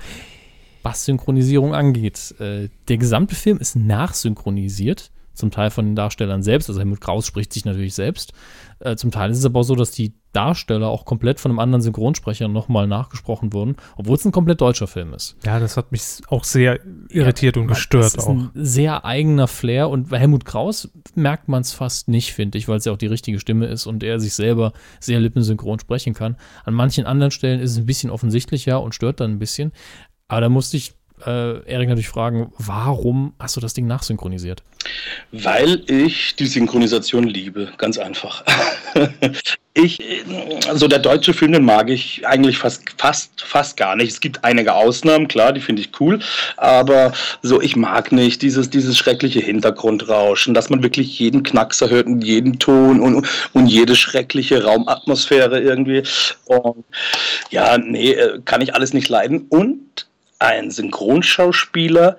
Was 0.82 1.06
Synchronisierung 1.06 1.74
angeht, 1.74 2.34
äh, 2.40 2.68
der 2.88 2.98
gesamte 2.98 3.34
Film 3.34 3.58
ist 3.58 3.74
nachsynchronisiert, 3.74 5.10
zum 5.34 5.50
Teil 5.50 5.70
von 5.70 5.84
den 5.84 5.96
Darstellern 5.96 6.42
selbst. 6.42 6.68
Also 6.68 6.80
Helmut 6.80 7.00
Kraus 7.00 7.26
spricht 7.26 7.52
sich 7.52 7.64
natürlich 7.64 7.94
selbst. 7.94 8.32
Äh, 8.80 8.96
zum 8.96 9.10
Teil 9.10 9.30
ist 9.30 9.38
es 9.38 9.44
aber 9.44 9.60
auch 9.60 9.64
so, 9.64 9.74
dass 9.74 9.90
die 9.90 10.14
Darsteller 10.32 10.88
auch 10.88 11.04
komplett 11.04 11.38
von 11.38 11.50
einem 11.52 11.60
anderen 11.60 11.80
Synchronsprecher 11.80 12.48
nochmal 12.48 12.88
nachgesprochen 12.88 13.52
wurden, 13.52 13.76
obwohl 13.96 14.16
es 14.16 14.24
ein 14.24 14.32
komplett 14.32 14.60
deutscher 14.60 14.88
Film 14.88 15.14
ist. 15.14 15.36
Ja, 15.44 15.60
das 15.60 15.76
hat 15.76 15.92
mich 15.92 16.02
auch 16.28 16.42
sehr 16.42 16.80
irritiert 17.08 17.56
und 17.56 17.68
gestört 17.68 18.04
Das 18.04 18.14
ist 18.14 18.24
auch. 18.24 18.30
ein 18.30 18.50
sehr 18.54 19.04
eigener 19.04 19.46
Flair 19.46 19.88
und 19.88 20.08
bei 20.08 20.18
Helmut 20.18 20.44
Kraus 20.44 20.90
merkt 21.14 21.48
man 21.48 21.62
es 21.62 21.72
fast 21.72 22.08
nicht, 22.08 22.32
finde 22.32 22.58
ich, 22.58 22.66
weil 22.66 22.78
es 22.78 22.84
ja 22.84 22.92
auch 22.92 22.98
die 22.98 23.06
richtige 23.06 23.38
Stimme 23.38 23.66
ist 23.66 23.86
und 23.86 24.02
er 24.02 24.18
sich 24.18 24.34
selber 24.34 24.72
sehr 24.98 25.20
lippensynchron 25.20 25.78
sprechen 25.78 26.14
kann. 26.14 26.36
An 26.64 26.74
manchen 26.74 27.06
anderen 27.06 27.30
Stellen 27.30 27.60
ist 27.60 27.70
es 27.72 27.78
ein 27.78 27.86
bisschen 27.86 28.10
offensichtlicher 28.10 28.82
und 28.82 28.94
stört 28.94 29.20
dann 29.20 29.32
ein 29.32 29.38
bisschen. 29.38 29.70
Aber 30.26 30.40
da 30.40 30.48
musste 30.48 30.76
ich 30.76 30.94
äh, 31.24 31.62
Erik 31.70 31.88
natürlich 31.88 32.08
fragen, 32.08 32.52
warum 32.58 33.34
hast 33.38 33.56
du 33.56 33.60
das 33.60 33.74
Ding 33.74 33.86
nachsynchronisiert? 33.86 34.62
Weil 35.32 35.82
ich 35.86 36.36
die 36.36 36.46
Synchronisation 36.46 37.24
liebe, 37.24 37.72
ganz 37.78 37.98
einfach. 37.98 38.44
ich, 39.74 39.98
also 40.68 40.86
der 40.88 40.98
deutsche 40.98 41.32
Film, 41.32 41.52
den 41.52 41.64
mag 41.64 41.88
ich 41.88 42.26
eigentlich 42.26 42.58
fast, 42.58 42.82
fast, 42.98 43.40
fast 43.40 43.76
gar 43.76 43.96
nicht. 43.96 44.10
Es 44.10 44.20
gibt 44.20 44.44
einige 44.44 44.74
Ausnahmen, 44.74 45.26
klar, 45.26 45.52
die 45.52 45.60
finde 45.60 45.82
ich 45.82 45.98
cool, 46.00 46.18
aber 46.56 47.12
so, 47.42 47.60
ich 47.60 47.76
mag 47.76 48.12
nicht 48.12 48.42
dieses, 48.42 48.68
dieses 48.68 48.98
schreckliche 48.98 49.40
Hintergrundrauschen, 49.40 50.52
dass 50.52 50.68
man 50.68 50.82
wirklich 50.82 51.18
jeden 51.18 51.42
Knackser 51.42 51.88
hört 51.88 52.06
und 52.06 52.22
jeden 52.22 52.58
Ton 52.58 53.00
und, 53.00 53.26
und 53.52 53.66
jede 53.66 53.96
schreckliche 53.96 54.64
Raumatmosphäre 54.64 55.60
irgendwie. 55.60 56.02
Und 56.44 56.84
ja, 57.50 57.78
nee, 57.78 58.12
äh, 58.12 58.40
kann 58.44 58.60
ich 58.60 58.74
alles 58.74 58.92
nicht 58.92 59.08
leiden. 59.08 59.46
Und 59.48 60.06
ein 60.44 60.70
Synchronschauspieler 60.70 62.16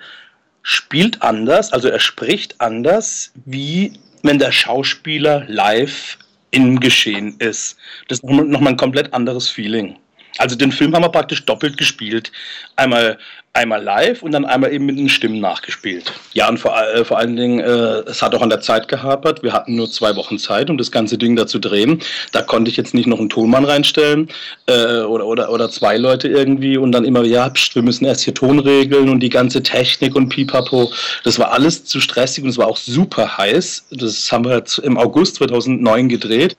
spielt 0.63 1.21
anders, 1.21 1.71
also 1.71 1.89
er 1.89 1.99
spricht 1.99 2.59
anders, 2.59 3.31
wie 3.45 3.93
wenn 4.23 4.39
der 4.39 4.51
Schauspieler 4.51 5.45
live 5.47 6.17
im 6.51 6.79
Geschehen 6.79 7.35
ist. 7.39 7.77
Das 8.07 8.19
ist 8.19 8.23
nochmal 8.23 8.45
noch 8.45 8.61
mal 8.61 8.69
ein 8.71 8.77
komplett 8.77 9.13
anderes 9.13 9.49
Feeling. 9.49 9.97
Also 10.37 10.55
den 10.55 10.71
Film 10.71 10.93
haben 10.95 11.03
wir 11.03 11.09
praktisch 11.09 11.45
doppelt 11.45 11.77
gespielt. 11.77 12.31
Einmal, 12.75 13.17
einmal 13.55 13.81
live 13.81 14.21
und 14.21 14.31
dann 14.31 14.45
einmal 14.45 14.73
eben 14.73 14.85
mit 14.85 14.97
den 14.97 15.09
Stimmen 15.09 15.39
nachgespielt. 15.39 16.11
Ja, 16.33 16.49
und 16.49 16.57
vor, 16.57 16.77
äh, 16.77 17.05
vor 17.05 17.17
allen 17.17 17.35
Dingen, 17.35 17.59
äh, 17.59 18.03
es 18.09 18.21
hat 18.21 18.35
auch 18.35 18.41
an 18.41 18.49
der 18.49 18.61
Zeit 18.61 18.87
gehapert. 18.87 19.43
Wir 19.43 19.53
hatten 19.53 19.75
nur 19.75 19.89
zwei 19.89 20.15
Wochen 20.15 20.37
Zeit, 20.37 20.69
um 20.69 20.77
das 20.77 20.91
ganze 20.91 21.17
Ding 21.17 21.35
da 21.35 21.47
zu 21.47 21.59
drehen. 21.59 22.01
Da 22.33 22.41
konnte 22.41 22.69
ich 22.69 22.77
jetzt 22.77 22.93
nicht 22.93 23.07
noch 23.07 23.19
einen 23.19 23.29
Tonmann 23.29 23.65
reinstellen 23.65 24.29
äh, 24.67 24.99
oder, 25.01 25.25
oder, 25.25 25.51
oder 25.51 25.69
zwei 25.69 25.97
Leute 25.97 26.27
irgendwie 26.27 26.77
und 26.77 26.91
dann 26.91 27.05
immer, 27.05 27.23
ja, 27.23 27.49
pst, 27.49 27.75
wir 27.75 27.81
müssen 27.81 28.05
erst 28.05 28.21
hier 28.21 28.33
Ton 28.33 28.59
regeln 28.59 29.09
und 29.09 29.21
die 29.21 29.29
ganze 29.29 29.63
Technik 29.63 30.15
und 30.15 30.29
pipapo. 30.29 30.91
Das 31.23 31.39
war 31.39 31.51
alles 31.51 31.85
zu 31.85 32.01
stressig 32.01 32.43
und 32.43 32.49
es 32.49 32.57
war 32.57 32.67
auch 32.67 32.77
super 32.77 33.37
heiß. 33.37 33.87
Das 33.91 34.31
haben 34.31 34.45
wir 34.45 34.63
im 34.83 34.97
August 34.97 35.37
2009 35.37 36.09
gedreht. 36.09 36.57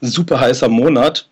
Super 0.00 0.40
heißer 0.40 0.68
Monat. 0.68 1.26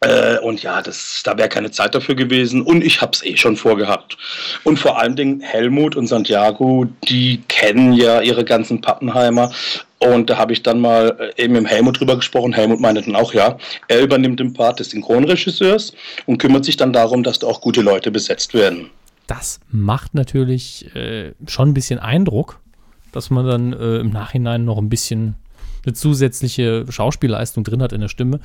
Äh, 0.00 0.38
und 0.38 0.62
ja, 0.62 0.82
das, 0.82 1.22
da 1.24 1.38
wäre 1.38 1.48
keine 1.48 1.70
Zeit 1.70 1.94
dafür 1.94 2.14
gewesen. 2.14 2.62
Und 2.62 2.84
ich 2.84 3.00
habe 3.00 3.12
es 3.14 3.24
eh 3.24 3.36
schon 3.36 3.56
vorgehabt. 3.56 4.16
Und 4.64 4.78
vor 4.78 4.98
allen 4.98 5.16
Dingen 5.16 5.40
Helmut 5.40 5.96
und 5.96 6.06
Santiago, 6.06 6.86
die 7.08 7.42
kennen 7.48 7.92
ja 7.92 8.20
ihre 8.20 8.44
ganzen 8.44 8.80
Pappenheimer. 8.80 9.52
Und 9.98 10.28
da 10.28 10.36
habe 10.36 10.52
ich 10.52 10.62
dann 10.62 10.80
mal 10.80 11.16
äh, 11.36 11.42
eben 11.42 11.54
mit 11.54 11.66
Helmut 11.66 11.98
drüber 11.98 12.16
gesprochen. 12.16 12.52
Helmut 12.52 12.80
meinte 12.80 13.02
dann 13.02 13.16
auch, 13.16 13.32
ja, 13.32 13.56
er 13.88 14.02
übernimmt 14.02 14.40
den 14.40 14.52
Part 14.52 14.80
des 14.80 14.90
Synchronregisseurs 14.90 15.94
und 16.26 16.38
kümmert 16.38 16.64
sich 16.64 16.76
dann 16.76 16.92
darum, 16.92 17.22
dass 17.22 17.38
da 17.38 17.46
auch 17.46 17.60
gute 17.60 17.80
Leute 17.80 18.10
besetzt 18.10 18.52
werden. 18.52 18.90
Das 19.26 19.58
macht 19.70 20.14
natürlich 20.14 20.94
äh, 20.94 21.32
schon 21.46 21.70
ein 21.70 21.74
bisschen 21.74 21.98
Eindruck, 21.98 22.60
dass 23.12 23.30
man 23.30 23.46
dann 23.46 23.72
äh, 23.72 23.96
im 23.98 24.10
Nachhinein 24.10 24.64
noch 24.64 24.78
ein 24.78 24.90
bisschen 24.90 25.36
eine 25.86 25.94
zusätzliche 25.94 26.84
Schauspielleistung 26.88 27.64
drin 27.64 27.82
hat 27.82 27.92
in 27.92 28.00
der 28.00 28.08
Stimme. 28.08 28.40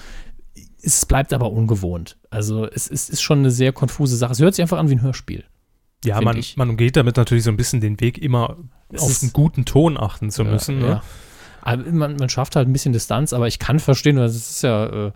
Es 0.84 1.06
bleibt 1.06 1.32
aber 1.34 1.52
ungewohnt. 1.52 2.18
Also 2.30 2.66
es, 2.68 2.90
es 2.90 3.10
ist 3.10 3.22
schon 3.22 3.40
eine 3.40 3.52
sehr 3.52 3.72
konfuse 3.72 4.16
Sache. 4.18 4.32
Es 4.34 4.40
hört 4.40 4.56
sich 4.56 4.64
einfach 4.64 4.78
an 4.80 4.90
wie 4.90 4.96
ein 4.96 5.02
Hörspiel. 5.02 5.44
Ja, 6.04 6.20
man, 6.22 6.38
ich. 6.38 6.58
man 6.58 6.70
umgeht 6.72 6.96
damit 6.96 7.18
natürlich 7.18 7.44
so 7.44 7.52
ein 7.52 7.58
bisschen 7.58 7.80
den 7.82 8.00
Weg, 8.00 8.18
immer 8.18 8.58
Es 8.92 9.04
auf 9.04 9.10
ist- 9.12 9.22
einen 9.24 9.34
guten 9.34 9.66
Ton 9.66 9.98
achten 9.98 10.32
zu 10.32 10.44
müssen. 10.44 10.80
Ja, 10.82 10.86
ne? 10.86 10.90
ja. 10.94 11.04
Aber 11.62 11.92
man, 11.92 12.16
man 12.16 12.30
schafft 12.30 12.56
halt 12.56 12.68
ein 12.68 12.74
bisschen 12.74 12.94
Distanz, 12.94 13.34
aber 13.34 13.48
ich 13.48 13.60
kann 13.60 13.80
verstehen, 13.80 14.18
weil 14.18 14.26
es 14.26 14.36
ist 14.36 14.64
ja 14.64 15.08
äh, 15.08 15.12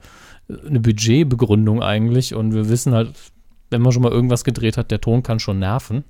eine 0.67 0.79
Budgetbegründung 0.79 1.81
eigentlich 1.81 2.35
und 2.35 2.53
wir 2.53 2.69
wissen 2.69 2.93
halt, 2.93 3.13
wenn 3.71 3.81
man 3.81 3.91
schon 3.91 4.03
mal 4.03 4.11
irgendwas 4.11 4.43
gedreht 4.43 4.77
hat, 4.77 4.91
der 4.91 5.01
Ton 5.01 5.23
kann 5.23 5.39
schon 5.39 5.57
nerven. 5.57 6.03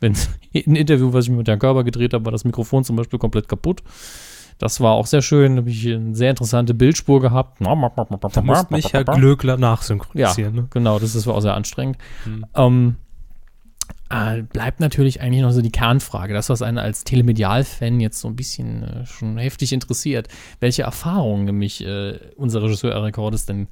Wenn 0.00 0.14
ein 0.54 0.76
Interview, 0.76 1.12
was 1.12 1.26
ich 1.26 1.30
mit 1.30 1.46
Herrn 1.46 1.58
Körber 1.58 1.84
gedreht 1.84 2.14
habe, 2.14 2.24
war 2.24 2.32
das 2.32 2.44
Mikrofon 2.46 2.84
zum 2.84 2.96
Beispiel 2.96 3.18
komplett 3.18 3.48
kaputt. 3.48 3.82
Das 4.62 4.80
war 4.80 4.92
auch 4.92 5.06
sehr 5.06 5.22
schön, 5.22 5.56
da 5.56 5.62
habe 5.62 5.70
ich 5.70 5.88
eine 5.88 6.14
sehr 6.14 6.30
interessante 6.30 6.72
Bildspur 6.72 7.20
gehabt. 7.20 7.60
Da 7.60 8.42
musste 8.42 8.72
mich 8.72 8.92
Herr 8.92 9.02
Glöckler 9.02 9.56
nachsynchronisieren. 9.56 10.54
Ja, 10.54 10.62
Ne? 10.62 10.68
genau, 10.70 11.00
das, 11.00 11.26
war 11.26 11.34
auch 11.34 11.40
sehr 11.40 11.54
anstrengend. 11.54 11.98
Hm. 12.22 12.46
Ähm, 12.54 12.96
äh, 14.08 14.42
bleibt 14.42 14.78
natürlich 14.78 15.20
eigentlich 15.20 15.42
noch 15.42 15.50
so 15.50 15.62
die 15.62 15.72
Kernfrage, 15.72 16.32
das, 16.32 16.48
was 16.48 16.62
einen 16.62 16.78
als 16.78 17.02
Telemedial-Fan 17.02 17.98
jetzt 17.98 18.20
so 18.20 18.28
ein 18.28 18.36
bisschen 18.36 18.84
äh, 18.84 19.04
schon 19.04 19.36
heftig 19.36 19.72
interessiert. 19.72 20.28
Welche 20.60 20.82
Erfahrungen 20.84 21.44
nämlich 21.44 21.84
äh, 21.84 22.20
unser 22.36 22.62
Regisseur 22.62 22.92
Eric 22.92 23.16
Hordes 23.16 23.46
denn 23.46 23.66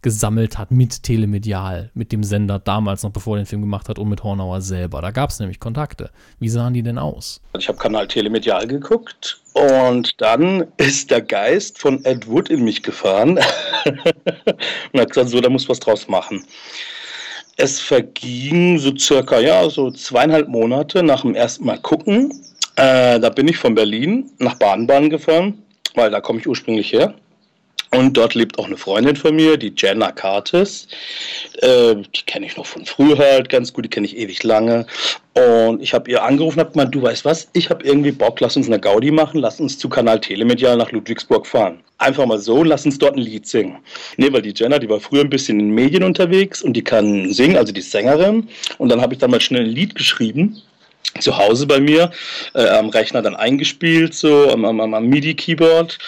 gesammelt 0.00 0.58
hat 0.58 0.70
mit 0.70 1.02
Telemedial, 1.02 1.90
mit 1.94 2.12
dem 2.12 2.22
Sender 2.22 2.60
damals 2.60 3.02
noch, 3.02 3.10
bevor 3.10 3.36
er 3.36 3.42
den 3.42 3.46
Film 3.46 3.62
gemacht 3.62 3.88
hat 3.88 3.98
und 3.98 4.08
mit 4.08 4.22
Hornauer 4.22 4.60
selber. 4.60 5.02
Da 5.02 5.10
gab 5.10 5.30
es 5.30 5.40
nämlich 5.40 5.58
Kontakte. 5.58 6.10
Wie 6.38 6.48
sahen 6.48 6.74
die 6.74 6.84
denn 6.84 6.98
aus? 6.98 7.40
Ich 7.58 7.66
habe 7.66 7.78
Kanal 7.78 8.06
Telemedial 8.06 8.68
geguckt 8.68 9.40
und 9.56 10.20
dann 10.20 10.66
ist 10.76 11.10
der 11.10 11.22
Geist 11.22 11.78
von 11.78 12.04
Ed 12.04 12.28
Wood 12.28 12.50
in 12.50 12.62
mich 12.62 12.82
gefahren 12.82 13.38
und 14.92 15.00
hat 15.00 15.08
gesagt, 15.08 15.30
so, 15.30 15.40
da 15.40 15.48
muss 15.48 15.66
was 15.68 15.80
draus 15.80 16.08
machen. 16.08 16.44
Es 17.56 17.80
verging 17.80 18.78
so 18.78 18.94
circa, 18.94 19.40
ja, 19.40 19.70
so 19.70 19.90
zweieinhalb 19.90 20.48
Monate 20.48 21.02
nach 21.02 21.22
dem 21.22 21.34
ersten 21.34 21.64
Mal 21.64 21.78
gucken. 21.78 22.30
Äh, 22.76 23.18
da 23.18 23.30
bin 23.30 23.48
ich 23.48 23.56
von 23.56 23.74
Berlin 23.74 24.30
nach 24.38 24.56
Baden-Baden 24.56 25.08
gefahren, 25.08 25.62
weil 25.94 26.10
da 26.10 26.20
komme 26.20 26.38
ich 26.38 26.46
ursprünglich 26.46 26.92
her. 26.92 27.14
Und 27.96 28.14
dort 28.14 28.34
lebt 28.34 28.58
auch 28.58 28.66
eine 28.66 28.76
Freundin 28.76 29.16
von 29.16 29.34
mir, 29.34 29.56
die 29.56 29.72
Jenna 29.74 30.12
Curtis. 30.12 30.86
Äh, 31.62 31.94
die 31.94 32.22
kenne 32.26 32.44
ich 32.44 32.56
noch 32.56 32.66
von 32.66 32.84
früher 32.84 33.16
halt 33.16 33.48
ganz 33.48 33.72
gut, 33.72 33.86
die 33.86 33.88
kenne 33.88 34.06
ich 34.06 34.18
ewig 34.18 34.42
lange. 34.42 34.86
Und 35.32 35.82
ich 35.82 35.94
habe 35.94 36.10
ihr 36.10 36.22
angerufen 36.22 36.58
und 36.58 36.66
habe 36.66 36.72
gemeint, 36.72 36.94
du 36.94 37.00
weißt 37.00 37.24
was, 37.24 37.48
ich 37.54 37.70
habe 37.70 37.84
irgendwie 37.84 38.12
Bock, 38.12 38.38
lass 38.40 38.56
uns 38.56 38.66
eine 38.66 38.78
Gaudi 38.78 39.10
machen, 39.10 39.40
lass 39.40 39.60
uns 39.60 39.78
zu 39.78 39.88
Kanal 39.88 40.20
Telemedial 40.20 40.76
nach 40.76 40.92
Ludwigsburg 40.92 41.46
fahren. 41.46 41.80
Einfach 41.96 42.26
mal 42.26 42.38
so, 42.38 42.62
lass 42.62 42.84
uns 42.84 42.98
dort 42.98 43.16
ein 43.16 43.22
Lied 43.22 43.46
singen. 43.46 43.78
Nee, 44.18 44.30
weil 44.30 44.42
die 44.42 44.52
Jenna, 44.54 44.78
die 44.78 44.90
war 44.90 45.00
früher 45.00 45.22
ein 45.22 45.30
bisschen 45.30 45.58
in 45.58 45.68
den 45.68 45.74
Medien 45.74 46.02
unterwegs 46.02 46.60
und 46.60 46.74
die 46.74 46.84
kann 46.84 47.32
singen, 47.32 47.56
also 47.56 47.72
die 47.72 47.80
Sängerin. 47.80 48.46
Und 48.76 48.90
dann 48.90 49.00
habe 49.00 49.14
ich 49.14 49.20
dann 49.20 49.30
mal 49.30 49.40
schnell 49.40 49.64
ein 49.64 49.70
Lied 49.70 49.94
geschrieben 49.94 50.60
zu 51.20 51.36
Hause 51.36 51.66
bei 51.66 51.80
mir, 51.80 52.10
äh, 52.54 52.68
am 52.68 52.88
Rechner 52.88 53.22
dann 53.22 53.36
eingespielt, 53.36 54.14
so 54.14 54.50
am, 54.50 54.64
am, 54.64 54.80
am 54.80 55.06
MIDI-Keyboard. 55.06 55.98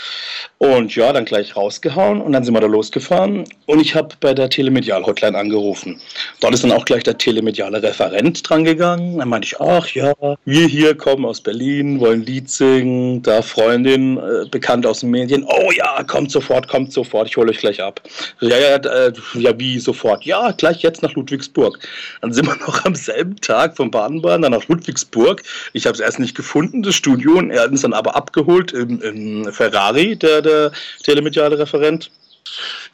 Und 0.58 0.96
ja, 0.96 1.12
dann 1.12 1.24
gleich 1.24 1.54
rausgehauen 1.54 2.20
und 2.20 2.32
dann 2.32 2.42
sind 2.42 2.52
wir 2.52 2.60
da 2.60 2.66
losgefahren 2.66 3.44
und 3.66 3.80
ich 3.80 3.94
habe 3.94 4.16
bei 4.18 4.34
der 4.34 4.50
Telemedial-Hotline 4.50 5.38
angerufen. 5.38 6.00
Dort 6.40 6.52
ist 6.52 6.64
dann 6.64 6.72
auch 6.72 6.84
gleich 6.84 7.04
der 7.04 7.16
telemediale 7.16 7.80
Referent 7.80 8.48
drangegangen. 8.48 9.18
Dann 9.18 9.28
meinte 9.28 9.46
ich, 9.46 9.60
ach 9.60 9.86
ja, 9.90 10.12
wir 10.44 10.66
hier 10.66 10.96
kommen 10.96 11.24
aus 11.24 11.40
Berlin, 11.40 12.00
wollen 12.00 12.26
Lied 12.26 12.50
singen, 12.50 13.22
da 13.22 13.40
Freundin, 13.42 14.18
äh, 14.18 14.48
bekannt 14.50 14.84
aus 14.84 15.00
den 15.00 15.10
Medien. 15.10 15.44
Oh 15.44 15.70
ja, 15.70 16.02
kommt 16.02 16.32
sofort, 16.32 16.66
kommt 16.66 16.92
sofort, 16.92 17.28
ich 17.28 17.36
hole 17.36 17.50
euch 17.50 17.58
gleich 17.58 17.80
ab. 17.80 18.02
Ja, 18.40 18.58
ja, 18.58 18.76
äh, 18.78 19.12
ja, 19.34 19.56
wie 19.60 19.78
sofort? 19.78 20.24
Ja, 20.24 20.50
gleich 20.50 20.82
jetzt 20.82 21.04
nach 21.04 21.12
Ludwigsburg. 21.12 21.78
Dann 22.20 22.32
sind 22.32 22.46
wir 22.46 22.56
noch 22.66 22.84
am 22.84 22.96
selben 22.96 23.36
Tag 23.36 23.76
vom 23.76 23.92
Badenbahn 23.92 24.42
dann 24.42 24.50
nach 24.50 24.66
Ludwigsburg. 24.66 25.40
Ich 25.72 25.86
habe 25.86 25.94
es 25.94 26.00
erst 26.00 26.18
nicht 26.18 26.36
gefunden, 26.36 26.82
das 26.82 26.96
Studio, 26.96 27.38
und 27.38 27.52
er 27.52 27.62
hat 27.62 27.70
uns 27.70 27.82
dann 27.82 27.92
aber 27.92 28.16
abgeholt 28.16 28.72
im, 28.72 29.00
im 29.02 29.52
Ferrari, 29.52 30.16
der, 30.16 30.47
der 30.48 30.72
telemediale 31.02 31.58
Referent. 31.58 32.10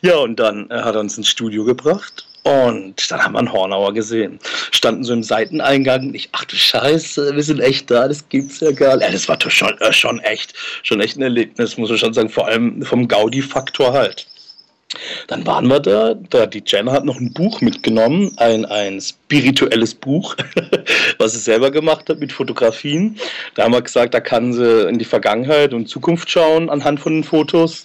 Ja, 0.03 0.17
und 0.17 0.37
dann 0.39 0.71
äh, 0.71 0.75
hat 0.75 0.95
er 0.95 1.01
uns 1.01 1.17
ins 1.17 1.29
Studio 1.29 1.65
gebracht 1.65 2.27
und 2.45 3.11
dann 3.11 3.25
haben 3.25 3.33
wir 3.33 3.39
einen 3.39 3.53
Hornauer 3.53 3.95
gesehen. 3.95 4.39
Standen 4.71 5.03
so 5.03 5.15
im 5.15 5.23
Seiteneingang 5.23 6.09
und 6.09 6.15
ich, 6.15 6.29
ach 6.33 6.45
du 6.45 6.57
Scheiße, 6.57 7.35
wir 7.35 7.43
sind 7.43 7.61
echt 7.61 7.91
da, 7.91 8.07
das 8.07 8.29
gibt's 8.29 8.61
ja 8.61 8.71
gar 8.73 8.97
nicht. 8.97 9.07
Ja, 9.07 9.13
das 9.13 9.29
war 9.29 9.39
schon, 9.51 9.79
äh, 9.79 9.93
schon 9.93 10.21
echt, 10.21 10.53
schon 10.83 11.01
echt 11.01 11.17
ein 11.17 11.23
Erlebnis, 11.23 11.79
muss 11.79 11.91
ich 11.91 12.01
schon 12.01 12.13
sagen, 12.13 12.29
vor 12.29 12.47
allem 12.47 12.83
vom 12.83 13.09
Gaudi-Faktor 13.09 13.93
halt. 13.93 14.27
Dann 15.27 15.47
waren 15.47 15.67
wir 15.69 15.81
da, 15.81 16.15
da 16.15 16.47
die 16.47 16.63
Jen 16.67 16.91
hat 16.91 17.05
noch 17.05 17.19
ein 17.19 17.33
Buch 17.33 17.61
mitgenommen, 17.61 18.33
ein, 18.37 18.65
ein 18.65 19.01
spirituelles 19.01 19.95
Buch, 19.95 20.37
was 21.19 21.33
sie 21.33 21.39
selber 21.39 21.71
gemacht 21.71 22.09
hat 22.09 22.21
mit 22.21 22.33
Fotografien. 22.33 23.19
Da 23.55 23.65
haben 23.65 23.73
wir 23.73 23.83
gesagt, 23.83 24.15
da 24.15 24.21
kann 24.21 24.53
sie 24.53 24.89
in 24.89 24.99
die 24.99 25.05
Vergangenheit 25.05 25.75
und 25.75 25.89
Zukunft 25.89 26.31
schauen 26.31 26.71
anhand 26.71 27.01
von 27.01 27.15
den 27.15 27.25
Fotos. 27.25 27.85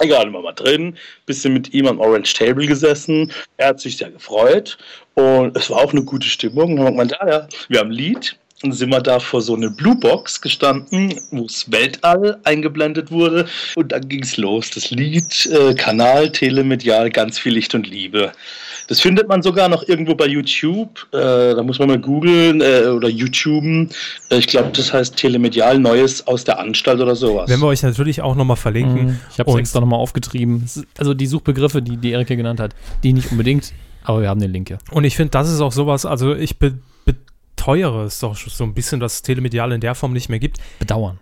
Egal, 0.00 0.32
waren 0.32 0.44
wir 0.44 0.52
drin, 0.52 0.96
bisschen 1.26 1.52
mit 1.52 1.74
ihm 1.74 1.86
am 1.86 1.98
Orange 1.98 2.32
Table 2.34 2.66
gesessen. 2.66 3.32
Er 3.56 3.68
hat 3.68 3.80
sich 3.80 3.96
sehr 3.96 4.10
gefreut 4.10 4.78
und 5.14 5.56
es 5.56 5.70
war 5.70 5.78
auch 5.78 5.92
eine 5.92 6.04
gute 6.04 6.28
Stimmung. 6.28 6.78
Und 6.78 6.86
gemeint, 6.86 7.12
ja, 7.20 7.28
ja, 7.28 7.48
wir 7.68 7.80
haben 7.80 7.88
ein 7.90 7.94
Lied. 7.94 8.38
Sind 8.62 8.90
wir 8.90 9.00
da 9.00 9.20
vor 9.20 9.40
so 9.40 9.54
eine 9.54 9.70
Blue 9.70 9.94
Box 9.94 10.40
gestanden, 10.40 11.14
wo 11.30 11.44
das 11.44 11.70
Weltall 11.70 12.38
eingeblendet 12.42 13.10
wurde. 13.12 13.46
Und 13.76 13.92
dann 13.92 14.08
ging 14.08 14.24
es 14.24 14.36
los. 14.36 14.70
Das 14.70 14.90
Lied, 14.90 15.46
äh, 15.46 15.74
Kanal, 15.74 16.32
Telemedial, 16.32 17.10
ganz 17.10 17.38
viel 17.38 17.52
Licht 17.52 17.74
und 17.76 17.88
Liebe. 17.88 18.32
Das 18.88 19.00
findet 19.00 19.28
man 19.28 19.42
sogar 19.42 19.68
noch 19.68 19.86
irgendwo 19.86 20.14
bei 20.14 20.26
YouTube. 20.26 21.06
Äh, 21.12 21.54
da 21.54 21.62
muss 21.62 21.78
man 21.78 21.88
mal 21.88 22.00
googeln 22.00 22.62
äh, 22.62 22.86
oder 22.86 23.08
YouTuben. 23.08 23.90
Äh, 24.30 24.38
ich 24.38 24.46
glaube, 24.46 24.70
das 24.72 24.92
heißt 24.92 25.14
Telemedial 25.14 25.78
Neues 25.78 26.26
aus 26.26 26.42
der 26.44 26.58
Anstalt 26.58 27.00
oder 27.00 27.14
sowas. 27.14 27.48
Werden 27.48 27.60
wir 27.60 27.66
euch 27.66 27.82
natürlich 27.82 28.22
auch 28.22 28.34
nochmal 28.34 28.56
verlinken. 28.56 29.06
Mhm. 29.08 29.20
Ich 29.30 29.38
habe 29.38 29.50
es 29.50 29.56
extra 29.56 29.80
nochmal 29.80 30.00
aufgetrieben. 30.00 30.66
Also 30.96 31.12
die 31.14 31.26
Suchbegriffe, 31.26 31.82
die, 31.82 31.98
die 31.98 32.12
Erika 32.12 32.34
genannt 32.34 32.60
hat, 32.60 32.74
die 33.04 33.12
nicht 33.12 33.30
unbedingt, 33.30 33.72
aber 34.02 34.22
wir 34.22 34.30
haben 34.30 34.40
den 34.40 34.52
Link 34.52 34.70
ja. 34.70 34.78
Und 34.90 35.04
ich 35.04 35.16
finde, 35.16 35.30
das 35.32 35.52
ist 35.52 35.60
auch 35.60 35.72
sowas, 35.72 36.06
also 36.06 36.34
ich 36.34 36.58
be 36.58 36.78
beteuere 37.58 38.04
es 38.04 38.20
doch 38.20 38.36
so 38.36 38.64
ein 38.64 38.74
bisschen, 38.74 39.00
dass 39.00 39.14
es 39.14 39.22
Telemedial 39.22 39.72
in 39.72 39.80
der 39.80 39.94
Form 39.94 40.12
nicht 40.12 40.28
mehr 40.28 40.38
gibt. 40.38 40.58
Bedauern. 40.78 41.18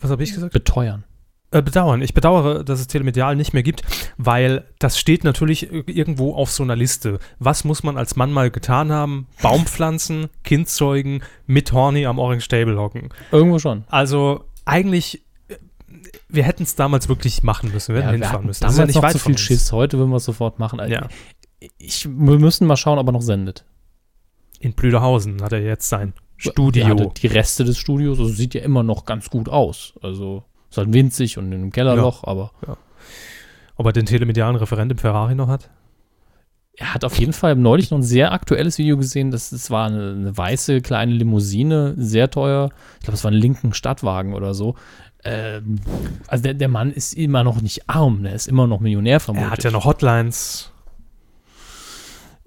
Was 0.00 0.10
habe 0.10 0.22
ich 0.22 0.32
gesagt? 0.32 0.52
Beteuern. 0.52 1.04
Äh, 1.52 1.62
bedauern. 1.62 2.00
Ich 2.00 2.14
bedauere, 2.14 2.62
dass 2.62 2.78
es 2.80 2.86
Telemedial 2.86 3.34
nicht 3.34 3.52
mehr 3.54 3.62
gibt, 3.64 3.82
weil 4.18 4.64
das 4.78 4.98
steht 5.00 5.24
natürlich 5.24 5.72
ir- 5.72 5.88
irgendwo 5.88 6.34
auf 6.34 6.50
so 6.50 6.62
einer 6.62 6.76
Liste. 6.76 7.18
Was 7.40 7.64
muss 7.64 7.82
man 7.82 7.96
als 7.98 8.14
Mann 8.14 8.30
mal 8.30 8.50
getan 8.50 8.92
haben? 8.92 9.26
Baum 9.42 9.66
pflanzen, 9.66 10.28
Kind 10.44 10.68
zeugen, 10.68 11.22
mit 11.46 11.72
Horny 11.72 12.06
am 12.06 12.18
Orange 12.20 12.46
Table 12.48 12.78
hocken. 12.78 13.08
Irgendwo 13.32 13.58
schon. 13.58 13.82
Also 13.88 14.44
eigentlich, 14.64 15.22
äh, 15.48 15.56
wir 16.28 16.44
hätten 16.44 16.62
es 16.62 16.76
damals 16.76 17.08
wirklich 17.08 17.42
machen 17.42 17.72
müssen. 17.72 17.94
Wir 17.94 18.02
hätten 18.02 18.08
wir 18.12 18.12
hinfahren 18.18 18.34
hatten 18.36 18.46
müssen. 18.46 18.62
Das 18.62 18.72
ist 18.72 18.78
ja 18.78 18.82
damals 18.84 18.94
nicht 18.94 19.02
noch 19.02 19.08
weit 19.08 19.12
zu 19.12 19.18
viel. 19.18 19.38
Schiss. 19.38 19.72
Heute 19.72 19.98
würden 19.98 20.10
wir 20.10 20.16
es 20.18 20.24
sofort 20.24 20.58
machen. 20.60 20.78
Also 20.78 20.92
Ja. 20.94 21.08
Ich, 21.78 22.06
wir 22.08 22.38
müssen 22.38 22.66
mal 22.66 22.76
schauen, 22.76 22.98
ob 22.98 23.06
er 23.08 23.12
noch 23.12 23.20
sendet. 23.22 23.64
In 24.60 24.74
Blüderhausen 24.74 25.42
hat 25.42 25.52
er 25.52 25.62
jetzt 25.62 25.88
sein 25.88 26.12
Studio. 26.36 27.12
die 27.16 27.26
Reste 27.26 27.64
des 27.64 27.76
Studios, 27.78 28.18
also 28.18 28.30
sieht 28.30 28.54
ja 28.54 28.62
immer 28.62 28.82
noch 28.82 29.04
ganz 29.04 29.28
gut 29.28 29.48
aus. 29.48 29.94
Also 30.00 30.44
ist 30.70 30.78
halt 30.78 30.92
winzig 30.92 31.36
und 31.36 31.46
in 31.50 31.60
einem 31.60 31.72
Kellerloch, 31.72 32.24
aber 32.24 32.52
Ob 33.76 33.86
er 33.86 33.92
den 33.92 34.06
telemedialen 34.06 34.56
Referent 34.56 34.92
im 34.92 34.98
Ferrari 34.98 35.34
noch 35.34 35.48
hat? 35.48 35.70
er 36.80 36.94
hat 36.94 37.04
auf 37.04 37.18
jeden 37.18 37.34
Fall 37.34 37.56
neulich 37.56 37.90
noch 37.90 37.98
ein 37.98 38.02
sehr 38.02 38.32
aktuelles 38.32 38.78
Video 38.78 38.96
gesehen. 38.96 39.30
Das, 39.30 39.50
das 39.50 39.70
war 39.70 39.86
eine, 39.86 40.12
eine 40.12 40.36
weiße 40.36 40.80
kleine 40.80 41.12
Limousine, 41.12 41.94
sehr 41.98 42.30
teuer. 42.30 42.70
Ich 42.98 43.04
glaube, 43.04 43.16
es 43.16 43.24
war 43.24 43.30
ein 43.30 43.36
linken 43.36 43.74
Stadtwagen 43.74 44.32
oder 44.32 44.54
so. 44.54 44.76
Ähm, 45.22 45.76
also 46.26 46.42
der, 46.42 46.54
der 46.54 46.68
Mann 46.68 46.90
ist 46.90 47.12
immer 47.12 47.44
noch 47.44 47.60
nicht 47.60 47.88
arm, 47.90 48.22
der 48.22 48.32
ist 48.32 48.48
immer 48.48 48.66
noch 48.66 48.80
Millionär 48.80 49.20
vermutlich. 49.20 49.48
Er 49.48 49.52
hat 49.52 49.64
ja 49.64 49.70
noch 49.70 49.84
Hotlines. 49.84 50.72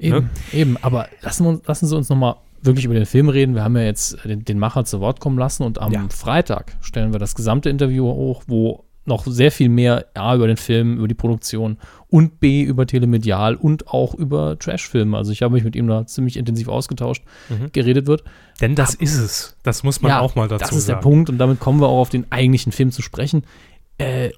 Eben, 0.04 0.18
Ne? 0.18 0.30
eben. 0.52 0.78
Aber 0.82 1.08
lassen, 1.22 1.44
wir, 1.46 1.50
uns- 1.50 1.62
lassen 1.68 1.88
Sie 1.88 1.96
uns 1.96 2.10
nochmal 2.10 2.36
wirklich 2.62 2.86
über 2.86 2.94
den 2.94 3.06
Film 3.06 3.30
reden. 3.30 3.56
Wir 3.56 3.64
haben 3.64 3.76
ja 3.76 3.84
jetzt 3.84 4.18
den, 4.26 4.46
den 4.46 4.60
Macher 4.60 4.86
zu 4.86 5.00
Wort 5.00 5.20
kommen 5.20 5.38
lassen 5.38 5.64
und 5.64 5.80
am 5.80 5.92
Ja. 5.92 6.06
Freitag 6.10 6.76
stellen 6.82 7.12
wir 7.12 7.20
das 7.20 7.36
gesamte 7.36 7.70
Interview 7.70 8.06
hoch, 8.06 8.44
wo 8.48 8.86
noch 9.06 9.26
sehr 9.28 9.52
viel 9.52 9.68
mehr 9.68 10.06
A 10.14 10.34
über 10.34 10.48
den 10.48 10.56
Film, 10.56 10.96
über 10.98 11.10
die 11.10 11.14
Produktion 11.14 11.78
und 12.08 12.40
B 12.40 12.62
über 12.64 12.88
Telemedial 12.88 13.56
und 13.56 13.90
auch 13.90 14.14
über 14.14 14.58
Trashfilme. 14.58 15.18
Also 15.18 15.34
ich 15.34 15.42
habe 15.42 15.56
mich 15.56 15.66
mit 15.66 15.76
ihm 15.76 15.88
da 15.88 16.06
ziemlich 16.08 16.38
intensiv 16.38 16.70
ausgetauscht, 16.70 17.22
Mhm. 17.50 17.74
geredet 17.74 18.08
wird. 18.08 18.24
Denn 18.62 18.76
das 18.76 18.96
ist 18.96 19.18
es. 19.18 19.58
Das 19.64 19.84
muss 19.84 20.02
man 20.02 20.12
Ja, 20.12 20.20
auch 20.22 20.36
mal 20.36 20.48
dazu 20.48 20.64
Das 20.66 20.72
ist 20.74 20.86
sagen. 20.86 21.00
der 21.00 21.04
Punkt 21.04 21.30
und 21.30 21.38
damit 21.38 21.60
kommen 21.60 21.82
wir 21.82 21.88
auch 21.90 22.00
auf 22.00 22.10
den 22.10 22.32
eigentlichen 22.32 22.72
Film 22.72 22.92
zu 22.92 23.02
sprechen. 23.02 23.44
Äh, 23.98 24.30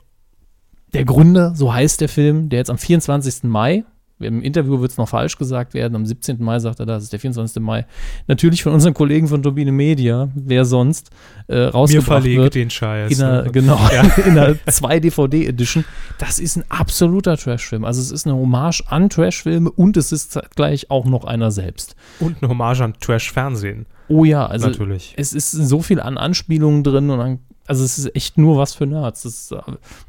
der 0.94 1.06
Gründer, 1.06 1.54
so 1.56 1.72
heißt 1.72 2.02
der 2.02 2.10
Film, 2.10 2.50
der 2.50 2.58
jetzt 2.58 2.70
am 2.72 2.80
24. 2.80 3.44
Mai, 3.50 3.84
im 4.20 4.42
Interview 4.42 4.80
wird 4.80 4.92
es 4.92 4.98
noch 4.98 5.10
falsch 5.10 5.38
gesagt 5.38 5.74
werden, 5.74 5.96
am 5.96 6.06
17. 6.06 6.42
Mai 6.42 6.60
sagt 6.60 6.80
er 6.80 6.86
das, 6.86 7.04
ist 7.04 7.12
der 7.14 7.20
24. 7.20 7.62
Mai, 7.62 7.86
natürlich 8.28 8.64
von 8.64 8.74
unseren 8.74 8.94
Kollegen 8.94 9.28
von 9.28 9.44
Turbine 9.44 9.72
Media, 9.72 10.30
wer 10.36 10.64
sonst, 10.66 11.10
äh, 11.48 11.56
Mir 11.56 11.68
rausgebracht 11.70 12.06
verlege 12.22 12.44
wird. 12.44 12.56
den 12.56 12.70
Scheiß. 12.70 13.12
In 13.12 13.22
einer, 13.24 13.44
ne? 13.44 13.52
genau, 13.54 13.80
Ja. 13.94 14.02
in 14.26 14.38
einer 14.38 14.56
2-DVD-Edition. 14.68 15.84
Das 16.18 16.40
ist 16.40 16.56
ein 16.56 16.64
absoluter 16.70 17.38
Trashfilm. 17.38 17.84
Also 17.86 18.02
es 18.02 18.12
ist 18.12 18.26
eine 18.26 18.36
Hommage 18.36 18.84
an 18.88 19.10
Trashfilme 19.10 19.70
und 19.72 19.98
es 19.98 20.12
ist 20.12 20.40
gleich 20.56 20.90
auch 20.92 21.06
noch 21.06 21.26
einer 21.26 21.52
selbst. 21.52 21.96
Und 22.20 22.38
eine 22.42 22.50
Hommage 22.50 22.82
an 22.82 22.94
Trash-Fernsehen. 23.00 23.86
Oh 24.08 24.24
ja, 24.24 24.46
also 24.46 24.68
Natürlich. 24.68 25.14
es 25.18 25.34
ist 25.34 25.52
so 25.52 25.82
viel 25.82 26.00
an 26.00 26.18
Anspielungen 26.18 26.84
drin 26.84 27.10
und 27.10 27.20
an, 27.20 27.40
also 27.68 27.84
es 27.84 27.98
ist 27.98 28.16
echt 28.16 28.38
nur 28.38 28.58
was 28.58 28.76
für 28.76 28.86
Nerds. 28.86 29.24
Das 29.24 29.52
äh, 29.52 29.60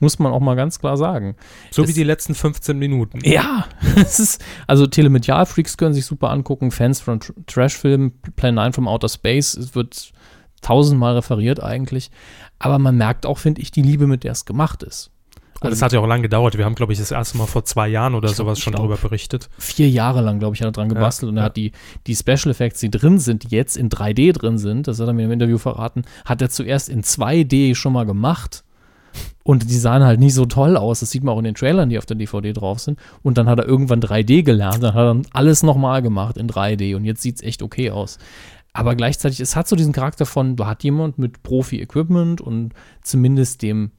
muss 0.01 0.19
man 0.19 0.33
auch 0.33 0.41
mal 0.41 0.57
ganz 0.57 0.79
klar 0.79 0.97
sagen. 0.97 1.37
So 1.71 1.83
Das- 1.83 1.89
wie 1.91 1.95
die 1.95 2.05
letzten 2.05 2.35
15 2.35 2.79
Minuten. 2.79 3.21
Ja, 3.25 3.67
es 3.97 4.19
ist, 4.21 4.45
also 4.67 4.87
Telemedial-Freaks 4.87 5.77
können 5.77 5.95
sich 5.95 6.05
super 6.07 6.31
angucken, 6.31 6.71
Fans 6.71 7.01
von 7.01 7.21
Tr 7.21 7.35
Trash-Filmen, 7.47 8.13
Plan 8.37 8.55
9 8.55 8.73
from 8.73 8.89
Outer 8.89 9.09
Space, 9.09 9.55
es 9.57 9.75
wird 9.75 10.13
tausendmal 10.63 11.15
referiert 11.15 11.63
eigentlich, 11.63 12.11
aber 12.59 12.79
man 12.79 12.97
merkt 12.97 13.27
auch, 13.27 13.39
finde 13.39 13.61
ich, 13.61 13.71
die 13.71 13.83
Liebe, 13.83 14.07
mit 14.07 14.25
der 14.25 14.33
es 14.33 14.45
gemacht 14.45 14.83
ist. 14.83 15.11
Und 15.61 15.73
es 15.73 15.83
hat 15.83 15.93
ja 15.93 16.01
auch 16.01 16.07
lange 16.07 16.23
gedauert. 16.23 16.57
Wir 16.59 16.65
haben, 16.65 16.75
glaube 16.75 16.93
ich, 16.93 16.99
das 16.99 17.11
erste 17.11 17.39
Mal 17.39 17.47
vor 17.47 17.65
zwei 17.65 17.89
Jahren 17.89 18.15
oder 18.15 18.29
glaub- 18.29 18.37
sowas 18.37 18.59
schon 18.61 18.75
glaub- 18.75 18.87
drüber 18.87 18.97
berichtet. 18.97 19.49
vier 19.59 19.89
Jahre 19.89 20.21
lang, 20.21 20.39
glaube 20.39 20.55
ich, 20.55 20.61
hat 20.61 20.69
er 20.69 20.73
dran 20.73 20.89
gebastelt 20.89 21.31
und 21.31 21.39
er 21.39 21.43
ja. 21.43 21.45
hat 21.47 21.57
die, 21.57 21.73
die 22.07 22.15
Special 22.15 22.51
Effects, 22.51 22.81
die 22.81 22.91
drin 22.91 23.19
sind, 23.19 23.51
die 23.51 23.55
jetzt 23.55 23.77
in 23.77 23.89
3D 23.89 24.33
drin 24.33 24.59
sind, 24.59 24.87
das 24.87 25.01
hat 25.01 25.07
er 25.07 25.13
mir 25.15 25.25
im 25.25 25.33
Interview 25.33 25.59
verraten, 25.59 26.05
hat 26.25 26.43
er 26.43 26.51
zuerst 26.51 26.89
in 26.89 27.03
2D 27.03 27.75
schon 27.75 27.93
mal 27.93 28.05
gemacht. 28.05 28.65
Und 29.45 29.71
die 29.71 29.79
sahen 29.79 30.03
halt 30.03 30.21
nicht 30.21 30.35
so 30.35 30.45
toll 30.45 30.77
aus. 30.77 31.01
Das 31.01 31.11
sieht 31.11 31.23
man 31.23 31.35
auch 31.35 31.39
in 31.39 31.45
den 31.45 31.55
Trailern, 31.55 31.89
die 31.89 31.99
auf 31.99 32.05
der 32.05 32.17
DVD 32.17 32.53
drauf 32.53 32.81
sind. 32.81 32.99
Und 33.23 33.39
dann 33.39 33.49
hat 33.49 33.59
er 33.61 33.67
irgendwann 33.67 34.01
3D 34.01 34.43
gelernt. 34.43 34.83
Dann 34.83 34.93
hat 34.93 35.17
er 35.17 35.23
alles 35.33 35.63
nochmal 35.63 36.03
gemacht 36.03 36.37
in 36.37 36.49
3D. 36.49 36.97
Und 36.97 37.05
jetzt 37.05 37.23
sieht 37.23 37.37
es 37.37 37.43
echt 37.43 37.63
okay 37.63 37.91
aus. 37.91 38.19
Aber 38.73 38.95
gleichzeitig, 38.95 39.41
es 39.41 39.57
hat 39.57 39.69
so 39.69 39.77
diesen 39.77 39.95
Charakter 39.95 40.27
von, 40.27 40.57
du 40.57 40.67
hat 40.67 40.85
jemand 40.85 41.19
mit 41.19 41.43
Profi-Equipment 41.43 42.43
und 42.43 42.75
zumindest 43.03 43.63
dem 43.63 43.93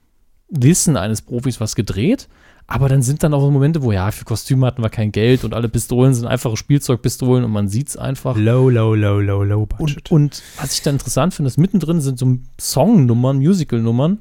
Wissen 0.50 0.98
eines 0.98 1.22
Profis 1.22 1.60
was 1.60 1.76
gedreht. 1.76 2.28
Aber 2.70 2.90
dann 2.90 3.02
sind 3.02 3.24
dann 3.24 3.34
auch 3.34 3.40
so 3.40 3.50
Momente, 3.50 3.82
wo 3.82 3.94
ja, 3.94 4.12
für 4.12 4.26
Kostüme 4.26 4.68
hatten 4.68 4.84
wir 4.84 4.90
kein 4.90 5.14
Geld 5.14 5.46
und 5.46 5.54
alle 5.54 5.70
Pistolen 5.70 6.14
sind 6.14 6.28
einfache 6.28 6.58
Spielzeugpistolen 6.58 7.46
und 7.46 7.52
man 7.52 7.70
sieht 7.70 7.88
es 7.88 7.98
einfach. 7.98 8.36
Low, 8.36 8.70
low, 8.70 8.94
low, 8.94 9.22
low, 9.22 9.44
low 9.44 9.66
budget. 9.66 10.12
Und, 10.12 10.12
und 10.12 10.44
was 10.60 10.74
ich 10.74 10.82
da 10.82 10.90
interessant 10.90 11.34
finde, 11.34 11.48
ist 11.48 11.58
mittendrin 11.58 12.02
sind 12.02 12.20
so 12.20 12.38
Songnummern, 12.60 13.38
Musical-Nummern, 13.38 14.20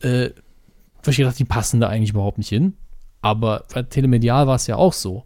äh, 0.00 0.30
wo 1.02 1.10
ich 1.10 1.16
gedacht, 1.16 1.36
die 1.40 1.44
passen 1.44 1.80
da 1.80 1.88
eigentlich 1.88 2.10
überhaupt 2.10 2.38
nicht 2.38 2.50
hin. 2.50 2.74
Aber 3.20 3.64
bei 3.74 3.82
Telemedial 3.82 4.46
war 4.46 4.54
es 4.54 4.68
ja 4.68 4.76
auch 4.76 4.92
so. 4.92 5.24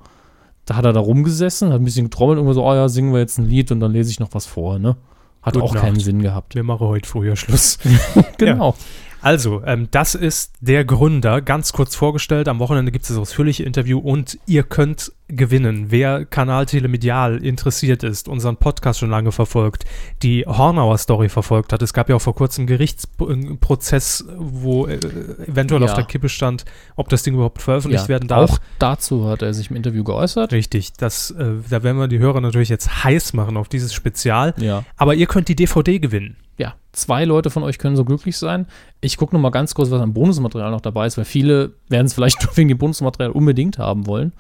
Da 0.64 0.76
hat 0.76 0.87
er 0.87 0.95
da 0.95 1.01
rumgesessen, 1.01 1.72
hat 1.72 1.80
ein 1.80 1.84
bisschen 1.84 2.07
getrommelt 2.07 2.39
und 2.39 2.53
so, 2.55 2.64
oh 2.64 2.74
ja, 2.74 2.89
singen 2.89 3.12
wir 3.12 3.20
jetzt 3.20 3.39
ein 3.39 3.47
Lied 3.47 3.70
und 3.70 3.80
dann 3.80 3.93
lese 3.93 4.11
ich 4.11 4.18
noch 4.18 4.32
was 4.32 4.47
vor, 4.47 4.78
ne? 4.78 4.97
Hat 5.43 5.55
Gute 5.55 5.64
auch 5.64 5.74
keinen 5.74 5.95
Nacht. 5.95 6.05
Sinn 6.05 6.22
gehabt. 6.22 6.55
Wir 6.55 6.64
machen 6.64 6.87
heute 6.87 7.09
früher 7.09 7.37
Schluss. 7.37 7.78
genau. 8.39 8.74
Also, 9.26 9.61
ähm, 9.66 9.88
das 9.90 10.14
ist 10.14 10.53
der 10.61 10.84
Gründer, 10.84 11.42
ganz 11.42 11.72
kurz 11.72 11.96
vorgestellt. 11.96 12.46
Am 12.46 12.61
Wochenende 12.61 12.92
gibt 12.92 13.03
es 13.03 13.08
das 13.08 13.18
ausführliche 13.18 13.64
Interview 13.64 13.98
und 13.98 14.38
ihr 14.46 14.62
könnt 14.62 15.11
gewinnen. 15.28 15.86
Wer 15.90 16.24
Kanal 16.24 16.66
Telemedial 16.66 17.44
interessiert 17.44 18.03
ist, 18.04 18.28
unseren 18.28 18.57
Podcast 18.57 19.00
schon 19.00 19.11
lange 19.11 19.32
verfolgt, 19.32 19.84
die 20.22 20.44
Hornauer 20.46 20.98
Story 20.98 21.28
verfolgt 21.28 21.72
hat. 21.72 21.82
Es 21.82 21.92
gab 21.92 22.08
ja 22.08 22.16
auch 22.16 22.20
vor 22.20 22.34
kurzem 22.34 22.62
einen 22.62 22.68
Gerichtsprozess, 22.68 24.24
wo 24.36 24.86
äh, 24.86 24.98
eventuell 25.46 25.80
Ja. 25.82 25.88
auf 25.88 25.94
der 25.94 26.04
Kippe 26.04 26.28
stand, 26.28 26.64
ob 26.94 27.08
das 27.08 27.22
Ding 27.22 27.34
überhaupt 27.34 27.61
veröffentlicht 27.62 28.04
Ja, 28.04 28.08
werden 28.08 28.28
darf. 28.28 28.53
Auch 28.53 28.58
dazu 28.78 29.28
hat 29.28 29.42
er 29.42 29.53
sich 29.54 29.70
im 29.70 29.76
Interview 29.76 30.04
geäußert. 30.04 30.53
Richtig, 30.53 30.92
das, 30.94 31.30
äh, 31.32 31.54
da 31.68 31.82
werden 31.82 31.98
wir 31.98 32.08
die 32.08 32.18
Hörer 32.18 32.40
natürlich 32.40 32.68
jetzt 32.68 33.04
heiß 33.04 33.32
machen 33.32 33.57
auf 33.57 33.68
dieses 33.68 33.92
Spezial. 33.92 34.54
Ja. 34.58 34.84
Aber 34.96 35.14
ihr 35.14 35.26
könnt 35.26 35.48
die 35.48 35.57
DVD 35.57 35.98
gewinnen. 35.98 36.36
Ja, 36.58 36.74
zwei 36.92 37.24
Leute 37.26 37.50
von 37.50 37.62
euch 37.64 37.78
können 37.78 37.96
so 37.96 38.04
glücklich 38.04 38.38
sein. 38.38 38.66
Ich 39.03 39.18
gucke 39.18 39.34
noch 39.34 39.42
mal 39.42 39.50
ganz 39.50 39.74
kurz, 39.74 39.90
was 39.90 40.00
an 40.00 40.14
Bonusmaterial 40.14 40.70
noch 40.70 40.80
dabei 40.80 41.07
ist, 41.07 41.18
weil 41.18 41.26
viele 41.26 41.72
werden 41.88 42.07
es 42.07 42.14
vielleicht 42.14 42.57
wegen 42.57 42.68
dem 42.68 42.78
Bonusmaterial 42.78 43.32
unbedingt 43.32 43.78
haben 43.78 44.07
wollen. 44.07 44.32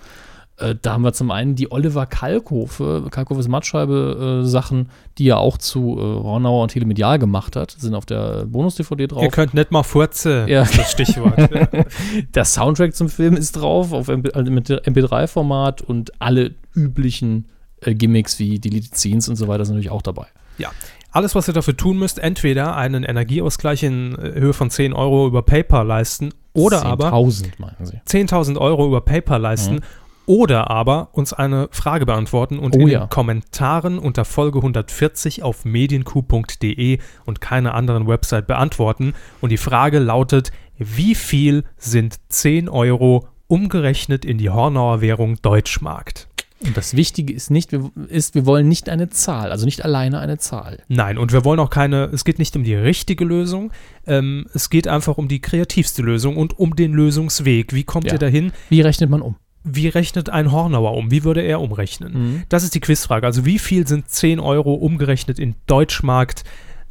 Äh, 0.58 0.74
da 0.80 0.94
haben 0.94 1.02
wir 1.04 1.12
zum 1.12 1.30
einen 1.30 1.54
die 1.54 1.70
Oliver 1.70 2.06
Kalkofe, 2.06 3.04
Kalkofes 3.10 3.46
Mattscheibe 3.48 4.40
äh, 4.42 4.46
Sachen, 4.46 4.88
die 5.18 5.28
er 5.28 5.38
auch 5.38 5.58
zu 5.58 5.96
äh, 5.98 6.00
Hornauer 6.00 6.62
und 6.62 6.70
Telemedial 6.70 7.18
gemacht 7.18 7.56
hat, 7.56 7.72
sind 7.72 7.94
auf 7.94 8.06
der 8.06 8.46
Bonus-DVD 8.46 9.06
drauf. 9.08 9.22
Ihr 9.22 9.28
könnt 9.30 9.52
nicht 9.54 9.70
mal 9.70 9.82
Furze, 9.82 10.46
Ja. 10.48 10.62
das 10.62 10.90
Stichwort. 10.92 11.36
Der 12.34 12.44
Soundtrack 12.44 12.94
zum 12.94 13.08
Film 13.10 13.36
ist 13.36 13.52
drauf, 13.52 13.92
auf 13.92 14.08
MP, 14.08 14.32
also 14.32 14.50
mit 14.50 14.70
MP3-Format 14.70 15.82
und 15.82 16.12
alle 16.20 16.54
üblichen 16.74 17.46
äh, 17.82 17.94
Gimmicks 17.94 18.38
wie 18.38 18.58
Deleted 18.58 18.96
Scenes 18.96 19.28
und 19.28 19.36
so 19.36 19.48
weiter 19.48 19.64
sind 19.64 19.74
natürlich 19.74 19.90
auch 19.90 20.02
dabei. 20.02 20.26
Ja, 20.58 20.70
alles, 21.10 21.34
was 21.34 21.48
ihr 21.48 21.54
dafür 21.54 21.76
tun 21.76 21.98
müsst, 21.98 22.18
entweder 22.18 22.76
einen 22.76 23.04
Energieausgleich 23.04 23.82
in 23.82 24.14
äh, 24.16 24.40
Höhe 24.40 24.52
von 24.54 24.70
10 24.70 24.92
Euro 24.94 25.26
über 25.26 25.42
PayPal 25.42 25.86
leisten 25.86 26.30
oder 26.54 26.84
aber 26.86 27.12
10.000 27.12 27.44
meinen 27.58 27.76
Sie. 27.84 28.00
10.000 28.08 28.56
Euro 28.58 28.86
über 28.86 29.02
PayPal 29.02 29.40
leisten 29.40 29.74
Mhm. 29.76 29.80
Oder 30.26 30.70
aber 30.70 31.08
uns 31.12 31.32
eine 31.32 31.68
Frage 31.70 32.04
beantworten 32.06 32.58
und 32.58 32.76
Oh 32.76 32.80
in 32.80 32.88
ja. 32.88 33.00
den 33.06 33.10
Kommentaren 33.10 33.98
unter 33.98 34.24
Folge 34.24 34.58
140 34.58 35.42
auf 35.42 35.64
medienku.de 35.64 36.98
und 37.24 37.40
keiner 37.40 37.74
anderen 37.74 38.06
Website 38.06 38.46
beantworten. 38.46 39.14
Und 39.40 39.50
die 39.50 39.56
Frage 39.56 39.98
lautet, 39.98 40.52
wie 40.78 41.14
viel 41.14 41.64
sind 41.76 42.16
10 42.28 42.68
Euro 42.68 43.28
umgerechnet 43.46 44.24
in 44.24 44.38
die 44.38 44.50
Hornauer 44.50 45.00
Währung 45.00 45.40
Deutschmarkt? 45.42 46.28
Und 46.64 46.74
das 46.76 46.96
Wichtige 46.96 47.34
ist 47.34 47.50
nicht, 47.50 47.70
wir, 47.72 47.90
ist, 48.08 48.34
wir 48.34 48.46
wollen 48.46 48.66
nicht 48.66 48.88
eine 48.88 49.10
Zahl, 49.10 49.52
also 49.52 49.66
nicht 49.66 49.84
alleine 49.84 50.20
eine 50.20 50.38
Zahl. 50.38 50.82
Nein, 50.88 51.18
und 51.18 51.32
wir 51.34 51.44
wollen 51.44 51.60
auch 51.60 51.68
keine, 51.68 52.04
es 52.06 52.24
geht 52.24 52.38
nicht 52.38 52.56
um 52.56 52.64
die 52.64 52.74
richtige 52.74 53.26
Lösung, 53.26 53.72
ähm, 54.06 54.46
es 54.54 54.70
geht 54.70 54.88
einfach 54.88 55.18
um 55.18 55.28
die 55.28 55.40
kreativste 55.40 56.00
Lösung 56.00 56.38
und 56.38 56.58
um 56.58 56.74
den 56.74 56.92
Lösungsweg. 56.94 57.74
Wie 57.74 57.84
kommt 57.84 58.06
Ja. 58.06 58.14
ihr 58.14 58.18
dahin? 58.18 58.52
Wie 58.70 58.80
rechnet 58.80 59.10
man 59.10 59.20
um? 59.20 59.36
Wie 59.68 59.88
rechnet 59.88 60.30
ein 60.30 60.52
Hornauer 60.52 60.94
um? 60.94 61.10
Wie 61.10 61.24
würde 61.24 61.40
er 61.42 61.60
umrechnen? 61.60 62.12
Mhm. 62.12 62.42
Das 62.48 62.62
ist 62.62 62.74
die 62.74 62.80
Quizfrage. 62.80 63.26
Also 63.26 63.44
wie 63.44 63.58
viel 63.58 63.86
sind 63.86 64.08
10 64.08 64.38
Euro 64.40 64.74
umgerechnet 64.74 65.38
in 65.38 65.56
Deutschmarkt? 65.66 66.44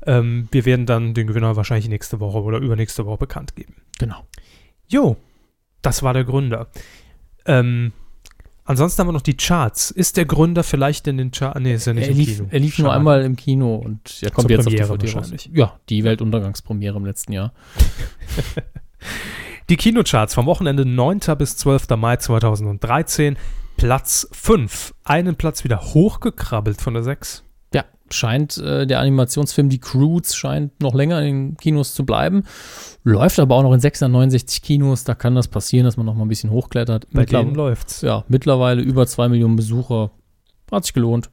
Ähm, 0.06 0.48
wir 0.52 0.66
werden 0.66 0.86
dann 0.86 1.14
den 1.14 1.26
Gewinner 1.28 1.56
wahrscheinlich 1.56 1.88
nächste 1.90 2.20
Woche 2.20 2.42
oder 2.44 2.58
übernächste 2.60 3.06
Woche 3.06 3.18
bekannt 3.20 3.56
geben. 3.56 3.76
Genau. 3.98 4.26
Jo, 4.88 5.16
das 5.82 6.04
war 6.04 6.14
der 6.14 6.26
Gründer. 6.26 6.68
Ähm, 7.46 7.92
ansonsten 8.66 9.00
haben 9.00 9.08
wir 9.08 9.14
noch 9.14 9.22
die 9.22 9.38
Charts. 9.38 9.90
Ist 9.90 10.18
der 10.18 10.26
Gründer 10.26 10.64
vielleicht 10.64 11.08
in 11.08 11.18
den 11.18 11.32
Charts? 11.32 11.60
Nee, 11.60 11.74
ist 11.76 11.88
ja 11.88 11.94
nicht 11.94 12.06
Er 12.06 12.12
im 12.12 12.18
lief, 12.18 12.36
Kino. 12.38 12.48
er 12.52 12.60
lief 12.60 12.78
nur 12.78 12.88
Schade. 12.90 12.98
einmal 12.98 13.24
im 13.24 13.36
Kino 13.36 13.76
und 13.76 14.20
er 14.22 14.32
kommt 14.32 14.50
Zur 14.50 14.52
jetzt 14.58 14.66
Premiere 14.66 14.84
auf 14.84 14.98
DVD 14.98 15.06
raus. 15.08 15.16
wahrscheinlich. 15.16 15.50
Ja, 15.54 15.80
die 15.90 16.04
Weltuntergangspremiere 16.04 16.98
im 16.98 17.06
letzten 17.06 17.32
Jahr. 17.32 17.54
Die 19.70 19.78
Kinocharts 19.78 20.36
vom 20.36 20.46
Wochenende 20.46 20.86
9. 20.86 21.20
bis 21.38 21.58
12. 21.58 21.90
Mai 21.98 22.18
2013. 22.18 23.36
Platz 23.78 24.28
5. 24.32 24.94
Einen 25.04 25.36
Platz 25.36 25.64
wieder 25.64 25.82
hochgekrabbelt 25.82 26.80
von 26.82 26.94
der 26.94 27.04
6. 27.04 27.44
Ja, 27.74 27.84
scheint 28.12 28.58
äh, 28.58 28.86
der 28.86 29.00
Animationsfilm 29.00 29.70
Die 29.70 29.80
Croods 29.80 30.36
scheint 30.36 30.80
noch 30.82 30.94
länger 30.94 31.22
in 31.24 31.26
den 31.54 31.58
Kinos 31.58 31.94
zu 31.96 32.06
bleiben. 32.06 32.44
Läuft 33.04 33.40
aber 33.40 33.56
auch 33.56 33.64
noch 33.64 33.74
in 33.74 33.80
669 33.80 34.62
Kinos. 34.62 35.04
Da 35.04 35.16
kann 35.16 35.36
das 35.36 35.48
passieren, 35.48 35.86
dass 35.86 35.98
man 35.98 36.06
noch 36.06 36.14
mal 36.16 36.24
ein 36.26 36.30
bisschen 36.30 36.52
hochklettert. 36.52 37.08
Bei 37.12 37.22
Mittler- 37.22 37.40
denen 37.44 37.56
läuft's. 37.56 38.02
Ja, 38.02 38.24
mittlerweile 38.28 38.82
über 38.82 39.08
2 39.08 39.30
Millionen 39.30 39.56
Besucher. 39.56 40.12
Hat 40.72 40.86
sich 40.86 40.94
gelohnt. 40.94 41.30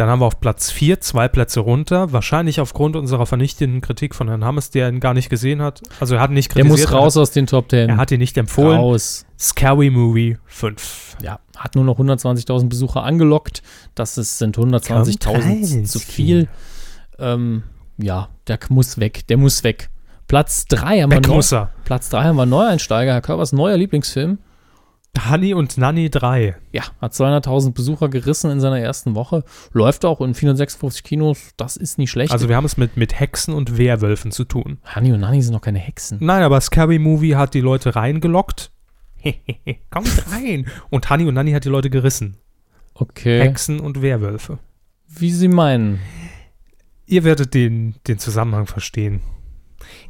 Dann 0.00 0.08
haben 0.08 0.20
wir 0.22 0.26
auf 0.26 0.40
Platz 0.40 0.70
4 0.70 1.02
zwei 1.02 1.28
Plätze 1.28 1.60
runter. 1.60 2.10
Wahrscheinlich 2.10 2.58
aufgrund 2.58 2.96
unserer 2.96 3.26
vernichtenden 3.26 3.82
Kritik 3.82 4.14
von 4.14 4.28
Herrn 4.28 4.46
Hammes, 4.46 4.70
der 4.70 4.88
ihn 4.88 4.98
gar 4.98 5.12
nicht 5.12 5.28
gesehen 5.28 5.60
hat. 5.60 5.82
Also 6.00 6.14
er 6.14 6.22
hat 6.22 6.30
ihn 6.30 6.34
nicht 6.36 6.56
Der 6.56 6.62
kritisiert. 6.64 6.88
muss 6.90 6.98
raus 6.98 7.18
aus 7.18 7.32
den 7.32 7.46
Top 7.46 7.68
10. 7.68 7.82
hat, 7.82 7.88
er 7.90 7.96
hat 7.98 8.10
ihn 8.10 8.18
nicht 8.18 8.38
empfohlen. 8.38 8.78
Raus. 8.80 9.26
Scary 9.38 9.90
Movie 9.90 10.38
5. 10.46 11.18
Ja, 11.22 11.38
hat 11.54 11.74
nur 11.74 11.84
noch 11.84 11.98
120.000 11.98 12.70
Besucher 12.70 13.04
angelockt. 13.04 13.62
Das 13.94 14.16
ist, 14.16 14.38
sind 14.38 14.56
Kommt 14.56 14.74
120.000 14.74 15.34
rein 15.34 15.84
zu 15.84 15.98
viel. 15.98 16.48
Ähm, 17.18 17.64
ja, 17.98 18.30
der 18.46 18.58
muss 18.70 18.98
weg. 18.98 19.26
Der 19.28 19.36
muss 19.36 19.64
weg. 19.64 19.90
Platz 20.28 20.64
3 20.64 21.02
haben 21.02 21.10
wir 21.10 21.18
Weg 21.18 21.28
neu, 21.28 21.34
muss. 21.34 21.54
Platz 21.84 22.08
3 22.08 22.24
haben 22.24 22.36
wir 22.36 22.46
Neueinsteiger. 22.46 23.12
Herr 23.12 23.20
Körpers 23.20 23.52
neuer 23.52 23.76
Lieblingsfilm. 23.76 24.38
Honey 25.28 25.54
und 25.54 25.76
Nanny 25.76 26.08
3. 26.08 26.56
Ja, 26.72 26.84
hat 27.00 27.12
200.000 27.12 27.72
Besucher 27.72 28.08
gerissen 28.08 28.50
in 28.50 28.60
seiner 28.60 28.78
ersten 28.78 29.14
Woche. 29.14 29.44
Läuft 29.72 30.04
auch 30.04 30.20
in 30.20 30.34
456 30.34 31.04
Kinos. 31.04 31.50
Das 31.56 31.76
ist 31.76 31.98
nicht 31.98 32.10
schlecht. 32.10 32.32
Also 32.32 32.48
wir 32.48 32.56
haben 32.56 32.64
es 32.64 32.76
mit, 32.76 32.96
mit 32.96 33.18
Hexen 33.18 33.54
und 33.54 33.76
Werwölfen 33.76 34.32
zu 34.32 34.44
tun. 34.44 34.78
Honey 34.94 35.12
und 35.12 35.20
Nanny 35.20 35.42
sind 35.42 35.52
noch 35.52 35.60
keine 35.60 35.78
Hexen. 35.78 36.18
Nein, 36.20 36.42
aber 36.42 36.60
Scary 36.60 36.98
Movie 36.98 37.36
hat 37.36 37.54
die 37.54 37.60
Leute 37.60 37.96
reingelockt. 37.96 38.70
Kommt 39.90 40.24
rein. 40.32 40.66
Und 40.88 41.10
Honey 41.10 41.26
und 41.26 41.34
Nanny 41.34 41.52
hat 41.52 41.64
die 41.64 41.68
Leute 41.68 41.90
gerissen. 41.90 42.36
Okay. 42.94 43.40
Hexen 43.40 43.80
und 43.80 44.02
Werwölfe. 44.02 44.58
Wie 45.08 45.32
Sie 45.32 45.48
meinen. 45.48 46.00
Ihr 47.06 47.24
werdet 47.24 47.54
den, 47.54 47.96
den 48.06 48.18
Zusammenhang 48.18 48.66
verstehen. 48.66 49.20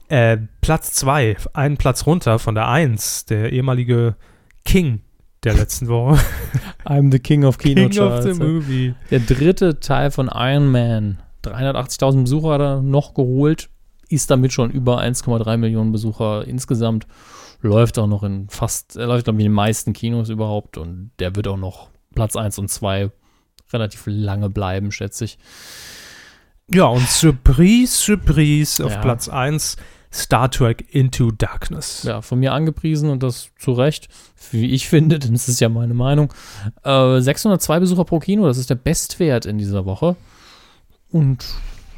Äh, 0.08 0.38
Platz 0.60 0.92
2, 0.94 1.36
einen 1.54 1.76
Platz 1.76 2.04
runter 2.04 2.38
von 2.38 2.54
der 2.54 2.68
1, 2.68 3.26
der 3.26 3.52
ehemalige 3.52 4.16
King 4.64 5.00
der 5.44 5.54
letzten 5.54 5.88
Woche. 5.88 6.18
I'm 6.84 7.10
the 7.10 7.18
King 7.18 7.44
of 7.44 7.58
King 7.58 7.98
of 7.98 8.22
the 8.22 8.34
Movie. 8.34 8.94
Der 9.10 9.20
dritte 9.20 9.80
Teil 9.80 10.10
von 10.10 10.30
Iron 10.32 10.70
Man. 10.70 11.18
380.000 11.44 12.22
Besucher 12.22 12.50
hat 12.50 12.60
er 12.60 12.82
noch 12.82 13.14
geholt. 13.14 13.70
Ist 14.08 14.30
damit 14.30 14.52
schon 14.52 14.70
über 14.70 15.00
1,3 15.00 15.56
Millionen 15.56 15.92
Besucher 15.92 16.46
insgesamt. 16.46 17.06
Läuft 17.62 17.98
auch 17.98 18.06
noch 18.06 18.22
in 18.22 18.48
fast, 18.48 18.96
er 18.96 19.06
läuft, 19.06 19.24
glaube 19.24 19.38
ich, 19.38 19.46
in 19.46 19.52
den 19.52 19.54
meisten 19.54 19.92
Kinos 19.92 20.28
überhaupt. 20.28 20.76
Und 20.76 21.12
der 21.18 21.36
wird 21.36 21.48
auch 21.48 21.56
noch 21.56 21.88
Platz 22.14 22.36
1 22.36 22.58
und 22.58 22.68
2 22.68 23.10
relativ 23.72 24.02
lange 24.06 24.50
bleiben, 24.50 24.90
schätze 24.92 25.24
ich. 25.24 25.38
Ja, 26.72 26.86
und 26.86 27.06
Surprise, 27.08 27.92
Surprise 27.92 28.84
auf 28.84 28.92
Ja. 28.92 29.00
Platz 29.00 29.28
1, 29.28 29.76
Star 30.12 30.50
Trek 30.50 30.84
Into 30.92 31.30
Darkness. 31.30 32.02
Ja, 32.02 32.20
von 32.20 32.40
mir 32.40 32.52
angepriesen 32.52 33.10
und 33.10 33.22
das 33.22 33.50
zu 33.58 33.72
Recht, 33.72 34.08
wie 34.50 34.70
ich 34.70 34.88
finde, 34.88 35.18
denn 35.20 35.32
das 35.32 35.48
ist 35.48 35.60
ja 35.60 35.68
meine 35.68 35.94
Meinung. 35.94 36.32
Äh, 36.82 37.20
602 37.20 37.80
Besucher 37.80 38.04
pro 38.04 38.18
Kino, 38.18 38.46
das 38.46 38.58
ist 38.58 38.70
der 38.70 38.74
Bestwert 38.74 39.46
in 39.46 39.58
dieser 39.58 39.84
Woche. 39.84 40.16
Und 41.10 41.44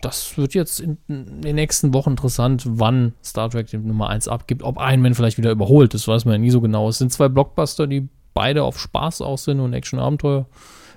das 0.03 0.37
wird 0.37 0.53
jetzt 0.55 0.81
in, 0.81 0.99
in 1.09 1.41
den 1.43 1.55
nächsten 1.55 1.95
Wochen 1.95 2.11
interessant, 2.11 2.65
wann 2.67 3.15
Star 3.25 3.49
Trek 3.49 3.69
die 3.69 3.79
Nummer 3.79 4.11
1 4.11 4.29
abgibt. 4.29 4.63
Ob 4.63 4.77
Iron 4.79 5.01
Man 5.01 5.15
vielleicht 5.15 5.39
wieder 5.39 5.51
überholt, 5.51 5.95
das 5.95 6.07
weiß 6.07 6.25
man 6.25 6.35
ja 6.35 6.39
nie 6.39 6.51
so 6.51 6.61
genau. 6.61 6.89
Es 6.89 6.99
sind 6.99 7.13
zwei 7.13 7.29
Blockbuster, 7.29 7.87
die 7.87 8.09
beide 8.35 8.65
auf 8.65 8.79
Spaß 8.79 9.23
aus 9.23 9.45
sind 9.45 9.61
und 9.61 9.73
Action-Abenteuer. 9.73 10.47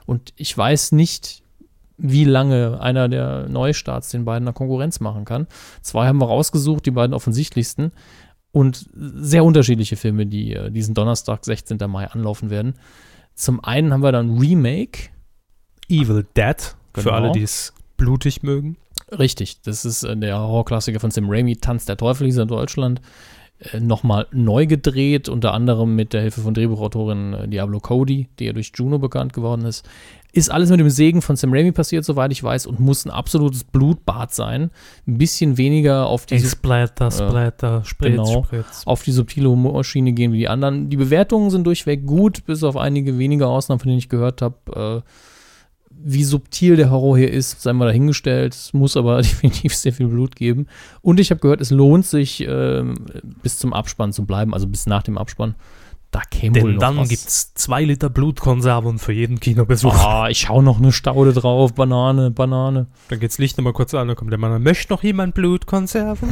Und 0.06 0.34
ich 0.36 0.58
weiß 0.58 0.92
nicht, 0.94 1.44
wie 1.98 2.26
lange 2.26 2.80
einer 2.82 3.08
der 3.08 3.48
Neustarts 3.48 4.10
den 4.10 4.26
beiden 4.26 4.48
eine 4.48 4.54
Konkurrenz 4.54 5.00
machen 5.00 5.26
kann. 5.26 5.48
Zwei 5.82 6.08
haben 6.08 6.20
wir 6.20 6.28
rausgesucht, 6.28 6.86
die 6.86 6.92
beiden 6.92 7.14
offensichtlichsten. 7.14 7.92
Und 8.52 8.90
sehr 8.94 9.44
unterschiedliche 9.44 9.98
Filme, 9.98 10.26
die 10.26 10.54
äh, 10.54 10.72
diesen 10.72 10.94
Donnerstag, 10.96 11.44
16. 11.44 11.78
Mai, 11.90 12.08
anlaufen 12.08 12.50
werden. 12.50 12.76
Zum 13.34 13.62
einen 13.64 13.92
haben 13.92 14.02
wir 14.02 14.14
dann 14.14 14.38
Remake. 14.38 15.10
Evil 15.90 16.26
Dead, 16.38 16.56
für 16.94 17.04
Genau. 17.04 17.12
alle, 17.16 17.32
die 17.34 17.42
es 17.44 17.74
blutig 17.98 18.44
mögen. 18.44 18.78
Richtig, 19.12 19.62
das 19.62 19.84
ist 19.86 20.04
äh, 20.04 20.16
der 20.16 20.40
Horrorklassiker 20.40 21.00
von 21.00 21.12
Sam 21.12 21.30
Raimi, 21.30 21.58
Tanz 21.58 21.86
der 21.86 21.98
Teufel, 21.98 22.28
hieß 22.28 22.38
er 22.38 22.44
in 22.44 22.48
Deutschland. 22.48 23.02
Äh, 23.60 23.80
Nochmal 23.82 24.28
neu 24.32 24.66
gedreht, 24.68 25.28
unter 25.30 25.54
anderem 25.54 25.96
mit 25.96 26.14
der 26.14 26.22
Hilfe 26.22 26.42
von 26.42 26.54
Drehbuchautorin 26.54 27.50
Diablo 27.52 27.80
Cody, 27.80 28.30
die 28.40 28.46
ja 28.46 28.54
durch 28.54 28.72
Juno 28.76 29.00
bekannt 29.00 29.34
geworden 29.34 29.66
ist. 29.66 29.88
Ist 30.36 30.52
alles 30.52 30.70
mit 30.70 30.82
dem 30.82 30.90
Segen 30.90 31.22
von 31.22 31.38
Sam 31.38 31.54
Raimi 31.54 31.72
passiert, 31.72 32.04
soweit 32.04 32.30
ich 32.34 32.44
weiß, 32.44 32.66
und 32.68 32.82
muss 32.82 33.06
ein 33.06 33.10
absolutes 33.10 33.64
Blutbad 33.64 34.34
sein. 34.34 34.70
Ein 35.08 35.18
bisschen 35.18 35.58
weniger 35.58 36.08
auf 36.08 36.26
die, 36.26 36.40
Splatter, 36.40 37.10
Splatter, 37.10 37.86
Spritz, 37.86 38.12
genau, 38.12 38.44
Spritz. 38.44 38.84
auf 38.86 39.04
die 39.04 39.14
subtile 39.14 39.50
Humorschiene 39.50 40.12
gehen 40.12 40.34
wie 40.34 40.40
die 40.40 40.50
anderen. 40.50 40.90
Die 40.90 40.98
Bewertungen 40.98 41.52
sind 41.52 41.66
durchweg 41.66 42.06
gut, 42.06 42.44
bis 42.46 42.66
auf 42.66 42.76
einige 42.76 43.18
wenige 43.18 43.48
Ausnahmen, 43.48 43.80
von 43.80 43.88
denen 43.88 44.00
ich 44.00 44.10
gehört 44.10 44.42
habe. 44.42 45.04
Äh, 45.06 45.10
wie 45.98 46.26
subtil 46.26 46.76
der 46.76 46.92
Horror 46.92 47.18
hier 47.18 47.32
ist, 47.32 47.62
sei 47.62 47.72
mal 47.72 47.86
dahingestellt. 47.86 48.54
Es 48.54 48.74
muss 48.74 48.98
aber 48.98 49.18
definitiv 49.22 49.74
sehr 49.74 49.94
viel 49.94 50.08
Blut 50.08 50.36
geben. 50.36 50.68
Und 51.02 51.22
ich 51.22 51.32
habe 51.32 51.40
gehört, 51.40 51.62
es 51.62 51.72
lohnt 51.72 52.06
sich, 52.06 52.46
ähm, 52.46 52.96
bis 53.42 53.58
zum 53.58 53.72
Abspann 53.72 54.12
zu 54.12 54.26
bleiben, 54.26 54.54
also 54.54 54.68
bis 54.68 54.86
nach 54.86 55.04
dem 55.04 55.18
Abspann. 55.18 55.56
Da 56.16 56.22
käme 56.32 56.56
wohl 56.56 56.62
Denn 56.62 56.74
noch 56.76 56.80
dann 56.80 56.98
was. 57.00 57.10
gibt's 57.10 57.54
zwei 57.56 57.84
Liter 57.84 58.10
Blutkonserven 58.10 59.00
für 59.00 59.12
jeden 59.12 59.42
Kinobesuch. 59.42 59.94
Ah, 59.94 60.30
ich 60.30 60.48
hau 60.48 60.62
noch 60.62 60.78
eine 60.78 60.94
Staude 60.94 61.34
drauf. 61.34 61.74
Banane, 61.74 62.32
Banane. 62.32 62.88
Dann 63.10 63.20
geht's 63.20 63.38
Licht 63.38 63.58
nochmal 63.58 63.74
kurz 63.74 63.94
an, 63.94 64.08
dann 64.08 64.16
kommt 64.16 64.32
der 64.32 64.40
Mann, 64.40 64.64
möchte 64.64 64.94
noch 64.94 65.04
jemand 65.04 65.36
Blutkonserven? 65.36 66.30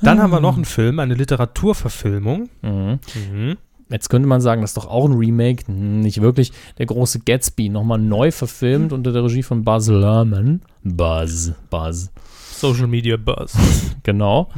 Dann 0.00 0.22
haben 0.22 0.30
wir 0.30 0.40
noch 0.40 0.56
einen 0.56 0.64
Film, 0.64 1.00
eine 1.00 1.12
Literaturverfilmung. 1.12 2.48
Mhm. 2.62 2.98
Mhm. 3.30 3.56
Jetzt 3.90 4.08
könnte 4.08 4.26
man 4.26 4.40
sagen, 4.40 4.62
das 4.62 4.70
ist 4.70 4.78
doch 4.78 4.86
auch 4.88 5.04
ein 5.04 5.12
Remake. 5.18 5.66
Hm, 5.66 6.00
Nicht 6.00 6.22
wirklich. 6.22 6.52
Der 6.78 6.86
große 6.86 7.20
Gatsby, 7.20 7.68
nochmal 7.68 7.98
neu 7.98 8.30
verfilmt 8.30 8.94
unter 8.94 9.12
der 9.12 9.22
Regie 9.24 9.42
von 9.42 9.64
Buzz 9.64 9.88
Lerman. 9.88 10.62
Buzz, 10.82 11.52
Buzz. 11.68 12.10
Social 12.52 12.86
Media 12.86 13.18
Buzz. 13.18 13.52
Genau. 14.02 14.48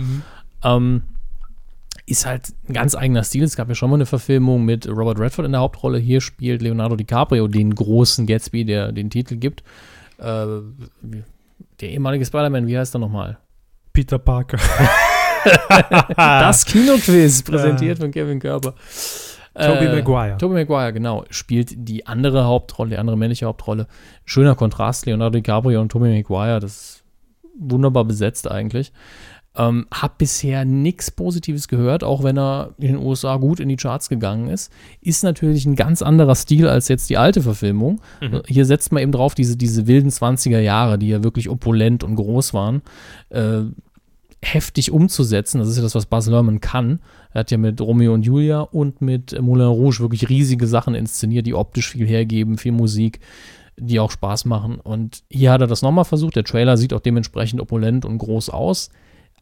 Ähm, 0.62 1.02
ist 2.06 2.26
halt 2.26 2.52
ein 2.68 2.72
ganz 2.72 2.94
eigener 2.94 3.22
Stil. 3.24 3.44
Es 3.44 3.56
gab 3.56 3.68
ja 3.68 3.74
schon 3.74 3.90
mal 3.90 3.96
eine 3.96 4.06
Verfilmung 4.06 4.64
mit 4.64 4.88
Robert 4.88 5.18
Redford 5.18 5.46
in 5.46 5.52
der 5.52 5.60
Hauptrolle. 5.60 5.98
Hier 5.98 6.20
spielt 6.20 6.62
Leonardo 6.62 6.96
DiCaprio 6.96 7.46
den 7.48 7.74
großen 7.74 8.26
Gatsby, 8.26 8.64
der 8.64 8.92
den 8.92 9.10
Titel 9.10 9.36
gibt. 9.36 9.62
Äh, 10.18 10.46
der 11.80 11.90
ehemalige 11.90 12.24
Spider-Man, 12.24 12.66
wie 12.66 12.78
heißt 12.78 12.94
er 12.94 12.98
nochmal? 12.98 13.38
Peter 13.92 14.18
Parker. 14.18 14.58
Das 16.16 16.64
Kinoquiz, 16.64 17.42
präsentiert 17.42 17.98
von 17.98 18.12
Kevin 18.12 18.38
Körber. 18.38 18.74
Tobey 19.54 19.88
Maguire. 19.88 20.38
Tobey 20.38 20.54
Maguire, 20.54 20.92
genau. 20.92 21.24
Spielt 21.30 21.72
die 21.76 22.06
andere 22.06 22.44
Hauptrolle, 22.44 22.90
die 22.90 22.96
andere 22.96 23.16
männliche 23.16 23.46
Hauptrolle. 23.46 23.86
Schöner 24.24 24.54
Kontrast, 24.54 25.04
Leonardo 25.04 25.38
DiCaprio 25.38 25.80
und 25.80 25.90
Tobey 25.90 26.14
Maguire. 26.14 26.60
Das 26.60 26.72
ist 26.72 27.04
wunderbar 27.58 28.04
besetzt 28.04 28.50
eigentlich. 28.50 28.92
Ähm, 29.54 29.86
hab 29.92 30.16
bisher 30.16 30.64
nichts 30.64 31.10
Positives 31.10 31.68
gehört, 31.68 32.04
auch 32.04 32.24
wenn 32.24 32.38
er 32.38 32.70
in 32.78 32.94
den 32.94 32.96
USA 32.96 33.36
gut 33.36 33.60
in 33.60 33.68
die 33.68 33.76
Charts 33.76 34.08
gegangen 34.08 34.48
ist. 34.48 34.72
Ist 35.02 35.22
natürlich 35.24 35.66
ein 35.66 35.76
ganz 35.76 36.00
anderer 36.00 36.34
Stil 36.34 36.68
als 36.68 36.88
jetzt 36.88 37.10
die 37.10 37.18
alte 37.18 37.42
Verfilmung. 37.42 38.00
Mhm. 38.22 38.42
Hier 38.46 38.64
setzt 38.64 38.92
man 38.92 39.02
eben 39.02 39.12
drauf, 39.12 39.34
diese, 39.34 39.58
diese 39.58 39.86
wilden 39.86 40.08
20er 40.08 40.60
Jahre, 40.60 40.98
die 40.98 41.08
ja 41.08 41.22
wirklich 41.22 41.50
opulent 41.50 42.02
und 42.02 42.14
groß 42.14 42.54
waren, 42.54 42.80
äh, 43.28 43.64
heftig 44.42 44.90
umzusetzen. 44.90 45.58
Das 45.58 45.68
ist 45.68 45.76
ja 45.76 45.82
das, 45.82 45.94
was 45.94 46.06
Baz 46.06 46.26
Luhrmann 46.26 46.60
kann. 46.60 47.00
Er 47.32 47.40
hat 47.40 47.50
ja 47.50 47.58
mit 47.58 47.80
Romeo 47.80 48.12
und 48.12 48.24
Julia 48.24 48.60
und 48.60 49.00
mit 49.00 49.40
Moulin 49.40 49.68
Rouge 49.68 50.00
wirklich 50.00 50.28
riesige 50.28 50.66
Sachen 50.66 50.94
inszeniert, 50.94 51.46
die 51.46 51.54
optisch 51.54 51.92
viel 51.92 52.06
hergeben, 52.06 52.58
viel 52.58 52.72
Musik, 52.72 53.20
die 53.76 54.00
auch 54.00 54.10
Spaß 54.10 54.44
machen. 54.44 54.80
Und 54.80 55.22
hier 55.30 55.52
hat 55.52 55.60
er 55.60 55.66
das 55.66 55.82
nochmal 55.82 56.04
versucht. 56.04 56.36
Der 56.36 56.44
Trailer 56.44 56.76
sieht 56.76 56.92
auch 56.92 57.00
dementsprechend 57.00 57.60
opulent 57.60 58.04
und 58.04 58.18
groß 58.18 58.50
aus. 58.50 58.90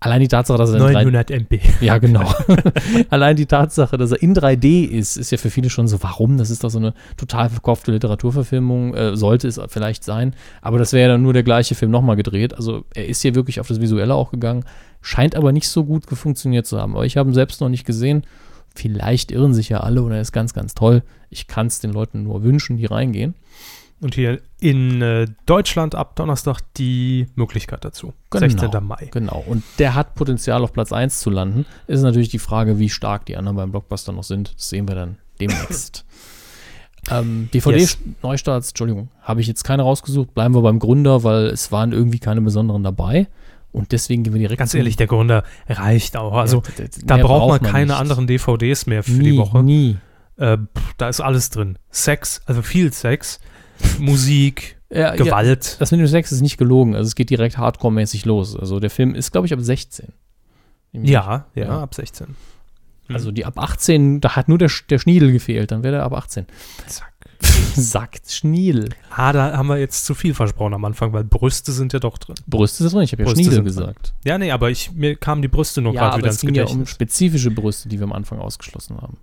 Allein 0.02 0.22
die 0.22 0.28
Tatsache, 0.28 0.56
dass 0.56 0.70
er 0.70 0.76
in 0.76 0.92
900 0.94 1.30
MB. 1.30 1.60
ja, 1.82 1.98
genau. 1.98 2.32
Allein 3.10 3.36
die 3.36 3.44
Tatsache, 3.44 3.98
dass 3.98 4.12
er 4.12 4.22
in 4.22 4.34
3D 4.34 4.88
ist, 4.88 5.18
ist 5.18 5.30
ja 5.30 5.36
für 5.36 5.50
viele 5.50 5.68
schon 5.68 5.88
so, 5.88 6.02
warum? 6.02 6.38
Das 6.38 6.48
ist 6.48 6.64
doch 6.64 6.70
so 6.70 6.78
eine 6.78 6.94
total 7.18 7.50
verkaufte 7.50 7.92
Literaturverfilmung, 7.92 8.94
äh, 8.94 9.14
sollte 9.14 9.46
es 9.46 9.60
vielleicht 9.68 10.02
sein. 10.02 10.34
Aber 10.62 10.78
das 10.78 10.94
wäre 10.94 11.02
ja 11.02 11.08
dann 11.08 11.22
nur 11.22 11.34
der 11.34 11.42
gleiche 11.42 11.74
Film 11.74 11.90
nochmal 11.90 12.16
gedreht. 12.16 12.54
Also 12.54 12.84
er 12.94 13.08
ist 13.08 13.20
hier 13.20 13.34
wirklich 13.34 13.60
auf 13.60 13.68
das 13.68 13.82
Visuelle 13.82 14.14
auch 14.14 14.30
gegangen, 14.30 14.64
scheint 15.02 15.36
aber 15.36 15.52
nicht 15.52 15.68
so 15.68 15.84
gut 15.84 16.06
funktioniert 16.06 16.66
zu 16.66 16.80
haben. 16.80 16.94
Aber 16.94 17.04
ich 17.04 17.18
habe 17.18 17.28
ihn 17.28 17.34
selbst 17.34 17.60
noch 17.60 17.68
nicht 17.68 17.84
gesehen. 17.84 18.22
Vielleicht 18.74 19.30
irren 19.30 19.52
sich 19.52 19.68
ja 19.68 19.80
alle 19.80 20.02
und 20.02 20.12
er 20.12 20.22
ist 20.22 20.32
ganz, 20.32 20.54
ganz 20.54 20.74
toll. 20.74 21.02
Ich 21.28 21.46
kann 21.46 21.66
es 21.66 21.78
den 21.78 21.92
Leuten 21.92 22.22
nur 22.22 22.42
wünschen, 22.42 22.78
die 22.78 22.86
reingehen. 22.86 23.34
Und 24.00 24.14
hier 24.14 24.40
in 24.60 25.02
äh, 25.02 25.26
Deutschland 25.44 25.94
ab 25.94 26.16
Donnerstag 26.16 26.60
die 26.78 27.26
Möglichkeit 27.34 27.84
dazu. 27.84 28.14
16. 28.32 28.70
Mai. 28.82 29.08
Genau. 29.12 29.44
Und 29.46 29.62
der 29.78 29.94
hat 29.94 30.14
Potenzial, 30.14 30.62
auf 30.62 30.72
Platz 30.72 30.92
1 30.92 31.20
zu 31.20 31.28
landen. 31.28 31.66
Ist 31.86 32.00
natürlich 32.02 32.30
die 32.30 32.38
Frage, 32.38 32.78
wie 32.78 32.88
stark 32.88 33.26
die 33.26 33.36
anderen 33.36 33.56
beim 33.56 33.70
Blockbuster 33.70 34.12
noch 34.12 34.24
sind. 34.24 34.54
Das 34.56 34.70
sehen 34.70 34.88
wir 34.88 34.94
dann 34.94 35.18
demnächst. 35.38 36.06
ähm, 37.10 37.50
DVD-Neustarts, 37.52 38.70
Entschuldigung, 38.70 39.08
habe 39.20 39.40
ich 39.42 39.46
jetzt 39.46 39.64
keine 39.64 39.82
rausgesucht. 39.82 40.32
Bleiben 40.34 40.54
wir 40.54 40.62
beim 40.62 40.78
Gründer, 40.78 41.22
weil 41.22 41.46
es 41.48 41.70
waren 41.70 41.92
irgendwie 41.92 42.18
keine 42.20 42.40
besonderen 42.40 42.82
dabei. 42.82 43.28
Und 43.72 43.92
deswegen 43.92 44.22
gehen 44.24 44.32
wir 44.32 44.40
direkt 44.40 44.58
Ganz 44.58 44.74
ehrlich, 44.74 44.96
der 44.96 45.06
Gründer 45.06 45.44
reicht 45.68 46.16
auch. 46.16 46.32
Also 46.32 46.62
Ja, 46.78 46.86
da 47.04 47.16
braucht 47.18 47.48
man 47.48 47.62
man 47.62 47.72
keine 47.72 47.86
nicht. 47.92 48.00
anderen 48.00 48.26
DVDs 48.26 48.86
mehr 48.86 49.02
für 49.02 49.12
Nie, 49.12 49.32
die 49.32 49.38
Woche. 49.38 49.62
nie. 49.62 49.98
Äh, 50.38 50.56
da 50.96 51.08
ist 51.08 51.20
alles 51.20 51.50
drin. 51.50 51.78
Sex, 51.90 52.40
also 52.46 52.62
viel 52.62 52.92
Sex, 52.92 53.38
Musik, 53.98 54.76
Ja, 54.92 55.14
Gewalt. 55.14 55.64
Ja, 55.72 55.76
das 55.78 55.90
mit 55.92 56.00
dem 56.00 56.06
Sex 56.06 56.32
ist 56.32 56.40
nicht 56.40 56.56
gelogen. 56.58 56.94
Also 56.94 57.06
es 57.08 57.14
geht 57.14 57.30
direkt 57.30 57.58
hardcore-mäßig 57.58 58.24
los. 58.24 58.56
Also 58.56 58.80
der 58.80 58.90
Film 58.90 59.14
ist, 59.14 59.30
glaube 59.32 59.46
ich, 59.46 59.52
ab 59.52 59.60
16. 59.60 60.08
Ja, 60.92 61.46
ja, 61.54 61.82
ab 61.82 61.94
16. 61.94 62.34
Also 63.08 63.32
die 63.32 63.44
ab 63.44 63.58
18, 63.58 64.20
da 64.20 64.36
hat 64.36 64.48
nur 64.48 64.58
der, 64.58 64.70
der 64.88 64.98
Schniedel 65.00 65.32
gefehlt, 65.32 65.72
dann 65.72 65.82
wäre 65.82 65.94
der 65.96 66.04
ab 66.04 66.12
18. 66.12 66.46
Zack. 66.86 67.10
Sagt 67.74 68.30
Schniedel. 68.30 68.90
Ah, 69.10 69.32
da 69.32 69.56
haben 69.56 69.66
wir 69.68 69.78
jetzt 69.78 70.04
zu 70.04 70.14
viel 70.14 70.34
versprochen 70.34 70.74
am 70.74 70.84
Anfang, 70.84 71.12
weil 71.12 71.24
Brüste 71.24 71.72
sind 71.72 71.92
ja 71.92 71.98
doch 71.98 72.18
drin. 72.18 72.36
Brüste 72.46 72.84
sind 72.84 72.92
drin, 72.92 73.02
ich 73.02 73.12
habe 73.12 73.22
ja 73.22 73.28
Brüste 73.28 73.42
Schniedel 73.44 73.64
gesagt. 73.64 74.08
drin. 74.08 74.14
Ja, 74.24 74.38
nee, 74.38 74.50
aber 74.52 74.70
ich, 74.70 74.92
mir 74.92 75.16
kamen 75.16 75.42
die 75.42 75.48
Brüste 75.48 75.80
nur 75.80 75.92
Ja, 75.94 76.02
gerade 76.10 76.18
wieder 76.18 76.28
es 76.28 76.36
ins 76.36 76.40
ging 76.42 76.54
ja 76.54 76.62
um 76.64 76.68
Gedächtnis. 76.68 76.90
spezifische 76.90 77.50
Brüste, 77.50 77.88
die 77.88 77.98
wir 77.98 78.04
am 78.04 78.12
Anfang 78.12 78.38
ausgeschlossen 78.38 79.00
haben. 79.00 79.16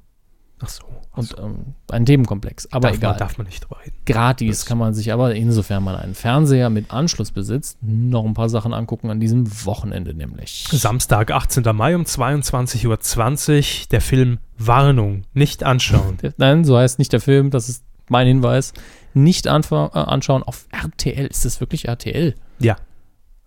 Ach 0.59 0.69
so. 0.69 0.83
Und 1.15 1.35
ähm, 1.39 1.73
ein 1.91 2.05
Themenkomplex. 2.05 2.71
Aber 2.71 2.89
darf 2.89 2.97
egal. 2.97 3.11
Man, 3.11 3.19
darf 3.19 3.37
man 3.37 3.47
nicht 3.47 3.63
drüber 3.63 3.79
reden. 3.83 3.95
Gratis 4.05 4.65
kann 4.65 4.77
man 4.77 4.93
sich 4.93 5.11
aber, 5.11 5.33
insofern 5.35 5.83
man 5.83 5.95
einen 5.95 6.15
Fernseher 6.15 6.69
mit 6.69 6.91
Anschluss 6.91 7.31
besitzt, 7.31 7.77
noch 7.81 8.25
ein 8.25 8.33
paar 8.33 8.49
Sachen 8.49 8.73
angucken 8.73 9.09
an 9.09 9.19
diesem 9.19 9.65
Wochenende 9.65 10.13
nämlich. 10.13 10.67
Samstag, 10.71 11.31
18. 11.31 11.63
Mai 11.75 11.95
um 11.95 12.03
22.20 12.03 12.87
Uhr 12.87 13.87
der 13.91 14.01
Film 14.01 14.39
Warnung. 14.57 15.23
Nicht 15.33 15.63
anschauen. 15.63 16.17
Nein, 16.37 16.63
so 16.65 16.77
heißt 16.77 16.99
nicht 16.99 17.13
der 17.13 17.21
Film, 17.21 17.51
das 17.51 17.69
ist 17.69 17.83
mein 18.09 18.27
Hinweis. 18.27 18.73
Nicht 19.13 19.45
äh, 19.47 19.49
anschauen 19.49 20.43
auf 20.43 20.67
RTL. 20.71 21.27
Ist 21.27 21.45
das 21.45 21.59
wirklich 21.59 21.87
RTL? 21.87 22.35
Ja. 22.59 22.75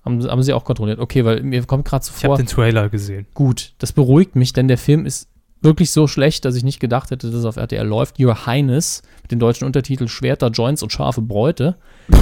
Haben, 0.04 0.22
haben 0.28 0.42
sie 0.42 0.52
auch 0.52 0.64
kontrolliert? 0.64 0.98
Okay, 0.98 1.24
weil 1.24 1.42
mir 1.42 1.64
kommt 1.64 1.84
gerade 1.84 2.04
so 2.04 2.12
Ich 2.16 2.24
habe 2.24 2.36
den 2.36 2.46
Trailer 2.46 2.88
gesehen. 2.88 3.26
Gut, 3.34 3.74
das 3.78 3.92
beruhigt 3.92 4.34
mich, 4.34 4.52
denn 4.52 4.66
der 4.66 4.78
Film 4.78 5.06
ist 5.06 5.29
wirklich 5.62 5.90
so 5.90 6.06
schlecht, 6.06 6.44
dass 6.44 6.54
ich 6.54 6.64
nicht 6.64 6.80
gedacht 6.80 7.10
hätte, 7.10 7.28
dass 7.28 7.40
es 7.40 7.44
auf 7.44 7.56
RTL 7.56 7.86
läuft. 7.86 8.18
Your 8.18 8.46
Highness 8.46 9.02
mit 9.22 9.32
dem 9.32 9.38
deutschen 9.38 9.64
Untertitel 9.64 10.08
Schwerter, 10.08 10.48
Joints 10.48 10.82
und 10.82 10.92
scharfe 10.92 11.22
Bräute. 11.22 11.76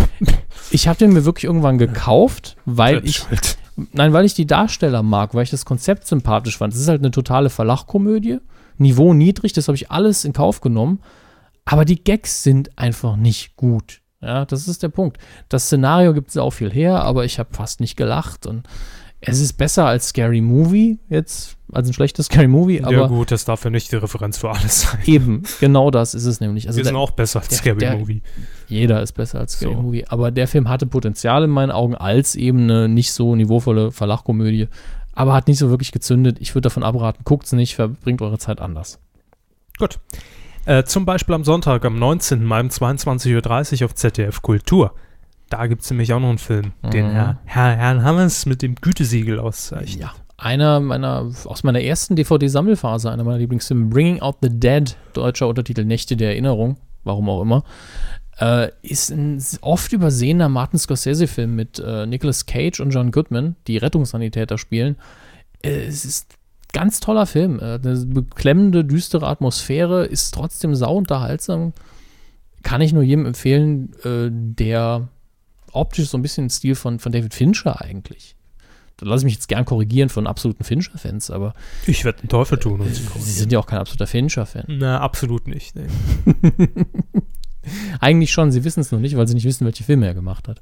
Ich 0.70 0.86
habe 0.86 0.98
den 0.98 1.12
mir 1.12 1.24
wirklich 1.24 1.44
irgendwann 1.44 1.78
gekauft, 1.78 2.56
weil 2.66 3.02
ich 3.04 3.22
nein, 3.92 4.12
weil 4.12 4.26
ich 4.26 4.34
die 4.34 4.46
Darsteller 4.46 5.02
mag, 5.02 5.32
weil 5.32 5.44
ich 5.44 5.50
das 5.50 5.64
Konzept 5.64 6.06
sympathisch 6.06 6.58
fand. 6.58 6.74
Es 6.74 6.80
ist 6.80 6.88
halt 6.88 7.00
eine 7.00 7.10
totale 7.10 7.48
Verlachkomödie, 7.48 8.40
Niveau 8.76 9.14
niedrig, 9.14 9.52
das 9.52 9.68
habe 9.68 9.76
ich 9.76 9.90
alles 9.90 10.24
in 10.24 10.32
Kauf 10.32 10.60
genommen, 10.60 11.00
aber 11.64 11.84
die 11.84 12.02
Gags 12.02 12.42
sind 12.42 12.76
einfach 12.76 13.16
nicht 13.16 13.56
gut. 13.56 14.00
Ja, 14.20 14.44
das 14.44 14.66
ist 14.66 14.82
der 14.82 14.88
Punkt. 14.88 15.18
Das 15.48 15.66
Szenario 15.66 16.12
gibt 16.12 16.30
es 16.30 16.36
auch 16.36 16.50
viel 16.50 16.72
her, 16.72 17.02
aber 17.02 17.24
ich 17.24 17.38
habe 17.38 17.54
fast 17.54 17.80
nicht 17.80 17.96
gelacht 17.96 18.46
und 18.46 18.66
es 19.20 19.40
ist 19.40 19.54
besser 19.54 19.86
als 19.86 20.08
Scary 20.08 20.40
Movie 20.40 20.98
jetzt, 21.08 21.56
als 21.72 21.88
ein 21.88 21.92
schlechtes 21.92 22.26
Scary 22.26 22.46
Movie, 22.46 22.82
aber 22.82 22.92
ja 22.92 23.06
gut, 23.08 23.30
das 23.30 23.44
darf 23.44 23.64
ja 23.64 23.70
nicht 23.70 23.90
die 23.92 23.96
Referenz 23.96 24.38
für 24.38 24.50
alles 24.50 24.82
sein. 24.82 25.00
eben, 25.06 25.42
genau 25.60 25.90
das 25.90 26.14
ist 26.14 26.24
es 26.24 26.40
nämlich. 26.40 26.66
Also 26.68 26.76
Wir 26.78 26.84
sind 26.84 26.94
der- 26.94 27.00
auch 27.02 27.10
besser 27.10 27.40
als 27.40 27.48
der- 27.48 27.58
Scary 27.58 27.78
der- 27.78 27.96
Movie. 27.96 28.22
Jeder 28.68 29.02
ist 29.02 29.12
besser 29.12 29.40
als 29.40 29.52
Scary 29.54 29.74
So. 29.74 29.82
Movie, 29.82 30.04
aber 30.08 30.30
der 30.30 30.46
Film 30.48 30.68
hatte 30.68 30.86
Potenzial 30.86 31.44
in 31.44 31.50
meinen 31.50 31.70
Augen 31.70 31.94
als 31.94 32.34
eben 32.36 32.62
eine 32.64 32.88
nicht 32.88 33.12
so 33.12 33.34
niveauvolle 33.34 33.90
Verlachkomödie, 33.92 34.68
aber 35.14 35.34
hat 35.34 35.48
nicht 35.48 35.58
so 35.58 35.68
wirklich 35.70 35.90
gezündet. 35.90 36.36
Ich 36.40 36.54
würde 36.54 36.66
davon 36.66 36.84
abraten, 36.84 37.22
guckt's 37.24 37.52
nicht, 37.52 37.74
verbringt 37.74 38.22
eure 38.22 38.38
Zeit 38.38 38.60
anders. 38.60 39.00
Gut. 39.78 39.98
Äh, 40.64 40.84
zum 40.84 41.06
Beispiel 41.06 41.34
am 41.34 41.44
Sonntag, 41.44 41.84
am 41.84 41.98
19. 41.98 42.44
Mai 42.44 42.60
um 42.60 42.68
22.30 42.68 43.80
Uhr 43.80 43.86
auf 43.86 43.94
ZDF 43.94 44.42
Kultur. 44.42 44.92
Da 45.48 45.66
gibt 45.66 45.82
es 45.82 45.90
nämlich 45.90 46.12
auch 46.12 46.20
noch 46.20 46.28
einen 46.28 46.38
Film, 46.38 46.72
den 46.92 47.06
Mhm. 47.06 47.12
Herr, 47.12 47.38
Herr, 47.44 47.76
Herrn 47.76 48.02
Hammers 48.02 48.46
mit 48.46 48.62
dem 48.62 48.74
Gütesiegel 48.74 49.38
auszeichnet. 49.38 50.00
Ja. 50.00 50.12
Einer 50.36 50.78
meiner, 50.78 51.32
aus 51.46 51.64
meiner 51.64 51.80
ersten 51.80 52.14
DVD-Sammelphase, 52.14 53.10
einer 53.10 53.24
meiner 53.24 53.38
Lieblingsfilme, 53.38 53.86
Bringing 53.86 54.20
Out 54.20 54.36
the 54.40 54.50
Dead, 54.50 54.96
deutscher 55.12 55.48
Untertitel 55.48 55.84
Nächte 55.84 56.16
der 56.16 56.30
Erinnerung, 56.30 56.76
warum 57.02 57.28
auch 57.28 57.42
immer, 57.42 57.64
äh, 58.40 58.70
ist 58.82 59.10
ein 59.10 59.42
oft 59.62 59.92
übersehener 59.92 60.48
Martin 60.48 60.78
Scorsese-Film 60.78 61.56
mit 61.56 61.80
äh, 61.80 62.06
Nicolas 62.06 62.46
Cage 62.46 62.78
und 62.80 62.90
John 62.90 63.10
Goodman, 63.10 63.56
die 63.66 63.78
Rettungssanitäter 63.78 64.58
spielen. 64.58 64.96
Äh, 65.62 65.86
es 65.86 66.04
ist 66.04 66.32
ein 66.32 66.72
ganz 66.72 67.00
toller 67.00 67.26
Film. 67.26 67.58
Äh, 67.58 67.80
eine 67.82 68.06
beklemmende, 68.06 68.84
düstere 68.84 69.26
Atmosphäre, 69.26 70.04
ist 70.04 70.34
trotzdem 70.34 70.76
sauunterhaltsam. 70.76 71.72
Kann 72.62 72.80
ich 72.80 72.92
nur 72.92 73.02
jedem 73.02 73.26
empfehlen, 73.26 73.92
äh, 74.04 74.28
der 74.30 75.08
optisch 75.72 76.08
so 76.08 76.18
ein 76.18 76.22
bisschen 76.22 76.44
im 76.44 76.50
Stil 76.50 76.74
von, 76.74 76.98
von 76.98 77.12
David 77.12 77.34
Fincher 77.34 77.80
eigentlich. 77.80 78.36
Da 78.98 79.06
lasse 79.06 79.20
ich 79.20 79.24
mich 79.26 79.34
jetzt 79.34 79.48
gern 79.48 79.64
korrigieren 79.64 80.08
von 80.08 80.26
absoluten 80.26 80.64
Fincher-Fans, 80.64 81.30
aber 81.30 81.54
Ich 81.86 82.04
werde 82.04 82.20
den 82.20 82.28
Teufel 82.28 82.58
tun. 82.58 82.82
Sie 82.92 83.02
Sie 83.20 83.30
sind 83.32 83.52
ja 83.52 83.60
auch 83.60 83.66
kein 83.66 83.78
absoluter 83.78 84.08
Fincher-Fan. 84.08 84.64
Na, 84.66 85.00
absolut 85.00 85.46
nicht. 85.46 85.76
Nee. 85.76 85.86
Eigentlich 88.00 88.30
schon, 88.32 88.50
sie 88.52 88.64
wissen 88.64 88.80
es 88.80 88.92
noch 88.92 89.00
nicht, 89.00 89.16
weil 89.16 89.26
sie 89.28 89.34
nicht 89.34 89.44
wissen, 89.44 89.64
welche 89.64 89.84
Filme 89.84 90.06
er 90.06 90.14
gemacht 90.14 90.48
hat. 90.48 90.60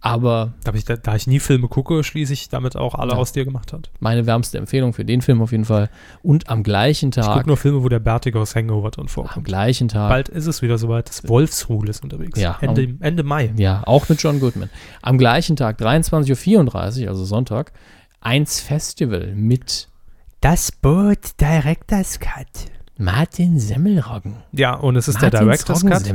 Aber 0.00 0.54
Da, 0.62 0.72
ich, 0.74 0.84
da, 0.84 0.96
da 0.96 1.16
ich 1.16 1.26
nie 1.26 1.40
Filme 1.40 1.66
gucke, 1.68 2.04
schließe 2.04 2.32
ich 2.32 2.48
damit 2.48 2.76
auch 2.76 2.94
alle 2.94 3.12
Ja. 3.12 3.16
aus, 3.18 3.32
die 3.32 3.40
er 3.40 3.44
gemacht 3.44 3.72
hat. 3.72 3.90
meine 3.98 4.26
wärmste 4.26 4.58
Empfehlung 4.58 4.92
für 4.92 5.04
den 5.04 5.22
Film 5.22 5.42
auf 5.42 5.50
jeden 5.52 5.64
Fall. 5.64 5.90
Und 6.22 6.48
am 6.48 6.62
gleichen 6.62 7.08
Ich 7.08 7.16
Tag, 7.16 7.34
gucke 7.34 7.46
nur 7.48 7.56
Filme, 7.56 7.82
wo 7.82 7.88
der 7.88 7.98
Bärtige 7.98 8.38
aus 8.38 8.54
Hangover 8.54 8.90
drin 8.90 9.04
am 9.04 9.08
vorkommt. 9.08 9.46
gleichen 9.46 9.88
Tag, 9.88 10.08
Bald 10.10 10.28
ist 10.28 10.46
es 10.46 10.62
wieder 10.62 10.78
soweit. 10.78 11.08
Das 11.08 11.28
Wolfsrudel 11.28 11.90
ist 11.90 12.04
unterwegs. 12.04 12.38
Ja, 12.40 12.58
Ende, 12.60 12.94
Ende 13.00 13.22
Mai. 13.22 13.52
ja, 13.56 13.82
auch 13.86 14.08
mit 14.08 14.22
John 14.22 14.38
Goodman. 14.38 14.70
Am 15.02 15.18
gleichen 15.18 15.56
Tag, 15.56 15.80
23.34 15.80 17.02
Uhr, 17.04 17.08
also 17.08 17.24
Sonntag, 17.24 17.72
eins 18.20 18.60
Festival 18.60 19.32
mit 19.34 19.88
Das 20.40 20.70
Boot 20.70 21.40
Director's 21.40 22.20
Cut. 22.20 22.46
Martin 22.98 23.58
Semmelroggen. 23.58 24.36
Ja, 24.52 24.74
und 24.74 24.96
es 24.96 25.08
ist 25.08 25.20
der 25.20 25.30
Martins 25.32 25.64
Director's 25.64 25.84
Cut. 25.84 26.14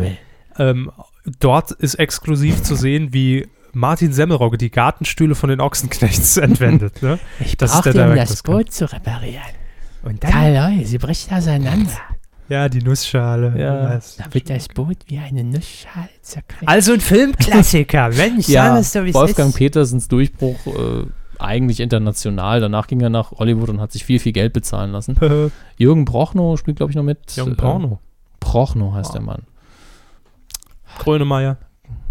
Ähm, 0.58 0.92
dort 1.40 1.72
ist 1.72 1.96
exklusiv 1.96 2.64
zu 2.64 2.76
sehen, 2.76 3.14
wie 3.14 3.48
Martin 3.74 4.12
Semmelrogge 4.12 4.58
die 4.58 4.72
Gartenstühle 4.72 5.36
von 5.36 5.50
den 5.50 5.62
Ochsenknechts 5.62 6.38
entwendet. 6.38 7.02
Ne? 7.02 7.20
Ich 7.40 7.58
Das 7.58 7.76
ist 7.76 7.86
der 7.86 7.94
um 7.94 8.00
Director's 8.00 8.30
das 8.30 8.44
Boot 8.44 8.72
zu 8.72 8.92
reparieren. 8.92 9.42
Und 10.04 10.22
Karl, 10.22 10.84
sie 10.84 10.98
bricht 10.98 11.32
auseinander. 11.32 11.92
Ja, 12.50 12.68
die 12.68 12.82
Nussschale. 12.82 13.54
Ja. 13.58 14.00
Da 14.18 14.34
wird 14.34 14.50
das 14.50 14.68
Boot 14.68 14.98
wie 15.08 15.20
eine 15.20 15.44
Nussschale 15.44 16.10
zerquetscht. 16.22 16.68
Also 16.68 16.94
ein 16.94 17.00
Filmklassiker. 17.00 18.10
Mensch, 18.18 18.50
ja, 18.50 18.76
Wolfgang 19.14 19.52
ist. 19.52 19.56
Petersens 19.56 20.10
Durchbruch 20.10 20.58
äh, 20.68 21.06
eigentlich 21.42 21.80
international. 21.80 22.60
Danach 22.60 22.88
ging 22.88 23.02
er 23.02 23.10
nach 23.10 23.32
Hollywood 23.32 23.70
und 23.70 23.80
hat 23.82 23.92
sich 23.92 24.06
viel, 24.06 24.20
viel 24.20 24.32
Geld 24.32 24.54
bezahlen 24.54 24.92
lassen. 24.92 25.16
Jürgen 25.78 26.06
Prochnow 26.06 26.58
spielt, 26.58 26.78
glaube 26.78 26.92
ich, 26.92 26.96
noch 26.96 27.04
mit. 27.04 27.36
Jürgen 27.36 27.54
Äh, 27.54 27.56
Porno. 27.56 28.00
Prochnow 28.40 28.94
heißt 28.94 29.14
der 29.14 29.22
Mann. 29.22 29.44
Grönemeyer. 31.00 31.58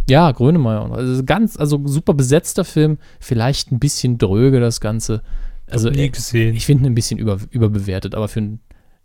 Ja, 0.09 0.33
Grönemeyer. 0.33 0.91
Also 0.93 1.25
ganz, 1.25 1.57
also 1.57 1.81
super 1.85 2.15
besetzter 2.15 2.65
Film. 2.65 2.99
Vielleicht 3.21 3.71
ein 3.71 3.79
bisschen 3.79 4.19
dröge 4.19 4.61
das 4.61 4.81
Ganze. 4.81 5.23
Also 5.71 5.91
nie 5.91 6.07
äh, 6.07 6.09
gesehen. 6.09 6.57
ich 6.57 6.67
finde 6.67 6.85
ihn 6.85 6.93
ein 6.93 6.95
bisschen 6.95 7.19
über, 7.19 7.39
überbewertet, 7.51 8.15
aber 8.17 8.27
für 8.27 8.41
ein, 8.41 8.61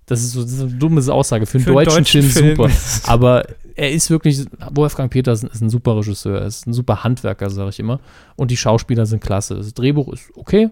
das 0.07 0.21
ist 0.21 0.31
so 0.31 0.41
das 0.41 0.53
ist 0.53 0.61
eine 0.61 0.71
dumme 0.71 1.01
Aussage. 1.13 1.45
Für 1.45 1.57
einen 1.57 1.65
Für 1.65 1.69
einen 1.71 1.85
deutschen, 1.85 1.97
deutschen 1.97 2.21
Film, 2.23 2.55
Film. 2.55 2.71
super. 2.71 2.71
Aber 3.11 3.45
er 3.75 3.91
ist 3.91 4.09
wirklich, 4.09 4.45
Wolfgang 4.71 5.11
Petersen 5.11 5.49
ist 5.49 5.61
ein 5.61 5.69
super 5.69 5.97
Regisseur, 5.97 6.39
er 6.39 6.47
ist 6.47 6.65
ein 6.65 6.73
super 6.73 7.03
Handwerker, 7.03 7.49
sage 7.49 7.69
ich 7.69 7.79
immer. 7.79 7.99
Und 8.35 8.51
die 8.51 8.57
Schauspieler 8.57 9.05
sind 9.05 9.21
klasse. 9.21 9.55
Das 9.55 9.73
Drehbuch 9.73 10.11
ist 10.13 10.31
okay. 10.35 10.69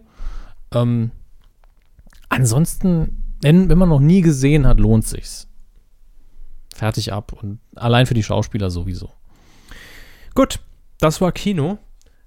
Ähm, 0.73 1.11
ansonsten, 2.29 3.35
wenn, 3.41 3.69
wenn 3.69 3.77
man 3.77 3.89
noch 3.89 3.99
nie 3.99 4.21
gesehen 4.21 4.65
hat, 4.65 4.79
lohnt 4.79 5.05
sich's. 5.05 5.47
Fertig 6.73 7.11
ab. 7.11 7.33
Und 7.33 7.59
allein 7.75 8.05
für 8.05 8.13
die 8.13 8.23
Schauspieler 8.23 8.69
sowieso. 8.69 9.11
Gut, 10.33 10.59
das 10.99 11.19
war 11.19 11.33
Kino. 11.33 11.77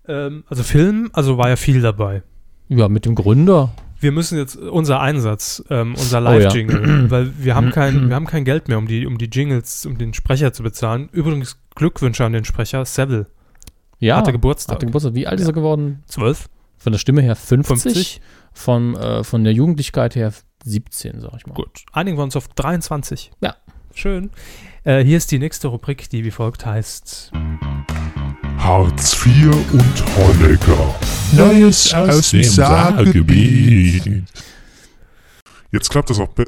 Ähm, 0.07 0.44
also 0.48 0.62
Film, 0.62 1.11
also 1.15 1.39
war 1.39 1.48
ja 1.48 1.57
viel 1.57 1.81
dabei. 1.81 2.23
Ja, 2.69 2.89
mit 2.89 3.07
dem 3.07 3.15
Gründer. 3.15 3.73
Wir 3.98 4.12
müssen 4.12 4.36
jetzt 4.36 4.56
unser 4.56 5.01
Einsatz, 5.01 5.64
ähm, 5.70 5.94
unser 5.94 6.20
Oh 6.20 6.24
ja. 6.24 6.31
Live-Jingle, 6.39 7.10
weil 7.10 7.32
wir 7.39 7.55
haben 7.55 7.70
kein, 7.70 8.09
wir 8.09 8.14
haben 8.14 8.27
kein 8.27 8.44
Geld 8.44 8.68
mehr, 8.68 8.78
um 8.78 8.86
die, 8.86 9.06
um 9.06 9.18
die 9.18 9.27
Jingles, 9.27 9.86
um 9.86 9.97
den 9.98 10.12
Sprecher 10.14 10.52
zu 10.52 10.62
bezahlen. 10.62 11.09
Übrigens 11.12 11.59
Glückwünsche 11.74 12.24
an 12.24 12.32
den 12.32 12.44
Sprecher, 12.44 12.85
Seville. 12.85 13.27
Ja, 13.98 14.18
Hatte 14.18 14.32
Geburtstag. 14.32 14.77
Hatte 14.77 14.86
Geburtstag. 14.86 15.14
Wie 15.14 15.27
alt 15.27 15.40
ist 15.40 15.47
er 15.47 15.52
geworden? 15.55 16.02
Zwölf. 16.06 16.48
Von 16.77 16.93
der 16.93 16.98
Stimme 16.98 17.23
her 17.23 17.36
50. 17.36 17.82
50. 17.82 18.20
Von, 18.52 18.94
äh, 18.97 19.24
von 19.24 19.44
der 19.44 19.52
Jugendlichkeit 19.55 20.14
her 20.14 20.32
17, 20.64 21.20
sag 21.20 21.35
ich 21.36 21.47
mal. 21.47 21.55
Gut, 21.55 21.85
einigen 21.93 22.18
wir 22.18 22.23
uns 22.23 22.36
auf 22.36 22.48
23. 22.48 23.31
Ja. 23.40 23.56
Schön. 23.94 24.31
Äh, 24.85 25.02
hier 25.05 25.16
ist 25.16 25.31
die 25.32 25.39
nächste 25.39 25.68
Rubrik, 25.68 26.10
die 26.10 26.24
wie 26.24 26.31
folgt 26.31 26.66
heißt. 26.66 27.32
Hartz 28.59 29.15
IV 29.27 29.49
und 29.73 30.05
Honecker. 30.16 30.95
Neues 31.33 31.93
aus 31.95 32.31
dem 32.31 32.43
Saargebiet. 32.43 34.24
Jetzt 35.73 35.91
klappt 35.91 36.11
das 36.11 36.19
auch. 36.19 36.28
be- 36.28 36.47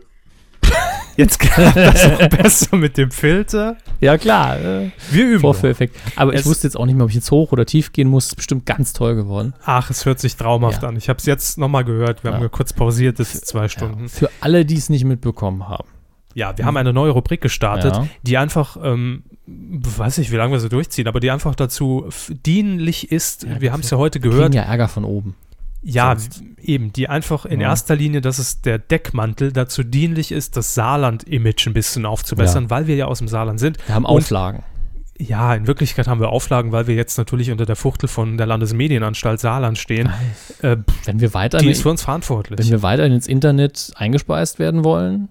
Jetzt 1.16 1.38
klappt 1.40 1.76
das 1.76 2.04
auch 2.04 2.28
besser 2.28 2.76
mit 2.76 2.96
dem 2.96 3.10
Filter. 3.10 3.76
Ja, 4.00 4.16
klar. 4.18 4.58
Äh, 4.58 4.90
Wir 5.10 5.26
üben. 5.26 5.40
Vorführeffekt. 5.40 5.96
Aber 6.16 6.32
ich 6.32 6.40
Es- 6.40 6.46
wusste 6.46 6.66
jetzt 6.66 6.76
auch 6.76 6.86
nicht 6.86 6.94
mehr, 6.94 7.04
ob 7.04 7.10
ich 7.10 7.16
jetzt 7.16 7.30
hoch 7.30 7.52
oder 7.52 7.66
tief 7.66 7.92
gehen 7.92 8.08
muss. 8.08 8.26
Ist 8.28 8.36
bestimmt 8.36 8.66
ganz 8.66 8.92
toll 8.92 9.14
geworden. 9.16 9.54
Ach, 9.64 9.90
es 9.90 10.04
hört 10.06 10.20
sich 10.20 10.36
traumhaft 10.36 10.82
Ja. 10.82 10.88
an. 10.88 10.96
Ich 10.96 11.08
habe 11.08 11.18
es 11.18 11.26
jetzt 11.26 11.58
nochmal 11.58 11.84
gehört. 11.84 12.22
Wir 12.24 12.30
haben 12.32 12.38
Ja. 12.38 12.44
ja 12.46 12.48
kurz 12.48 12.72
pausiert, 12.72 13.18
das 13.18 13.34
ist 13.34 13.46
zwei 13.46 13.68
Stunden. 13.68 14.08
Für 14.08 14.30
alle, 14.40 14.64
die 14.64 14.76
es 14.76 14.88
nicht 14.88 15.04
mitbekommen 15.04 15.68
haben. 15.68 15.88
Ja, 16.38 16.56
wir 16.56 16.64
haben 16.64 16.76
eine 16.76 16.92
neue 16.92 17.10
Rubrik 17.10 17.40
gestartet, 17.40 17.94
Ja. 17.94 18.06
die 18.22 18.38
einfach, 18.38 18.76
ähm, 18.82 19.24
weiß 19.46 20.18
nicht, 20.18 20.30
wie 20.30 20.36
lange 20.36 20.52
wir 20.52 20.60
sie 20.60 20.68
durchziehen, 20.68 21.08
aber 21.08 21.18
die 21.20 21.30
einfach 21.30 21.54
dazu 21.56 22.08
dienlich 22.46 23.10
ist. 23.10 23.42
Ja, 23.42 23.60
wir 23.60 23.72
haben 23.72 23.80
es 23.80 23.90
ja 23.90 23.98
heute 23.98 24.20
gehört. 24.20 24.54
ja 24.54 24.62
Ärger 24.62 24.86
von 24.88 25.04
oben. 25.04 25.34
Ja, 25.82 26.16
sonst. 26.16 26.42
eben, 26.60 26.92
die 26.92 27.08
einfach 27.08 27.44
in 27.44 27.60
Ja. 27.60 27.68
erster 27.70 27.96
Linie, 27.96 28.20
dass 28.20 28.38
es 28.38 28.60
der 28.62 28.78
Deckmantel 28.78 29.52
dazu 29.52 29.82
dienlich 29.82 30.30
ist, 30.32 30.56
das 30.56 30.74
Saarland-Image 30.74 31.66
ein 31.66 31.72
bisschen 31.72 32.04
aufzubessern, 32.06 32.68
weil 32.70 32.86
wir 32.86 32.96
ja 32.96 33.06
aus 33.06 33.18
dem 33.18 33.28
Saarland 33.28 33.58
sind. 33.60 33.78
Wir 33.86 33.94
haben 33.94 34.04
Und- 34.04 34.18
Auflagen. 34.22 34.62
Ja, 35.20 35.52
in 35.54 35.66
Wirklichkeit 35.66 36.06
haben 36.06 36.20
wir 36.20 36.28
Auflagen, 36.28 36.70
weil 36.70 36.86
wir 36.86 36.94
jetzt 36.94 37.18
natürlich 37.18 37.50
unter 37.50 37.66
der 37.66 37.74
Fuchtel 37.74 38.08
von 38.08 38.36
der 38.38 38.46
Landesmedienanstalt 38.46 39.40
Saarland 39.40 39.76
stehen. 39.76 40.10
Äh, 40.62 40.76
Wenn 41.04 41.20
wir 41.20 41.34
weiter, 41.34 41.58
die 41.58 41.70
ist 41.70 41.82
für 41.82 41.90
uns 41.90 42.02
verantwortlich. 42.02 42.58
wenn 42.60 42.70
wir 42.70 42.82
weiterhin 42.82 43.12
ins 43.12 43.26
Internet 43.26 43.90
eingespeist 43.96 44.60
werden 44.60 44.84
wollen, 44.84 45.28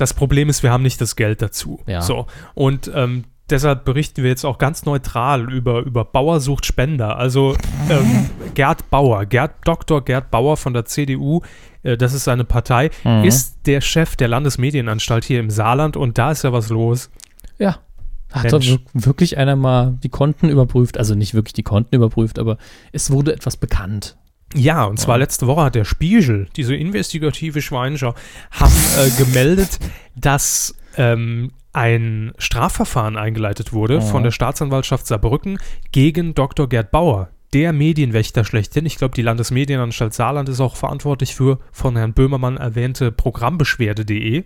Das 0.00 0.14
Problem 0.14 0.48
ist, 0.48 0.62
wir 0.62 0.70
haben 0.72 0.82
nicht 0.82 1.00
das 1.00 1.16
Geld 1.16 1.42
dazu. 1.42 1.80
Ja. 1.86 2.00
So. 2.00 2.26
Und 2.54 2.90
ähm, 2.94 3.24
deshalb 3.50 3.84
berichten 3.84 4.22
wir 4.22 4.30
jetzt 4.30 4.44
auch 4.44 4.58
ganz 4.58 4.84
neutral 4.84 5.52
über, 5.52 5.80
über 5.80 6.04
Bauer 6.04 6.40
sucht 6.40 6.64
Spender. 6.66 7.16
Also 7.16 7.56
ähm, 7.88 8.30
Gerd 8.54 8.88
Bauer, 8.90 9.26
Gerd, 9.26 9.52
Dr. 9.64 10.04
Gerd 10.04 10.30
Bauer 10.30 10.56
von 10.56 10.72
der 10.72 10.84
CDU, 10.84 11.40
äh, 11.82 11.96
das 11.96 12.12
ist 12.14 12.24
seine 12.24 12.44
Partei, 12.44 12.90
Mhm. 13.04 13.24
ist 13.24 13.66
der 13.66 13.80
Chef 13.80 14.16
der 14.16 14.28
Landesmedienanstalt 14.28 15.24
hier 15.24 15.40
im 15.40 15.50
Saarland 15.50 15.96
und 15.96 16.16
da 16.18 16.30
ist 16.30 16.44
ja 16.44 16.52
was 16.52 16.68
los. 16.68 17.10
ja. 17.58 17.78
Hat 18.32 18.44
doch 18.52 18.60
Mensch. 18.60 18.78
wir- 18.92 19.06
wirklich 19.06 19.38
einer 19.38 19.56
mal 19.56 19.98
die 20.04 20.08
Konten 20.08 20.50
überprüft. 20.50 20.96
Also 20.98 21.16
nicht 21.16 21.34
wirklich 21.34 21.52
die 21.52 21.64
Konten 21.64 21.96
überprüft, 21.96 22.38
aber 22.38 22.58
es 22.92 23.10
wurde 23.10 23.32
etwas 23.32 23.56
bekannt. 23.56 24.16
Ja, 24.54 24.84
und 24.84 24.98
zwar 24.98 25.18
letzte 25.18 25.46
Woche 25.46 25.62
hat 25.62 25.74
der 25.74 25.84
Spiegel, 25.84 26.48
diese 26.56 26.74
investigative 26.74 27.62
Schweinscher, 27.62 28.14
haben 28.50 28.74
äh, 28.98 29.10
gemeldet, 29.22 29.78
dass 30.16 30.74
ähm, 30.96 31.52
ein 31.72 32.32
Strafverfahren 32.38 33.16
eingeleitet 33.16 33.72
wurde 33.72 33.94
Ja. 33.94 34.00
von 34.00 34.24
der 34.24 34.32
Staatsanwaltschaft 34.32 35.06
Saarbrücken 35.06 35.58
gegen 35.92 36.34
Dr. 36.34 36.68
Gerd 36.68 36.90
Bauer, 36.90 37.30
der 37.52 37.72
Medienwächter 37.72 38.44
schlechthin. 38.44 38.86
Ich 38.86 38.96
glaube, 38.96 39.14
die 39.14 39.22
Landesmedienanstalt 39.22 40.14
Saarland 40.14 40.48
ist 40.48 40.60
auch 40.60 40.74
verantwortlich 40.76 41.34
für 41.36 41.58
von 41.70 41.96
Herrn 41.96 42.12
Böhmermann 42.12 42.56
erwähnte 42.56 43.12
Programmbeschwerde.de, 43.12 44.44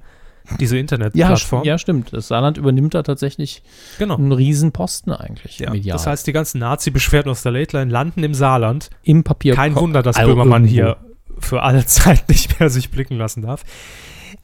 diese 0.60 0.76
Ja, 0.76 0.80
Internetplattform. 0.80 1.62
st- 1.62 1.66
ja, 1.66 1.78
stimmt. 1.78 2.12
Das 2.12 2.28
Saarland 2.28 2.58
übernimmt 2.58 2.94
da 2.94 3.02
tatsächlich 3.02 3.62
genau. 3.98 4.16
einen 4.16 4.32
riesen 4.32 4.72
Posten 4.72 5.12
eigentlich. 5.12 5.58
Ja, 5.58 5.70
medial. 5.70 5.94
das 5.94 6.06
heißt, 6.06 6.26
die 6.26 6.32
ganzen 6.32 6.58
Nazi-Beschwerden 6.58 7.30
aus 7.30 7.42
der 7.42 7.52
Late 7.52 7.76
Line 7.78 7.90
landen 7.90 8.22
im 8.22 8.34
Saarland. 8.34 8.90
im 9.02 9.24
Papier. 9.24 9.54
Kein 9.54 9.74
Wunder, 9.74 10.02
dass 10.02 10.16
Also 10.16 10.30
Böhmermann 10.32 10.64
irgendwo. 10.64 10.74
hier 10.74 10.96
für 11.38 11.62
alle 11.62 11.84
Zeit 11.86 12.28
nicht 12.28 12.60
mehr 12.60 12.68
sich 12.70 12.90
blicken 12.90 13.16
lassen 13.16 13.42
darf. 13.42 13.64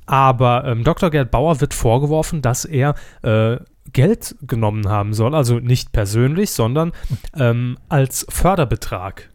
Aber 0.07 0.65
ähm, 0.67 0.85
Dr. 0.85 1.11
Gerd 1.11 1.31
Bauer 1.31 1.61
wird 1.61 1.75
vorgeworfen, 1.75 2.43
dass 2.43 2.65
er 2.65 2.95
äh, 3.23 3.59
Geld 3.93 4.37
genommen 4.43 4.89
haben 4.89 5.13
soll, 5.15 5.35
also 5.35 5.59
nicht 5.59 5.93
persönlich, 5.93 6.51
sondern 6.53 6.93
ähm, 7.37 7.77
als 7.89 8.27
Förderbetrag 8.29 9.31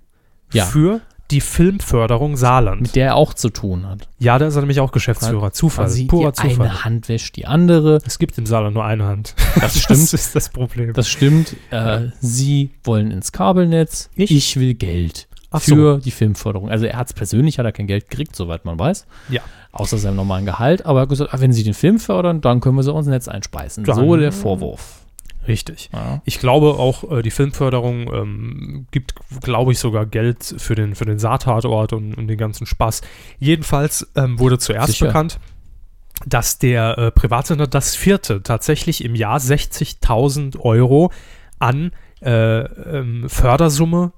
Ja. 0.53 0.65
für 0.65 1.01
die 1.31 1.41
Filmförderung 1.41 2.37
Saarland. 2.37 2.81
Mit 2.81 2.95
der 2.95 3.07
er 3.07 3.15
auch 3.15 3.33
zu 3.33 3.49
tun 3.49 3.87
hat. 3.87 4.07
ja, 4.19 4.37
da 4.37 4.45
ist 4.47 4.55
er 4.55 4.61
nämlich 4.61 4.79
auch 4.79 4.91
Geschäftsführer. 4.91 5.51
Zufall, 5.53 5.85
Quasi 5.85 6.05
purer 6.05 6.31
die 6.31 6.49
Zufall. 6.49 6.67
eine 6.67 6.83
Hand 6.85 7.09
wäscht 7.09 7.35
die 7.35 7.45
andere. 7.47 7.99
Es 8.05 8.19
gibt 8.19 8.37
im 8.37 8.45
Saarland 8.45 8.75
nur 8.75 8.85
eine 8.85 9.05
Hand. 9.05 9.33
Das 9.59 9.79
stimmt. 9.79 10.01
Das 10.01 10.13
ist 10.13 10.35
das 10.35 10.49
Problem. 10.49 10.93
Das 10.93 11.07
stimmt. 11.07 11.55
Äh, 11.71 12.09
Sie 12.19 12.71
wollen 12.83 13.09
ins 13.11 13.31
Kabelnetz. 13.31 14.09
Ich? 14.15 14.31
Ich, 14.31 14.57
will 14.59 14.73
Geld 14.73 15.27
Ach 15.49 15.61
für 15.61 15.99
die 15.99 16.11
Filmförderung. 16.11 16.69
Also 16.69 16.85
er 16.85 16.97
hat 16.97 17.07
es 17.07 17.13
persönlich, 17.13 17.57
hat 17.57 17.65
er 17.65 17.71
kein 17.71 17.87
Geld 17.87 18.09
gekriegt, 18.09 18.35
soweit 18.35 18.65
man 18.65 18.77
weiß. 18.77 19.05
ja. 19.29 19.41
Außer 19.71 19.97
seinem 19.97 20.15
normalen 20.15 20.45
Gehalt. 20.45 20.85
Aber 20.85 20.99
er 20.99 21.01
hat 21.01 21.09
gesagt, 21.09 21.33
ah, 21.33 21.39
wenn 21.41 21.51
Sie 21.51 21.63
den 21.63 21.73
Film 21.73 21.99
fördern, 21.99 22.39
dann 22.39 22.61
können 22.61 22.77
wir 22.77 22.83
sie 22.83 22.93
auch 22.93 22.97
ins 22.97 23.07
Netz 23.07 23.27
einspeisen. 23.27 23.83
Dann- 23.83 23.95
so 23.97 24.15
der 24.15 24.31
Vorwurf. 24.31 25.01
Richtig. 25.47 25.89
Ja. 25.93 26.21
Ich 26.25 26.39
glaube 26.39 26.75
auch, 26.79 27.09
äh, 27.11 27.21
die 27.21 27.31
Filmförderung 27.31 28.13
ähm, 28.13 28.87
gibt, 28.91 29.13
glaube 29.41 29.71
ich, 29.71 29.79
sogar 29.79 30.05
Geld 30.05 30.43
für 30.57 30.75
den, 30.75 30.95
für 30.95 31.05
den 31.05 31.19
Saartatort 31.19 31.93
und, 31.93 32.15
und 32.15 32.27
den 32.27 32.37
ganzen 32.37 32.65
Spaß. 32.65 33.01
Jedenfalls 33.39 34.07
ähm, 34.15 34.39
wurde 34.39 34.57
zuerst 34.57 34.93
Sicher. 34.93 35.07
bekannt, 35.07 35.39
dass 36.25 36.57
der 36.57 36.97
äh, 36.97 37.11
Privatsender 37.11 37.67
das 37.67 37.95
vierte 37.95 38.41
tatsächlich 38.41 39.03
im 39.03 39.15
Jahr 39.15 39.37
60.000 39.37 40.59
Euro 40.59 41.11
an 41.59 41.91
äh, 42.21 42.61
ähm, 42.61 43.29
Fördersumme 43.29 44.13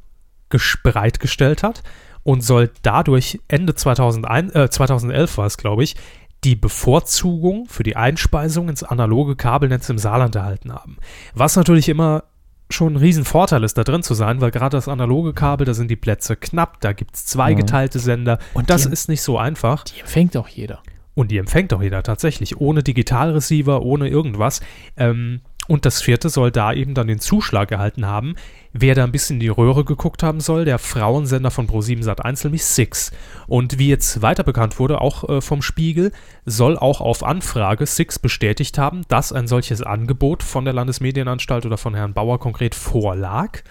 bereitgestellt 0.84 1.64
hat 1.64 1.84
und 2.24 2.42
soll 2.42 2.72
dadurch 2.84 3.40
Ende 3.48 3.76
2001, 3.76 4.56
äh, 4.56 4.70
2011 4.70 5.38
war 5.38 5.46
es, 5.46 5.58
glaube 5.58 5.84
ich, 5.84 5.96
die 6.44 6.56
Bevorzugung 6.56 7.66
für 7.68 7.84
die 7.84 7.96
Einspeisung 7.96 8.70
ins 8.70 8.84
analoge 8.84 9.36
Kabelnetz 9.36 9.90
im 9.90 9.98
Saarland 9.98 10.36
erhalten 10.36 10.72
haben. 10.74 10.98
Was 11.34 11.56
natürlich 11.56 11.90
immer 11.90 12.24
schon 12.70 12.94
ein 12.94 12.98
Riesenvorteil 12.98 13.64
ist, 13.64 13.78
da 13.78 13.84
drin 13.84 14.04
zu 14.04 14.14
sein, 14.14 14.42
weil 14.42 14.52
gerade 14.52 14.76
das 14.76 14.88
analoge 14.88 15.34
Kabel, 15.34 15.66
da 15.66 15.74
sind 15.74 15.90
die 15.90 15.96
Plätze 15.96 16.36
knapp, 16.36 16.82
da 16.82 16.94
gibt 16.94 17.16
es 17.16 17.26
zwei 17.26 17.54
Mhm. 17.54 17.58
geteilte 17.60 18.00
Sender 18.00 18.40
und 18.54 18.70
das 18.70 18.86
ist 18.86 19.08
nicht 19.10 19.22
so 19.22 19.38
einfach. 19.38 19.84
Die 19.86 20.00
empfängt 20.02 20.36
auch 20.38 20.48
jeder. 20.50 20.82
Und 21.16 21.32
die 21.32 21.38
empfängt 21.38 21.74
auch 21.74 21.82
jeder 21.82 22.04
tatsächlich, 22.04 22.60
ohne 22.62 22.84
Digitalreceiver, 22.84 23.82
ohne 23.82 24.08
irgendwas. 24.10 24.62
Ähm, 24.98 25.42
und 25.68 25.86
das 25.86 26.02
vierte 26.02 26.30
soll 26.30 26.52
da 26.52 26.74
eben 26.74 26.94
dann 26.94 27.08
den 27.08 27.20
Zuschlag 27.20 27.72
erhalten 27.72 28.06
haben. 28.06 28.36
Wer 28.74 28.96
da 28.96 29.04
ein 29.04 29.12
bisschen 29.12 29.36
in 29.36 29.42
die 29.42 29.48
Röhre 29.48 29.84
geguckt 29.84 30.24
haben 30.24 30.40
soll, 30.40 30.66
der 30.66 30.80
Frauensender 30.80 31.52
von 31.52 31.68
Pro7 31.68 32.04
Sat1, 32.04 32.46
nämlich 32.46 32.66
Six. 32.66 33.12
Und 33.48 33.80
wie 33.80 33.90
jetzt 33.90 34.22
weiter 34.22 34.44
bekannt 34.44 34.80
wurde, 34.80 35.02
auch 35.02 35.28
äh, 35.28 35.42
vom 35.42 35.62
Spiegel, 35.62 36.12
soll 36.46 36.78
auch 36.78 37.02
auf 37.02 37.24
Anfrage 37.24 37.86
Six 37.86 38.20
bestätigt 38.20 38.78
haben, 38.78 39.02
dass 39.08 39.32
ein 39.34 39.48
solches 39.48 39.82
Angebot 39.82 40.44
von 40.44 40.66
der 40.66 40.74
Landesmedienanstalt 40.74 41.66
oder 41.66 41.78
von 41.78 41.96
Herrn 41.96 42.14
Bauer 42.14 42.40
konkret 42.40 42.76
vorlag, 42.76 43.62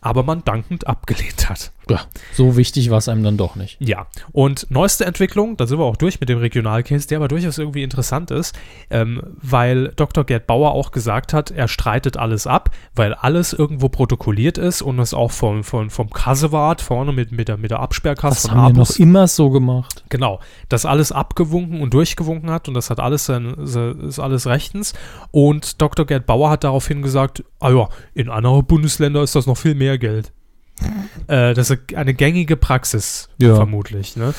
aber 0.00 0.22
man 0.22 0.44
dankend 0.44 0.86
abgelehnt 0.86 1.48
hat. 1.48 1.72
Ja, 1.90 2.00
so 2.32 2.56
wichtig 2.56 2.90
war 2.90 2.98
es 2.98 3.08
einem 3.08 3.22
dann 3.22 3.36
doch 3.36 3.56
nicht. 3.56 3.76
Ja, 3.80 4.06
und 4.32 4.66
neueste 4.70 5.04
Entwicklung, 5.04 5.56
da 5.56 5.66
sind 5.66 5.78
wir 5.78 5.84
auch 5.84 5.96
durch 5.96 6.20
mit 6.20 6.28
dem 6.28 6.38
Regionalcase, 6.38 7.06
der 7.08 7.18
aber 7.18 7.28
durchaus 7.28 7.58
irgendwie 7.58 7.82
interessant 7.82 8.30
ist, 8.30 8.58
ähm, 8.90 9.22
weil 9.40 9.92
Dr. 9.96 10.24
Gerd 10.24 10.46
Bauer 10.46 10.72
auch 10.72 10.90
gesagt 10.92 11.32
hat, 11.32 11.50
er 11.50 11.68
streitet 11.68 12.16
alles 12.16 12.46
ab, 12.46 12.70
weil 12.94 13.14
alles 13.14 13.52
irgendwo 13.52 13.88
protokolliert 13.88 14.58
ist 14.58 14.82
und 14.82 14.98
es 14.98 15.14
auch 15.14 15.30
vom, 15.30 15.64
vom, 15.64 15.90
vom 15.90 16.10
Kassewart 16.10 16.80
vorne 16.80 17.12
mit, 17.12 17.32
mit, 17.32 17.48
der, 17.48 17.56
mit 17.56 17.70
der 17.70 17.80
Absperrkasse 17.80 18.48
Das 18.48 18.50
haben 18.50 18.74
wir 18.74 18.78
noch 18.78 18.96
immer 18.98 19.26
so 19.28 19.50
gemacht. 19.50 20.04
Genau, 20.08 20.40
das 20.68 20.84
alles 20.86 21.12
abgewunken 21.12 21.80
und 21.80 21.94
durchgewunken 21.94 22.50
hat 22.50 22.68
und 22.68 22.74
das 22.74 22.90
hat 22.90 23.00
alles 23.00 23.26
sein, 23.26 23.54
se- 23.60 23.96
ist 24.06 24.18
alles 24.18 24.46
rechtens. 24.46 24.92
Und 25.30 25.80
Dr. 25.80 26.06
Gerd 26.06 26.26
Bauer 26.26 26.50
hat 26.50 26.64
daraufhin 26.64 27.02
gesagt, 27.02 27.44
ah 27.60 27.70
ja, 27.70 27.88
in 28.14 28.28
anderen 28.30 28.64
Bundesländern 28.64 29.24
ist 29.24 29.34
das 29.36 29.46
noch 29.46 29.56
viel 29.56 29.74
mehr 29.74 29.98
Geld. 29.98 30.32
Äh, 31.26 31.54
das 31.54 31.70
ist 31.70 31.94
eine 31.94 32.14
gängige 32.14 32.56
Praxis, 32.56 33.28
Ja. 33.38 33.54
vermutlich. 33.56 34.16
Ne? 34.16 34.34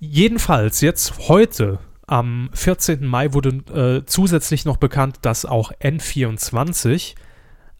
Jedenfalls, 0.00 0.80
jetzt 0.80 1.28
heute, 1.28 1.78
am 2.06 2.50
14. 2.52 3.06
Mai, 3.06 3.32
wurde 3.32 4.00
äh, 4.00 4.04
zusätzlich 4.06 4.64
noch 4.64 4.76
bekannt, 4.76 5.18
dass 5.22 5.44
auch 5.46 5.72
N24 5.80 7.14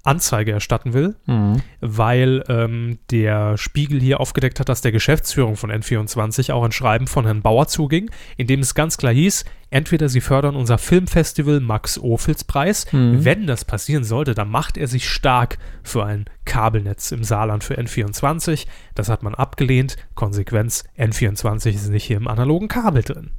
Anzeige 0.05 0.52
erstatten 0.52 0.93
will 0.93 1.16
Mhm. 1.26 1.62
weil 1.81 2.44
ähm, 2.48 2.98
der 3.10 3.56
Spiegel 3.59 4.01
hier 4.01 4.20
aufgedeckt 4.20 4.60
hat, 4.60 4.68
dass 4.68 4.81
der 4.82 4.93
Geschäftsführung 4.93 5.56
von 5.56 5.72
N24 5.72 6.52
auch 6.52 6.62
ein 6.62 6.72
Schreiben 6.72 7.06
von 7.06 7.24
Herrn 7.24 7.43
Bauer 7.43 7.66
zuging, 7.66 8.10
in 8.36 8.47
dem 8.47 8.60
es 8.60 8.74
ganz 8.74 8.97
klar 8.98 9.12
hieß, 9.12 9.44
entweder 9.70 10.09
sie 10.09 10.20
fördern 10.20 10.55
unser 10.56 10.78
Filmfestival 10.78 11.60
Max 11.60 11.98
Ophüls 11.98 12.44
Preis, 12.44 12.86
Mhm. 12.93 13.24
wenn 13.24 13.47
das 13.47 13.64
passieren 13.64 14.05
sollte, 14.05 14.35
dann 14.35 14.48
macht 14.51 14.76
er 14.76 14.86
sich 14.89 15.09
stark 15.09 15.59
für 15.82 16.05
ein 16.05 16.26
Kabelnetz 16.44 17.10
im 17.10 17.24
Saarland 17.24 17.64
für 17.64 17.78
N24. 17.78 18.66
Das 18.94 19.09
hat 19.09 19.22
man 19.22 19.35
abgelehnt. 19.35 19.97
Konsequenz, 20.14 20.85
N24 20.98 21.70
ist 21.74 21.89
nicht 21.89 22.05
hier 22.05 22.18
im 22.18 22.28
analogen 22.28 22.68
Kabel 22.68 23.02
drin. 23.02 23.31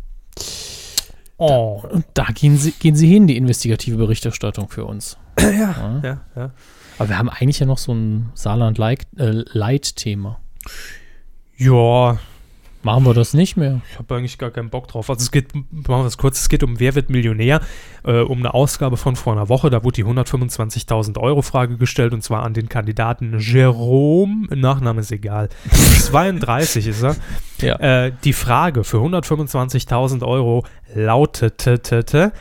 Oh. 1.37 1.83
Und 1.91 2.05
da 2.13 2.25
gehen 2.33 2.57
sie, 2.57 2.71
gehen 2.71 2.95
sie 2.95 3.07
hin, 3.07 3.27
die 3.27 3.37
investigative 3.37 3.97
Berichterstattung 3.97 4.69
für 4.69 4.85
uns. 4.85 5.17
ja, 5.39 6.01
ja, 6.03 6.21
ja. 6.35 6.51
Aber 6.97 7.09
wir 7.09 7.17
haben 7.17 7.29
eigentlich 7.29 7.59
ja 7.59 7.65
noch 7.65 7.77
so 7.77 7.93
ein 7.93 8.31
Saarland-Light-Thema. 8.35 10.39
Ja, 11.57 12.17
Machen 12.85 13.03
wir 13.03 13.15
das 13.15 13.33
nicht 13.33 13.57
mehr? 13.57 13.81
Ich 13.91 13.97
habe 13.97 14.15
eigentlich 14.15 14.37
gar 14.37 14.51
keinen 14.51 14.69
Bock 14.69 14.87
drauf. 14.87 15.09
Also 15.09 15.23
es 15.23 15.31
geht, 15.31 15.55
machen 15.55 15.87
wir 15.87 16.03
das 16.03 16.19
kurz, 16.19 16.41
es 16.41 16.49
geht 16.49 16.61
um 16.61 16.79
Wer 16.79 16.93
wird 16.93 17.09
Millionär, 17.09 17.61
äh, 18.03 18.19
um 18.19 18.37
eine 18.37 18.53
Ausgabe 18.53 18.95
von 18.95 19.15
vor 19.15 19.33
einer 19.33 19.49
Woche. 19.49 19.71
Da 19.71 19.83
wurde 19.83 19.95
die 19.95 20.05
125.000 20.05 21.17
Euro 21.17 21.41
Frage 21.41 21.77
gestellt 21.77 22.13
und 22.13 22.21
zwar 22.21 22.43
an 22.43 22.53
den 22.53 22.69
Kandidaten 22.69 23.39
Jerome, 23.39 24.55
Nachname 24.55 25.01
ist 25.01 25.11
egal, 25.11 25.49
32 25.71 26.85
ist 26.85 27.01
er. 27.01 27.15
Ja. 27.59 27.75
Äh, 27.77 28.11
die 28.23 28.33
Frage 28.33 28.83
für 28.83 28.97
125.000 28.97 30.23
Euro 30.23 30.63
lautete, 30.93 32.33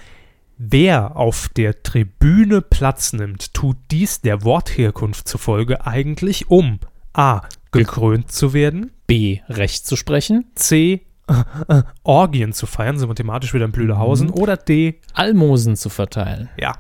wer 0.70 1.16
auf 1.16 1.48
der 1.48 1.82
Tribüne 1.82 2.60
Platz 2.60 3.12
nimmt, 3.12 3.54
tut 3.54 3.76
dies 3.90 4.20
der 4.20 4.44
Wortherkunft 4.44 5.28
zufolge 5.28 5.86
eigentlich 5.86 6.50
um 6.50 6.78
a. 7.12 7.42
gekrönt 7.72 8.30
zu 8.32 8.52
werden, 8.52 8.90
B. 9.06 9.40
Recht 9.48 9.86
zu 9.86 9.96
sprechen. 9.96 10.46
C. 10.54 11.02
Äh, 11.28 11.32
äh, 11.68 11.82
Orgien 12.02 12.52
zu 12.52 12.66
feiern, 12.66 12.98
sind 12.98 13.08
wir 13.08 13.14
thematisch 13.14 13.54
wieder 13.54 13.64
in 13.64 13.72
Blüderhausen. 13.72 14.28
Mhm. 14.28 14.34
Oder 14.34 14.56
D. 14.56 15.00
Almosen 15.12 15.76
zu 15.76 15.88
verteilen. 15.88 16.48
Ja. 16.58 16.72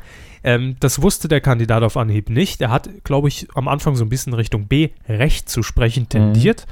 Ähm, 0.42 0.76
das 0.80 1.00
wusste 1.00 1.28
der 1.28 1.40
Kandidat 1.40 1.82
auf 1.82 1.96
Anhieb 1.96 2.28
nicht. 2.28 2.60
Er 2.60 2.70
hat, 2.70 2.88
glaube 3.04 3.28
ich, 3.28 3.48
am 3.54 3.68
Anfang 3.68 3.96
so 3.96 4.04
ein 4.04 4.10
bisschen 4.10 4.34
Richtung 4.34 4.66
B. 4.66 4.90
Recht 5.08 5.48
zu 5.48 5.62
sprechen 5.62 6.08
tendiert. 6.08 6.66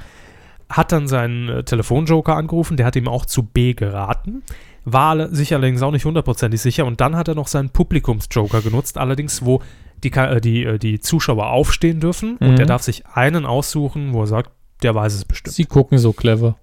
Hat 0.69 0.91
dann 0.91 1.07
seinen 1.07 1.49
äh, 1.49 1.63
Telefonjoker 1.63 2.35
angerufen, 2.35 2.77
der 2.77 2.85
hat 2.85 2.95
ihm 2.95 3.07
auch 3.07 3.25
zu 3.25 3.43
B 3.43 3.73
geraten. 3.73 4.43
War 4.85 5.11
alle- 5.11 5.33
sich 5.35 5.53
allerdings 5.53 5.81
auch 5.81 5.91
nicht 5.91 6.05
hundertprozentig 6.05 6.61
sicher. 6.61 6.85
Und 6.85 6.99
dann 7.01 7.15
hat 7.15 7.27
er 7.27 7.35
noch 7.35 7.47
seinen 7.47 7.69
Publikumsjoker 7.69 8.61
genutzt, 8.61 8.97
allerdings, 8.97 9.45
wo 9.45 9.61
die, 10.03 10.11
äh, 10.11 10.41
die, 10.41 10.63
äh, 10.65 10.77
die 10.79 10.99
Zuschauer 10.99 11.47
aufstehen 11.47 11.99
dürfen. 11.99 12.37
Und 12.37 12.53
Mhm. 12.53 12.59
er 12.59 12.65
darf 12.65 12.81
sich 12.83 13.05
einen 13.13 13.45
aussuchen, 13.45 14.13
wo 14.13 14.21
er 14.21 14.27
sagt, 14.27 14.51
der 14.81 14.93
weiß 14.93 15.13
es 15.13 15.23
bestimmt. 15.25 15.55
Sie 15.55 15.65
gucken 15.65 15.97
so 15.97 16.11
clever. 16.11 16.57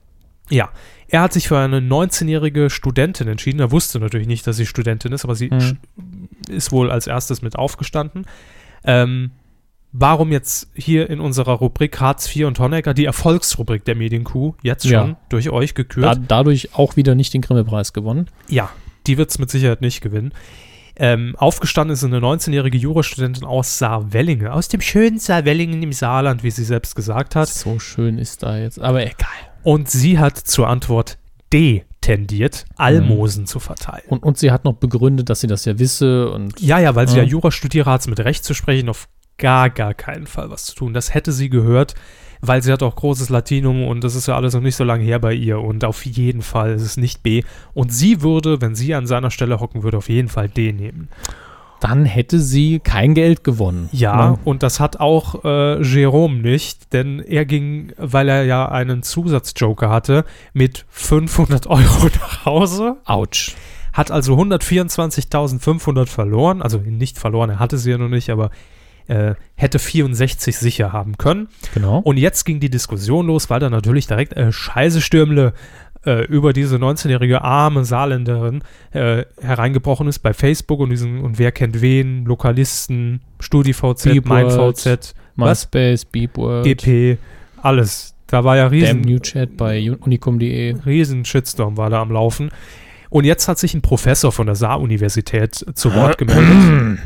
Ja, 0.50 0.68
er 1.08 1.22
hat 1.22 1.32
sich 1.32 1.48
für 1.48 1.58
eine 1.58 1.80
19-jährige 1.80 2.68
Studentin 2.70 3.28
entschieden. 3.28 3.60
Er 3.60 3.70
wusste 3.70 4.00
natürlich 4.00 4.26
nicht, 4.26 4.46
dass 4.46 4.56
sie 4.56 4.66
Studentin 4.66 5.12
ist, 5.12 5.24
aber 5.24 5.34
sie 5.36 5.48
Mhm. 5.48 5.78
ist 6.48 6.72
wohl 6.72 6.90
als 6.90 7.06
erstes 7.06 7.40
mit 7.40 7.56
aufgestanden. 7.56 8.26
Ähm, 8.84 9.30
warum 9.92 10.32
jetzt 10.32 10.68
hier 10.74 11.10
in 11.10 11.20
unserer 11.20 11.52
Rubrik 11.54 12.00
Hartz 12.00 12.34
IV 12.34 12.46
und 12.46 12.58
Honecker, 12.60 12.94
die 12.94 13.04
Erfolgsrubrik 13.04 13.84
der 13.84 13.96
Medienkuh, 13.96 14.54
jetzt 14.62 14.84
schon 14.84 14.92
Ja. 14.92 15.16
durch 15.28 15.50
euch 15.50 15.74
Da, 15.74 15.82
gekürt? 15.82 16.18
dadurch 16.28 16.74
auch 16.74 16.96
wieder 16.96 17.14
nicht 17.14 17.34
den 17.34 17.40
Grimme-Preis 17.42 17.92
gewonnen. 17.92 18.26
Ja, 18.48 18.70
die 19.06 19.18
wird 19.18 19.30
es 19.30 19.38
mit 19.38 19.50
Sicherheit 19.50 19.80
nicht 19.80 20.00
gewinnen. 20.00 20.32
Ähm, 20.96 21.34
aufgestanden 21.38 21.94
ist 21.94 22.04
eine 22.04 22.18
19-jährige 22.18 22.76
Jurastudentin 22.76 23.44
aus 23.44 23.78
Saarwellingen, 23.78 24.48
aus 24.48 24.68
dem 24.68 24.80
schönen 24.82 25.18
Saarwellingen 25.18 25.82
im 25.82 25.92
Saarland, 25.92 26.42
wie 26.42 26.50
sie 26.50 26.64
selbst 26.64 26.94
gesagt 26.94 27.36
hat. 27.36 27.48
So 27.48 27.78
schön 27.78 28.18
ist 28.18 28.42
da 28.42 28.58
jetzt. 28.58 28.78
Aber 28.80 29.00
egal. 29.02 29.28
Und 29.62 29.88
sie 29.88 30.18
hat 30.18 30.36
zur 30.36 30.68
Antwort 30.68 31.16
D 31.52 31.84
tendiert, 32.02 32.64
Almosen 32.76 33.46
zu 33.46 33.60
verteilen. 33.60 34.04
Und, 34.08 34.22
und 34.22 34.36
sie 34.38 34.50
hat 34.50 34.64
noch 34.64 34.74
begründet, 34.74 35.30
dass 35.30 35.40
sie 35.40 35.46
das 35.46 35.64
ja 35.64 35.78
wisse. 35.78 36.30
Und 36.30 36.60
Ja, 36.60 36.78
ja, 36.78 36.94
weil 36.94 37.08
sie 37.08 37.16
ja. 37.16 37.22
Jura 37.22 37.50
studiert 37.50 37.86
hat, 37.86 38.06
mit 38.06 38.20
Recht 38.20 38.44
zu 38.44 38.52
sprechen, 38.54 38.88
auf 38.88 39.08
gar, 39.40 39.68
gar 39.70 39.94
keinen 39.94 40.26
Fall 40.28 40.50
was 40.50 40.66
zu 40.66 40.76
tun. 40.76 40.94
Das 40.94 41.12
hätte 41.12 41.32
sie 41.32 41.50
gehört, 41.50 41.94
weil 42.40 42.62
sie 42.62 42.72
hat 42.72 42.82
auch 42.84 42.94
großes 42.94 43.28
Latinum 43.28 43.84
und 43.84 44.04
das 44.04 44.14
ist 44.14 44.28
ja 44.28 44.36
alles 44.36 44.54
noch 44.54 44.60
nicht 44.60 44.76
so 44.76 44.84
lange 44.84 45.02
her 45.04 45.18
bei 45.18 45.34
ihr 45.34 45.58
und 45.60 45.84
auf 45.84 46.06
jeden 46.06 46.42
Fall 46.42 46.72
ist 46.74 46.82
es 46.82 46.96
nicht 46.96 47.22
B. 47.24 47.42
Und 47.74 47.92
sie 47.92 48.22
würde, 48.22 48.60
wenn 48.60 48.74
sie 48.76 48.94
an 48.94 49.06
seiner 49.06 49.30
Stelle 49.32 49.58
hocken 49.58 49.82
würde, 49.82 49.96
auf 49.98 50.08
jeden 50.08 50.28
Fall 50.28 50.48
D 50.48 50.72
nehmen. 50.72 51.08
dann 51.80 52.04
hätte 52.04 52.40
sie 52.40 52.78
kein 52.78 53.14
Geld 53.14 53.42
gewonnen. 53.42 53.88
Ja, 53.92 54.32
Ne? 54.32 54.38
und 54.44 54.62
das 54.62 54.80
hat 54.80 55.00
auch 55.00 55.44
äh, 55.44 55.82
Jerome 55.82 56.36
nicht, 56.42 56.92
denn 56.92 57.20
er 57.20 57.46
ging, 57.46 57.92
weil 57.96 58.28
er 58.28 58.44
ja 58.44 58.68
einen 58.68 59.02
Zusatzjoker 59.02 59.88
hatte, 59.88 60.26
mit 60.52 60.84
500 60.90 61.66
Euro 61.68 61.80
nach 62.20 62.44
Hause. 62.44 62.96
Autsch. 63.06 63.54
Hat 63.94 64.10
also 64.10 64.36
124.500 64.36 66.06
verloren, 66.06 66.62
also 66.62 66.78
nicht 66.78 67.18
verloren, 67.18 67.50
er 67.50 67.58
hatte 67.58 67.78
sie 67.78 67.90
ja 67.90 67.98
noch 67.98 68.08
nicht, 68.08 68.30
aber 68.30 68.50
äh, 69.10 69.34
hätte 69.56 69.78
64 69.78 70.56
sicher 70.56 70.92
haben 70.92 71.18
können. 71.18 71.48
Genau. 71.74 71.98
Und 71.98 72.16
jetzt 72.16 72.44
ging 72.44 72.60
die 72.60 72.70
Diskussion 72.70 73.26
los, 73.26 73.50
weil 73.50 73.60
da 73.60 73.68
natürlich 73.68 74.06
direkt 74.06 74.34
äh, 74.34 74.52
Scheiße 74.52 75.00
Stürmle 75.00 75.52
äh, 76.06 76.24
über 76.26 76.52
diese 76.52 76.76
19-jährige 76.76 77.42
arme 77.42 77.84
Saarländerin 77.84 78.62
äh, 78.92 79.24
hereingebrochen 79.40 80.08
ist 80.08 80.20
bei 80.20 80.32
Facebook 80.32 80.80
und 80.80 80.90
diesen 80.90 81.20
und 81.20 81.38
wer 81.38 81.52
kennt 81.52 81.82
wen, 81.82 82.24
Lokalisten, 82.24 83.20
StudiVZ, 83.40 84.24
MeinVZ? 84.24 85.14
MySpace, 85.36 86.04
Beepworld, 86.04 86.64
GP, 86.64 87.18
alles. 87.62 88.14
Da 88.26 88.44
war 88.44 88.56
ja 88.56 88.64
Damn 88.64 88.72
riesen, 88.72 89.00
New 89.00 89.18
Chat 89.18 89.56
bei 89.56 89.90
unicum.de. 89.90 90.76
riesen 90.86 91.24
Shitstorm 91.24 91.76
war 91.76 91.90
da 91.90 92.00
am 92.00 92.12
Laufen. 92.12 92.50
Und 93.08 93.24
jetzt 93.24 93.48
hat 93.48 93.58
sich 93.58 93.74
ein 93.74 93.82
Professor 93.82 94.30
von 94.30 94.46
der 94.46 94.54
Saar-Universität 94.54 95.66
zu 95.74 95.94
Wort 95.94 96.16
gemeldet. 96.18 97.00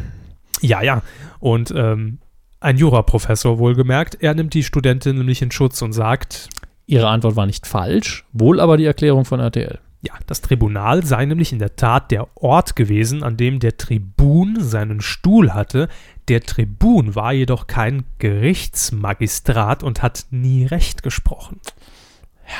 ja, 0.61 0.83
ja. 0.83 1.03
Und 1.45 1.75
ähm, 1.77 2.21
ein 2.61 2.79
Juraprofessor 2.79 3.59
wohlgemerkt. 3.59 4.17
Er 4.23 4.33
nimmt 4.35 4.55
die 4.55 4.63
Studentin 4.63 5.19
nämlich 5.19 5.43
in 5.43 5.51
Schutz 5.51 5.83
und 5.83 5.93
sagt, 5.93 6.49
Ihre 6.87 7.09
Antwort 7.09 7.37
war 7.37 7.45
nicht 7.45 7.67
falsch, 7.67 8.25
wohl 8.33 8.61
aber 8.61 8.79
die 8.79 8.87
Erklärung 8.87 9.27
von 9.27 9.41
RTL. 9.41 9.79
ja, 10.01 10.15
das 10.27 10.41
Tribunal 10.41 11.05
sei 11.05 11.27
nämlich 11.27 11.53
in 11.53 11.59
der 11.59 11.77
Tat 11.77 12.11
der 12.11 12.29
Ort 12.35 12.77
gewesen, 12.77 13.23
an 13.23 13.37
dem 13.37 13.61
der 13.61 13.77
Tribun 13.77 14.57
seinen 14.59 15.03
Stuhl 15.03 15.53
hatte. 15.53 15.89
Der 16.29 16.41
Tribun 16.41 17.15
war 17.15 17.35
jedoch 17.35 17.67
kein 17.67 18.05
Gerichtsmagistrat 18.21 19.83
und 19.83 20.03
hat 20.03 20.25
nie 20.31 20.65
Recht 20.65 21.03
gesprochen. 21.03 21.61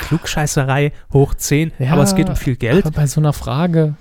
Klugscheißerei 0.03 0.93
hoch 1.13 1.33
10, 1.33 1.73
Ja, 1.79 1.93
aber 1.93 2.03
es 2.03 2.15
geht 2.15 2.29
um 2.29 2.37
viel 2.37 2.57
Geld. 2.57 2.85
Aber 2.85 2.95
bei 2.95 3.07
so 3.07 3.21
einer 3.21 3.33
Frage. 3.33 3.95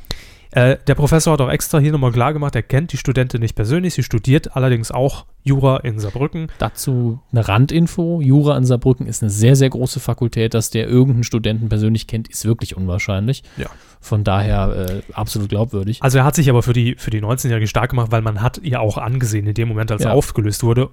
Äh, 0.55 0.77
der 0.87 0.95
Professor 0.95 1.33
hat 1.33 1.41
auch 1.41 1.49
extra 1.49 1.79
hier 1.79 1.91
nochmal 1.91 2.11
klar 2.11 2.31
gemacht, 2.33 2.55
er 2.55 2.61
kennt 2.63 2.91
die 2.93 2.97
Studentin 2.97 3.41
nicht 3.41 3.55
persönlich, 3.55 3.95
sie 3.95 4.03
studiert 4.03 4.55
allerdings 4.55 4.91
auch 4.91 5.25
Jura 5.43 5.77
in 5.77 5.99
Saarbrücken. 5.99 6.47
Dazu 6.59 7.19
eine 7.31 7.47
Randinfo. 7.47 8.21
Jura 8.21 8.55
in 8.57 8.63
Saarbrücken 8.63 9.07
ist 9.07 9.21
eine 9.23 9.29
sehr, 9.29 9.55
sehr 9.55 9.69
große 9.69 9.99
Fakultät. 9.99 10.53
Dass 10.53 10.69
der 10.69 10.87
irgendeinen 10.87 11.23
Studenten 11.23 11.69
persönlich 11.69 12.07
kennt, 12.07 12.27
ist 12.29 12.45
wirklich 12.45 12.77
unwahrscheinlich. 12.77 13.43
Ja. 13.57 13.67
Von 13.99 14.23
daher 14.23 14.87
äh, 14.89 15.01
absolut 15.13 15.49
glaubwürdig. 15.49 16.01
Also 16.01 16.19
er 16.19 16.23
hat 16.25 16.35
sich 16.35 16.49
aber 16.49 16.61
für 16.63 16.73
die, 16.73 16.95
für 16.97 17.09
die 17.09 17.21
19-Jährige 17.21 17.67
stark 17.67 17.89
gemacht, 17.89 18.11
weil 18.11 18.21
man 18.21 18.41
hat 18.41 18.59
ihr 18.59 18.79
auch 18.79 18.97
angesehen, 18.97 19.47
in 19.47 19.53
dem 19.53 19.67
Moment, 19.67 19.91
als 19.91 20.03
Ja. 20.03 20.09
er 20.11 20.15
aufgelöst 20.15 20.63
wurde, 20.63 20.89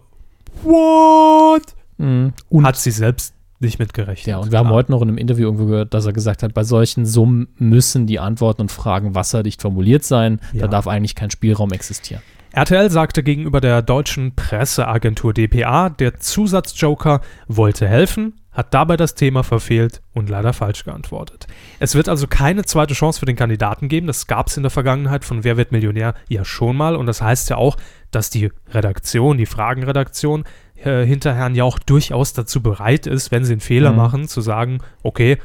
what? 0.62 1.62
Mhm. 1.98 2.32
Und 2.48 2.66
Hat 2.66 2.76
sie 2.76 2.90
selbst 2.90 3.34
nicht 3.60 3.78
mitgerechnet. 3.78 4.26
Ja, 4.26 4.38
und 4.38 4.50
wir 4.50 4.58
haben 4.58 4.66
Klar. 4.66 4.76
heute 4.76 4.90
noch 4.90 5.02
in 5.02 5.08
einem 5.08 5.18
Interview 5.18 5.46
irgendwo 5.46 5.66
gehört, 5.66 5.94
dass 5.94 6.06
er 6.06 6.12
gesagt 6.12 6.42
hat, 6.42 6.54
bei 6.54 6.64
solchen 6.64 7.06
Summen 7.06 7.48
müssen 7.56 8.06
die 8.06 8.18
Antworten 8.18 8.62
und 8.62 8.72
Fragen 8.72 9.14
wasserdicht 9.14 9.62
formuliert 9.62 10.04
sein. 10.04 10.40
Ja. 10.52 10.62
Da 10.62 10.68
darf 10.68 10.86
eigentlich 10.86 11.14
kein 11.14 11.30
Spielraum 11.30 11.72
existieren. 11.72 12.22
RTL 12.52 12.90
sagte 12.90 13.22
gegenüber 13.22 13.60
der 13.60 13.80
deutschen 13.80 14.34
Presseagentur 14.34 15.32
dpa, 15.32 15.88
der 15.88 16.18
Zusatzjoker 16.18 17.20
wollte 17.46 17.86
helfen, 17.86 18.40
hat 18.50 18.74
dabei 18.74 18.96
das 18.96 19.14
Thema 19.14 19.44
verfehlt 19.44 20.02
und 20.12 20.28
leider 20.28 20.52
falsch 20.52 20.84
geantwortet. 20.84 21.46
Es 21.78 21.94
wird 21.94 22.08
also 22.08 22.26
keine 22.26 22.64
zweite 22.64 22.94
Chance 22.94 23.20
für 23.20 23.26
den 23.26 23.36
Kandidaten 23.36 23.88
geben. 23.88 24.08
Das 24.08 24.26
gab 24.26 24.48
es 24.48 24.56
in 24.56 24.64
der 24.64 24.70
Vergangenheit 24.70 25.24
von 25.24 25.44
Wer 25.44 25.56
wird 25.56 25.70
Millionär 25.70 26.14
ja 26.28 26.44
schon 26.44 26.76
mal. 26.76 26.96
Und 26.96 27.06
das 27.06 27.22
heißt 27.22 27.48
ja 27.50 27.56
auch, 27.56 27.76
dass 28.10 28.30
die 28.30 28.50
Redaktion, 28.72 29.38
die 29.38 29.46
Fragenredaktion, 29.46 30.44
äh, 30.84 31.04
hinterher 31.04 31.50
ja 31.50 31.64
auch 31.64 31.78
durchaus 31.78 32.32
dazu 32.32 32.62
bereit 32.62 33.06
ist, 33.06 33.30
wenn 33.30 33.44
sie 33.44 33.52
einen 33.52 33.60
Fehler 33.60 33.90
Mhm. 33.90 33.96
machen, 33.96 34.28
zu 34.28 34.40
sagen, 34.40 34.78
okay, 35.02 35.38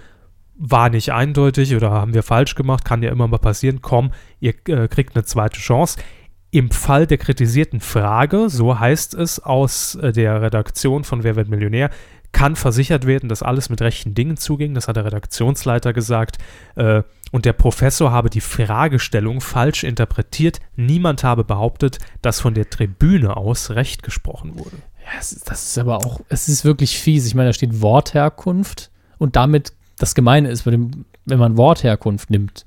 war 0.58 0.90
nicht 0.90 1.12
eindeutig 1.12 1.76
oder 1.76 1.92
haben 1.92 2.14
wir 2.14 2.24
falsch 2.24 2.56
gemacht, 2.56 2.86
kann 2.86 3.04
ja 3.04 3.12
immer 3.12 3.28
mal 3.28 3.40
passieren, 3.40 3.82
komm, 3.82 4.12
ihr 4.40 4.54
äh, 4.68 4.88
kriegt 4.88 5.16
eine 5.16 5.26
zweite 5.26 5.60
Chance. 5.60 6.00
Im 6.52 6.72
Fall 6.72 7.06
der 7.06 7.18
kritisierten 7.18 7.82
Frage, 7.82 8.50
so 8.50 8.80
heißt 8.80 9.14
es 9.16 9.40
aus 9.42 9.96
äh, 9.96 10.14
der 10.14 10.42
Redaktion 10.42 11.04
von 11.04 11.24
Wer 11.24 11.36
wird 11.36 11.50
Millionär, 11.50 11.90
kann 12.32 12.56
versichert 12.56 13.06
werden, 13.06 13.30
dass 13.30 13.44
alles 13.44 13.70
mit 13.70 13.82
rechten 13.82 14.14
Dingen 14.14 14.38
zuging. 14.38 14.74
Das 14.74 14.88
hat 14.88 14.96
der 14.98 15.06
Redaktionsleiter 15.06 15.94
gesagt. 15.94 16.38
Äh, 16.76 17.04
und 17.32 17.46
der 17.46 17.54
Professor 17.54 18.12
habe 18.12 18.30
die 18.30 18.42
Fragestellung 18.42 19.42
falsch 19.42 19.84
interpretiert. 19.84 20.60
Niemand 20.76 21.24
habe 21.24 21.44
behauptet, 21.44 22.00
dass 22.22 22.40
von 22.40 22.54
der 22.54 22.70
Tribüne 22.70 23.36
aus 23.36 23.72
Recht 23.72 24.04
gesprochen 24.04 24.58
wurde. 24.60 24.78
Ja, 25.06 25.12
es 25.20 25.32
ist, 25.32 25.50
das 25.50 25.64
ist 25.64 25.78
aber 25.78 25.98
auch, 25.98 26.20
es 26.30 26.50
ist 26.50 26.66
wirklich 26.66 27.00
fies. 27.00 27.28
Ich 27.28 27.36
meine, 27.36 27.50
da 27.50 27.54
steht 27.54 27.82
Wortherkunft 27.82 28.90
und 29.18 29.36
damit 29.36 29.74
das 30.00 30.16
Gemeine 30.16 30.50
ist, 30.50 30.66
wenn 30.66 31.06
man 31.26 31.58
Wortherkunft 31.58 32.30
nimmt, 32.30 32.66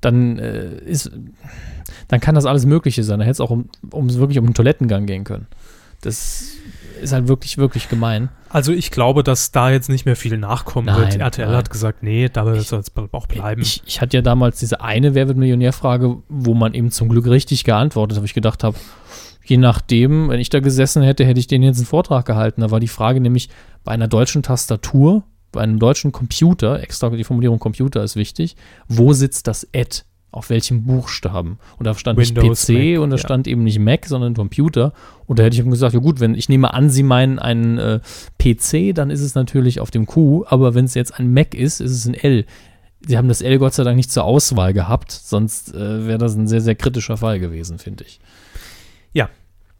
dann 0.00 0.38
äh, 0.38 0.76
ist, 0.84 1.10
dann 2.08 2.20
kann 2.20 2.34
das 2.34 2.46
alles 2.46 2.66
Mögliche 2.66 3.02
sein. 3.02 3.18
Da 3.18 3.24
hätte 3.24 3.32
es 3.32 3.40
auch 3.40 3.50
um, 3.50 3.68
um 3.90 4.12
wirklich 4.14 4.38
um 4.38 4.44
einen 4.44 4.54
Toilettengang 4.54 5.06
gehen 5.06 5.24
können. 5.24 5.46
Das 6.02 6.52
ist 7.00 7.12
halt 7.12 7.28
wirklich, 7.28 7.58
wirklich 7.58 7.88
gemein. 7.88 8.28
Also 8.48 8.72
ich 8.72 8.90
glaube, 8.90 9.22
dass 9.22 9.52
da 9.52 9.70
jetzt 9.70 9.88
nicht 9.88 10.06
mehr 10.06 10.16
viel 10.16 10.36
nachkommen 10.38 10.94
wird. 10.94 11.10
Nein, 11.10 11.20
RTL 11.20 11.46
nein. 11.46 11.56
hat 11.56 11.70
gesagt, 11.70 12.02
nee, 12.02 12.28
dabei 12.28 12.58
soll 12.60 12.80
es 12.80 12.92
auch 13.12 13.26
bleiben. 13.26 13.62
Ich, 13.62 13.82
ich 13.86 14.00
hatte 14.00 14.16
ja 14.16 14.22
damals 14.22 14.58
diese 14.58 14.80
eine 14.80 15.14
Wer 15.14 15.28
wird 15.28 15.38
Millionär-Frage, 15.38 16.18
wo 16.28 16.54
man 16.54 16.74
eben 16.74 16.90
zum 16.90 17.08
Glück 17.08 17.26
richtig 17.26 17.64
geantwortet 17.64 18.16
hat, 18.16 18.22
wo 18.22 18.26
ich 18.26 18.34
gedacht 18.34 18.64
habe, 18.64 18.76
je 19.44 19.56
nachdem, 19.56 20.28
wenn 20.28 20.40
ich 20.40 20.50
da 20.50 20.60
gesessen 20.60 21.02
hätte, 21.02 21.24
hätte 21.24 21.40
ich 21.40 21.46
denen 21.46 21.64
jetzt 21.64 21.78
einen 21.78 21.86
Vortrag 21.86 22.26
gehalten. 22.26 22.60
Da 22.60 22.70
war 22.70 22.80
die 22.80 22.88
Frage 22.88 23.20
nämlich 23.20 23.48
bei 23.84 23.92
einer 23.92 24.08
deutschen 24.08 24.42
Tastatur, 24.42 25.24
bei 25.52 25.60
einem 25.60 25.78
deutschen 25.78 26.12
Computer, 26.12 26.82
extra 26.82 27.10
die 27.10 27.24
Formulierung 27.24 27.58
Computer 27.58 28.02
ist 28.04 28.16
wichtig, 28.16 28.56
wo 28.88 29.12
sitzt 29.12 29.46
das 29.46 29.66
Ad? 29.74 30.02
Auf 30.32 30.48
welchem 30.48 30.84
Buchstaben? 30.84 31.58
Und 31.76 31.86
da 31.86 31.94
stand 31.94 32.16
Windows, 32.16 32.68
nicht 32.68 32.78
PC 32.78 32.92
Mac, 32.92 33.02
und 33.02 33.10
da 33.10 33.16
ja. 33.16 33.20
stand 33.20 33.48
eben 33.48 33.64
nicht 33.64 33.80
Mac, 33.80 34.06
sondern 34.06 34.34
Computer. 34.34 34.92
Und 35.26 35.40
da 35.40 35.42
hätte 35.42 35.54
ich 35.54 35.60
ihm 35.60 35.72
gesagt, 35.72 35.92
ja 35.92 35.98
gut, 35.98 36.20
wenn 36.20 36.36
ich 36.36 36.48
nehme 36.48 36.72
an, 36.72 36.88
Sie 36.88 37.02
meinen 37.02 37.40
einen 37.40 37.78
äh, 37.78 37.98
PC, 38.38 38.94
dann 38.94 39.10
ist 39.10 39.22
es 39.22 39.34
natürlich 39.34 39.80
auf 39.80 39.90
dem 39.90 40.06
Q, 40.06 40.44
aber 40.46 40.76
wenn 40.76 40.84
es 40.84 40.94
jetzt 40.94 41.18
ein 41.18 41.32
Mac 41.32 41.52
ist, 41.52 41.80
ist 41.80 41.90
es 41.90 42.06
ein 42.06 42.14
L. 42.14 42.44
Sie 43.04 43.18
haben 43.18 43.26
das 43.26 43.42
L 43.42 43.58
Gott 43.58 43.74
sei 43.74 43.82
Dank 43.82 43.96
nicht 43.96 44.12
zur 44.12 44.22
Auswahl 44.22 44.72
gehabt, 44.72 45.10
sonst 45.10 45.74
äh, 45.74 46.06
wäre 46.06 46.18
das 46.18 46.36
ein 46.36 46.46
sehr, 46.46 46.60
sehr 46.60 46.76
kritischer 46.76 47.16
Fall 47.16 47.40
gewesen, 47.40 47.78
finde 47.78 48.04
ich. 48.04 48.20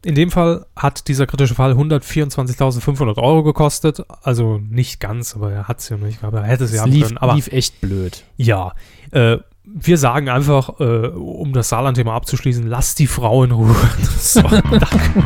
In 0.03 0.15
dem 0.15 0.31
Fall 0.31 0.65
hat 0.75 1.07
dieser 1.07 1.27
kritische 1.27 1.53
Fall 1.53 1.73
124.500 1.73 3.17
Euro 3.17 3.43
gekostet. 3.43 4.03
Also 4.23 4.57
nicht 4.57 4.99
ganz, 4.99 5.35
aber 5.35 5.51
er 5.51 5.67
hat 5.67 5.79
es 5.79 5.89
ja 5.89 5.97
nicht, 5.97 6.23
aber 6.23 6.41
er 6.41 6.47
hätte 6.47 6.63
es 6.63 6.71
ja 6.71 6.77
Es 6.77 6.81
haben 6.81 6.91
lief, 6.91 7.07
können. 7.07 7.17
Aber 7.19 7.35
lief 7.35 7.47
echt 7.49 7.81
blöd. 7.81 8.23
ja, 8.35 8.73
äh, 9.11 9.37
wir 9.63 9.97
sagen 9.99 10.27
einfach, 10.27 10.79
äh, 10.79 11.07
um 11.09 11.53
das 11.53 11.69
Saarland-Thema 11.69 12.15
abzuschließen, 12.15 12.65
lasst 12.65 12.97
die 12.97 13.05
Frau 13.05 13.43
in 13.43 13.51
Ruhe. 13.51 13.75
so, 14.17 14.41
danke. 14.41 15.23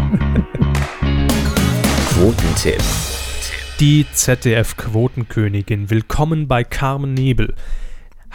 Quotentipp. 2.10 2.84
Die 3.80 4.06
ZDF-Quotenkönigin. 4.11 5.89
Willkommen 5.89 6.49
bei 6.49 6.65
Carmen 6.65 7.14
Nebel. 7.14 7.56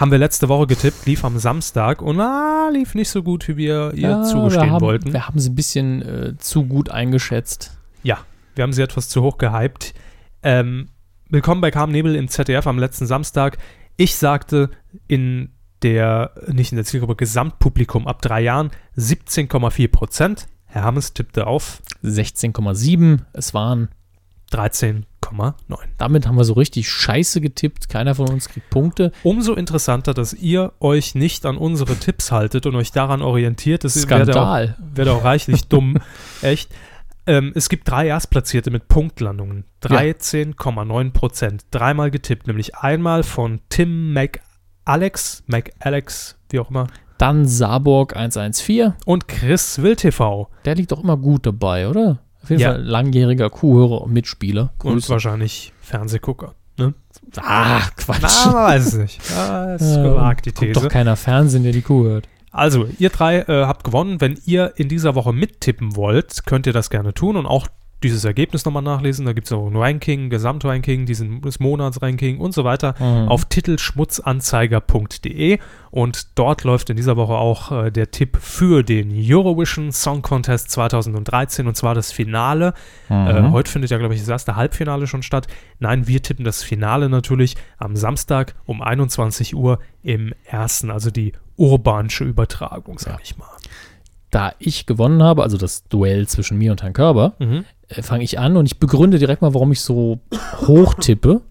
Haben 0.00 0.12
wir 0.12 0.18
letzte 0.18 0.48
Woche 0.48 0.66
getippt, 0.66 1.04
lief 1.04 1.26
am 1.26 1.38
Samstag 1.38 2.00
und 2.00 2.18
ah, 2.20 2.70
lief 2.72 2.94
nicht 2.94 3.10
so 3.10 3.22
gut, 3.22 3.46
wie 3.48 3.58
wir 3.58 3.92
ihr 3.92 4.08
Ja, 4.08 4.22
zugestehen 4.22 4.64
wir 4.64 4.72
haben, 4.72 4.80
wollten. 4.80 5.12
Wir 5.12 5.28
haben 5.28 5.38
sie 5.38 5.50
ein 5.50 5.54
bisschen 5.54 6.00
äh, 6.00 6.38
zu 6.38 6.64
gut 6.64 6.88
eingeschätzt. 6.88 7.76
Ja, 8.02 8.20
wir 8.54 8.62
haben 8.62 8.72
sie 8.72 8.80
etwas 8.80 9.10
zu 9.10 9.20
hoch 9.20 9.36
gehypt. 9.36 9.92
Ähm, 10.42 10.88
willkommen 11.28 11.60
bei 11.60 11.70
Carmen 11.70 11.92
Nebel 11.92 12.16
im 12.16 12.28
ZDF 12.28 12.66
am 12.66 12.78
letzten 12.78 13.04
Samstag. 13.04 13.58
Ich 13.98 14.16
sagte 14.16 14.70
in 15.06 15.50
der, 15.82 16.32
nicht 16.48 16.72
in 16.72 16.76
der 16.76 16.86
Zielgruppe, 16.86 17.16
Gesamtpublikum 17.16 18.06
ab 18.06 18.22
drei 18.22 18.40
Jahren 18.40 18.70
17,4 18.96 19.88
Prozent. 19.88 20.46
Herr 20.64 20.84
Hammes 20.84 21.12
tippte 21.12 21.46
auf 21.46 21.82
16,7. 22.02 23.18
Es 23.34 23.52
waren, 23.52 23.90
13,9. 25.30 25.78
damit 25.98 26.26
haben 26.26 26.36
wir 26.36 26.44
so 26.44 26.54
richtig 26.54 26.88
scheiße 26.88 27.40
getippt. 27.40 27.88
Keiner 27.88 28.14
von 28.14 28.28
uns 28.28 28.48
kriegt 28.48 28.70
Punkte. 28.70 29.12
Umso 29.22 29.54
interessanter, 29.54 30.14
dass 30.14 30.32
ihr 30.32 30.72
euch 30.80 31.14
nicht 31.14 31.46
an 31.46 31.56
unsere 31.56 31.96
Tipps 31.96 32.32
haltet 32.32 32.66
und 32.66 32.74
euch 32.76 32.92
daran 32.92 33.22
orientiert. 33.22 33.84
Das 33.84 33.96
wäre 34.08 34.22
auch, 34.22 34.24
Skandal. 34.24 34.76
wäre 34.94 35.12
auch 35.12 35.24
reichlich 35.24 35.66
dumm. 35.68 35.98
Echt. 36.42 36.70
Ähm, 37.26 37.52
es 37.54 37.68
gibt 37.68 37.88
drei 37.88 38.06
Erstplatzierte 38.08 38.70
mit 38.70 38.88
Punktlandungen. 38.88 39.64
13,9 39.82 41.12
Prozent. 41.12 41.64
Dreimal 41.70 42.10
getippt, 42.10 42.46
nämlich 42.46 42.76
einmal 42.76 43.22
von 43.22 43.60
Tim 43.68 44.12
McAlex, 44.14 45.44
McAlex, 45.46 46.36
wie 46.50 46.58
auch 46.60 46.70
immer, 46.70 46.86
Dann 47.18 47.46
Saarburg 47.46 48.16
114. 48.16 48.94
und 49.04 49.28
Chris 49.28 49.82
WillTV. 49.82 50.48
Der 50.64 50.74
liegt 50.74 50.92
doch 50.92 51.02
immer 51.02 51.16
gut 51.16 51.46
dabei, 51.46 51.88
oder? 51.88 52.20
Auf 52.50 52.60
jeden 52.60 52.62
Ja. 52.62 52.72
Fall 52.72 52.82
langjähriger 52.82 53.48
Kuhhörer 53.50 54.02
und 54.02 54.12
Mitspieler. 54.12 54.72
Und 54.82 54.92
Grüße. 54.94 55.08
wahrscheinlich 55.10 55.72
Fernsehgucker. 55.80 56.54
Ne? 56.78 56.94
Ah, 57.36 57.80
Quatsch. 57.96 58.18
Na, 58.22 58.52
man 58.52 58.54
weiß 58.54 58.86
es 58.86 58.94
nicht. 58.94 59.20
Ja, 59.30 59.74
ist 59.74 59.94
gewagt, 60.02 60.46
die 60.46 60.52
These. 60.52 60.72
doch 60.72 60.88
keiner 60.88 61.16
Fernsehen, 61.16 61.62
der 61.62 61.72
die 61.72 61.82
Kuh 61.82 62.04
hört. 62.04 62.28
Also, 62.52 62.88
ihr 62.98 63.10
drei 63.10 63.40
äh, 63.42 63.64
habt 63.66 63.84
gewonnen. 63.84 64.20
Wenn 64.20 64.38
ihr 64.44 64.72
in 64.76 64.88
dieser 64.88 65.14
Woche 65.14 65.32
mittippen 65.32 65.94
wollt, 65.94 66.44
könnt 66.46 66.66
ihr 66.66 66.72
das 66.72 66.90
gerne 66.90 67.14
tun 67.14 67.36
und 67.36 67.46
auch 67.46 67.68
dieses 68.02 68.24
Ergebnis 68.24 68.64
nochmal 68.64 68.82
nachlesen. 68.82 69.26
Da 69.26 69.32
gibt 69.32 69.46
es 69.46 69.52
auch 69.52 69.66
ein 69.66 69.76
Ranking, 69.76 70.30
Gesamtranking, 70.30 71.06
diesen, 71.06 71.40
das 71.42 71.60
Monatsranking 71.60 72.38
und 72.38 72.52
so 72.52 72.64
weiter 72.64 72.94
Mhm. 72.98 73.28
auf 73.28 73.44
titelschmutzanzeiger.de 74.40 75.58
und 75.90 76.38
dort 76.38 76.64
läuft 76.64 76.90
in 76.90 76.96
dieser 76.96 77.16
Woche 77.16 77.34
auch 77.34 77.72
äh, 77.72 77.90
der 77.90 78.10
Tipp 78.10 78.36
für 78.40 78.82
den 78.82 79.10
Eurovision 79.12 79.92
Song 79.92 80.22
Contest 80.22 80.70
2013 80.70 81.66
und 81.66 81.76
zwar 81.76 81.94
das 81.94 82.12
Finale. 82.12 82.74
Äh, 83.08 83.42
Mhm. 83.42 83.52
heute 83.52 83.70
findet 83.70 83.90
ja, 83.90 83.98
glaube 83.98 84.14
ich, 84.14 84.20
das 84.20 84.28
erste 84.28 84.56
Halbfinale 84.56 85.06
schon 85.06 85.22
statt. 85.22 85.46
Nein, 85.78 86.06
wir 86.06 86.22
tippen 86.22 86.44
das 86.44 86.62
Finale 86.62 87.08
natürlich 87.08 87.56
am 87.78 87.96
Samstag 87.96 88.54
um 88.66 88.82
21 88.82 89.54
Uhr 89.54 89.78
im 90.02 90.32
ersten, 90.44 90.90
also 90.90 91.10
die 91.10 91.32
urbanische 91.56 92.24
Übertragung, 92.24 92.98
sag 92.98 93.20
ich 93.22 93.36
mal. 93.36 93.48
Da 94.30 94.52
ich 94.58 94.86
gewonnen 94.86 95.22
habe, 95.22 95.42
also 95.42 95.56
das 95.58 95.88
Duell 95.88 96.26
zwischen 96.28 96.56
mir 96.56 96.70
und 96.70 96.82
Herrn 96.82 96.92
Körber, 96.92 97.34
Mhm. 97.40 97.64
Äh, 97.90 98.02
fange 98.02 98.24
ich 98.24 98.38
an 98.38 98.56
und 98.56 98.66
ich 98.66 98.78
begründe 98.78 99.18
direkt 99.18 99.42
mal, 99.42 99.54
warum 99.54 99.72
ich 99.72 99.80
so 99.80 100.20
hoch 100.66 100.94
tippe. 100.94 101.42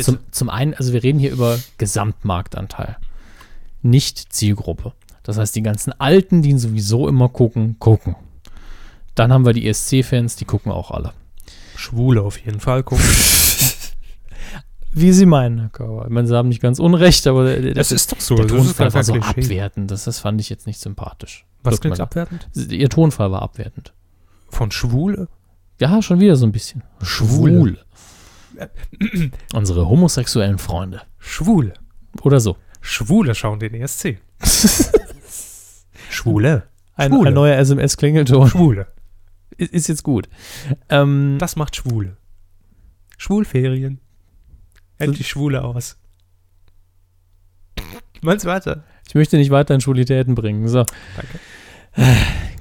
Zum, 0.00 0.18
zum 0.30 0.48
einen, 0.48 0.72
also 0.72 0.94
wir 0.94 1.02
reden 1.02 1.18
hier 1.18 1.30
über 1.30 1.58
Gesamtmarktanteil, 1.76 2.96
nicht 3.82 4.32
Zielgruppe. 4.32 4.94
Das 5.22 5.36
heißt, 5.36 5.54
die 5.54 5.62
ganzen 5.62 5.92
Alten, 6.00 6.40
die 6.40 6.50
ihn 6.50 6.58
sowieso 6.58 7.06
immer 7.06 7.28
gucken, 7.28 7.76
gucken. 7.78 8.16
Dann 9.14 9.30
haben 9.30 9.44
wir 9.44 9.52
die 9.52 9.68
ESC-Fans, 9.68 10.36
die 10.36 10.46
gucken 10.46 10.72
auch 10.72 10.90
alle. 10.90 11.12
Schwule 11.76 12.22
auf 12.22 12.38
jeden 12.38 12.60
Fall 12.60 12.82
gucken. 12.82 13.04
Wie 14.92 15.12
Sie 15.12 15.26
meinen, 15.26 15.58
Herr 15.58 15.68
Körber. 15.68 16.04
Ich 16.06 16.10
meine, 16.10 16.26
Sie 16.26 16.36
haben 16.36 16.48
nicht 16.48 16.62
ganz 16.62 16.78
unrecht, 16.78 17.26
aber 17.26 17.54
Das 17.74 17.92
ist 17.92 18.12
doch 18.12 18.20
so, 18.20 18.36
Der 18.36 18.46
Tonfall 18.46 18.92
war 18.94 19.04
so 19.04 19.12
Klischee. 19.12 19.60
abwertend. 19.60 19.90
Das, 19.90 20.04
das 20.04 20.18
fand 20.18 20.40
ich 20.40 20.48
jetzt 20.48 20.66
nicht 20.66 20.80
sympathisch. 20.80 21.46
Was 21.62 21.80
klingt 21.80 22.00
abwertend? 22.00 22.48
Ihr 22.70 22.88
Tonfall 22.88 23.30
war 23.30 23.42
abwertend. 23.42 23.92
Von 24.48 24.70
Schwule? 24.70 25.28
Ja, 25.80 26.02
schon 26.02 26.20
wieder 26.20 26.36
so 26.36 26.46
ein 26.46 26.52
bisschen. 26.52 26.82
Schwule. 27.02 27.78
Unsere 29.54 29.88
homosexuellen 29.88 30.58
Freunde. 30.58 31.02
Schwule. 31.18 31.72
Oder 32.22 32.38
so. 32.38 32.56
Schwule 32.82 33.34
schauen 33.34 33.58
den 33.60 33.74
ESC. 33.74 34.18
Schwule. 36.10 36.64
Ein, 36.94 37.12
Schwule. 37.12 37.28
ein 37.28 37.34
neuer 37.34 37.56
SMS-Klingelton. 37.56 38.48
Schwule. 38.48 38.88
Ist, 39.56 39.72
ist 39.72 39.88
jetzt 39.88 40.02
gut. 40.02 40.28
Ähm, 40.90 41.36
Das 41.38 41.56
macht 41.56 41.76
Schwule. 41.76 42.16
Schwulferien. 43.16 44.00
Endlich 44.98 45.28
Schwule 45.28 45.64
aus. 45.64 45.96
Meinst 48.20 48.44
weiter? 48.44 48.84
ich 49.08 49.14
möchte 49.14 49.38
nicht 49.38 49.50
weiter 49.50 49.74
in 49.74 49.80
Schwulitäten 49.80 50.34
bringen. 50.34 50.68
So. 50.68 50.84
Danke. 51.16 51.40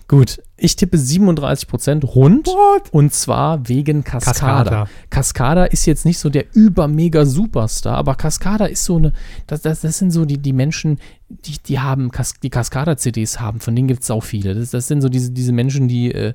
Gut. 0.07 0.41
Ich 0.59 0.75
tippe 0.75 0.97
37% 0.97 2.05
rund. 2.05 2.49
Und 2.91 3.13
zwar 3.13 3.67
wegen 3.67 4.03
Cascada. 4.03 4.87
Cascada. 5.09 5.65
Ist 5.65 5.85
jetzt 5.85 6.05
nicht 6.05 6.19
so 6.19 6.29
der 6.29 6.45
über-mega-Superstar, 6.53 7.95
aber 7.95 8.15
Cascada 8.15 8.65
ist 8.65 8.85
so 8.85 8.97
eine, 8.97 9.13
das, 9.47 9.61
das, 9.61 9.81
das 9.81 9.97
sind 9.97 10.11
so 10.11 10.25
die, 10.25 10.37
die 10.37 10.53
Menschen, 10.53 10.99
die, 11.29 11.57
die 11.65 11.79
haben, 11.79 12.11
die 12.43 12.49
Cascada-CDs 12.49 13.39
haben, 13.39 13.59
von 13.59 13.75
denen 13.75 13.87
gibt 13.87 14.03
es 14.03 14.11
auch 14.11 14.23
viele. 14.23 14.55
Das, 14.55 14.71
das 14.71 14.87
sind 14.87 15.01
so 15.01 15.09
diese, 15.09 15.31
diese 15.31 15.51
Menschen, 15.51 15.87
die, 15.87 16.11
äh, 16.13 16.33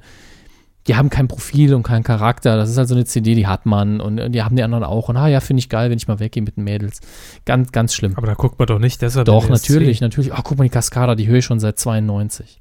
die 0.87 0.97
haben 0.97 1.09
kein 1.09 1.29
Profil 1.29 1.75
und 1.75 1.83
keinen 1.83 2.03
Charakter. 2.03 2.57
Das 2.57 2.71
ist 2.71 2.77
halt 2.77 2.89
so 2.89 2.95
eine 2.95 3.05
CD, 3.05 3.35
die 3.35 3.47
hat 3.47 3.65
man 3.65 4.01
und 4.01 4.19
äh, 4.19 4.31
die 4.31 4.43
haben 4.43 4.57
die 4.57 4.63
anderen 4.63 4.85
auch. 4.85 5.09
Und 5.09 5.17
ah 5.17 5.29
ja, 5.29 5.41
finde 5.41 5.61
ich 5.61 5.69
geil, 5.69 5.91
wenn 5.91 5.97
ich 5.97 6.09
mal 6.09 6.21
weggehe 6.21 6.43
mit 6.43 6.57
den 6.57 6.65
Mädels. 6.65 7.01
Ganz, 7.47 7.73
ganz 7.73 7.95
schlimm. 7.95 8.15
Aber 8.17 8.27
da 8.27 8.35
guckt 8.35 8.59
man 8.59 8.67
doch 8.67 8.79
nicht 8.79 9.01
deshalb. 9.01 9.27
Doch, 9.27 9.49
natürlich, 9.49 10.01
natürlich. 10.01 10.33
Ach, 10.33 10.43
guck 10.45 10.59
mal, 10.59 10.65
die 10.65 10.71
Cascada, 10.71 11.15
die 11.15 11.27
höre 11.27 11.39
ich 11.39 11.45
schon 11.45 11.61
seit 11.61 11.79
92. 11.79 12.61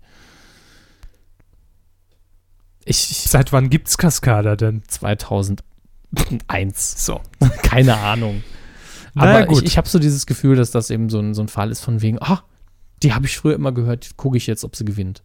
Ich, 2.86 3.12
ich 3.12 3.18
Seit 3.30 3.52
wann 3.54 3.70
gibt's 3.70 3.98
Cascada 3.98 4.56
denn? 4.56 4.84
2001. 4.88 5.64
So. 7.06 7.22
Keine 7.64 7.98
Ahnung. 7.98 8.44
Naja, 9.14 9.38
Aber 9.38 9.46
gut. 9.48 9.60
ich, 9.64 9.70
ich 9.70 9.78
habe 9.78 9.88
so 9.88 10.00
dieses 10.00 10.26
Gefühl, 10.26 10.56
dass 10.56 10.72
das 10.72 10.90
eben 10.90 11.10
so 11.10 11.20
ein, 11.20 11.34
so 11.34 11.42
ein 11.42 11.48
Fall 11.48 11.72
ist 11.72 11.82
von 11.82 12.02
wegen, 12.02 12.20
ah, 12.22 12.44
die 13.04 13.14
habe 13.14 13.26
ich 13.26 13.38
früher 13.38 13.56
immer 13.56 13.72
gehört, 13.72 14.18
gucke 14.18 14.38
ich 14.38 14.48
jetzt, 14.48 14.64
ob 14.64 14.76
sie 14.76 14.86
gewinnt. 14.86 15.24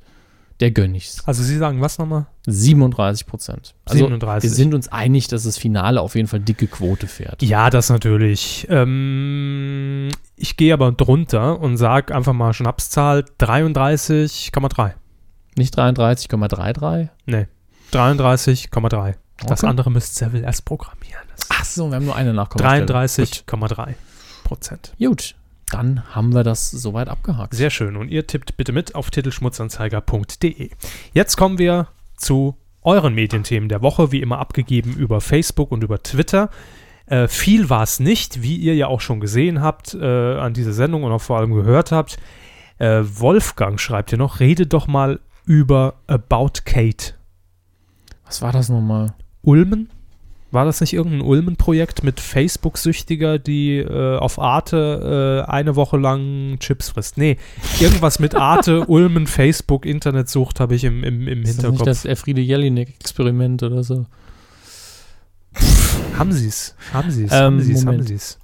Der 0.61 0.73
gönn 0.73 0.93
ich's. 0.95 1.23
Also 1.25 1.45
Sie 1.45 1.57
sagen 1.57 1.81
was 1.81 1.99
nochmal? 1.99 2.27
37 2.47 3.27
Prozent. 3.27 3.75
Also 3.85 3.99
37. 3.99 4.51
wir 4.51 4.55
sind 4.55 4.75
uns 4.75 4.89
einig, 4.89 5.29
dass 5.29 5.45
das 5.45 5.57
Finale 5.57 6.01
auf 6.01 6.17
jeden 6.17 6.27
Fall 6.27 6.41
dicke 6.41 6.67
Quote 6.67 7.07
fährt. 7.07 7.43
Ja, 7.43 7.71
das 7.71 7.91
natürlich. 7.91 8.67
Ähm, 8.69 10.09
ich 10.35 10.57
gehe 10.57 10.75
aber 10.75 10.91
drunter 10.91 11.61
und 11.61 11.77
sage 11.77 12.13
einfach 12.13 12.33
mal 12.33 12.53
Schnapszahl 12.53 13.25
33,3. 13.39 14.95
Nicht 15.59 15.79
33,33? 15.79 17.09
Nee, 17.27 17.47
33,3. 17.93 19.15
Das 19.47 19.61
Okay. 19.61 19.71
andere 19.71 19.91
müsst 19.91 20.17
Seville 20.17 20.45
erst 20.45 20.65
programmieren. 20.65 21.23
Ach 21.51 21.65
so, 21.65 21.89
wir 21.91 21.97
haben 21.97 22.07
nur 22.07 22.17
eine 22.17 22.33
Nachkommastelle. 22.33 22.87
33,3 22.87 23.95
Prozent. 24.45 24.95
Gut. 24.99 25.35
Dann 25.71 26.03
haben 26.15 26.35
wir 26.35 26.45
das 26.45 26.71
soweit 26.71 27.09
abgehakt. 27.09 27.55
Sehr 27.55 27.69
schön. 27.71 27.97
Und 27.97 28.09
ihr 28.09 28.27
tippt 28.27 28.57
bitte 28.57 28.73
mit 28.73 28.95
auf 28.95 29.11
titelschmutzanzeiger.de. 29.11 30.71
Jetzt 31.13 31.37
kommen 31.37 31.59
wir 31.59 31.89
zu 32.17 32.57
euren 32.83 33.15
Medienthemen 33.15 33.69
der 33.69 33.83
Woche, 33.83 34.11
wie 34.11 34.23
immer 34.23 34.39
abgegeben 34.39 34.95
über 34.95 35.21
Facebook 35.21 35.71
und 35.71 35.85
über 35.85 36.03
Twitter. 36.03 36.49
Äh, 37.07 37.29
viel 37.29 37.69
war 37.69 37.83
es 37.83 38.01
nicht, 38.01 38.43
wie 38.43 38.57
ihr 38.57 38.75
ja 38.75 38.87
auch 38.87 39.01
schon 39.03 39.21
gesehen 39.21 39.61
habt 39.61 39.95
äh, 39.95 40.37
an 40.39 40.55
dieser 40.55 40.73
Sendung 40.73 41.03
und 41.05 41.13
auch 41.13 41.21
vor 41.21 41.39
allem 41.39 41.53
gehört 41.53 41.93
habt. 41.93 42.19
Äh, 42.79 43.03
Wolfgang 43.03 43.79
schreibt 43.81 44.11
hier 44.11 44.19
noch, 44.19 44.41
rede 44.41 44.67
doch 44.67 44.87
mal 44.87 45.21
über 45.49 45.95
About 46.07 46.61
Kate. 46.67 47.15
Was 48.27 48.43
war 48.43 48.53
das 48.53 48.69
nochmal? 48.69 49.15
Ulmen? 49.43 49.89
War 50.51 50.65
das 50.65 50.81
nicht 50.81 50.93
irgendein 50.93 51.23
Ulmen-Projekt 51.23 52.05
mit 52.05 52.21
Facebook-Süchtiger, 52.21 53.39
die 53.39 53.79
äh, 53.79 54.17
auf 54.19 54.39
Arte 54.39 55.45
äh, 55.47 55.51
eine 55.51 55.75
Woche 55.77 55.97
lang 55.97 56.59
Chips 56.59 56.91
frisst? 56.91 57.19
Nee, 57.19 57.39
irgendwas 57.81 58.19
mit 58.19 58.35
Arte, 58.35 58.85
Ulmen, 58.89 59.27
Facebook, 59.27 59.85
Internetsucht 59.85 60.61
habe 60.61 60.75
ich 60.75 60.85
im, 60.85 61.03
im, 61.03 61.29
im 61.29 61.43
Ist 61.43 61.49
das 61.49 61.57
nicht 61.57 61.65
Hinterkopf. 61.65 61.85
das 61.85 62.05
Elfriede 62.05 62.41
Jelinek-Experiment 62.41 63.63
oder 63.63 63.83
so? 63.83 64.07
haben 66.17 66.33
sie 66.33 66.49
es? 66.49 66.75
Haben 66.93 67.11
sie 67.11 67.25
es? 67.25 67.33
Ähm, 67.33 67.39
haben 67.39 67.61
sie 67.61 67.73
es? 67.73 67.81
Haben 67.81 67.87
Moment. 67.87 68.09
sie 68.09 68.15
es? 68.15 68.39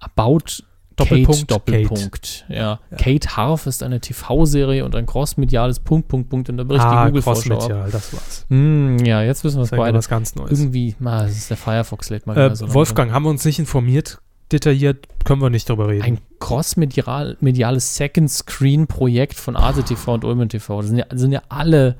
About 0.00 0.62
Doppelpunkt, 0.96 1.40
Kate, 1.40 1.46
Doppelpunkt. 1.46 2.46
Ja. 2.48 2.80
Kate 2.96 3.36
Harf 3.36 3.66
ist 3.66 3.82
eine 3.82 4.00
TV-Serie 4.00 4.84
und 4.84 4.94
ein 4.96 5.04
crossmediales 5.06 5.80
Punkt, 5.80 6.08
Punkt, 6.08 6.30
Punkt. 6.30 6.48
Und 6.48 6.56
da 6.56 6.64
bricht 6.64 6.82
Ah, 6.82 7.04
die 7.04 7.10
Google-Vorschau 7.10 7.52
ab. 7.54 7.58
Crossmedial, 7.60 7.90
das 7.90 8.12
war's. 8.14 8.46
Hm, 8.48 8.98
ja, 9.04 9.22
jetzt 9.22 9.44
wissen 9.44 9.56
wir 9.58 9.64
es 9.64 9.70
Das 9.70 9.78
beide. 9.78 9.98
was 9.98 10.08
ganz 10.08 10.34
Neues. 10.34 10.58
Irgendwie, 10.58 10.96
ah, 11.04 11.22
das 11.24 11.32
ist 11.36 11.50
der 11.50 11.56
Firefox 11.58 12.08
lädt 12.10 12.26
mal 12.26 12.36
Äh, 12.36 12.56
so. 12.56 12.72
Wolfgang, 12.72 13.12
haben 13.12 13.24
wir 13.24 13.30
uns 13.30 13.44
nicht 13.44 13.58
informiert, 13.58 14.20
detailliert, 14.52 15.06
können 15.24 15.42
wir 15.42 15.50
nicht 15.50 15.68
drüber 15.68 15.88
reden. 15.88 16.02
Ein 16.02 16.18
crossmediales 16.38 17.96
Second-Screen-Projekt 17.96 19.34
von 19.34 19.56
Arte 19.56 19.82
TV 19.82 20.14
und 20.14 20.24
Ulmen 20.24 20.48
TV. 20.48 20.80
Das 20.80 20.88
sind 20.88 20.98
ja, 20.98 21.06
sind 21.12 21.32
ja 21.32 21.42
alle 21.48 21.96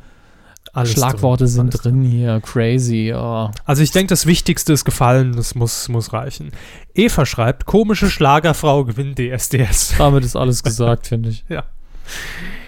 Alles 0.73 0.93
Schlagworte 0.93 1.45
drin, 1.45 1.53
sind 1.53 1.69
alles 1.73 1.81
drin 1.83 2.03
hier. 2.03 2.41
Crazy. 2.41 3.13
Oh. 3.15 3.51
Also 3.65 3.83
ich 3.83 3.91
denke, 3.91 4.09
das 4.09 4.27
Wichtigste 4.27 4.73
ist 4.73 4.85
gefallen, 4.85 5.35
das 5.35 5.55
muss, 5.55 5.89
muss 5.89 6.13
reichen. 6.13 6.51
Eva 6.95 7.27
schreibt, 7.27 7.67
komische 7.67 8.11
Schlagerfrau 8.11 8.85
gewinnt 8.85 9.19
DSDS. 9.19 9.95
Damit 9.99 10.25
ist 10.25 10.37
alles 10.37 10.63
gesagt, 10.63 11.07
finde 11.09 11.31
ich. 11.31 11.45
Ja. 11.49 11.65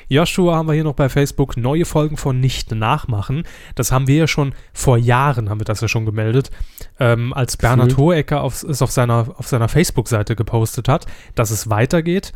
Joshua 0.08 0.56
haben 0.56 0.68
wir 0.68 0.72
hier 0.72 0.84
noch 0.84 0.94
bei 0.94 1.08
Facebook 1.08 1.56
neue 1.56 1.84
Folgen 1.84 2.16
von 2.16 2.40
Nicht 2.40 2.72
nachmachen. 2.72 3.44
Das 3.74 3.92
haben 3.92 4.06
wir 4.06 4.16
ja 4.16 4.26
schon 4.26 4.54
vor 4.72 4.96
Jahren, 4.96 5.50
haben 5.50 5.60
wir 5.60 5.66
das 5.66 5.82
ja 5.82 5.88
schon 5.88 6.06
gemeldet, 6.06 6.50
ähm, 6.98 7.34
als 7.34 7.58
Bernhard. 7.58 7.96
Hohecker 7.98 8.42
auf, 8.42 8.62
es 8.62 8.80
auf 8.80 8.90
seiner, 8.90 9.34
auf 9.36 9.46
seiner 9.46 9.68
Facebook-Seite 9.68 10.34
gepostet 10.34 10.88
hat, 10.88 11.06
dass 11.34 11.50
es 11.50 11.68
weitergeht. 11.68 12.32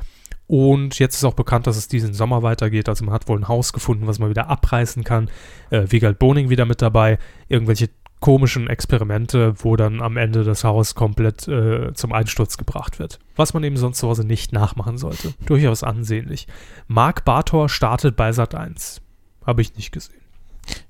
Und 0.53 0.99
jetzt 0.99 1.15
ist 1.15 1.25
auch 1.25 1.33
bekannt, 1.33 1.67
dass 1.67 1.79
es 1.79 1.89
diesen 1.89 2.13
Sommer 2.13 2.43
weitergeht. 2.43 2.87
Also 2.87 3.07
man 3.07 3.15
hat 3.15 3.27
wohl 3.27 3.39
ein 3.39 3.49
Haus 3.49 3.73
gefunden, 3.73 4.07
was 4.07 4.19
man 4.19 4.29
wieder 4.29 4.51
abreißen 4.51 5.03
kann. 5.03 5.31
Äh, 5.71 5.87
Wiegald 5.89 6.19
Boning 6.19 6.51
wieder 6.51 6.67
mit 6.67 6.83
dabei. 6.83 7.19
Irgendwelche 7.49 7.89
komischen 8.21 8.69
Experimente, 8.69 9.55
wo 9.65 9.77
dann 9.77 10.03
am 10.03 10.19
Ende 10.19 10.45
das 10.45 10.63
Haus 10.63 10.95
komplett 10.95 11.49
äh, 11.49 11.95
zum 11.95 12.13
Einsturz 12.13 12.59
gebracht 12.59 12.99
wird. 12.99 13.19
Was 13.35 13.55
man 13.55 13.65
eben 13.65 13.79
sonst 13.79 14.01
zu 14.01 14.09
Hause 14.09 14.27
nicht 14.27 14.53
nachmachen 14.53 14.99
sollte. 14.99 15.33
Durchaus 15.47 15.83
ansehnlich. 15.83 16.47
Marc 16.87 17.25
Bartor 17.25 17.71
startet 17.71 18.15
bei 18.15 18.31
Sat 18.33 18.55
1. 18.55 19.01
Habe 19.47 19.63
ich 19.63 19.75
nicht 19.77 19.91
gesehen. 19.91 20.21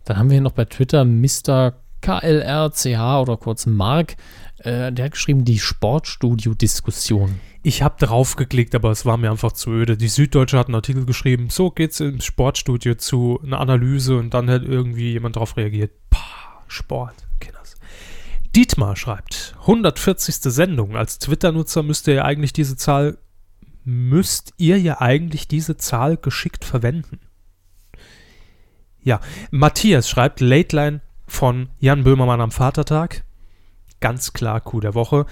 Dann 0.05 0.17
haben 0.17 0.29
wir 0.29 0.35
hier 0.35 0.43
noch 0.43 0.51
bei 0.51 0.65
Twitter 0.65 1.05
Mr. 1.05 1.75
KLRCH 2.03 3.21
oder 3.23 3.37
kurz 3.39 3.65
Mark. 3.67 4.17
Äh, 4.59 4.93
der 4.93 5.07
hat 5.07 5.13
geschrieben, 5.13 5.45
die 5.45 5.59
Sportstudio-Diskussion. 5.59 7.41
Ich 7.63 7.83
habe 7.83 8.05
drauf 8.05 8.37
geklickt, 8.37 8.75
aber 8.75 8.91
es 8.91 9.07
war 9.07 9.17
mir 9.17 9.31
einfach 9.31 9.53
zu 9.53 9.71
öde. 9.71 9.97
Die 9.97 10.09
Süddeutsche 10.09 10.59
hat 10.59 10.67
einen 10.67 10.75
Artikel 10.75 11.07
geschrieben, 11.07 11.49
so 11.49 11.71
geht's 11.71 12.01
im 12.01 12.21
Sportstudio 12.21 12.97
zu 12.97 13.41
einer 13.45 13.61
Analyse 13.61 14.17
und 14.17 14.35
dann 14.35 14.51
hat 14.51 14.63
irgendwie 14.63 15.13
jemand 15.13 15.37
drauf 15.37 15.57
reagiert. 15.57 15.93
Pah, 16.11 16.63
Sport, 16.67 17.15
Kinders. 17.41 17.77
Dietmar 18.55 18.97
schreibt, 18.97 19.55
140. 19.61 20.37
Sendung. 20.53 20.97
Als 20.97 21.19
Twitter-Nutzer 21.19 21.83
müsst 21.83 22.09
ihr 22.09 22.15
ja 22.15 22.25
eigentlich 22.25 22.53
diese 22.53 22.77
Zahl, 22.77 23.19
müsst 23.85 24.55
ihr 24.59 24.79
ja 24.81 25.01
eigentlich 25.01 25.47
diese 25.47 25.77
Zahl 25.77 26.17
geschickt 26.17 26.65
verwenden. 26.65 27.21
Ja, 29.05 29.21
Matthias 29.51 30.09
schreibt, 30.09 30.41
Late 30.41 30.77
Line 30.77 31.01
von 31.33 31.69
Jan 31.81 32.05
Böhmermann 32.05 32.41
am 32.41 32.51
Vatertag. 32.51 33.25
Ganz 34.01 34.33
klar 34.33 34.61
Coup 34.61 34.81
der 34.81 34.95
Woche. 34.95 35.27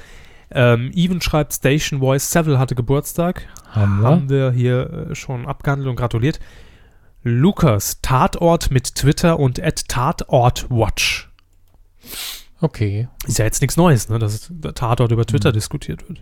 Ähm, 0.51 0.91
Even 0.95 1.21
schreibt 1.21 1.53
Station 1.53 2.01
Voice 2.01 2.31
Seville 2.33 2.59
hatte 2.59 2.75
Geburtstag. 2.75 3.47
Haben 3.69 4.01
wir? 4.01 4.09
Haben 4.09 4.29
wir 4.31 4.51
hier 4.51 5.09
äh, 5.11 5.15
schon 5.15 5.47
abgehandelt 5.47 5.89
und 5.89 5.97
gratuliert. 5.97 6.41
Lukas, 7.23 8.01
Tatort 8.01 8.71
mit 8.71 8.95
Twitter 8.95 9.39
und 9.39 9.63
at 9.63 9.87
Tatortwatch. 9.89 11.31
Okay. 12.61 13.09
Ist 13.27 13.39
ja 13.39 13.45
jetzt 13.45 13.61
nichts 13.61 13.77
Neues, 13.77 14.09
ne, 14.09 14.19
dass 14.19 14.49
der 14.51 14.75
Tatort 14.75 15.13
über. 15.13 15.25
Twitter 15.27 15.53
diskutiert 15.53 16.09
wird. 16.09 16.21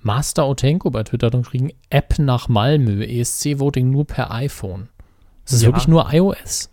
Master 0.00 0.46
Otenko 0.48 0.90
bei 0.90 1.02
Twitter 1.02 1.26
hat 1.26 1.34
dann 1.34 1.42
geschrieben, 1.42 1.70
App 1.90 2.18
nach 2.18 2.48
Malmö, 2.48 3.04
ESC-Voting 3.04 3.90
nur 3.90 4.06
per 4.06 4.32
iPhone. 4.32 4.88
Es 5.44 5.52
ist 5.52 5.62
Ja. 5.62 5.68
wirklich 5.68 5.88
nur 5.88 6.12
iOS. 6.12 6.70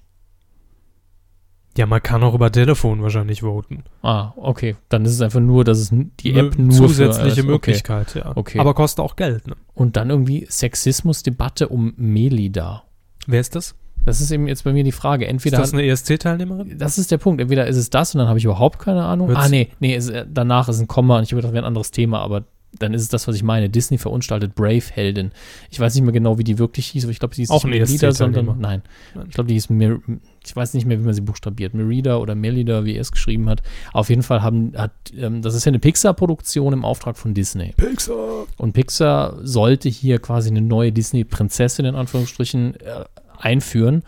Ja, 1.77 1.85
man 1.85 2.02
kann 2.02 2.23
auch 2.23 2.34
über 2.34 2.52
Telefon 2.52 3.02
wahrscheinlich 3.02 3.41
voten. 3.41 3.84
Ah, 4.02 4.31
okay. 4.38 4.76
Dann 4.89 5.03
ist 5.03 5.11
es 5.14 5.22
einfach 5.22 5.41
nur, 5.41 5.64
dass 5.65 5.77
es 5.80 5.89
die 6.22 6.34
App 6.34 6.57
nur 6.57 6.72
zusätzliche 6.72 7.35
für 7.38 7.41
iOS- 7.41 7.52
Möglichkeit, 7.52 8.07
okay. 8.15 8.19
ja. 8.19 8.31
Okay. 8.35 8.60
Aber 8.60 8.73
kostet 8.73 9.03
auch 9.03 9.15
Geld, 9.18 9.45
ne? 9.47 9.56
Und 9.73 9.97
dann 9.97 10.10
irgendwie 10.10 10.45
Sexismusdebatte 10.49 11.68
um 11.68 11.93
Melida. 11.97 12.84
Wer 13.27 13.41
ist 13.41 13.56
das? 13.56 13.76
Das 14.06 14.22
ist 14.22 14.30
eben 14.31 14.47
jetzt 14.47 14.64
bei 14.64 14.72
mir 14.72 14.84
die 14.84 14.91
Frage. 14.91 15.26
Ist 15.26 15.31
Entweder 15.31 15.57
das 15.57 15.73
eine 15.73 15.84
ESC-Teilnehmerin? 15.84 16.77
das 16.77 16.97
ist 16.99 17.11
der 17.11 17.18
Punkt. 17.18 17.41
Entweder 17.41 17.65
ist 17.68 17.76
es 17.76 17.89
das 17.89 18.14
und 18.14 18.19
dann 18.19 18.27
habe 18.27 18.38
ich 18.38 18.45
überhaupt 18.45 18.77
keine 18.80 19.03
Ahnung. 19.03 19.30
Wird's- 19.30 19.41
ah, 19.45 19.49
nee, 19.49 19.69
nee, 19.80 19.95
es, 19.95 20.10
äh, 20.10 20.26
danach 20.31 20.69
ist 20.69 20.80
ein 20.80 20.88
Komma 20.88 21.18
und 21.18 21.23
ich 21.23 21.31
habe 21.31 21.38
gedacht, 21.38 21.49
das 21.49 21.53
wäre 21.56 21.64
ein 21.64 21.68
anderes 21.68 21.89
Thema, 21.91 22.19
aber 22.19 22.43
dann 22.80 22.93
ist 22.93 23.02
es 23.02 23.10
das, 23.10 23.27
was 23.27 23.35
ich 23.35 23.43
meine. 23.43 23.69
Disney 23.69 23.97
verunstaltet 23.97 24.56
Brave-Heldin. 24.56 25.31
Ich 25.69 25.80
weiß 25.80 25.95
nicht 25.95 26.03
mehr 26.03 26.11
genau, 26.14 26.38
wie 26.38 26.43
die 26.43 26.57
wirklich 26.60 26.88
hieß, 26.88 27.03
aber 27.06 27.11
ich 27.11 27.19
glaube, 27.19 27.35
sie 27.35 27.41
hieß 27.43 27.52
Auch 27.52 27.64
nicht 27.65 27.80
Merida, 27.80 28.11
sondern, 28.11 28.60
nein. 28.60 28.81
Ich 29.27 29.34
glaube, 29.34 29.47
die 29.47 29.53
hieß, 29.53 29.69
Mer 29.69 29.99
ich 30.47 30.56
weiß 30.56 30.76
nicht 30.76 30.85
mehr, 30.85 30.99
wie 30.99 31.03
man 31.06 31.14
sie 31.15 31.22
buchstabiert. 31.22 31.73
Merida 31.73 32.18
oder 32.18 32.35
Melida, 32.35 32.85
wie 32.85 32.93
er 32.95 33.02
es 33.02 33.11
geschrieben 33.11 33.49
hat. 33.49 33.64
Auf 33.93 34.10
jeden 34.10 34.22
Fall 34.22 34.43
haben, 34.43 34.73
hat, 34.77 34.91
ähm, 35.18 35.41
das 35.41 35.56
ist 35.56 35.65
ja 35.65 35.72
eine 35.72 35.80
Pixar-Produktion 35.80 36.72
im 36.73 36.85
Auftrag 36.85 37.18
von 37.18 37.34
Disney. 37.34 37.73
Pixar. 37.77 38.45
Und 38.57 38.73
Pixar 38.73 39.39
sollte 39.41 39.89
hier 39.89 40.19
quasi 40.19 40.49
eine 40.49 40.61
neue 40.61 40.91
Disney-Prinzessin 40.91 41.85
in 41.85 41.95
Anführungsstrichen 41.95 42.76
äh, 42.76 43.06
einführen. 43.39 44.03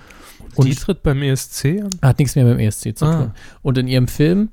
Die 0.59 0.75
tritt 0.75 1.03
beim 1.03 1.21
ESC 1.21 1.65
an? 1.83 1.89
Hat 2.01 2.19
nichts 2.19 2.35
mehr 2.35 2.45
mit 2.45 2.53
dem 2.55 2.59
ESC 2.67 2.95
zu 2.97 3.05
Ah. 3.05 3.17
tun. 3.23 3.31
Und 3.61 3.77
in 3.77 3.87
ihrem 3.87 4.07
Film 4.07 4.49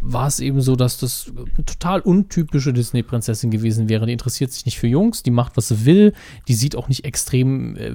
war 0.00 0.26
es 0.26 0.40
eben 0.40 0.60
so, 0.60 0.76
dass 0.76 0.98
das 0.98 1.32
eine 1.36 1.64
total 1.64 2.00
untypische 2.00 2.72
Disney-Prinzessin 2.72 3.50
gewesen 3.50 3.88
wäre. 3.88 4.06
Die 4.06 4.12
interessiert 4.12 4.52
sich 4.52 4.64
nicht 4.64 4.78
für 4.78 4.86
Jungs, 4.86 5.22
die 5.22 5.30
macht, 5.30 5.56
was 5.56 5.68
sie 5.68 5.84
will, 5.84 6.12
die 6.46 6.54
sieht 6.54 6.76
auch 6.76 6.88
nicht 6.88 7.04
extrem, 7.04 7.76
äh, 7.76 7.92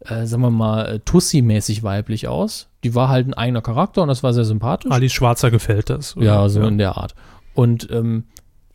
äh, 0.00 0.26
sagen 0.26 0.42
wir 0.42 0.50
mal, 0.50 0.86
äh, 0.86 0.98
Tussi-mäßig 1.00 1.82
weiblich 1.82 2.28
aus. 2.28 2.68
Die 2.82 2.94
war 2.94 3.08
halt 3.08 3.28
ein 3.28 3.34
eigener 3.34 3.62
Charakter 3.62 4.02
und 4.02 4.08
das 4.08 4.22
war 4.22 4.34
sehr 4.34 4.44
sympathisch. 4.44 4.90
Alice 4.90 5.12
Schwarzer 5.12 5.50
gefällt 5.50 5.88
das. 5.90 6.16
oder? 6.16 6.26
Ja, 6.26 6.48
so 6.48 6.62
in 6.62 6.78
der 6.78 6.96
Art. 6.96 7.14
Und 7.54 7.88
ähm, 7.90 8.24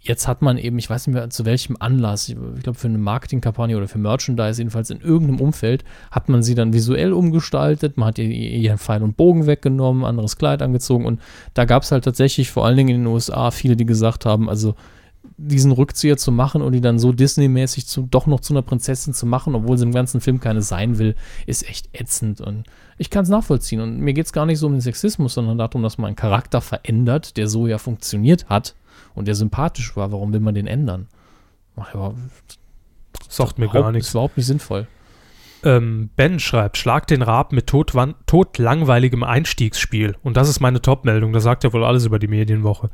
jetzt 0.02 0.28
hat 0.28 0.42
man 0.42 0.58
eben, 0.58 0.80
ich 0.80 0.90
weiß 0.90 1.08
nicht 1.08 1.14
mehr 1.14 1.30
zu 1.30 1.46
welchem 1.46 1.76
Anlass, 1.80 2.30
ich, 2.30 2.38
glaube 2.64 2.80
für 2.80 2.88
eine 2.88 2.98
Marketingkampagne 2.98 3.76
oder 3.78 3.88
für 3.88 3.98
Merchandise, 3.98 4.62
jedenfalls 4.62 4.90
in 4.90 5.02
irgendeinem 5.02 5.42
Umfeld, 5.42 5.84
hat 6.12 6.30
man 6.30 6.42
sie 6.42 6.56
dann 6.56 6.74
visuell 6.74 7.12
umgestaltet, 7.12 7.98
man 7.98 8.10
hat 8.10 8.18
ihr 8.18 8.30
ihren 8.30 8.78
Pfeil 8.78 9.04
und 9.04 9.18
Bogen 9.18 9.46
weggenommen, 9.46 10.06
anderes 10.06 10.38
Kleid 10.38 10.62
angezogen 10.62 11.06
und 11.06 11.20
da 11.54 11.66
gab 11.66 11.84
es 11.84 11.92
halt 11.92 12.06
tatsächlich, 12.06 12.50
vor 12.50 12.66
allen 12.66 12.78
Dingen 12.78 12.90
in 12.90 13.02
den 13.02 13.08
USA, 13.08 13.52
viele, 13.52 13.76
die 13.76 13.86
gesagt 13.86 14.26
haben, 14.26 14.50
also 14.50 14.76
diesen 15.38 15.72
Rückzieher 15.72 16.18
zu 16.18 16.32
machen 16.32 16.62
und 16.62 16.74
die 16.74 16.82
dann 16.82 17.00
so 17.00 17.12
Disney-mäßig 17.12 17.86
doch 18.10 18.28
noch 18.28 18.42
zu 18.42 18.54
einer 18.54 18.62
Prinzessin 18.62 19.14
zu 19.14 19.26
machen, 19.26 19.56
obwohl 19.56 19.78
sie 19.78 19.86
im 19.86 19.94
ganzen 19.94 20.22
Film 20.22 20.40
keine 20.40 20.62
sein 20.62 20.98
will, 20.98 21.16
ist 21.46 21.68
echt 21.70 21.90
ätzend. 21.94 22.42
Und 22.42 22.64
ich 22.98 23.10
kann 23.10 23.24
es 23.24 23.30
nachvollziehen. 23.30 23.80
Und 23.80 24.00
mir 24.00 24.14
geht 24.14 24.26
es 24.26 24.34
gar 24.34 24.46
nicht 24.46 24.60
so 24.60 24.68
um 24.68 24.74
den 24.74 24.82
Sexismus, 24.82 25.34
sondern 25.34 25.58
darum, 25.58 25.82
dass 25.82 25.98
man 25.98 26.08
einen 26.08 26.16
Charakter 26.18 26.60
verändert, 26.60 27.38
der 27.38 27.48
so 27.48 27.68
ja 27.68 27.78
funktioniert 27.78 28.50
hat 28.50 28.76
und 29.16 29.28
der 29.28 29.36
sympathisch 29.36 29.96
war. 29.96 30.12
Warum 30.12 30.34
will 30.34 30.40
man 30.40 30.56
den 30.56 30.68
ändern? 30.68 31.08
Ach 31.76 31.94
ja, 31.94 32.14
Sagt 33.28 33.60
mir 33.60 33.68
gar 33.68 33.92
nichts. 33.92 34.08
Ist 34.08 34.14
überhaupt 34.14 34.38
nicht 34.38 34.46
sinnvoll. 34.46 34.88
Ähm, 35.64 36.10
ben 36.16 36.40
schreibt, 36.40 36.78
schlag 36.78 37.06
den 37.08 37.22
Rab 37.22 37.52
mit 37.52 37.68
totlangweiligem 37.68 39.24
Einstiegsspiel. 39.24 40.16
Und 40.24 40.38
das 40.38 40.48
ist 40.48 40.62
meine 40.62 40.82
Top-Meldung. 40.82 41.34
Das 41.34 41.44
sagt 41.44 41.64
ja 41.64 41.74
wohl 41.74 41.84
alles 41.84 42.06
über 42.06 42.18
die 42.18 42.28
Medienwoche. 42.28 42.90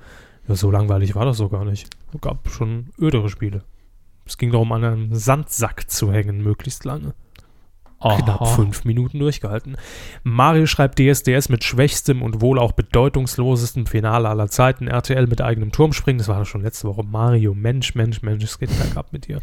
Ja, 0.47 0.55
so 0.55 0.71
langweilig 0.71 1.15
war 1.15 1.25
das 1.25 1.37
so 1.37 1.49
gar 1.49 1.63
nicht. 1.63 1.89
Es 2.13 2.21
gab 2.21 2.49
schon 2.49 2.89
ödere 2.99 3.29
Spiele. 3.29 3.63
Es 4.25 4.37
ging 4.37 4.51
darum, 4.51 4.71
an 4.71 4.83
einem 4.83 5.15
Sandsack 5.15 5.89
zu 5.89 6.11
hängen, 6.11 6.41
möglichst 6.41 6.85
lange. 6.85 7.13
Knapp 7.99 8.41
Aha. 8.41 8.45
fünf 8.45 8.85
Minuten 8.85 9.19
durchgehalten. 9.19 9.77
Mario 10.23 10.65
schreibt 10.65 10.99
DSDS 10.99 11.49
mit 11.49 11.63
schwächstem 11.63 12.21
und 12.21 12.41
wohl 12.41 12.59
auch 12.59 12.73
bedeutungslosestem 12.73 13.85
Finale 13.87 14.29
aller 14.29 14.49
Zeiten. 14.49 14.87
RTL 14.87 15.27
mit 15.27 15.41
eigenem 15.41 15.71
Turmspringen. 15.71 16.19
Das 16.19 16.27
war 16.27 16.39
doch 16.39 16.45
schon 16.45 16.61
letzte 16.61 16.87
Woche. 16.87 17.03
Mario, 17.03 17.53
Mensch, 17.53 17.95
Mensch, 17.95 18.21
Mensch, 18.21 18.43
es 18.43 18.59
geht 18.59 18.77
bergab 18.77 19.11
mit 19.11 19.27
dir. 19.27 19.39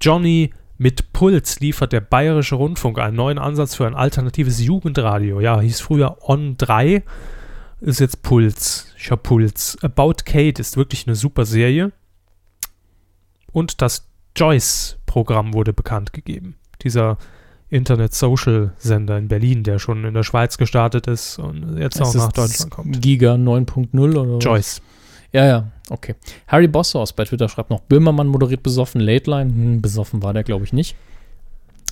Johnny 0.00 0.52
mit 0.76 1.12
Puls 1.12 1.58
liefert 1.58 1.92
der 1.92 2.00
Bayerische 2.00 2.54
Rundfunk 2.54 3.00
einen 3.00 3.16
neuen 3.16 3.38
Ansatz 3.38 3.74
für 3.74 3.86
ein 3.86 3.96
alternatives 3.96 4.60
Jugendradio. 4.62 5.40
Ja, 5.40 5.60
hieß 5.60 5.80
früher 5.80 6.18
On 6.28 6.56
3, 6.56 7.02
ist 7.80 7.98
jetzt 7.98 8.22
Puls. 8.22 8.94
Ich 8.96 9.10
hab 9.10 9.24
Puls. 9.24 9.76
About 9.82 10.22
Kate 10.24 10.60
ist 10.60 10.76
wirklich 10.76 11.06
eine 11.06 11.16
super 11.16 11.44
Serie. 11.44 11.92
Und 13.50 13.82
das 13.82 14.08
Joyce-Programm 14.36 15.52
wurde 15.52 15.72
bekannt 15.72 16.12
gegeben. 16.12 16.56
Dieser 16.82 17.18
Internet-Social-Sender 17.70 19.18
in 19.18 19.28
Berlin, 19.28 19.62
der 19.62 19.78
schon 19.78 20.04
in 20.04 20.14
der 20.14 20.22
Schweiz 20.22 20.56
gestartet 20.56 21.06
ist 21.06 21.38
und 21.38 21.78
jetzt 21.78 22.00
auch 22.00 22.14
nach 22.14 22.32
Deutschland 22.32 22.70
kommt. 22.70 23.02
Giga 23.02 23.34
9.0 23.34 24.10
oder 24.10 24.36
was? 24.36 24.44
Joyce. 24.44 24.82
Ja, 25.32 25.44
ja, 25.44 25.64
okay. 25.90 26.14
Harry 26.46 26.68
Bosshaus 26.68 27.12
bei 27.12 27.24
Twitter 27.24 27.48
schreibt 27.48 27.70
noch, 27.70 27.80
Böhmermann 27.80 28.28
moderiert 28.28 28.62
besoffen, 28.62 29.00
Late 29.00 29.30
Line. 29.30 29.50
Hm, 29.50 29.82
besoffen 29.82 30.22
war 30.22 30.32
der, 30.32 30.44
glaube 30.44 30.64
ich, 30.64 30.72
nicht. 30.72 30.96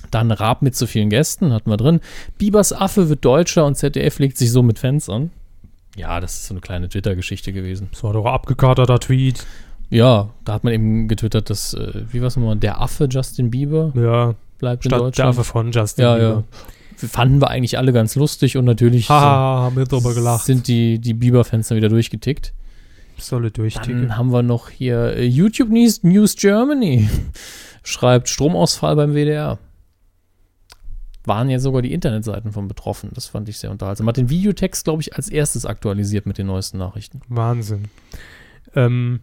Dann 0.09 0.31
Raab 0.31 0.61
mit 0.61 0.75
zu 0.75 0.87
vielen 0.87 1.09
Gästen, 1.09 1.53
hatten 1.53 1.69
wir 1.69 1.77
drin. 1.77 1.99
Biebers 2.37 2.73
Affe 2.73 3.09
wird 3.09 3.23
Deutscher 3.23 3.65
und 3.65 3.75
ZDF 3.75 4.19
legt 4.19 4.37
sich 4.37 4.51
so 4.51 4.63
mit 4.63 4.79
Fans 4.79 5.09
an. 5.09 5.31
Ja, 5.95 6.19
das 6.19 6.35
ist 6.35 6.47
so 6.47 6.53
eine 6.53 6.61
kleine 6.61 6.89
Twitter-Geschichte 6.89 7.53
gewesen. 7.53 7.89
Das 7.91 8.03
war 8.03 8.13
doch 8.13 8.25
ein 8.25 8.33
abgekaterter 8.33 8.99
Tweet. 8.99 9.45
Ja, 9.89 10.29
da 10.45 10.53
hat 10.53 10.63
man 10.63 10.73
eben 10.73 11.07
getwittert, 11.07 11.49
dass, 11.49 11.73
äh, 11.73 12.03
wie 12.11 12.21
war 12.21 12.27
es 12.27 12.35
nochmal, 12.35 12.57
der 12.57 12.81
Affe 12.81 13.07
Justin 13.09 13.51
Bieber 13.51 13.91
Ja, 13.95 14.35
bleibt 14.57 14.85
in 14.85 14.89
statt 14.89 14.99
Deutschland. 14.99 15.17
der 15.17 15.39
Affe 15.39 15.43
von 15.43 15.71
Justin 15.71 16.03
ja, 16.03 16.15
Bieber. 16.15 16.43
ja. 17.01 17.07
Fanden 17.07 17.39
wir 17.39 17.49
eigentlich 17.49 17.77
alle 17.77 17.93
ganz 17.93 18.15
lustig 18.15 18.57
und 18.57 18.65
natürlich 18.65 19.07
drüber 19.07 20.15
gelacht. 20.15 20.45
sind 20.45 20.67
die, 20.67 20.99
die 20.99 21.13
Bieber-Fans 21.13 21.67
dann 21.67 21.77
wieder 21.77 21.89
durchgetickt. 21.89 22.53
Solle 23.19 23.51
durchticken. 23.51 24.01
Dann 24.09 24.17
haben 24.17 24.31
wir 24.31 24.41
noch 24.43 24.69
hier 24.69 25.15
äh, 25.15 25.25
YouTube 25.25 25.69
News, 25.69 26.03
News 26.03 26.35
Germany. 26.35 27.09
Schreibt 27.83 28.29
Stromausfall 28.29 28.95
beim 28.95 29.13
WDR. 29.13 29.59
Waren 31.25 31.49
ja 31.49 31.59
sogar 31.59 31.81
die 31.81 31.93
Internetseiten 31.93 32.51
von 32.51 32.67
betroffen. 32.67 33.11
Das 33.13 33.27
fand 33.27 33.49
ich 33.49 33.57
sehr 33.59 33.69
unterhaltsam. 33.71 34.07
Hat 34.07 34.17
den 34.17 34.29
Videotext, 34.29 34.83
glaube 34.85 35.01
ich, 35.01 35.15
als 35.15 35.29
erstes 35.29 35.65
aktualisiert 35.65 36.25
mit 36.25 36.37
den 36.37 36.47
neuesten 36.47 36.77
Nachrichten. 36.77 37.21
Wahnsinn. 37.27 37.85
Ähm, 38.75 39.21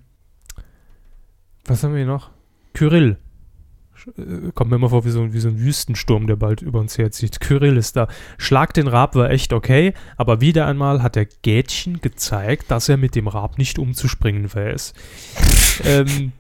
was 1.65 1.83
haben 1.83 1.93
wir 1.93 1.99
hier 1.99 2.07
noch? 2.07 2.31
Kyrill. 2.75 3.17
Äh, 4.19 4.51
Kommt 4.55 4.71
mir 4.71 4.77
immer 4.77 4.91
vor 4.91 5.05
wie 5.05 5.11
so, 5.11 5.23
ein- 5.23 5.33
wie 5.33 5.41
so 5.41 5.49
ein 5.49 5.59
Wüstensturm, 5.61 6.27
der 6.27 6.37
bald 6.37 6.63
über 6.63 6.79
uns 6.81 6.99
herzieht. 6.99 7.41
Kyrill 7.41 7.77
ist 7.77 7.97
da. 7.97 8.09
Schlag 8.39 8.75
den 8.75 8.87
Rab 8.89 9.15
war 9.15 9.31
echt 9.31 9.53
okay, 9.53 9.95
aber 10.17 10.41
wieder 10.41 10.67
einmal 10.67 11.03
hat 11.03 11.17
der 11.17 11.27
Gätchen 11.27 12.01
gezeigt, 12.01 12.71
dass 12.71 12.89
er 12.89 12.97
mit 12.97 13.15
dem 13.15 13.29
Rab 13.29 13.59
nicht 13.59 13.79
umzuspringen 13.79 14.53
weiß. 14.53 14.93
ähm, 15.85 16.33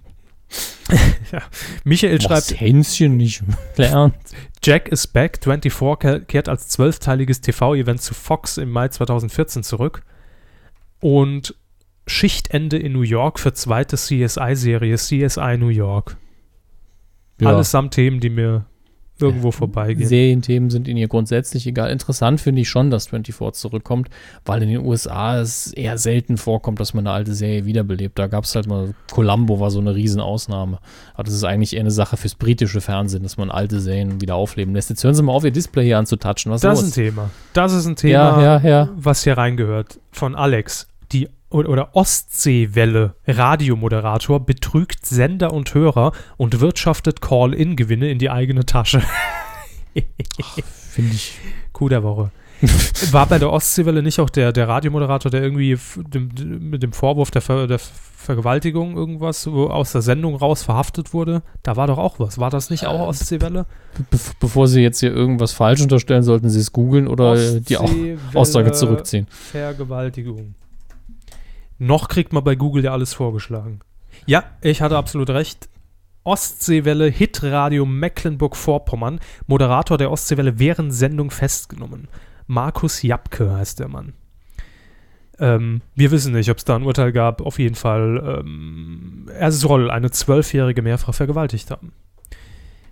ja. 1.33 1.41
Michael 1.85 2.21
Schreibt 2.21 2.47
schreibt, 2.49 2.61
Hänschen 2.61 3.17
nicht 3.17 3.43
lernt. 3.77 4.15
Jack 4.63 4.89
is 4.89 5.07
Back 5.07 5.41
24 5.43 5.99
ke- 5.99 6.21
kehrt 6.27 6.49
als 6.49 6.69
zwölfteiliges 6.69 7.41
TV-Event 7.41 8.01
zu 8.01 8.15
Fox 8.15 8.59
im 8.59 8.71
Mai 8.71 8.89
2014 8.89 9.63
zurück. 9.63 10.03
Und 11.01 11.55
Schichtende 12.07 12.79
in 12.79 12.93
New 12.93 13.01
York 13.01 13.41
für 13.41 13.55
zweite 13.55 13.97
CSI-Serie, 13.97 14.97
CSI 14.97 15.57
New 15.59 15.69
York. 15.69 16.17
Ja. 17.41 17.49
Allesamt 17.49 17.95
Themen, 17.95 18.21
die 18.21 18.31
mir 18.31 18.65
irgendwo 19.21 19.53
vorbeigehen. 19.53 20.09
Serienthemen 20.09 20.71
sind 20.71 20.89
ihnen 20.89 20.97
hier 20.97 21.09
grundsätzlich 21.09 21.67
egal. 21.67 21.91
Interessant 21.91 22.41
finde 22.41 22.63
ich 22.63 22.69
schon, 22.69 22.91
dass 22.91 23.09
24 23.09 23.61
zurückkommt, 23.61 24.09
weil 24.45 24.63
in 24.63 24.69
den 24.71 24.85
USA 24.85 25.39
es 25.39 25.73
eher 25.73 25.99
selten 25.99 26.37
vorkommt, 26.37 26.81
dass 26.81 26.95
man 26.95 27.07
eine 27.07 27.15
alte 27.15 27.33
Serie 27.35 27.65
wiederbelebt. 27.65 28.19
Da 28.19 28.27
gab 28.27 28.45
es 28.45 28.55
halt 28.57 28.67
mal, 28.67 28.95
Columbo 29.13 29.61
war 29.61 29.71
so 29.71 29.79
eine 29.79 29.95
Riesenausnahme. 29.95 30.79
Aber 31.15 31.23
das 31.23 31.35
ist 31.35 31.45
eigentlich 31.45 31.75
eher 31.75 31.81
eine 31.81 31.93
Sache 31.93 32.17
fürs 32.17 32.35
britische 32.35 32.81
Fernsehen, 32.81 33.23
dass 33.23 33.37
man 33.37 33.51
alte 33.51 33.79
Serien 33.81 34.21
wieder 34.21 34.35
aufleben 34.35 34.75
lässt. 34.75 34.91
Jetzt 34.91 35.05
hören 35.05 35.15
Sie 35.15 35.23
mal 35.23 35.33
auf, 35.33 35.45
Ihr 35.45 35.53
Display 35.53 35.85
hier 35.85 35.99
anzutatschen. 35.99 36.51
Was 36.51 36.63
das 36.63 36.81
los? 36.81 36.89
ist 36.89 36.97
ein 36.99 37.05
Thema. 37.05 37.31
Das 37.53 37.73
ist 37.73 37.87
ein 37.87 37.97
Thema, 37.97 38.43
Ja, 38.43 38.59
ja, 38.59 38.69
ja. 38.69 38.89
was 38.97 39.23
hier 39.23 39.39
reingehört. 39.39 40.01
Von 40.11 40.35
Alex. 40.35 40.89
Oder 41.55 41.95
Ostseewelle 41.95 43.15
Radiomoderator 43.29 44.45
betrügt 44.45 45.07
Sender 45.07 45.53
und 45.53 45.73
Hörer 45.73 46.11
und 46.37 46.59
wirtschaftet 46.59 47.21
Call-In-Gewinne 47.21 48.11
in 48.11 48.19
die 48.19 48.29
eigene 48.29 48.67
Tasche. 48.67 49.01
Finde 50.91 51.15
ich. 51.15 51.39
Coup 51.73 51.89
der 51.89 52.03
Woche. 52.03 52.33
War 53.13 53.27
bei 53.27 53.39
der 53.39 53.53
Ostseewelle 53.53 54.03
nicht 54.03 54.19
auch 54.19 54.31
der, 54.31 54.53
der 54.53 54.67
Radiomoderator, 54.67 55.31
der 55.31 55.43
irgendwie 55.43 55.79
dem, 55.97 56.31
mit 56.71 56.83
dem 56.83 56.93
Vorwurf 56.93 57.31
der, 57.31 57.43
Ver, 57.43 57.69
der 57.69 57.79
Vergewaltigung 57.79 58.97
irgendwas 58.97 59.47
aus 59.47 59.93
der 59.93 60.03
Sendung 60.03 60.35
raus 60.35 60.65
verhaftet 60.65 61.15
wurde? 61.15 61.43
Da 61.63 61.77
war 61.77 61.87
doch 61.87 61.99
auch 61.99 62.19
was. 62.19 62.39
War 62.39 62.51
das 62.51 62.69
nicht 62.69 62.87
auch 62.87 63.07
Ostseewelle? 63.07 63.67
Be 64.11 64.19
bevor 64.41 64.67
Sie 64.67 64.81
jetzt 64.81 64.99
hier 64.99 65.13
irgendwas 65.13 65.53
falsch 65.53 65.83
unterstellen, 65.83 66.25
sollten 66.25 66.51
Sie 66.51 66.59
es 66.59 66.73
googeln 66.73 67.07
oder 67.07 67.37
äh, 67.37 67.61
die 67.61 67.77
Aussage 68.35 68.73
zurückziehen. 68.73 69.29
Vergewaltigung. 69.31 70.57
Noch 71.79 72.09
kriegt 72.09 72.33
man 72.33 72.45
bei 72.45 72.55
Google 72.55 72.85
ja 72.85 72.93
alles 72.93 73.15
vorgeschlagen. 73.15 73.81
Ja, 74.27 74.45
ich 74.61 74.81
hatte 74.81 74.97
absolut 74.97 75.31
recht. 75.31 75.69
Ostseewelle, 76.23 77.07
Hitradio 77.07 77.85
Mecklenburg-Vorpommern, 77.85 79.21
Moderator 79.47 79.99
der 79.99 80.11
Ostseewelle 80.11 80.59
während 80.59 80.95
Sendung 80.95 81.31
festgenommen. 81.31 82.09
Markus 82.47 83.03
Japke 83.03 83.53
heißt 83.53 83.81
der 83.81 83.89
Mann. 83.89 84.15
Ähm, 85.39 85.83
wir 85.95 86.11
wissen 86.11 86.33
nicht, 86.33 86.51
ob 86.51 86.59
es 86.59 86.65
da 86.65 86.77
ein 86.77 86.85
Urteil 86.85 87.13
gab. 87.13 87.43
Auf 87.43 87.59
jeden 87.59 87.75
Fall, 87.75 88.41
ähm, 88.41 89.29
er 89.37 89.53
soll 89.53 89.91
eine 89.91 90.11
Zwölfjährige 90.11 90.81
mehrfach 90.81 91.15
vergewaltigt 91.15 91.71
haben. 91.71 91.93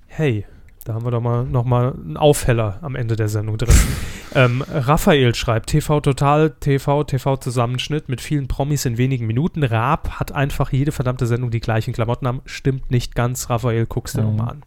Hey, 0.06 0.44
Da 0.84 0.94
haben 0.94 1.04
wir 1.04 1.10
doch 1.12 1.20
mal 1.20 1.44
noch 1.44 1.64
mal 1.64 1.92
einen 1.92 2.16
Aufheller 2.16 2.78
am 2.82 2.96
Ende 2.96 3.14
der 3.14 3.28
Sendung 3.28 3.56
drin. 3.56 3.74
ähm, 4.34 4.64
Raphael 4.68 5.34
schreibt, 5.34 5.70
TV 5.70 6.00
Total, 6.00 6.50
TV, 6.50 7.04
TV-Zusammenschnitt 7.04 8.08
mit 8.08 8.20
vielen 8.20 8.48
Promis 8.48 8.84
in 8.84 8.98
wenigen 8.98 9.26
Minuten. 9.26 9.62
Raab 9.62 10.18
hat 10.18 10.32
einfach 10.32 10.72
jede 10.72 10.90
verdammte 10.90 11.26
Sendung 11.26 11.50
die 11.50 11.60
gleichen 11.60 11.92
Klamotten 11.92 12.26
an. 12.26 12.40
Stimmt 12.46 12.90
nicht 12.90 13.14
ganz, 13.14 13.48
Raphael, 13.48 13.86
guckst 13.86 14.16
dir 14.16 14.22
Mhm. 14.22 14.36
noch 14.36 14.44
mal 14.44 14.50
an. 14.50 14.62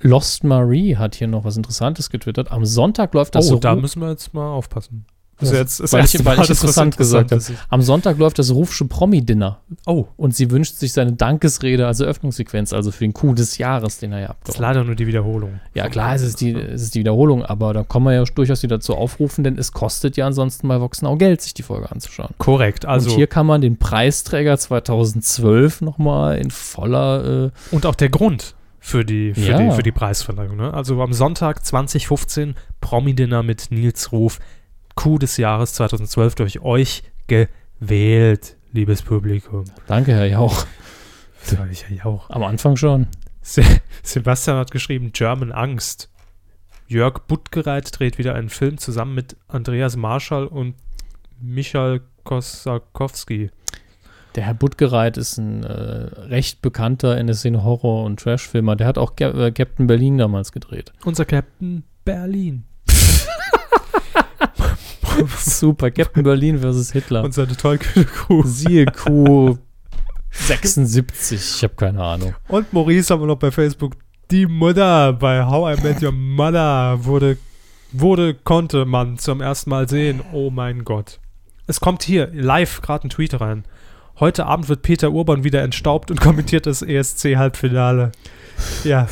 Lost 0.00 0.44
Marie 0.44 0.96
hat 0.96 1.16
hier 1.16 1.26
noch 1.26 1.42
was 1.44 1.56
Interessantes 1.56 2.08
getwittert. 2.10 2.52
Am 2.52 2.64
Sonntag 2.64 3.12
läuft 3.14 3.34
das 3.34 3.46
oh, 3.46 3.54
so 3.54 3.58
da 3.58 3.74
müssen 3.74 4.00
wir 4.00 4.10
jetzt 4.10 4.32
mal 4.32 4.48
aufpassen. 4.48 5.06
Das, 5.40 5.50
ist 5.50 5.54
jetzt 5.56 5.80
das 5.80 6.14
ich, 6.14 6.24
weil 6.24 6.40
ich 6.40 6.50
interessant 6.50 6.96
gesagt 6.96 7.30
habe. 7.30 7.34
Interessantes 7.36 7.50
ist. 7.50 7.66
Am 7.70 7.82
Sonntag 7.82 8.18
läuft 8.18 8.38
das 8.38 8.50
Rufsche 8.52 8.84
Promi-Dinner. 8.86 9.60
Oh. 9.86 10.06
Und 10.16 10.34
sie 10.34 10.50
wünscht 10.50 10.76
sich 10.76 10.92
seine 10.92 11.12
Dankesrede 11.12 11.86
als 11.86 12.00
Eröffnungssequenz, 12.00 12.72
also 12.72 12.90
für 12.90 13.04
den 13.04 13.12
Coup 13.14 13.34
des 13.36 13.58
Jahres, 13.58 13.98
den 13.98 14.12
er 14.12 14.20
ja 14.20 14.34
Das 14.44 14.56
ist 14.56 14.60
leider 14.60 14.84
nur 14.84 14.94
die 14.96 15.06
Wiederholung. 15.06 15.60
Ja, 15.74 15.88
klar, 15.88 16.14
es 16.14 16.22
ist, 16.22 16.40
die, 16.40 16.52
es 16.54 16.82
ist 16.82 16.94
die 16.94 17.00
Wiederholung, 17.00 17.44
aber 17.44 17.72
da 17.72 17.84
kann 17.84 18.02
man 18.02 18.14
ja 18.14 18.24
durchaus 18.24 18.62
wieder 18.62 18.76
dazu 18.78 18.94
aufrufen, 18.96 19.44
denn 19.44 19.56
es 19.58 19.72
kostet 19.72 20.16
ja 20.16 20.26
ansonsten 20.26 20.66
bei 20.68 20.80
Voxnau 20.80 21.16
Geld, 21.16 21.40
sich 21.40 21.54
die 21.54 21.62
Folge 21.62 21.90
anzuschauen. 21.90 22.30
Korrekt, 22.38 22.84
also 22.84 23.10
Und 23.10 23.16
hier 23.16 23.26
kann 23.28 23.46
man 23.46 23.60
den 23.60 23.76
Preisträger 23.78 24.58
2012 24.58 25.80
nochmal 25.82 26.38
in 26.38 26.50
voller. 26.50 27.46
Äh, 27.46 27.74
Und 27.74 27.86
auch 27.86 27.94
der 27.94 28.08
Grund 28.08 28.54
für 28.80 29.04
die, 29.04 29.34
für 29.34 29.40
Ja. 29.40 29.58
die, 29.58 29.70
für 29.76 29.82
die 29.82 29.92
Preisverleihung. 29.92 30.56
Ne? 30.56 30.72
Also 30.72 31.00
am 31.02 31.12
Sonntag 31.12 31.64
2015 31.64 32.54
Promi-Dinner 32.80 33.42
mit 33.42 33.70
Nils 33.70 34.12
Ruf. 34.12 34.38
Coup 34.98 35.20
des 35.20 35.36
Jahres 35.36 35.74
2012 35.74 36.34
durch 36.34 36.60
euch 36.60 37.04
gewählt, 37.28 38.56
liebes 38.72 39.02
Publikum. 39.02 39.62
danke, 39.86 40.10
Herr 40.10 40.26
Jauch. 40.26 40.66
War 41.56 41.70
ich 41.70 41.84
ja 41.88 42.04
auch. 42.04 42.28
Am 42.30 42.42
Anfang 42.42 42.74
schon. 42.76 43.06
Se 43.40 43.62
Sebastian 44.02 44.56
hat 44.56 44.72
geschrieben, 44.72 45.12
German 45.12 45.52
Angst. 45.52 46.10
Jörg 46.88 47.20
Buttgereit 47.28 47.96
dreht 47.96 48.18
wieder 48.18 48.34
einen 48.34 48.48
Film 48.48 48.78
zusammen 48.78 49.14
mit 49.14 49.36
Andreas 49.46 49.94
Marschall 49.94 50.46
und 50.48 50.74
Michael 51.40 52.00
Kosakowski. 52.24 53.50
Der 54.34 54.46
Herr 54.46 54.54
Buttgereit 54.54 55.16
ist 55.16 55.38
ein 55.38 55.62
äh, 55.62 55.72
recht 55.72 56.60
bekannter 56.60 57.16
in 57.18 57.28
der 57.28 57.36
Szene 57.36 57.62
Horror- 57.62 58.02
und 58.02 58.18
Trash-Filmer. 58.18 58.74
Der 58.74 58.88
hat 58.88 58.98
auch 58.98 59.14
Ga 59.14 59.28
äh, 59.46 59.52
Captain 59.52 59.86
Berlin 59.86 60.18
damals 60.18 60.50
gedreht. 60.50 60.92
Unser 61.04 61.24
Captain 61.24 61.84
Berlin. 62.04 62.64
Super, 65.38 65.90
Captain 65.90 66.22
Berlin 66.22 66.58
versus 66.58 66.92
Hitler. 66.92 67.24
Und 67.24 67.34
seine 67.34 67.56
Tollkühne-Crew. 67.56 68.42
Siehe 68.44 68.86
Q 68.86 69.58
76, 70.30 71.40
ich 71.56 71.62
habe 71.62 71.74
keine 71.74 72.02
Ahnung. 72.02 72.34
Und 72.48 72.72
Maurice 72.72 73.12
haben 73.12 73.22
wir 73.22 73.26
noch 73.26 73.38
bei 73.38 73.50
Facebook. 73.50 73.94
Die 74.30 74.46
Mutter 74.46 75.14
bei 75.14 75.44
How 75.44 75.78
I 75.78 75.82
Met 75.82 76.02
Your 76.02 76.12
Mother 76.12 76.98
wurde, 77.04 77.38
wurde, 77.92 78.34
konnte 78.34 78.84
man 78.84 79.18
zum 79.18 79.40
ersten 79.40 79.70
Mal 79.70 79.88
sehen. 79.88 80.20
Oh 80.32 80.50
mein 80.50 80.84
Gott. 80.84 81.18
Es 81.66 81.80
kommt 81.80 82.02
hier 82.02 82.30
live 82.32 82.82
gerade 82.82 83.06
ein 83.06 83.10
Tweet 83.10 83.40
rein. 83.40 83.64
Heute 84.20 84.46
Abend 84.46 84.68
wird 84.68 84.82
Peter 84.82 85.12
Urban 85.12 85.44
wieder 85.44 85.62
entstaubt 85.62 86.10
und 86.10 86.20
kommentiert 86.20 86.66
das 86.66 86.82
ESC-Halbfinale. 86.82 88.12
Ja, 88.84 89.06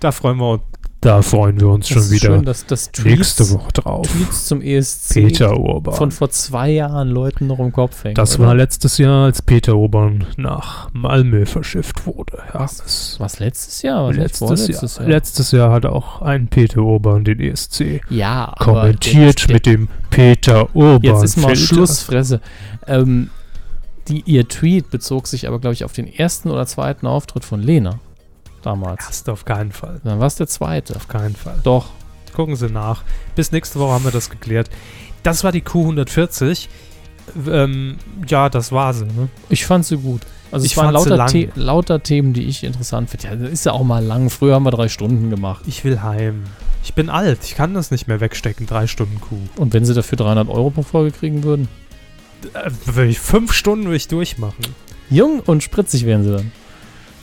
da 0.00 0.12
freuen 0.12 0.38
wir 0.38 0.50
uns. 0.54 0.62
Da 1.06 1.22
freuen 1.22 1.60
wir 1.60 1.68
uns 1.68 1.86
Das 1.86 1.94
schon 2.02 2.10
wieder 2.10 2.34
schön, 2.34 2.44
dass 2.44 2.66
das 2.66 2.90
nächste 3.04 3.44
Tweets- 3.44 3.54
Woche 3.54 3.72
drauf. 3.74 4.08
Tweets 4.08 4.46
zum 4.46 4.60
ESC 4.60 5.14
Peter 5.14 5.56
Urban. 5.56 5.94
von 5.94 6.10
vor 6.10 6.30
zwei 6.30 6.70
Jahren 6.70 7.10
Leuten 7.10 7.46
noch 7.46 7.60
im 7.60 7.70
Kopf 7.70 8.02
hängen. 8.02 8.16
Das 8.16 8.40
oder? 8.40 8.48
war 8.48 8.54
letztes 8.56 8.98
Jahr, 8.98 9.26
als 9.26 9.40
Peter 9.40 9.76
Urban 9.76 10.26
nach 10.36 10.90
Malmö 10.92 11.46
verschifft 11.46 12.06
wurde. 12.08 12.38
Ja, 12.52 12.58
das 12.62 13.14
Was 13.20 13.38
letztes 13.38 13.82
Jahr? 13.82 14.08
Was 14.08 14.16
letztes, 14.16 14.38
vorletztes 14.38 14.96
Jahr, 14.96 15.06
letztes 15.08 15.52
Jahr 15.52 15.70
hat 15.70 15.86
auch 15.86 16.22
ein 16.22 16.48
Peter 16.48 16.80
Urban 16.80 17.22
den 17.24 17.38
ESC 17.38 18.00
Ja, 18.10 18.56
kommentiert 18.58 19.48
mit 19.48 19.64
dem 19.66 19.86
Peter 20.10 20.74
Urban. 20.74 21.02
Jetzt 21.04 21.22
ist 21.22 21.36
mal 21.36 21.54
Filter. 21.54 21.62
Schlussfresse. 21.74 22.40
Ähm, 22.88 23.30
die, 24.08 24.22
ihr 24.26 24.48
Tweet 24.48 24.90
bezog 24.90 25.28
sich 25.28 25.46
aber, 25.46 25.60
glaube 25.60 25.74
ich, 25.74 25.84
auf 25.84 25.92
den 25.92 26.12
ersten 26.12 26.50
oder 26.50 26.66
zweiten 26.66 27.06
Auftritt 27.06 27.44
von 27.44 27.62
Lena 27.62 28.00
damals. 28.66 29.06
Erst 29.06 29.28
auf 29.28 29.44
keinen 29.44 29.72
Fall. 29.72 30.00
Dann 30.04 30.18
war 30.18 30.26
es 30.26 30.34
der 30.36 30.46
zweite. 30.48 30.96
Auf 30.96 31.08
keinen 31.08 31.36
Fall. 31.36 31.58
Doch. 31.62 31.90
Gucken 32.34 32.56
Sie 32.56 32.68
nach. 32.68 33.02
Bis 33.34 33.52
nächste 33.52 33.78
Woche 33.78 33.92
haben 33.92 34.04
wir 34.04 34.10
das 34.10 34.28
geklärt. 34.28 34.68
Das 35.22 35.42
war 35.42 35.52
die 35.52 35.62
Q140. 35.62 36.68
Ähm, 37.48 37.96
ja, 38.28 38.48
das 38.48 38.72
war 38.72 38.92
sie. 38.92 39.06
Ne? 39.06 39.28
Ich 39.48 39.64
fand 39.64 39.86
sie 39.86 39.96
gut. 39.96 40.22
Also 40.52 40.66
Ich 40.66 40.72
es 40.72 40.76
waren 40.76 40.92
lauter. 40.92 41.28
The 41.28 41.50
lauter 41.54 42.02
Themen, 42.02 42.32
die 42.34 42.44
ich 42.44 42.62
interessant 42.62 43.10
finde. 43.10 43.26
Ja, 43.26 43.34
das 43.36 43.50
ist 43.50 43.66
ja 43.66 43.72
auch 43.72 43.84
mal 43.84 44.04
lang. 44.04 44.30
Früher 44.30 44.54
haben 44.54 44.64
wir 44.64 44.70
drei 44.70 44.88
Stunden 44.88 45.30
gemacht. 45.30 45.64
Ich 45.66 45.82
will 45.84 46.02
heim. 46.02 46.44
Ich 46.84 46.94
bin 46.94 47.08
alt. 47.08 47.40
Ich 47.44 47.54
kann 47.54 47.74
das 47.74 47.90
nicht 47.90 48.06
mehr 48.06 48.20
wegstecken. 48.20 48.66
Drei 48.66 48.86
Stunden 48.86 49.20
Q. 49.20 49.36
Und 49.56 49.72
wenn 49.72 49.84
sie 49.84 49.94
dafür 49.94 50.18
300 50.18 50.48
Euro 50.48 50.70
pro 50.70 50.82
Folge 50.82 51.16
kriegen 51.16 51.42
würden? 51.42 51.68
Äh, 52.52 53.12
fünf 53.14 53.52
Stunden 53.52 53.88
will 53.88 53.96
ich 53.96 54.08
durchmachen. 54.08 54.64
Jung 55.10 55.40
und 55.40 55.62
spritzig 55.62 56.04
wären 56.04 56.22
sie 56.22 56.32
dann. 56.32 56.52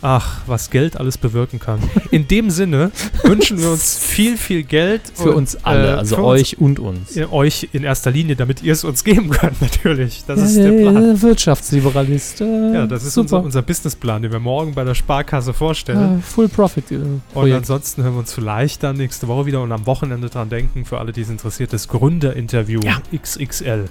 Ach, 0.06 0.42
was 0.48 0.70
Geld 0.70 0.98
alles 0.98 1.18
bewirken 1.18 1.62
kann. 1.62 1.80
In 2.12 2.28
dem 2.28 2.50
Sinne 2.50 2.92
wünschen 3.24 3.58
wir 3.58 3.72
uns 3.72 3.98
viel, 3.98 4.36
viel 4.38 4.64
Geld. 4.64 5.02
Für 5.16 5.30
und, 5.30 5.36
uns 5.36 5.56
alle, 5.64 5.94
äh, 5.94 5.98
also 5.98 6.18
für 6.18 6.24
euch 6.26 6.58
und 6.60 6.78
uns. 6.78 7.16
Uns, 7.16 7.32
euch 7.32 7.70
in 7.72 7.86
erster 7.86 8.12
Linie, 8.12 8.36
damit 8.36 8.62
ihr 8.64 8.74
es 8.74 8.84
uns 8.84 9.06
geben 9.06 9.30
könnt, 9.30 9.62
natürlich. 9.62 10.26
Das 10.28 10.40
Ja, 10.40 10.46
ist 10.46 10.58
der 10.58 10.72
Plan. 10.74 11.22
Wirtschaftsliberalist. 11.22 12.42
Äh, 12.42 12.74
Ja, 12.74 12.86
das 12.86 13.06
ist 13.06 13.18
unser, 13.18 13.42
unser 13.42 13.62
Businessplan, 13.62 14.22
den 14.24 14.34
wir 14.34 14.40
morgen 14.40 14.74
bei 14.76 14.84
der 14.84 14.94
Sparkasse 14.94 15.54
vorstellen. 15.54 16.20
Äh, 16.20 16.22
Full 16.22 16.50
Profit. 16.50 16.92
Äh, 16.92 16.98
Und 17.34 17.52
ansonsten 17.54 18.04
hören 18.04 18.16
wir 18.16 18.20
uns 18.20 18.34
vielleicht 18.34 18.84
dann 18.84 18.98
nächste 18.98 19.30
Woche 19.30 19.46
wieder 19.46 19.62
und 19.62 19.72
am 19.72 19.86
Wochenende 19.86 20.30
dran 20.30 20.50
denken, 20.50 20.84
für 20.84 21.00
alle, 21.00 21.14
die 21.14 21.22
es 21.22 21.30
interessiert, 21.30 21.72
das 21.72 21.88
Gründerinterview 21.88 22.82
XXL. 23.16 23.86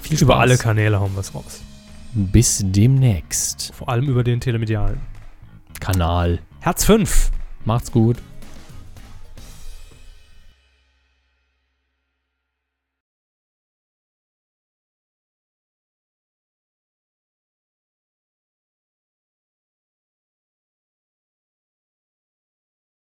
Viel 0.00 0.18
Über 0.22 0.32
Spaß. 0.34 0.40
alle 0.42 0.56
Kanäle 0.56 0.98
hauen 0.98 1.12
wir 1.14 1.20
es 1.20 1.34
raus. 1.34 1.60
Bis 2.16 2.62
demnächst. 2.64 3.74
Vor 3.74 3.88
allem 3.88 4.08
über 4.08 4.22
den 4.22 4.40
telemedialen. 4.40 5.00
Kanal. 5.80 6.38
Herz 6.60 6.84
5. 6.84 7.32
Macht's 7.64 7.90
gut. 7.90 8.18